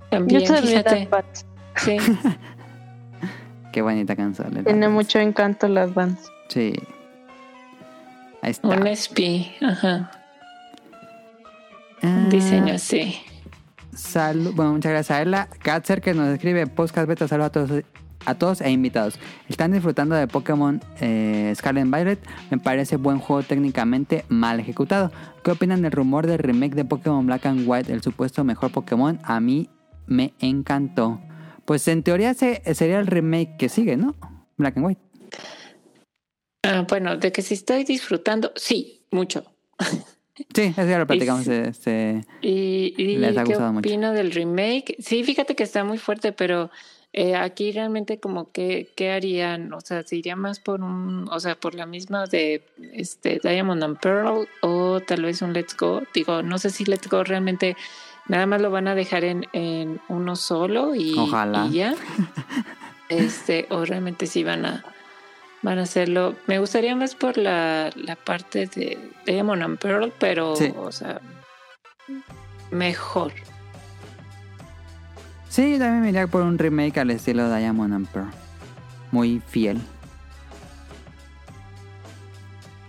[0.09, 1.03] También, Yo también fíjate.
[1.03, 1.45] Advance.
[1.77, 1.97] Sí.
[3.71, 4.89] Qué bonita el Tiene Advance.
[4.89, 6.23] mucho encanto las Advance.
[6.47, 6.73] Sí.
[8.41, 8.67] Ahí está.
[8.67, 10.11] Un SP, ajá.
[12.01, 13.15] Ah, Diseño así.
[13.93, 14.53] Salud.
[14.55, 15.49] Bueno, muchas gracias a Ella.
[15.61, 17.27] Katzer que nos escribe podcast beta.
[17.27, 17.83] Saludos a todos,
[18.25, 19.19] a todos e invitados.
[19.49, 22.19] ¿Están disfrutando de Pokémon eh, Scarlet and Violet?
[22.49, 25.11] Me parece buen juego técnicamente mal ejecutado.
[25.43, 29.19] ¿Qué opinan del rumor del remake de Pokémon Black and White, el supuesto mejor Pokémon?
[29.23, 29.69] A mí
[30.09, 31.21] me encantó.
[31.65, 34.15] Pues en teoría se- sería el remake que sigue, ¿no?
[34.57, 35.01] Black and White.
[36.63, 39.45] Ah, bueno, de que si estoy disfrutando, sí, mucho.
[40.53, 41.45] Sí, eso ya lo platicamos.
[41.45, 41.51] sí.
[41.53, 43.79] Este, ¿Y, y Les ha qué mucho.
[43.79, 44.95] opino del remake?
[44.99, 46.69] Sí, fíjate que está muy fuerte, pero
[47.13, 49.71] eh, aquí realmente como que, ¿qué harían?
[49.73, 52.63] O sea, ¿se iría más por un, o sea, por la misma de
[52.93, 56.01] este Diamond and Pearl o tal vez un Let's Go?
[56.13, 57.75] Digo, no sé si Let's Go realmente
[58.29, 61.65] nada más lo van a dejar en, en uno solo y, Ojalá.
[61.67, 61.95] y ya.
[63.09, 64.83] Este, o realmente sí van a
[65.63, 66.35] van a hacerlo.
[66.47, 70.71] Me gustaría más por la, la parte de Diamond and Pearl, pero, Sí.
[70.77, 71.19] o sea,
[72.71, 73.33] mejor.
[75.49, 78.29] Sí, yo también me iría por un remake al estilo Diamond and Pearl.
[79.11, 79.81] Muy fiel.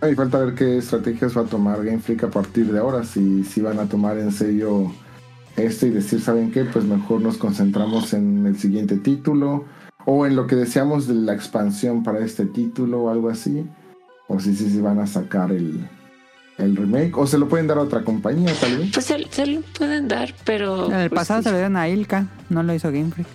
[0.02, 3.42] Hay falta ver qué estrategias va a tomar Game Freak a partir de ahora, si,
[3.44, 4.92] si van a tomar en serio
[5.62, 6.64] esto y decir, ¿saben qué?
[6.64, 9.64] Pues mejor nos concentramos en el siguiente título
[10.06, 13.66] o en lo que deseamos de la expansión para este título o algo así.
[14.28, 15.88] O si sí, sí van a sacar el,
[16.58, 18.90] el remake o se lo pueden dar a otra compañía tal vez.
[18.92, 20.86] Pues se, se lo pueden dar, pero.
[20.86, 23.28] En el pues, pasado se lo dieron a Ilka, no lo hizo Game Freak.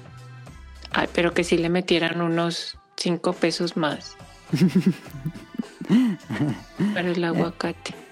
[0.92, 4.16] Ay, pero que si le metieran unos cinco pesos más.
[6.94, 8.05] para el aguacate.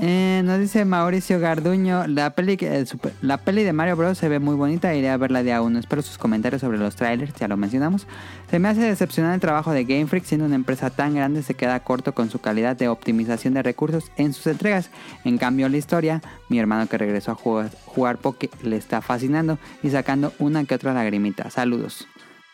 [0.00, 4.16] Eh, nos dice Mauricio Garduño, la peli, super- la peli de Mario Bros.
[4.16, 5.80] se ve muy bonita, iré a verla de a uno.
[5.80, 8.06] Espero sus comentarios sobre los trailers, ya lo mencionamos.
[8.48, 11.54] Se me hace decepcionar el trabajo de Game Freak, siendo una empresa tan grande se
[11.54, 14.90] queda corto con su calidad de optimización de recursos en sus entregas.
[15.24, 19.58] En cambio, la historia, mi hermano que regresó a jugar, jugar Poké le está fascinando
[19.82, 21.50] y sacando una que otra lagrimita.
[21.50, 22.06] Saludos.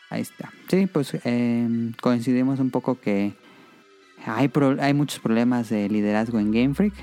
[0.09, 0.51] Ahí está.
[0.67, 3.33] Sí, pues eh, coincidimos un poco que
[4.25, 4.49] hay,
[4.79, 6.93] hay muchos problemas de liderazgo en Game Freak.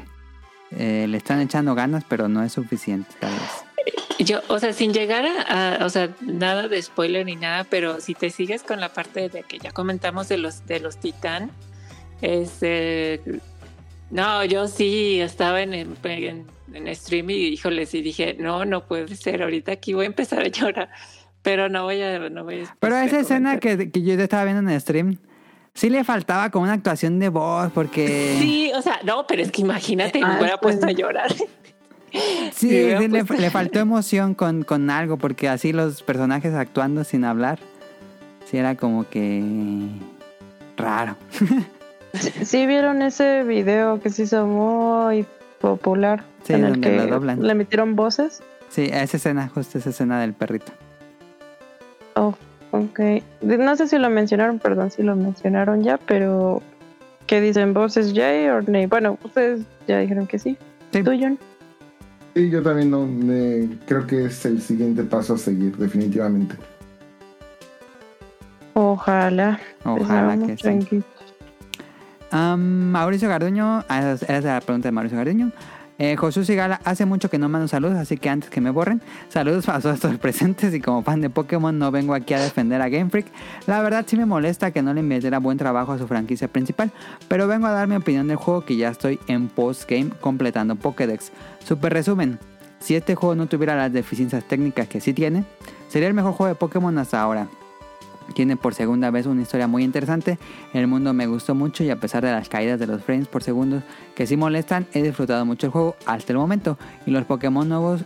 [0.78, 3.65] Eh, le están echando ganas, pero no es suficiente, tal vez.
[4.26, 8.01] Yo, o sea, sin llegar a, a- o sea, nada de spoiler ni nada, pero
[8.01, 11.51] si te sigues con la parte de que ya comentamos de los de los titán,
[12.20, 13.20] este,
[14.10, 18.86] no, yo sí estaba en, en, en- en stream y híjoles y dije, no, no
[18.86, 20.89] puede ser, ahorita aquí voy a empezar a llorar,
[21.42, 22.76] pero no voy a, no voy a.
[22.81, 25.18] Pero esa este, escena que, que yo estaba viendo en el stream,
[25.75, 28.36] sí le faltaba como una actuación de voz, porque...
[28.39, 30.76] Sí, o sea, no, pero es que imagínate, me Ah, hubiera pues.
[30.76, 31.33] puesto a llorar.
[32.55, 37.25] Sí, le, puesto- le faltó emoción con, con algo, porque así los personajes actuando sin
[37.25, 37.59] hablar,
[38.44, 39.42] sí era como que
[40.76, 41.17] raro.
[42.44, 45.25] Sí vieron ese video que se hizo muy
[45.62, 46.23] popular.
[46.44, 47.42] Sí, en el donde que lo doblan.
[47.42, 48.42] le metieron voces.
[48.68, 50.73] Sí, esa escena, justo esa escena del perrito.
[52.15, 52.34] Oh,
[52.73, 53.01] ok.
[53.42, 56.60] No sé si lo mencionaron, perdón si lo mencionaron ya, pero
[57.26, 57.73] ¿qué dicen?
[57.73, 58.86] ¿Voces Jay o Ney?
[58.86, 60.57] Bueno, ustedes ya dijeron que sí.
[60.92, 61.02] Sí.
[61.05, 61.39] ¿Tú, John?
[62.34, 66.57] Sí, yo también no, me- creo que es el siguiente paso a seguir, definitivamente.
[68.75, 69.60] Ojalá.
[69.84, 71.02] Ojalá que sí.
[72.31, 75.52] Am, Mauricio Garduño, ah, esa es la pregunta de Mauricio Garduño.
[76.05, 79.00] Eh, Josué Sigala, hace mucho que no mando saludos, así que antes que me borren,
[79.28, 82.82] saludos para todos los presentes y como fan de Pokémon no vengo aquí a defender
[82.82, 83.26] a Game Freak.
[83.68, 86.90] La verdad sí me molesta que no le invirtiera buen trabajo a su franquicia principal,
[87.28, 91.31] pero vengo a dar mi opinión del juego que ya estoy en post-game completando Pokédex.
[91.64, 92.40] Super resumen,
[92.81, 95.44] si este juego no tuviera las deficiencias técnicas que sí tiene,
[95.86, 97.47] sería el mejor juego de Pokémon hasta ahora.
[98.34, 100.39] Tiene por segunda vez una historia muy interesante.
[100.73, 103.42] El mundo me gustó mucho y a pesar de las caídas de los frames por
[103.42, 103.83] segundo
[104.15, 106.78] que sí molestan, he disfrutado mucho el juego hasta el momento.
[107.07, 108.02] Y los Pokémon nuevos,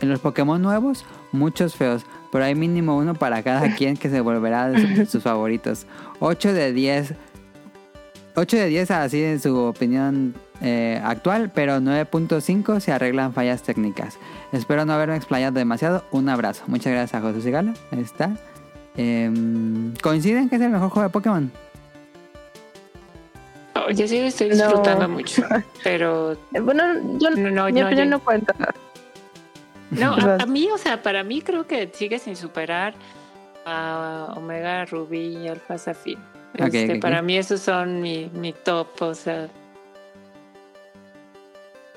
[0.00, 4.20] en los Pokémon nuevos, muchos feos, pero hay mínimo uno para cada quien que se
[4.20, 5.86] volverá de su- sus favoritos.
[6.20, 7.14] 8 de 10.
[8.38, 14.18] 8 de 10 así en su opinión eh, actual, pero 9.5 se arreglan fallas técnicas.
[14.52, 16.04] Espero no haberme explayado demasiado.
[16.10, 16.62] Un abrazo.
[16.66, 17.72] Muchas gracias a José Sigala.
[17.90, 18.36] Ahí está.
[18.96, 21.52] Em, ¿Coinciden que es el mejor juego de Pokémon?
[23.74, 24.54] Oh, yo sí lo estoy No.
[24.54, 25.42] disfrutando mucho,
[25.84, 28.54] pero Bueno, yo, No, no, mi no, opinión yo- no cuenta.
[29.90, 32.94] no, O sea, a, a mí, o sea, para mí creo que sigue sin superar
[33.66, 36.18] a Omega Rubí y Alpha Zafir.
[36.54, 37.24] Ok, Este, ok, para ok.
[37.24, 39.48] mí esos son mi, mi top, o sea.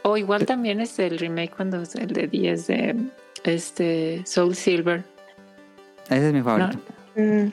[0.02, 2.96] O igual también es el remake cuando es el de 10 de
[3.44, 5.04] este Soul Silver.
[6.10, 6.80] Ese es mi favorito.
[7.16, 7.48] Mm,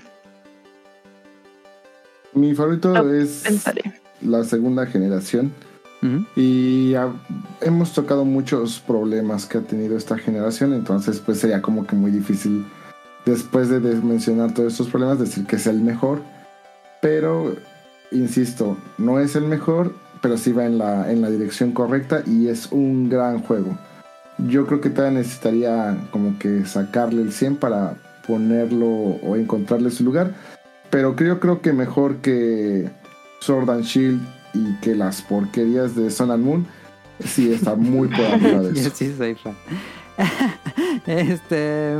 [2.34, 3.92] Mi favorito No, es pensaré.
[4.22, 5.52] la segunda generación.
[6.36, 7.12] Y ah,
[7.62, 12.12] hemos tocado muchos problemas que ha tenido esta generación, entonces pues sería como que muy
[12.12, 12.64] difícil
[13.24, 16.20] después de de mencionar todos estos problemas decir que es el mejor.
[17.02, 17.56] Pero,
[18.12, 22.48] insisto, no es el mejor, pero sí va en la, en la dirección correcta y
[22.48, 23.76] es un gran juego.
[24.38, 27.96] Yo creo que todavía necesitaría como que sacarle el 100 para
[28.26, 30.34] ponerlo o encontrarle su lugar.
[30.90, 32.88] Pero creo, creo que mejor que
[33.40, 34.20] Sword and Shield
[34.54, 36.66] y que las porquerías de Sun and Moon,
[37.24, 38.90] sí está muy por arriba de Yo eso.
[38.94, 39.54] sí soy fan.
[41.06, 41.96] este.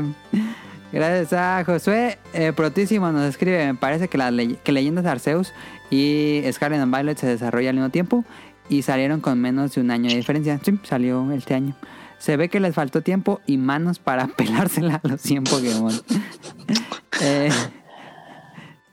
[0.93, 2.19] Gracias a Josué.
[2.33, 4.33] Eh, Protísimo nos escribe: Me parece que, las
[4.63, 5.53] que Leyendas de Arceus
[5.91, 8.25] y Scarlet and Violet se desarrollan al mismo tiempo
[8.69, 10.59] y salieron con menos de un año de diferencia.
[10.65, 11.75] Sí, salió este año.
[12.19, 15.93] Se ve que les faltó tiempo y manos para pelársela a los 100 Pokémon.
[17.21, 17.51] eh,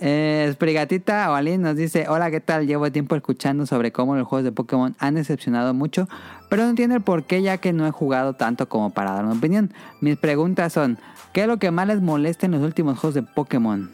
[0.06, 2.68] eh, Sprigatita Oalín nos dice, hola, ¿qué tal?
[2.68, 6.10] Llevo tiempo escuchando sobre cómo los juegos de Pokémon han decepcionado mucho,
[6.50, 9.24] pero no entiendo el por qué ya que no he jugado tanto como para dar
[9.24, 9.74] una opinión.
[10.02, 10.98] Mis preguntas son,
[11.32, 13.90] ¿qué es lo que más les molesta en los últimos juegos de Pokémon?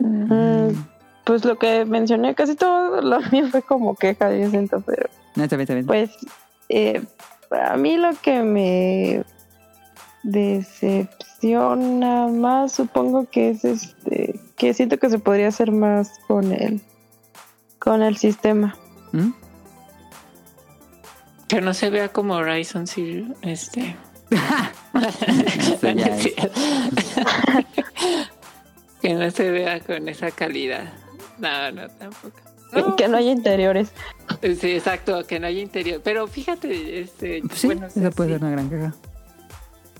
[0.00, 0.70] Mm,
[1.22, 5.44] pues lo que mencioné, casi todo lo mío fue como queja, yo siento, pero No,
[5.44, 5.86] está bien, está bien.
[5.86, 6.10] pues
[6.68, 7.02] eh,
[7.50, 9.24] a mí lo que me
[10.22, 16.80] decepciona más supongo que es este que siento que se podría hacer más con el
[17.78, 18.74] con el sistema
[19.14, 19.32] ¿Mm?
[21.46, 23.94] Que no se vea como Horizon Zero, este.
[29.00, 30.92] Que no se vea con esa calidad.
[31.38, 32.40] No, no, tampoco.
[32.86, 33.90] No, que no hay interiores
[34.42, 36.00] Sí, exacto, que no hay interior.
[36.02, 38.34] Pero fíjate, este, Sí, bueno, esa puede sí.
[38.34, 38.94] ser una gran queja.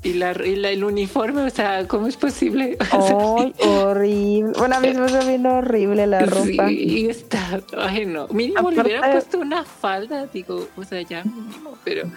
[0.02, 2.76] Y, la, y la- el uniforme, o sea, ¿cómo es posible?
[2.92, 4.52] O sea, ¡Ay, horrible!
[4.58, 6.68] Bueno, a mí se bien horrible la ropa.
[6.68, 7.62] Sí, está.
[7.78, 8.28] Ay, no.
[8.28, 12.10] Mínimo le hubieran puesto una falda, digo, o sea, ya mínimo, pero.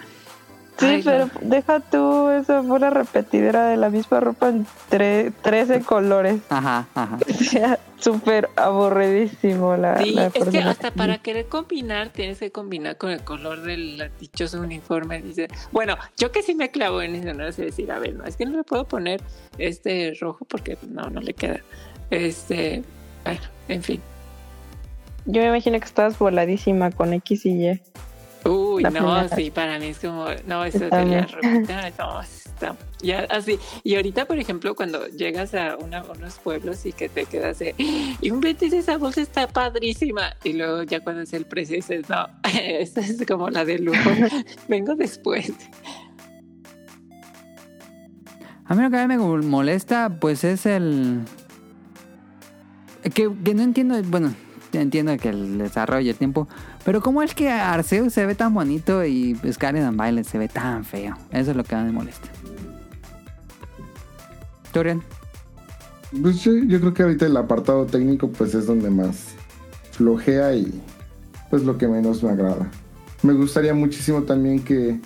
[0.78, 1.32] Sí, Ay, pero no.
[1.42, 6.40] deja tú esa fue una repetidera de la misma ropa en tre- 13 colores.
[6.50, 7.18] Ajá, ajá.
[7.28, 12.52] O sea, súper aburridísimo la, Sí, la es que hasta para querer combinar tienes que
[12.52, 15.20] combinar con el color del dichoso uniforme.
[15.20, 18.24] Dice, bueno, yo que sí me clavo en eso, no sé decir, a ver, no,
[18.24, 19.20] es que no le puedo poner
[19.58, 21.58] este rojo porque no, no le queda.
[22.10, 22.84] Este,
[23.24, 24.00] bueno, en fin.
[25.26, 27.80] Yo me imagino que estabas voladísima con X y Y.
[28.48, 29.28] Uy, La no, primera.
[29.36, 33.58] sí, para mí es como, no, eso de la ropita, no, está, ya así.
[33.84, 37.74] Y ahorita, por ejemplo, cuando llegas a una- unos pueblos y que te quedas de,
[38.20, 42.08] y un vez esa bolsa está padrísima, y luego ya cuando es el precio dices,
[42.08, 44.10] no, esta es como la de lujo,
[44.68, 45.52] vengo después.
[48.64, 51.20] A mí lo que a mí me molesta, pues es el...
[53.14, 54.34] Que, que no entiendo, bueno,
[54.72, 56.48] entiendo que el desarrollo, el tiempo,
[56.84, 60.48] pero ¿cómo es que Arceus se ve tan bonito y Scarlet and Violet se ve
[60.48, 61.16] tan feo?
[61.30, 62.28] Eso es lo que me molesta.
[64.72, 65.02] Torian.
[66.22, 69.34] Pues yo, yo creo que ahorita el apartado técnico pues es donde más
[69.92, 70.80] flojea y
[71.50, 72.70] pues lo que menos me agrada.
[73.22, 75.00] Me gustaría muchísimo también que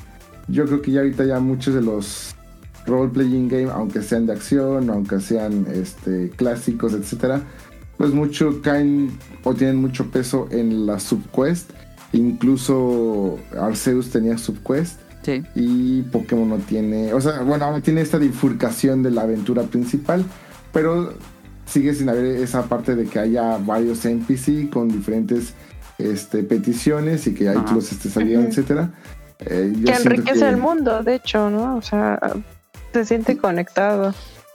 [0.49, 2.35] yo creo que ya ahorita ya muchos de los
[2.87, 7.43] role playing game, aunque sean de acción, aunque sean este clásicos, etcétera,
[8.03, 11.71] pues mucho caen o tienen mucho peso en la subquest.
[12.13, 15.41] Incluso Arceus tenía subquest Sí.
[15.55, 20.25] y Pokémon no tiene, o sea, bueno, tiene esta bifurcación de la aventura principal,
[20.73, 21.15] pero
[21.65, 25.55] sigue sin haber esa parte de que haya varios NPC con diferentes
[25.99, 27.73] este, peticiones y que ahí Ajá.
[27.73, 28.49] los estés ayudando, Ujú.
[28.49, 28.91] etcétera.
[29.39, 31.77] Eh, Que enriquece que- el mundo, de hecho, ¿no?
[31.77, 32.19] O sea,
[32.93, 34.13] se siente conectado.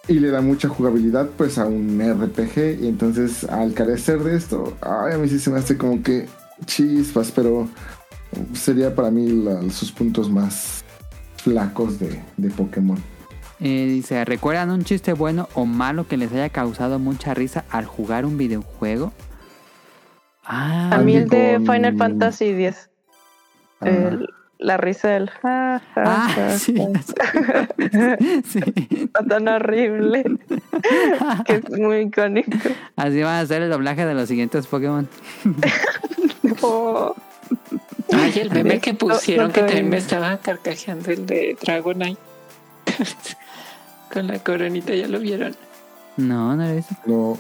[0.08, 4.78] Y le da mucha jugabilidad pues a un RPG y entonces al carecer de esto,
[4.82, 6.28] ay, a mí sí se me hace como que
[6.66, 7.68] chispas, pero
[8.54, 10.84] sería para mí la- sus puntos más
[11.44, 12.98] flacos de, de Pokémon.
[13.60, 17.86] Eh, dice, ¿recuerdan un chiste bueno o malo que les haya causado mucha risa al
[17.86, 19.12] jugar un videojuego?
[20.44, 22.90] Ah, A mí el de con- Final Fantasy X.
[23.82, 24.28] Ah, El-
[24.60, 26.76] la risa del ja, ja, Ah, ja, sí.
[28.50, 28.60] sí.
[28.92, 30.24] Está tan horrible
[31.46, 32.52] que es muy icónico.
[32.96, 35.08] Así va a ser el doblaje de los siguientes Pokémon.
[36.62, 37.16] Oh,
[38.12, 42.20] Ay, el meme que pusieron no que también me estaba carcajeando el de Dragonite.
[44.12, 45.56] Con la coronita, ¿ya lo vieron?
[46.16, 46.96] No, no lo he visto.
[47.06, 47.38] no,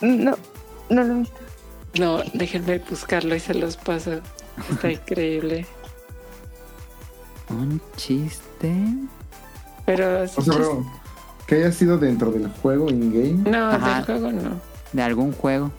[0.00, 0.36] no,
[0.88, 1.36] no lo he visto.
[1.98, 4.20] No, déjenme buscarlo y se los paso.
[4.70, 5.66] Está increíble.
[7.50, 8.74] Un chiste.
[9.84, 10.84] Pero o sea, pero
[11.46, 13.50] que haya sido dentro del juego in-game.
[13.50, 13.96] no, Ajá.
[13.96, 14.60] del juego no.
[14.92, 15.70] De algún juego.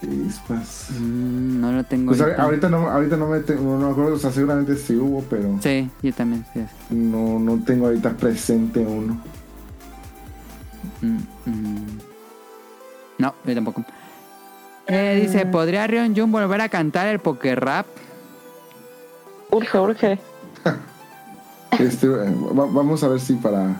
[0.00, 0.90] Chispas.
[0.98, 2.10] Mm, no lo tengo.
[2.10, 2.42] Pues ahorita.
[2.42, 5.58] ahorita no, ahorita no me, te- no me acuerdo, o sea, seguramente sí hubo, pero
[5.60, 6.44] Sí, yo también.
[6.54, 6.94] sí, sí.
[6.94, 9.18] no, no tengo ahorita presente uno.
[11.00, 11.16] Mm,
[11.50, 11.86] mm.
[13.18, 13.84] No, yo tampoco.
[14.86, 17.86] Eh, dice, ¿podría Rion Jun volver a cantar el Poker Rap?
[19.50, 20.18] Urge, urge.
[21.78, 23.76] Este, eh, va- vamos a ver si para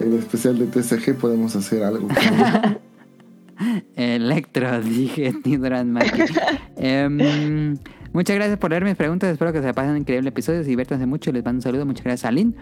[0.00, 2.08] el especial de TCG podemos hacer algo.
[3.96, 6.22] Electro, dije Nidran Maki.
[6.76, 7.76] Em,
[8.12, 9.30] muchas gracias por leer mis preguntas.
[9.30, 10.62] Espero que se pasen increíble episodio.
[10.62, 11.30] Se diviértanse mucho.
[11.32, 11.86] Les mando un saludo.
[11.86, 12.54] Muchas gracias, Aline.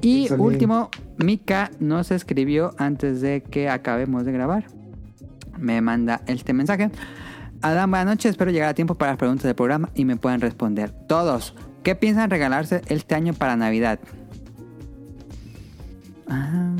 [0.00, 0.44] Y Salín.
[0.44, 4.66] último, Mika nos escribió antes de que acabemos de grabar.
[5.56, 6.90] Me manda este mensaje.
[7.62, 8.30] Adam, buenas noches.
[8.30, 10.90] Espero llegar a tiempo para las preguntas del programa y me puedan responder.
[11.08, 13.98] Todos, ¿qué piensan regalarse este año para Navidad?
[16.28, 16.74] Ah.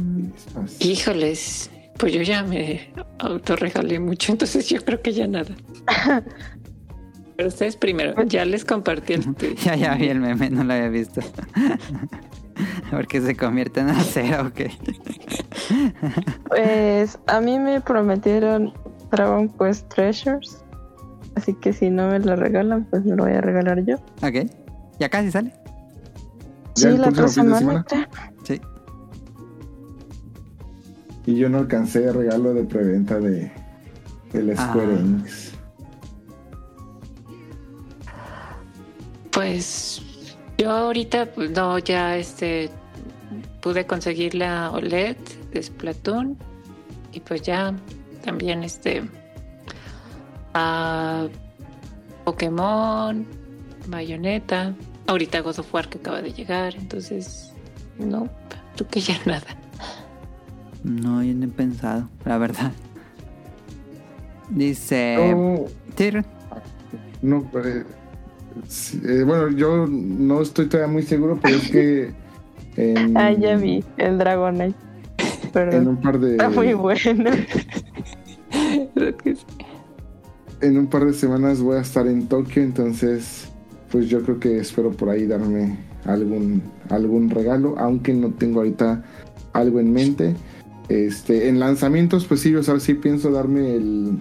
[0.79, 5.55] Híjoles, pues yo ya me autorregalé mucho, entonces yo creo que ya nada.
[7.37, 9.55] Pero ustedes primero, ya les compartí el tweet.
[9.65, 11.21] ya, ya vi el meme, no lo había visto.
[12.91, 14.61] Porque se convierte en acero, ok.
[16.49, 18.73] Pues a mí me prometieron
[19.11, 20.65] Dragon Quest Treasures.
[21.39, 23.95] Así que si no me lo regalan, pues me lo voy a regalar yo.
[24.23, 24.51] Ok.
[24.99, 25.53] ¿Ya casi sale?
[26.75, 27.85] ¿Ya Sí, el la próximo fin de semana.
[27.89, 28.09] semana?
[28.43, 28.61] Sí.
[31.27, 33.53] Y yo no alcancé regalo de preventa de
[34.33, 34.99] el Square Ah.
[35.01, 35.53] Enix.
[39.31, 40.03] Pues
[40.59, 42.71] yo ahorita, pues no, ya este
[43.61, 45.17] pude conseguir la OLED
[45.53, 46.37] de Splatoon
[47.13, 47.75] y pues ya
[48.25, 49.03] también este
[50.59, 51.29] a
[52.25, 53.25] Pokémon,
[53.87, 54.75] Bayonetta,
[55.07, 57.53] ahorita God of War que acaba de llegar, entonces
[57.99, 58.29] no,
[58.75, 59.47] creo que ya nada.
[60.83, 62.73] No, yo no he pensado, la verdad.
[64.51, 65.17] Dice...
[65.17, 65.67] No,
[67.23, 67.85] no, eh,
[69.05, 72.13] eh, bueno, yo no estoy todavía muy seguro, pero es que
[72.77, 74.75] en, Ah, ya vi, el Dragonite.
[75.45, 75.89] en Perdón.
[75.89, 77.31] un par de Está muy bueno.
[80.61, 83.49] En un par de semanas voy a estar en Tokio, entonces
[83.91, 89.05] pues yo creo que espero por ahí darme algún algún regalo, aunque no tengo ahorita
[89.53, 90.35] algo en mente.
[90.89, 94.21] Este, en lanzamientos, pues sí, o sea, sí pienso darme el,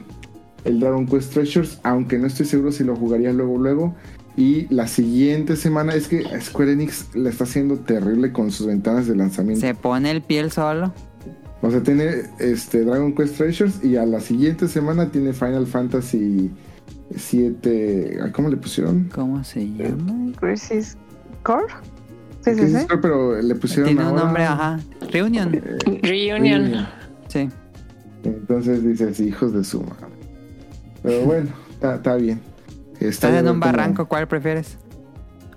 [0.65, 3.95] el Dragon Quest Treasures, aunque no estoy seguro si lo jugaría luego, luego.
[4.35, 9.07] Y la siguiente semana, es que Square Enix le está haciendo terrible con sus ventanas
[9.07, 9.65] de lanzamiento.
[9.65, 10.93] Se pone el piel solo.
[11.61, 16.51] O sea, tiene este Dragon Quest Treasures y a la siguiente semana tiene Final Fantasy
[17.15, 18.19] 7.
[18.33, 19.09] ¿Cómo le pusieron?
[19.13, 20.31] ¿Cómo se llama?
[20.39, 20.97] Crisis
[21.43, 21.65] Core.
[22.41, 22.75] Sí, ¿Qué sí, es sí.
[22.77, 23.01] eso?
[23.01, 24.79] Pero le pusieron Tiene un nombre, ajá.
[25.11, 25.59] Reunion.
[26.03, 26.87] Reunion.
[27.27, 27.49] Sí.
[28.23, 30.07] Entonces dices, hijos de su madre.
[31.03, 31.49] Pero bueno,
[31.81, 32.39] está bien.
[32.95, 34.77] Está Estás en un como- barranco, ¿cuál prefieres?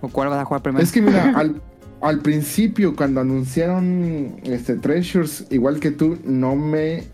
[0.01, 0.83] ¿O cuál vas a jugar primero?
[0.83, 1.61] Es que mira, al,
[2.01, 7.05] al principio cuando anunciaron este Treasures, igual que tú, no me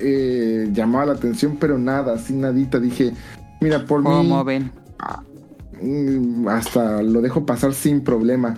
[0.00, 2.78] eh, llamaba la atención, pero nada, así nadita.
[2.80, 3.12] Dije,
[3.60, 4.70] mira, por Juego mí móvil.
[5.80, 8.56] mm, hasta lo dejo pasar sin problema.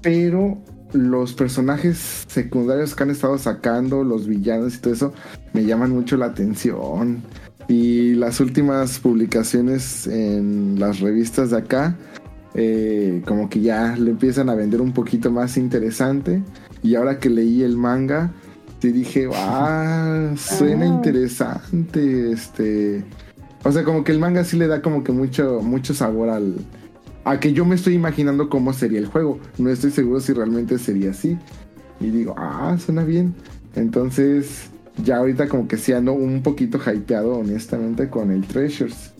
[0.00, 0.58] Pero
[0.92, 5.12] los personajes secundarios que han estado sacando, los villanos y todo eso,
[5.52, 7.22] me llaman mucho la atención.
[7.68, 11.96] Y las últimas publicaciones en las revistas de acá,
[12.54, 16.42] eh, como que ya le empiezan a vender un poquito más interesante.
[16.82, 18.32] Y ahora que leí el manga,
[18.80, 20.88] te dije, ah, suena Ah.
[20.88, 22.32] interesante.
[22.32, 23.04] Este.
[23.64, 26.56] O sea, como que el manga sí le da como que mucho, mucho sabor al.
[27.24, 29.40] A que yo me estoy imaginando cómo sería el juego.
[29.56, 31.38] No estoy seguro si realmente sería así.
[31.98, 33.34] Y digo, ah, suena bien.
[33.74, 34.68] Entonces,
[35.02, 39.12] ya ahorita como que sí ando un poquito hypeado, honestamente, con el Treasures.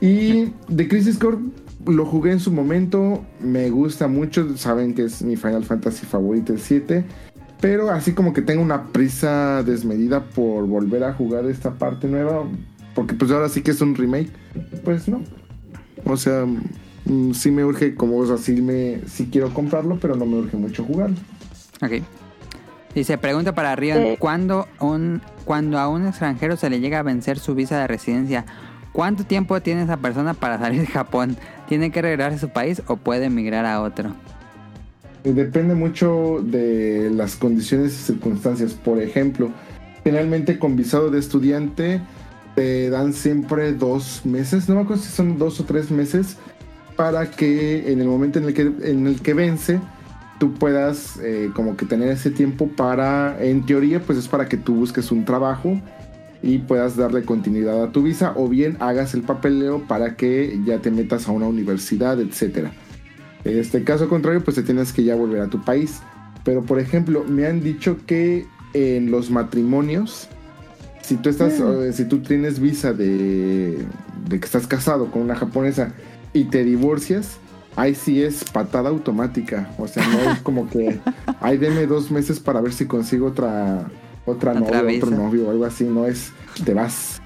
[0.00, 1.38] Y de Crisis Core
[1.86, 3.24] lo jugué en su momento.
[3.40, 4.56] Me gusta mucho.
[4.56, 7.04] Saben que es mi Final Fantasy favorito, el 7.
[7.60, 12.44] Pero así como que tengo una prisa desmedida por volver a jugar esta parte nueva.
[12.94, 14.30] porque pues ahora sí que es un remake,
[14.84, 15.22] pues no.
[16.04, 16.44] O sea,
[17.06, 20.36] mm, sí me urge, como, o sea, sí, me, sí quiero comprarlo, pero no me
[20.36, 21.16] urge mucho jugarlo.
[21.80, 22.02] Ok.
[22.94, 24.16] Dice, pregunta para Rion, Sí.
[24.18, 28.44] ¿cuándo, un, cuando a un extranjero se le llega a vencer su visa de residencia,
[28.92, 31.36] ¿cuánto tiempo tiene esa persona para salir de Japón?
[31.68, 34.10] ¿Tiene que regresar a su país o puede emigrar a otro?
[35.24, 38.74] Eh, Depende mucho de las condiciones y circunstancias.
[38.74, 39.50] Por ejemplo,
[40.04, 42.00] generalmente con visado de estudiante
[42.54, 46.36] te dan siempre dos meses, no me acuerdo si son dos o tres meses,
[46.96, 49.80] para que en el momento en el que, en el que vence,
[50.38, 54.56] tú puedas eh, como que tener ese tiempo para, en teoría, pues es para que
[54.56, 55.80] tú busques un trabajo
[56.42, 60.78] y puedas darle continuidad a tu visa o bien hagas el papeleo para que ya
[60.80, 62.72] te metas a una universidad, etcétera.
[63.44, 66.00] En este caso contrario, pues te tienes que ya volver a tu país.
[66.44, 70.28] Pero por ejemplo, me han dicho que en los matrimonios,
[71.02, 73.86] si tú estás, eh, si tú tienes visa de,
[74.28, 75.92] de que estás casado con una japonesa
[76.32, 77.38] y te divorcias,
[77.76, 79.70] ahí sí es patada automática.
[79.78, 80.98] O sea, no es como que,
[81.40, 83.88] ay, deme dos meses para ver si consigo otra,
[84.26, 85.06] otra, novia, visa.
[85.06, 85.84] otro novio o algo así.
[85.84, 86.32] No es,
[86.64, 87.20] te vas.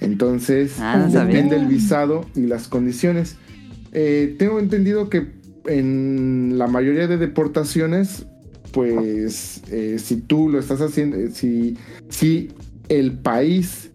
[0.00, 3.36] Entonces, Ah, no depende del visado y las condiciones.
[3.92, 8.26] Eh, tengo entendido que en la mayoría de deportaciones,
[8.72, 11.76] pues eh, si tú lo estás haciendo, eh, si,
[12.08, 12.52] si
[12.88, 13.90] el país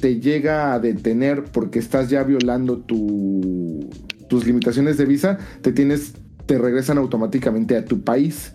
[0.00, 3.88] te llega a detener porque estás ya violando tu,
[4.28, 6.14] tus limitaciones de visa, te tienes,
[6.46, 8.52] te regresan automáticamente a tu país.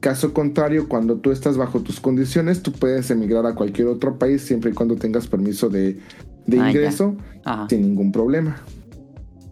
[0.00, 4.40] Caso contrario, cuando tú estás bajo tus condiciones, tú puedes emigrar a cualquier otro país
[4.42, 5.98] siempre y cuando tengas permiso de,
[6.46, 7.16] de Ah, ingreso
[7.68, 8.56] sin ningún problema.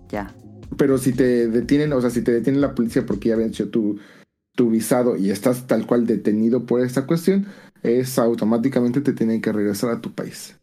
[0.08, 0.34] ya.
[0.78, 3.98] Pero si te detienen, o sea, si te detiene la policía porque ya venció tu,
[4.54, 7.46] tu visado y estás tal cual detenido por esta cuestión,
[7.82, 10.56] es automáticamente te tienen que regresar a tu país.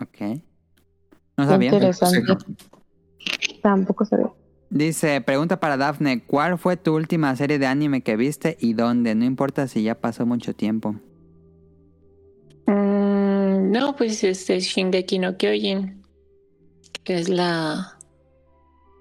[0.00, 0.40] Ok.
[1.36, 1.70] No sabía.
[1.72, 2.22] Interesante.
[3.62, 4.30] Tampoco sabía.
[4.70, 9.16] Dice, pregunta para Dafne, ¿cuál fue tu última serie de anime que viste y dónde?
[9.16, 10.94] No importa si ya pasó mucho tiempo.
[12.66, 16.02] Mm, no, pues este Shingeki no Kyojin,
[17.02, 17.96] que es la...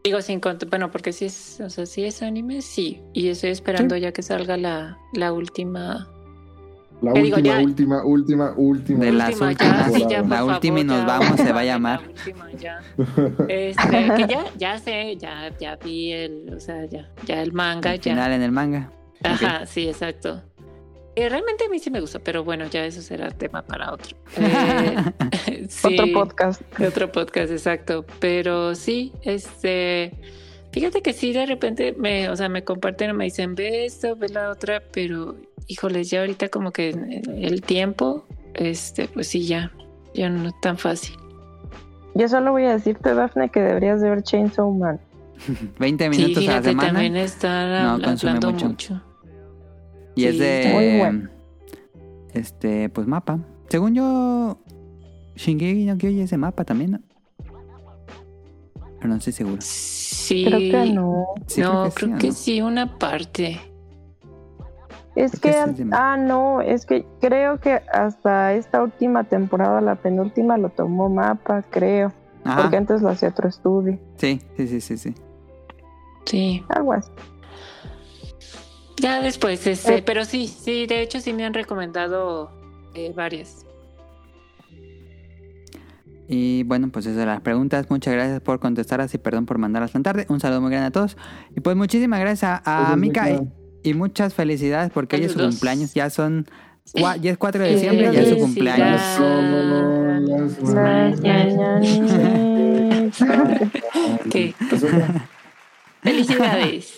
[0.03, 3.01] Digo sin cont- bueno, porque si es, o sea, si es anime, sí.
[3.13, 6.09] Y estoy esperando ya que salga la, la última.
[7.01, 9.05] La digo, última, ya- última, última, última.
[9.05, 9.91] De las última, últimas.
[9.91, 12.01] ya, sí, ya, por La favor, última y nos ya, vamos se va a llamar.
[12.03, 12.79] la última, ya.
[13.47, 17.95] Este, que ya, ya sé, ya, ya vi el, o sea, ya, ya el manga,
[17.95, 18.01] ya.
[18.11, 18.91] final en el manga.
[19.23, 20.43] Ajá, sí, exacto.
[21.15, 24.15] Eh, realmente a mí sí me gustó, pero bueno, ya eso será tema para otro.
[25.47, 26.61] Eh, sí, Otro podcast.
[26.81, 28.05] Otro podcast, exacto.
[28.19, 30.13] Pero sí, este.
[30.71, 34.29] Fíjate que sí, de repente me, o sea, me comparten, me dicen, ve esto, ve
[34.29, 35.35] la otra, pero
[35.67, 36.89] híjoles, ya ahorita como que
[37.37, 39.71] el tiempo, este, pues sí, ya,
[40.13, 41.15] ya no es tan fácil.
[42.15, 44.99] Yo solo voy a decirte, Daphne, que deberías de ver Chainsaw Man.
[45.79, 46.91] 20 Sí, minutos a la semana.
[46.93, 48.67] también está No, consume hablando mucho.
[48.67, 49.01] mucho.
[50.15, 50.71] Y es Sí, de.
[50.73, 51.29] muy bueno.
[52.33, 53.39] Este, pues mapa.
[53.69, 54.59] Según yo,
[55.35, 56.99] Shingeki no Kyojin es de mapa también, ¿no?
[58.99, 59.57] Pero no estoy seguro.
[59.61, 60.45] Sí.
[60.45, 61.25] Creo que no.
[61.47, 63.59] Sí, no, creo creo que que, sí, ¿o sí, una parte.
[65.15, 69.95] Es Creo que es ah, no, es que creo que hasta esta última temporada, la
[69.95, 72.13] penúltima, lo tomó Mapa, creo.
[72.43, 73.99] Porque antes lo hacía otro estudio.
[74.15, 75.15] Sí, sí, sí, sí, sí.
[76.25, 76.63] Sí.
[76.69, 77.11] Algo así.
[78.97, 80.03] Ya después, este, Eh.
[80.05, 82.51] pero sí, sí, de hecho sí me han recomendado
[82.93, 83.65] eh, varias.
[86.31, 87.87] Y bueno, pues esas son las preguntas.
[87.89, 90.27] Muchas gracias por contestarlas y perdón por mandarlas tan tarde.
[90.29, 91.17] Un saludo muy grande a todos.
[91.57, 93.39] Y pues muchísimas gracias a, a Mika y,
[93.83, 95.93] y muchas felicidades porque hoy es su cumpleaños.
[95.95, 96.45] Ya son,
[96.93, 99.01] cua- ya es 4 de diciembre, ya es su cumpleaños.
[104.69, 105.27] Pues, otra.
[106.01, 106.93] Felicidades.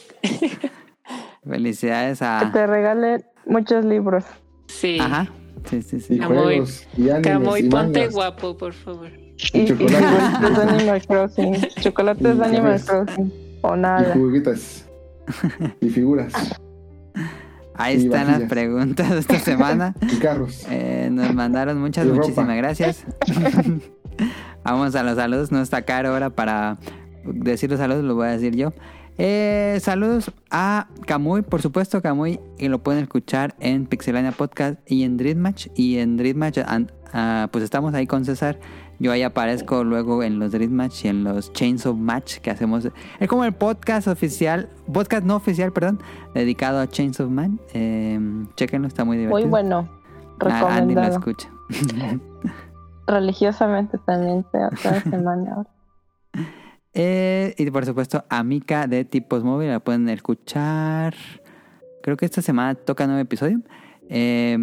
[1.47, 2.51] Felicidades Que a...
[2.51, 4.23] te regale muchos libros.
[4.67, 4.97] Sí.
[4.99, 5.27] Ajá.
[5.69, 6.17] Sí, sí, Y sí.
[6.19, 6.37] Camoy.
[6.43, 9.11] juegos, y animes, Camoy, y ponte guapo, por favor.
[9.53, 9.97] Y, y chocolate.
[10.41, 11.53] chocolates de Animal Crossing.
[11.81, 12.81] Chocolates Y de Animal.
[12.85, 13.33] Crossing.
[13.61, 14.13] O Y nada.
[14.13, 14.85] juguetas.
[15.81, 16.33] y figuras.
[17.75, 19.95] Ahí Y están las preguntas de esta semana.
[20.01, 20.65] Y carros.
[20.69, 22.21] Eh, nos mandaron muchas, Y ropa.
[22.21, 23.05] muchísimas gracias.
[24.63, 25.51] Vamos a los saludos.
[25.51, 26.77] No está caro ahora para
[27.23, 28.73] decir los saludos, lo voy a decir yo.
[29.17, 35.03] Eh, saludos a Camuy, por supuesto, Camuy, y lo pueden escuchar en Pixelania Podcast y
[35.03, 35.67] en Dreammatch.
[35.75, 38.59] Y en Dreammatch, an- ah, pues estamos ahí con César.
[39.01, 42.87] Yo ahí aparezco luego en los Dreammatch y en los Chains of Match que hacemos.
[43.19, 45.99] Es como el podcast oficial, podcast no oficial, perdón,
[46.35, 47.59] dedicado a Chains of Man.
[47.73, 48.19] Eh,
[48.55, 49.39] chequenlo, está muy divertido.
[49.39, 49.89] Muy bueno.
[50.39, 51.17] Ah, Andy lo Recomendado.
[51.17, 51.49] escucha.
[53.07, 55.69] religiosamente también cada cada semana ahora.
[56.93, 61.15] Eh, y por supuesto, Amica de Tipos Móvil, la pueden escuchar.
[62.03, 63.61] Creo que esta semana toca nuevo episodio.
[64.09, 64.57] Eh,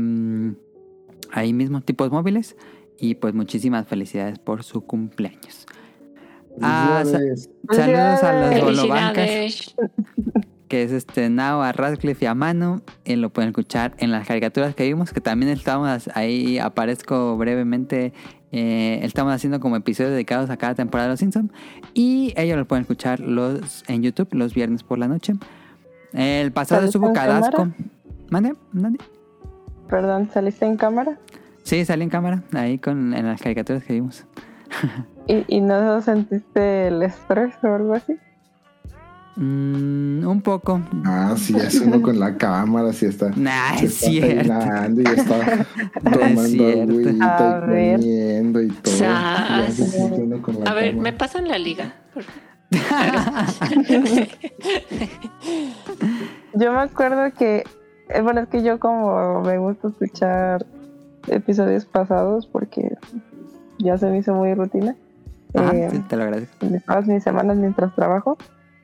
[1.33, 2.55] ahí mismo, Tipos Móviles.
[2.99, 5.67] Y pues muchísimas felicidades por su cumpleaños.
[6.61, 7.19] Ah, sa-
[7.75, 9.75] saludos a los bolobancas,
[10.69, 12.83] que es este Nao, a Radcliffe y a Manu.
[13.05, 18.13] Eh, lo pueden escuchar en las caricaturas que vimos, que también estamos ahí, aparezco brevemente.
[18.51, 21.53] eh, estamos haciendo como episodios dedicados a cada temporada de Los Simpsons.
[21.95, 25.35] Y ellos lo pueden escuchar los en YouTube los viernes por la noche.
[26.13, 27.69] El pasado ¿Saliste estuvo Cadasco.
[28.31, 28.55] ¿Mande?
[28.73, 28.99] ¿Mande?
[29.89, 31.19] Perdón, ¿saliste en cámara?
[31.69, 34.25] Sí, salí en cámara, ahí con, en las caricaturas que vimos.
[35.27, 38.17] ¿Y, y no sentiste el estrés o algo así?
[39.37, 40.81] Mm, un poco.
[41.05, 43.29] Ah, sí, es uno con la cámara, sí está.
[43.37, 45.01] Nah, se es está cierto.
[45.03, 45.67] y está
[46.11, 46.93] tomando cierto.
[46.93, 47.97] agüita A y ver.
[47.99, 48.97] comiendo y todo.
[48.97, 49.67] Ya
[50.41, 51.03] con la A ver, cámara.
[51.03, 51.93] ¿me pasan la liga?
[56.55, 57.65] Yo me acuerdo que,
[58.09, 60.65] eh, bueno, es que yo como me gusta escuchar
[61.31, 62.97] episodios pasados porque
[63.79, 64.97] ya se me hizo muy rutina.
[65.55, 66.67] Ajá, eh, sí, te lo agradezco.
[66.67, 68.37] de todas mis semanas mientras trabajo.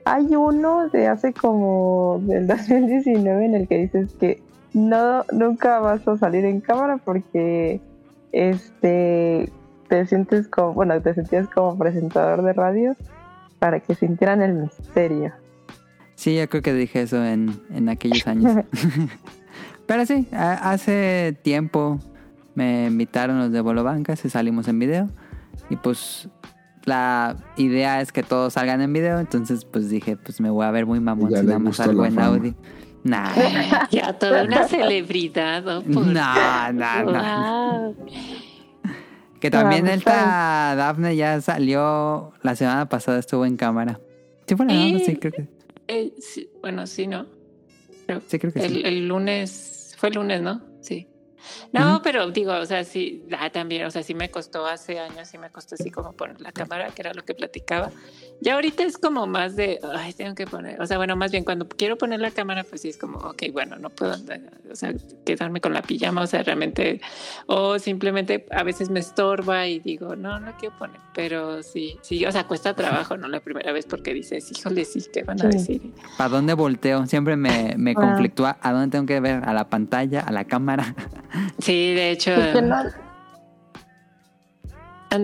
[0.05, 4.41] Hay uno de hace como del 2019 en el que dices que
[4.73, 7.79] no nunca vas a salir en cámara porque
[8.31, 9.51] este
[9.87, 12.95] te sientes como bueno te sentías como presentador de radio
[13.59, 15.31] para que sintieran el misterio.
[16.15, 18.65] Sí, yo creo que dije eso en, en aquellos años.
[19.87, 21.99] Pero sí, hace tiempo
[22.55, 25.09] me invitaron los de Bolobancas y salimos en video.
[25.69, 26.27] Y pues
[26.85, 29.19] la idea es que todos salgan en video.
[29.19, 32.05] Entonces pues dije, pues me voy a ver muy mamón Ya si nada más salgo
[32.05, 32.27] en fama.
[32.27, 32.53] audio.
[33.03, 33.29] Nah,
[33.91, 35.63] Ya, toda una celebridad.
[35.63, 35.81] ¿no?
[35.83, 37.93] Por- no, no, no.
[37.93, 37.95] Wow.
[39.39, 43.99] Que también esta Dafne ya salió la semana pasada, estuvo en cámara.
[44.47, 45.47] Sí, fue la semana, sí, creo que
[45.87, 47.25] Eh, sí, bueno, sí, ¿no?
[48.27, 48.39] sí.
[48.39, 48.65] Creo que sí.
[48.79, 50.61] El, el lunes, fue el lunes, ¿no?
[50.81, 51.07] Sí.
[51.71, 55.27] No, pero digo, o sea, sí, ah, también, o sea, sí me costó hace años,
[55.27, 57.91] sí me costó así como poner la cámara, que era lo que platicaba.
[58.41, 61.43] Ya ahorita es como más de, ay, tengo que poner, o sea, bueno, más bien
[61.43, 64.41] cuando quiero poner la cámara, pues sí es como, ok, bueno, no puedo andar,
[64.71, 64.93] o sea,
[65.25, 67.01] quedarme con la pijama, o sea, realmente,
[67.47, 72.25] o simplemente a veces me estorba y digo, no, no quiero poner, pero sí, sí,
[72.25, 73.27] o sea, cuesta trabajo, ¿no?
[73.27, 75.57] La primera vez porque dices, híjole, sí, ¿qué van a Sí.
[75.57, 75.81] decir?
[76.17, 77.05] ¿Para dónde volteo?
[77.07, 77.95] Siempre me, me Ah.
[77.95, 80.93] conflictúa a dónde tengo que ver, a la pantalla, a la cámara.
[81.59, 82.93] Sí, de hecho, Y que no, ando-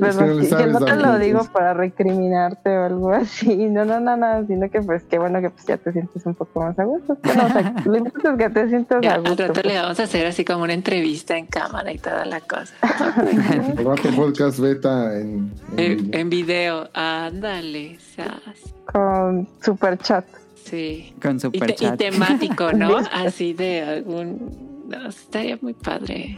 [0.08, 3.66] Es que no que- sabes no te lo digo para recriminarte o algo así.
[3.68, 6.34] No, no, no, no, sino que pues qué bueno que pues ya te sientes un
[6.36, 7.18] poco más a gusto.
[7.24, 9.44] Bueno, o sea, lo importante es que te sientas Ya, a al gusto.
[9.48, 9.66] rato pues.
[9.66, 12.74] le vamos a hacer así como una entrevista en cámara y toda la cosa.
[13.84, 16.20] Rato podcast beta en, en video.
[16.22, 18.74] en video, ándale, sas.
[18.94, 20.26] Con super chat.
[20.64, 21.14] Sí.
[21.22, 21.98] Con Y, te- y superchat.
[21.98, 22.98] temático, ¿no?
[23.12, 24.71] Así de algún.
[24.92, 26.38] No, estaría muy padre.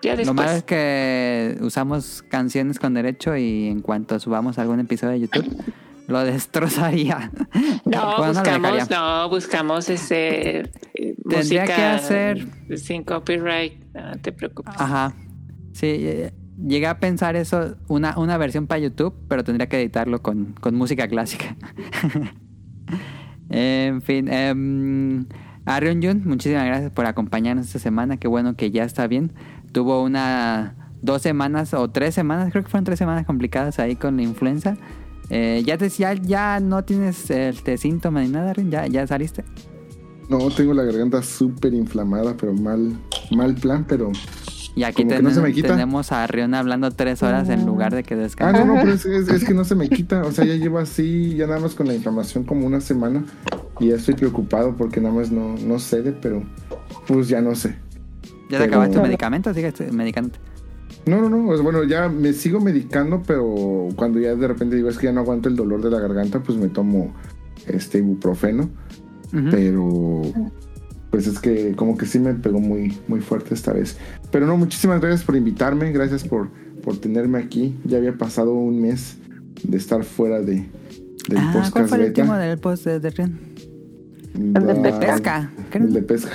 [0.00, 5.14] Ya Lo malo es que usamos canciones con derecho y en cuanto subamos algún episodio
[5.14, 5.64] de YouTube,
[6.06, 7.32] lo destrozaría.
[7.84, 10.60] No, Bueno, buscamos, no, buscamos ese.
[10.60, 12.48] eh, Tendría música que hacer-
[12.78, 14.72] Sin copyright, no te preocupes.
[14.78, 15.14] Ajá.
[15.72, 16.32] Sí, eh,
[16.64, 20.76] llegué a pensar eso, una, una versión para YouTube, pero tendría que editarlo con, con
[20.76, 21.56] música clásica.
[23.50, 25.26] en fin, em,
[25.64, 28.16] a Ryun Jun, muchísimas gracias por acompañarnos esta semana.
[28.16, 29.32] Qué bueno que ya está bien.
[29.72, 34.16] Tuvo una dos semanas o tres semanas, creo que fueron tres semanas complicadas ahí con
[34.16, 34.76] la influenza.
[35.30, 38.70] Eh, ya, te, ya, ya no tienes este síntoma ni nada, Ryun?
[38.70, 39.44] ¿Ya, ya saliste?
[40.28, 42.92] No, tengo la garganta súper inflamada, pero mal,
[43.30, 44.12] mal plan, pero...
[44.74, 45.68] Y aquí que tenemos, no se me quita.
[45.68, 48.64] tenemos a Rion hablando tres horas en lugar de que Ah, descanse.
[48.64, 50.22] no, no, pero es, es- es que no se me quita.
[50.22, 53.24] O sea, ya llevo así, ya nada más con la inflamación como una semana.
[53.80, 56.42] Y ya estoy preocupado porque nada más no, no cede, pero
[57.06, 57.76] pues ya no sé.
[58.50, 59.52] ¿Ya te Pero- acabaste tu medicamento?
[59.52, 60.38] ¿Sigues medicándote?
[61.06, 61.52] No, no, no.
[61.54, 65.12] sea, bueno, ya me sigo medicando, pero cuando ya de repente digo es que ya
[65.12, 67.14] no aguanto el dolor de la garganta, pues me tomo
[67.66, 68.68] este ibuprofeno.
[69.50, 70.22] Pero
[71.10, 73.96] pues es que como que sí me pegó muy, muy fuerte esta vez.
[74.30, 76.50] Pero no, muchísimas gracias por invitarme, gracias por,
[76.82, 77.76] por tenerme aquí.
[77.84, 79.16] Ya había pasado un mes
[79.62, 80.66] de estar fuera de,
[81.28, 82.22] del Ah, ¿cuál podcast fue el beta.
[82.22, 83.38] último del post de, de Rion?
[84.34, 85.86] El de La- pesca, creo.
[85.86, 86.32] El de pesca.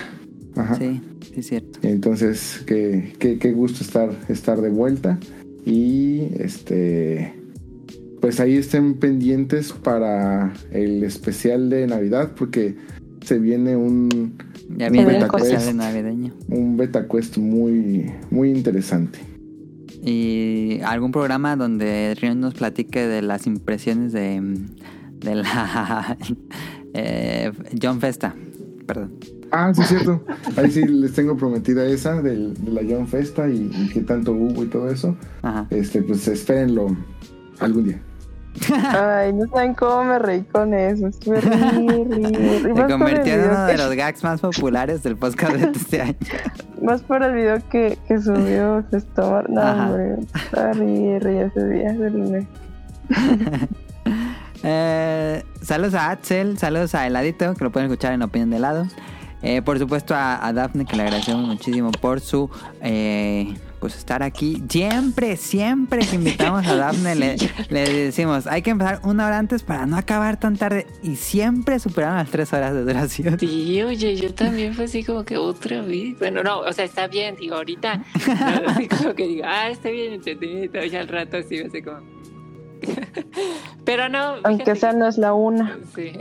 [0.56, 0.76] Ajá.
[0.76, 1.80] Sí, sí es cierto.
[1.84, 5.19] Entonces, qué, qué, qué gusto estar, estar de vuelta.
[5.66, 7.34] Y este.
[8.19, 12.76] Pues ahí estén pendientes para el especial de Navidad, porque
[13.26, 14.35] se viene un,
[14.69, 15.74] Ya viene el beta quest.
[15.74, 16.33] navideño.
[16.50, 19.19] Un beta quest muy, muy interesante.
[20.01, 24.42] Y algún programa donde Rion nos platique de las impresiones de,
[25.19, 26.17] de la
[26.93, 27.51] eh,
[27.82, 28.35] John Festa.
[28.85, 29.14] Perdón.
[29.51, 30.25] Ah, sí, es cierto.
[30.58, 34.33] Ahí sí les tengo prometida esa del- de la John Festa y, y qué tanto
[34.33, 35.16] hubo y todo eso.
[35.42, 35.67] Ajá.
[35.69, 36.88] Este, pues espérenlo
[37.59, 38.01] algún día.
[38.72, 41.07] Ay, no saben cómo me reí con eso.
[41.07, 42.72] Estuve ríe, ríe.
[42.75, 46.15] El convirtió en uno de los gags más populares del podcast de este año.
[46.82, 49.49] Más por el video que, que subió Festomar.
[49.49, 50.17] No, hombre.
[50.35, 51.93] Estaba ríe, ríe ese día.
[51.93, 52.45] lunes.
[54.65, 58.88] Eh, saludos a Axel, saludos a Heladito, que lo pueden escuchar en Opinión de Helado.
[59.41, 62.49] Eh, por supuesto a, a Dafne, que le agradecemos muchísimo por su
[62.82, 63.53] eh,
[63.84, 64.64] pues estar aquí.
[64.70, 67.36] Siempre, siempre que invitamos a Dafne le,
[67.70, 70.88] le decimos, hay que empezar una hora antes para no acabar tan tarde.
[71.02, 73.38] Y siempre superaron las tres horas de duración.
[73.38, 76.18] Sí, oye, yo también fue así como que otra vez.
[76.18, 77.98] Bueno, no, o sea, está bien, digo, ahorita,
[78.28, 82.00] no, así como que digo, ah, está bien entretenido, ya al rato así, así como.
[83.84, 84.36] Pero no.
[84.45, 85.78] Aunque fíjate sea no es la una.
[85.94, 86.14] Sí.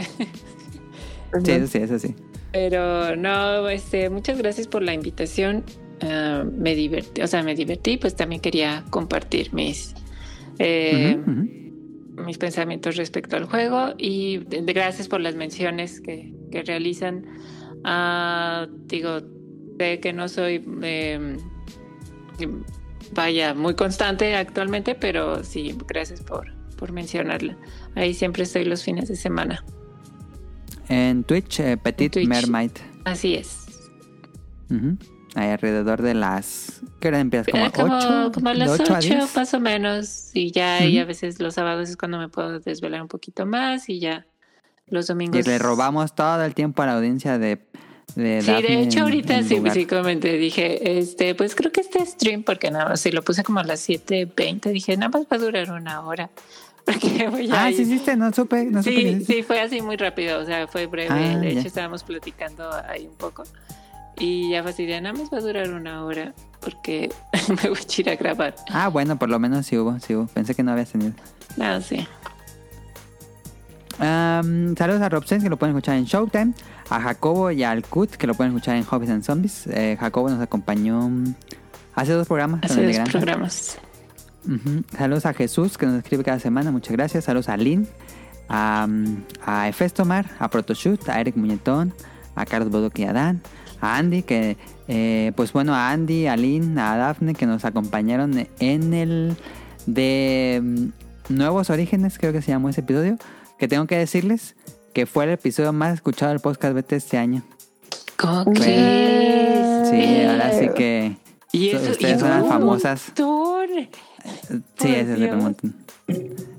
[1.32, 2.16] Eso sí, eso sí.
[2.50, 5.64] Pero no, este, muchas gracias por la invitación.
[6.02, 9.94] Ah, me divertí, o sea, me divertí, pues también quería compartir mis,
[10.58, 11.16] eh,
[12.26, 17.24] mis pensamientos respecto al juego y gracias por las menciones que, que realizan.
[17.84, 19.20] Ah, digo,
[19.78, 21.36] sé que no soy, eh,
[23.14, 27.56] vaya, muy constante actualmente, pero sí, gracias por, por mencionarla.
[27.94, 29.64] Ahí siempre estoy los fines de semana.
[30.88, 32.28] En Twitch, eh, Petit Twitch.
[32.28, 32.72] Mermaid.
[33.04, 33.66] Así es.
[34.70, 34.96] Ujú.
[35.34, 36.80] Ahí alrededor de las...
[37.00, 37.48] ¿Qué hora empiezas?
[37.50, 38.32] ¿Como Eh, como, 8?
[38.34, 39.34] como a las 8 a 10?
[39.36, 40.30] más o menos.
[40.34, 43.88] Y ya y a veces los sábados es cuando me puedo desvelar un poquito más
[43.88, 44.26] y ya
[44.88, 45.40] los domingos.
[45.40, 47.58] Y le robamos todo el tiempo a la audiencia de,
[48.14, 51.72] de Sí, Daphne de hecho en- ahorita en sí, sí comenté, dije, este, pues creo
[51.72, 55.08] que este stream, porque nada más, si lo puse como a las 7.20, dije, nada
[55.08, 56.28] más va a durar una hora.
[56.84, 58.96] Porque voy a Ah, sí hiciste, no supe, no supe.
[58.96, 59.34] que Sí, hiciste.
[59.34, 61.08] sí, fue así muy rápido, o sea, fue breve.
[61.10, 61.68] Ah, de hecho, ya.
[61.68, 63.44] estábamos platicando ahí un poco.
[64.18, 67.10] Y ya fue así, de, nada más va a durar una hora porque
[67.48, 68.54] me voy a ir a grabar.
[68.70, 70.26] Ah, bueno, por lo menos sí hubo, sí hubo.
[70.26, 71.12] Pensé que no habías tenido.
[71.56, 72.06] No, sí.
[73.98, 76.54] Am, saludos a Robsen, que lo pueden escuchar en Showtime.
[76.90, 79.66] A Jacobo y al Kut, que lo pueden escuchar en Hobbies and Zombies.
[79.68, 81.34] Eh, Jacobo nos acompañó mm,
[81.94, 82.62] hace dos programas.
[82.64, 83.78] Hace dos programas.
[84.96, 86.70] Saludos a Jesús, que nos escribe cada semana.
[86.70, 87.24] Muchas gracias.
[87.24, 87.88] Saludos a Lynn,
[88.48, 88.86] a,
[89.46, 91.94] a Efestomar, a Protoshoot, a Eric Muñetón,
[92.34, 93.40] a Carlos Bodoc y a Dan,
[93.82, 94.56] a Andy, que,
[94.88, 99.36] eh, pues bueno, a Andy, a Lynn, a Dafne, que nos acompañaron en el
[99.86, 103.18] de mm, Nuevos Orígenes, creo que se llamó ese episodio.
[103.58, 104.56] Que tengo que decirles
[104.94, 107.42] que fue el episodio más escuchado del podcast BT este año.
[108.16, 109.88] ¿Cómo Fue- crees?
[109.90, 111.16] Sí, ahora sí que
[111.52, 113.12] Y so- eso, ustedes y son las famosas.
[113.18, 113.88] montón.
[114.78, 115.74] Sí, ese es el montón.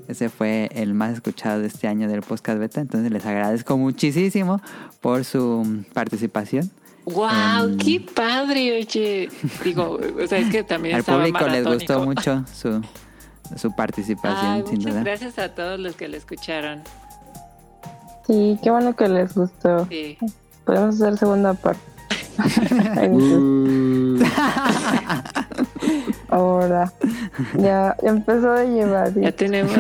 [0.08, 2.82] Ese fue el más escuchado de este año del podcast beta.
[2.82, 4.62] Entonces les agradezco muchísimo
[5.02, 6.70] por su participación.
[7.06, 7.66] ¡Wow!
[7.66, 8.80] Em, ¡Qué padre!
[8.80, 9.30] Oye,
[9.64, 12.82] digo, o sea, es que también Al estaba público les gustó mucho su,
[13.58, 15.04] su participación, Ay, sin muchas duda.
[15.04, 16.82] gracias a todos los que lo escucharon.
[18.26, 19.86] Sí, qué bueno que les gustó.
[19.90, 20.18] Sí.
[20.66, 21.82] Podemos hacer segunda parte.
[23.12, 24.18] Uh,
[26.30, 26.92] Ahora.
[27.60, 29.14] Ya, ya empezó a llevar.
[29.20, 29.76] Ya tenemos.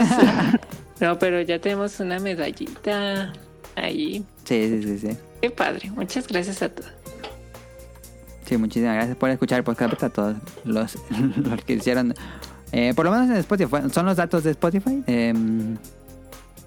[0.99, 3.33] no, pero ya tenemos una medallita
[3.75, 4.23] ahí.
[4.43, 5.17] Sí, sí, sí, sí.
[5.41, 5.89] Qué padre.
[5.91, 6.91] Muchas gracias a todos.
[8.45, 10.03] Sí, muchísimas gracias por escuchar el podcast.
[10.03, 10.97] A todos los,
[11.37, 12.13] los que hicieron.
[12.71, 13.77] eh, por lo menos en Spotify.
[13.91, 15.03] Son los datos de Spotify.
[15.07, 15.77] Em,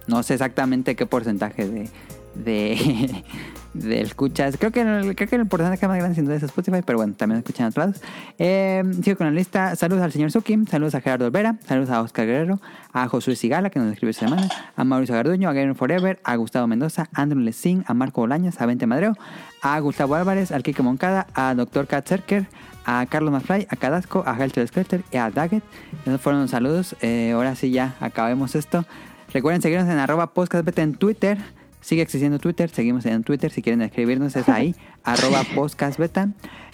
[0.07, 1.89] no sé exactamente qué porcentaje
[2.35, 3.25] de,
[3.79, 4.57] de escuchas.
[4.57, 7.67] Creo que, creo que el porcentaje más grande sin es Spotify, pero bueno, también escuchan
[7.67, 8.03] en otros lados.
[8.39, 9.77] Eh, sigo con la lista.
[9.77, 12.61] Saludos al señor Suki, saludos a Gerardo Olvera, saludos a Oscar Guerrero,
[12.93, 16.37] a Josué Sigala, que nos escribe esta semana, a Mauricio Garduño, a Game Forever, a
[16.37, 19.15] Gustavo Mendoza, a Andrew Lessing, a Marco Bolaños, a Vente Madreo,
[19.63, 21.87] a Gustavo Álvarez, al Kike Moncada, a Dr.
[21.87, 22.47] Kat Zerker,
[22.87, 25.65] a Carlos Mafly, a Cadasco, a Helter Skelter y a Daggett.
[26.07, 26.97] Esos fueron los saludos.
[27.03, 28.87] Eh, ahora sí ya acabemos esto.
[29.33, 31.39] Recuerden seguirnos en arroba podcastbeta en Twitter.
[31.87, 33.53] Sigue existiendo Twitter, seguimos en Twitter.
[33.53, 34.75] Si quieren escribirnos es ahí,
[35.05, 36.31] arroba podcastbeta.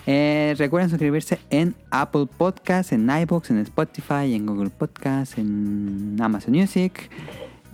[0.06, 6.54] Eh, recuerden suscribirse en Apple Podcasts, en iVoox, en Spotify, en Google Podcasts, en Amazon
[6.54, 7.10] Music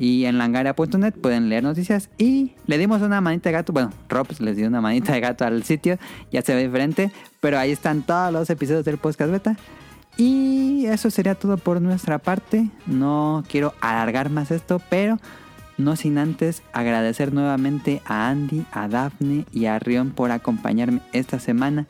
[0.00, 4.26] y en langaria.net pueden leer noticias y le dimos una manita de gato, bueno, Rob
[4.41, 5.97] les dio una manita de gato al sitio,
[6.33, 9.57] ya se ve diferente, pero ahí están todos los episodios del podcast beta.
[10.17, 12.68] Y eso sería todo por nuestra parte.
[12.86, 15.18] No quiero alargar más esto, pero
[15.78, 21.39] No sin antes agradecer nuevamente a Andy, a Daphne y a Rion por acompañarme esta
[21.39, 21.86] semana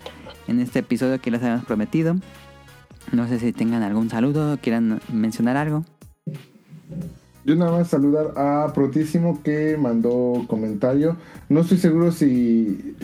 [0.46, 2.16] en este episodio que les habíamos prometido.
[3.12, 5.86] No sé si tengan algún saludo, quieran mencionar algo.
[7.46, 11.16] Yo nada más saludar a Protísimo que mandó comentario.
[11.48, 12.94] No estoy seguro si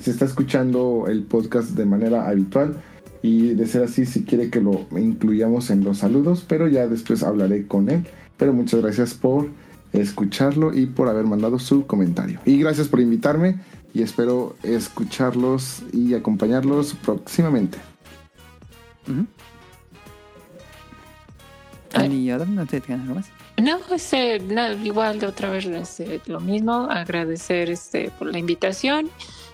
[0.00, 2.82] se está escuchando el podcast de manera habitual
[3.22, 7.22] y de ser así si quiere que lo incluyamos en los saludos, pero ya después
[7.22, 8.04] hablaré con él.
[8.36, 9.50] Pero muchas gracias por
[9.92, 12.40] escucharlo y por haber mandado su comentario.
[12.44, 13.60] Y gracias por invitarme
[13.94, 17.78] y espero escucharlos y acompañarlos próximamente.
[21.94, 23.26] Andy y Adam, no tienen algo más.
[23.62, 29.08] No, este, no, igual de otra vez este, lo mismo, agradecer este por la invitación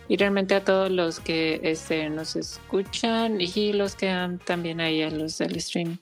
[0.09, 5.03] y realmente a todos los que este nos escuchan y los que han también ahí
[5.03, 5.99] a los del stream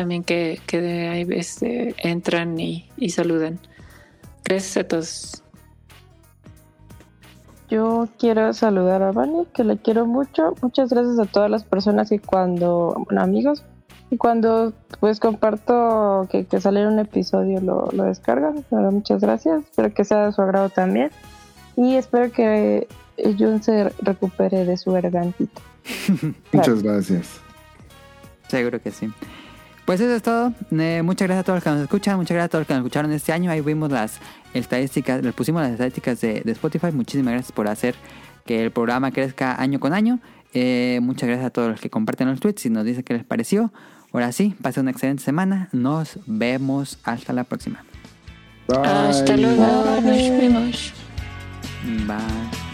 [0.00, 3.58] también que, que de ahí este, entran y, y saludan.
[4.42, 5.42] Gracias a todos.
[7.68, 10.54] Yo quiero saludar a Vani, que le quiero mucho.
[10.62, 13.62] Muchas gracias a todas las personas que cuando, bueno, amigos,
[14.10, 18.64] y cuando pues comparto que, que sale un episodio lo, lo descargan.
[18.70, 19.64] Bueno, muchas gracias.
[19.64, 21.10] Espero que sea de su agrado también.
[21.76, 22.88] Y espero que
[23.38, 25.60] Jun se recupere de su gargantita.
[26.52, 27.38] Muchas gracias.
[28.48, 29.12] Seguro que sí.
[29.84, 30.52] Pues eso es todo.
[30.70, 32.16] Eh, muchas gracias a todos los que nos escuchan.
[32.16, 33.50] Muchas gracias a todos los que nos escucharon este año.
[33.50, 34.20] Ahí vimos las
[34.54, 36.92] estadísticas, les pusimos las estadísticas de, de Spotify.
[36.92, 37.94] Muchísimas gracias por hacer
[38.44, 40.20] que el programa crezca año con año.
[40.52, 43.24] Eh, muchas gracias a todos los que comparten los tweets y nos dicen qué les
[43.24, 43.72] pareció.
[44.12, 45.68] Ahora sí, pasen una excelente semana.
[45.72, 47.84] Nos vemos hasta la próxima.
[48.68, 49.42] Hasta Bye.
[49.42, 50.92] luego, nos vemos.
[52.06, 52.69] Bye.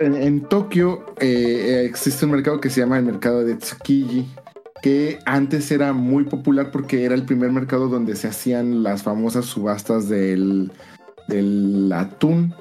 [0.00, 4.26] En, Tokio eh, existe un mercado que se llama el mercado de Tsukiji,
[4.80, 9.44] que antes era muy popular porque era el primer mercado donde se hacían las famosas
[9.44, 10.72] subastas del,
[11.28, 12.54] del atún.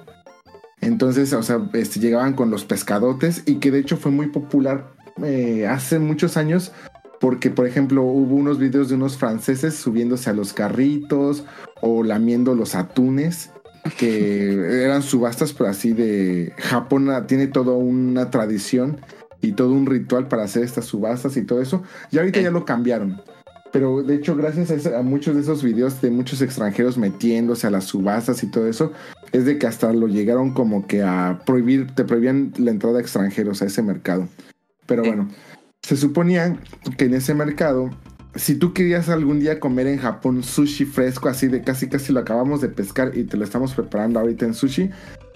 [0.82, 4.92] Entonces, o sea, este, llegaban con los pescadotes y que de hecho fue muy popular
[5.24, 6.74] eh, hace muchos años
[7.22, 11.46] porque, por ejemplo, hubo unos videos de unos franceses subiéndose a los carritos
[11.82, 13.52] o lamiendo los atunes
[13.98, 19.00] que eran subastas, pero así de Japón ah, tiene toda una tradición
[19.42, 21.84] y todo un ritual para hacer estas subastas y todo eso.
[22.12, 23.22] Y ahorita ya lo cambiaron.
[23.72, 27.72] Pero de hecho, gracias a, a muchos de esos videos de muchos extranjeros metiéndose a
[27.72, 28.92] las subastas y todo eso,
[29.32, 33.02] es de que hasta lo llegaron como que a prohibir, te prohibían la entrada de
[33.02, 34.28] extranjeros a ese mercado.
[34.88, 35.30] Pero bueno,
[35.84, 36.58] se suponía
[36.98, 37.92] que en ese mercado,
[38.36, 42.20] si tú querías algún día comer en Japón sushi fresco, así de casi casi lo
[42.20, 44.90] acabamos de pescar y te lo estamos preparando ahorita en sushi,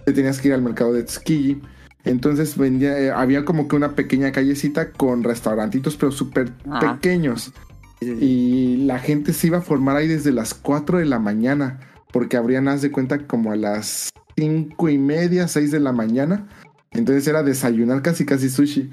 [0.05, 1.61] te tenías que ir al mercado de Tsukiji.
[2.05, 6.80] Entonces vendía, eh, había como que una pequeña callecita con restaurantitos, pero súper Ah.
[6.99, 7.53] pequeños.
[8.01, 11.80] Y la gente se iba a formar ahí desde las 4 de la mañana,
[12.11, 16.47] porque abrían, haz de cuenta, como a las 5 y media, 6 de la mañana.
[16.91, 18.91] Entonces era desayunar casi casi sushi.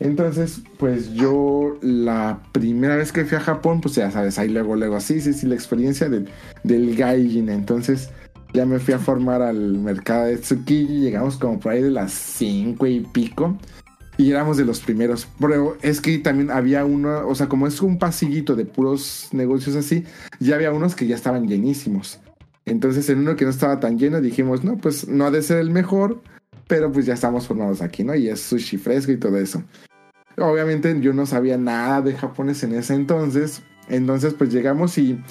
[0.00, 4.74] Entonces, pues yo la primera vez que fui a Japón, pues ya sabes, ahí luego,
[4.74, 6.28] luego, sí, sí, sí, la experiencia del,
[6.64, 7.50] del gaijin.
[7.50, 8.08] Entonces
[8.54, 12.12] ya me fui a formar al mercado de Tsukiji, llegamos como por ahí de las
[12.12, 13.58] 5 y pico.
[14.16, 15.28] Y éramos de los primeros.
[15.38, 19.76] Pero es que también había uno, o sea, como es un pasillito de puros negocios
[19.76, 20.04] así,
[20.40, 22.20] ya había unos que ya estaban llenísimos.
[22.64, 25.58] Entonces en uno que no estaba tan lleno dijimos, no, pues no ha de ser
[25.58, 26.22] el mejor,
[26.68, 28.14] pero pues ya estamos formados aquí, ¿no?
[28.14, 29.62] Y es sushi fresco y todo eso.
[30.40, 33.62] Obviamente yo no sabía nada de japonés en ese entonces.
[33.88, 35.22] Entonces pues llegamos y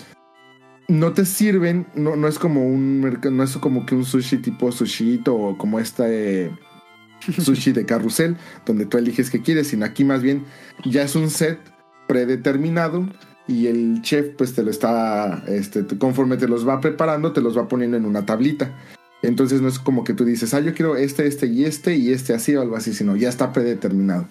[0.88, 4.72] no te sirven, no, no es como un no es como que un sushi tipo
[4.72, 6.52] sushito o como este
[7.40, 10.44] sushi de carrusel, donde tú eliges qué quieres, sino aquí más bien
[10.86, 11.60] ya es un set
[12.08, 13.08] predeterminado
[13.48, 17.58] y el chef pues te lo está, este, conforme te los va preparando, te los
[17.58, 18.76] va poniendo en una tablita.
[19.22, 22.12] Entonces no es como que tú dices, ah, yo quiero este, este y este y
[22.12, 24.28] este así o algo así, sino ya está predeterminado.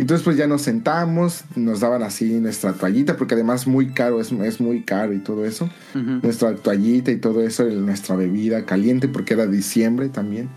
[0.00, 4.32] Entonces pues ya nos sentamos, nos daban así nuestra toallita, porque además muy caro, es,
[4.32, 5.68] es muy caro y todo eso.
[5.94, 6.20] Ujú.
[6.22, 10.48] Nuestra toallita y todo eso, nuestra bebida caliente, porque era diciembre también.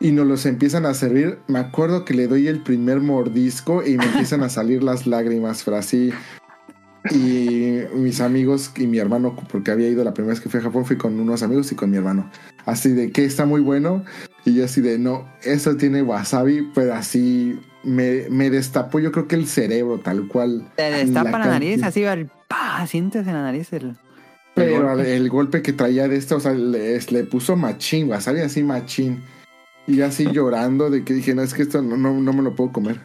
[0.00, 1.40] Y nos los empiezan a servir.
[1.46, 5.62] Me acuerdo que le doy el primer mordisco y me empiezan a salir las lágrimas,
[5.62, 6.10] pero así.
[7.10, 10.62] Y mis amigos y mi hermano, porque había ido la primera vez que fui a
[10.62, 12.30] Japón, fui con unos amigos y con mi hermano.
[12.64, 14.06] Así de que está muy bueno.
[14.46, 19.28] Y yo así de, no, eso tiene wasabi, pero así me, me destapó yo creo
[19.28, 20.68] que el cerebro tal cual.
[20.76, 23.86] Te destapa la, can- nariz, así va el pa, sientes en la nariz el.
[23.86, 23.96] el
[24.54, 25.16] Pero golpe.
[25.16, 29.22] el golpe que traía de esto, o sea, le, le puso machín, wasabi así machín.
[29.86, 32.54] Y así llorando de que dije, no, es que esto no, no, no me lo
[32.54, 33.00] puedo comer.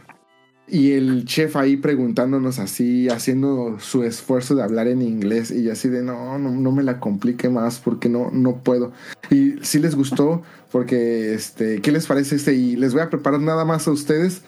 [0.68, 5.88] Y el chef ahí preguntándonos así, haciendo su esfuerzo de hablar en inglés y así
[5.90, 8.92] de, no, no, no me la complique más porque no, no puedo.
[9.30, 12.53] Y sí les gustó porque, este, ¿qué les parece este?
[12.53, 14.42] Y les voy a preparar nada más a ustedes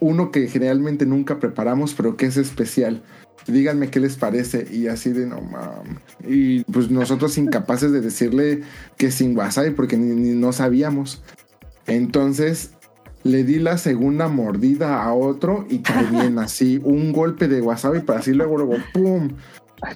[0.00, 3.02] uno que generalmente nunca preparamos, pero que es especial.
[3.46, 4.66] Díganme qué les parece.
[4.70, 5.98] Y así de no mames.
[6.26, 8.62] Y pues nosotros incapaces de decirle
[8.96, 11.22] que sin wasabi, porque ni, ni no sabíamos.
[11.86, 12.72] Entonces
[13.24, 18.20] le di la segunda mordida a otro y también así un golpe de wasabi para
[18.20, 19.30] así luego, luego, ¡pum!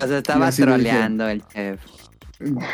[0.01, 1.81] O sea, estaba dije, troleando el chef.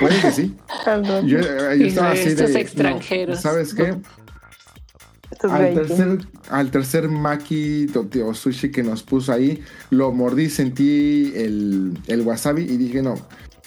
[0.00, 0.56] Puede que sí.
[1.26, 2.60] Yo, eh, yo estaba así Estos de.
[2.60, 3.36] extranjeros.
[3.36, 3.94] no, ¿Sabes qué?
[5.42, 6.18] Al tercer,
[6.50, 7.86] al tercer maki
[8.24, 13.14] o- sushi que nos puso ahí, lo mordí, sentí el, el wasabi y dije, no,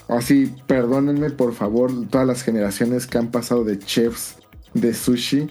[0.10, 4.36] así, perdónenme por favor todas las generaciones que han pasado de chefs
[4.74, 5.50] de sushi,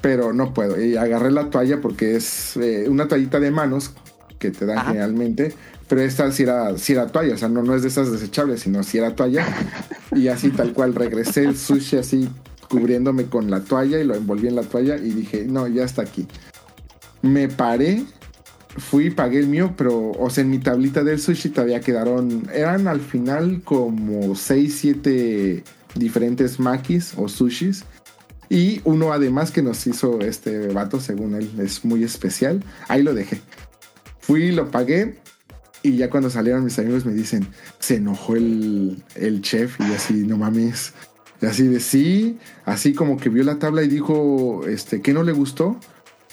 [0.00, 0.82] pero no puedo.
[0.82, 3.92] Y agarré la toalla porque es eh, una toallita de manos
[4.38, 4.88] que te dan Ajá.
[4.88, 5.54] generalmente,
[5.88, 8.60] pero esta sí era, sí era toalla, o sea, no, no es de esas desechables,
[8.60, 9.46] sino sí era toalla.
[10.14, 12.28] Y así tal cual regresé el sushi así
[12.72, 16.00] cubriéndome con la toalla y lo envolví en la toalla y dije, no, ya está
[16.00, 16.26] aquí.
[17.20, 18.02] Me paré,
[18.78, 22.88] fui, pagué el mío, pero, o sea, en mi tablita del sushi todavía quedaron, eran
[22.88, 25.64] al final como 6, 7
[25.96, 27.84] diferentes makis o sushis.
[28.48, 32.64] Y uno además que nos hizo este vato, según él, es muy especial.
[32.88, 33.38] Ahí lo dejé.
[34.20, 35.18] Fui, lo pagué.
[35.82, 37.46] Y ya cuando salieron mis amigos me dicen,
[37.80, 40.94] se enojó el, el chef y así, no mames.
[41.42, 45.24] Y así de sí, así como que vio la tabla y dijo, este, que no
[45.24, 45.76] le gustó,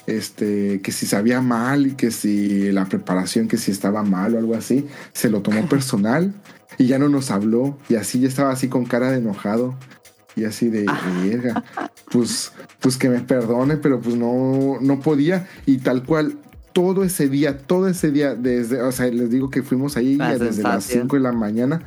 [0.06, 4.38] este, que si sabía mal y que si la preparación, que si estaba mal o
[4.38, 6.32] algo así, se lo tomó personal
[6.78, 9.76] y ya no nos habló y así ya estaba así con cara de enojado
[10.36, 10.86] y así de
[11.24, 11.64] verga,
[12.12, 16.38] pues, pues que me perdone, pero pues no, no podía y tal cual.
[16.72, 20.38] Todo ese día, todo ese día, desde, o sea, les digo que fuimos ahí ya
[20.38, 21.02] desde las sensación.
[21.06, 21.82] 5 de la mañana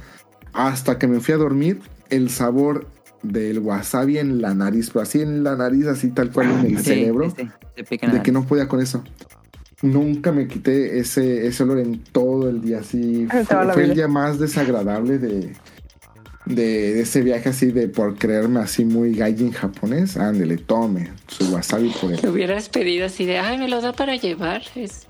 [0.53, 2.89] hasta que me fui a dormir, el sabor
[3.23, 6.79] del wasabi en la nariz, pero así en la nariz, así tal cual en el
[6.79, 9.03] Sí, cerebro, sí, sí, de que no podía con eso.
[9.83, 13.27] Nunca me quité ese, ese olor en todo el día, así.
[13.75, 15.55] Fue, el día más desagradable de,
[16.47, 20.17] de, de ese viaje así de por creerme así muy gaijin japonés.
[20.17, 24.15] Ándele, tome su wasabi por Te hubieras pedido así de, ay, me lo da para
[24.15, 24.63] llevar.
[24.77, 25.07] Es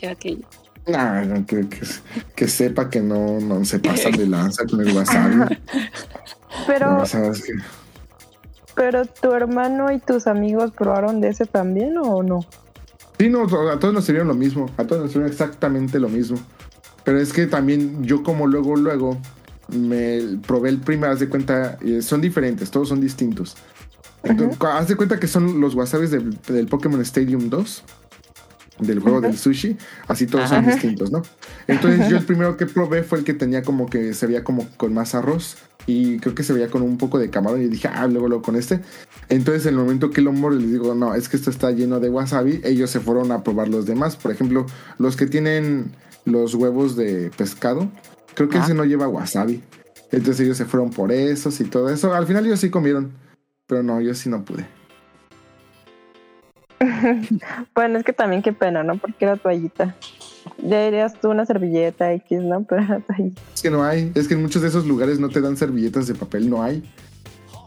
[0.00, 0.38] ya que
[0.86, 1.80] no, que, que,
[2.34, 5.58] que sepa que no, no se pasan de lanza con el wasabi.
[6.66, 7.52] Pero, No, sabes que-
[8.74, 12.44] pero tu hermano y tus amigos probaron de ese también o no?
[13.18, 16.36] Sí, no, a todos nos sirvieron lo mismo, a todos nos sirvieron exactamente lo mismo.
[17.04, 19.16] Pero es que también yo como luego, luego
[19.68, 23.56] me probé el primer, haz de cuenta, son diferentes, todos son distintos.
[24.24, 27.84] Entonces, haz de cuenta que son los wasabis del, del Pokémon Stadium 2,
[28.78, 29.76] del juego del sushi,
[30.08, 31.22] así todos son distintos, ¿no?
[31.66, 34.68] Entonces yo el primero que probé fue el que tenía como que se veía como
[34.76, 37.88] con más arroz y creo que se veía con un poco de camarón y dije,
[37.88, 38.80] ah, luego, luego con este.
[39.28, 42.00] Entonces en el momento que lo moro les digo, no, es que esto está lleno
[42.00, 44.16] de wasabi, ellos se fueron a probar los demás.
[44.16, 44.66] Por ejemplo,
[44.98, 45.92] los que tienen
[46.24, 47.88] los huevos de pescado,
[48.34, 49.62] creo que ese no lleva wasabi.
[50.10, 52.14] Entonces ellos se fueron por esos y todo eso.
[52.14, 53.12] Al final ellos sí comieron,
[53.66, 54.66] pero no, yo sí no pude.
[57.74, 58.96] Bueno, es que también qué pena, ¿no?
[58.96, 59.94] Porque era toallita.
[60.62, 62.64] Ya irías tú una servilleta X, ¿no?
[62.68, 63.40] Pero era toallita.
[63.54, 66.06] Es que no hay, es que en muchos de esos lugares no te dan servilletas
[66.06, 66.82] de papel, no hay.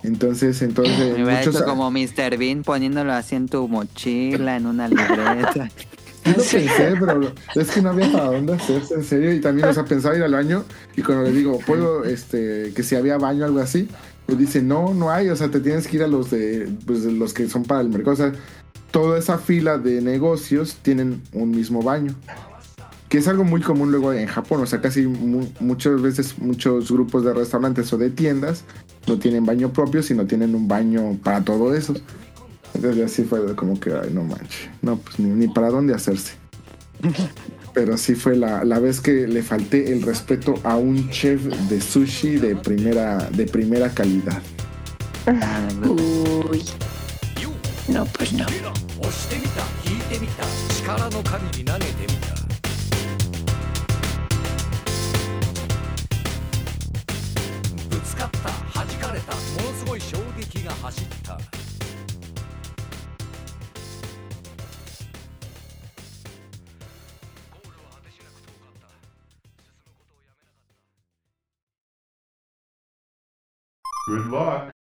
[0.03, 1.55] Entonces, entonces, Me hubiera muchos...
[1.55, 2.37] hecho como Mr.
[2.37, 5.69] Bean poniéndolo así en tu mochila, en una libreta.
[6.27, 9.33] Sí lo pensé, pero es que no había para dónde hacerse, en serio.
[9.33, 10.65] Y también, o sea, pensaba ir al baño
[10.97, 13.87] y cuando le digo, puedo, este, que si había baño o algo así,
[14.25, 17.03] pues dice, no, no hay, o sea, te tienes que ir a los de, pues,
[17.03, 18.11] de los que son para el mercado.
[18.11, 18.33] O sea,
[18.91, 22.13] toda esa fila de negocios tienen un mismo baño.
[23.09, 26.91] que es algo muy común luego en Japón, o sea, casi mu- muchas veces muchos
[26.91, 28.65] grupos de restaurantes o de tiendas
[29.07, 31.93] no tienen baño propio, sino tienen un baño para todo eso.
[32.73, 36.33] Entonces así fue como que, ay, no manches, no, pues ni, ni para dónde hacerse.
[37.73, 41.79] Pero sí fue la, la vez que le falté el respeto a un chef de
[41.79, 44.41] sushi de primera, de primera calidad.
[45.87, 46.63] Uy.
[47.93, 48.53] ナプリナ押
[49.11, 49.61] してみた。
[49.89, 50.43] 引いてみた
[50.75, 52.35] 力の限り投げてみた。
[57.89, 59.39] ぶつかった弾かれたも
[59.71, 61.39] のすごい衝撃が走った。
[74.09, 74.76] Good luck.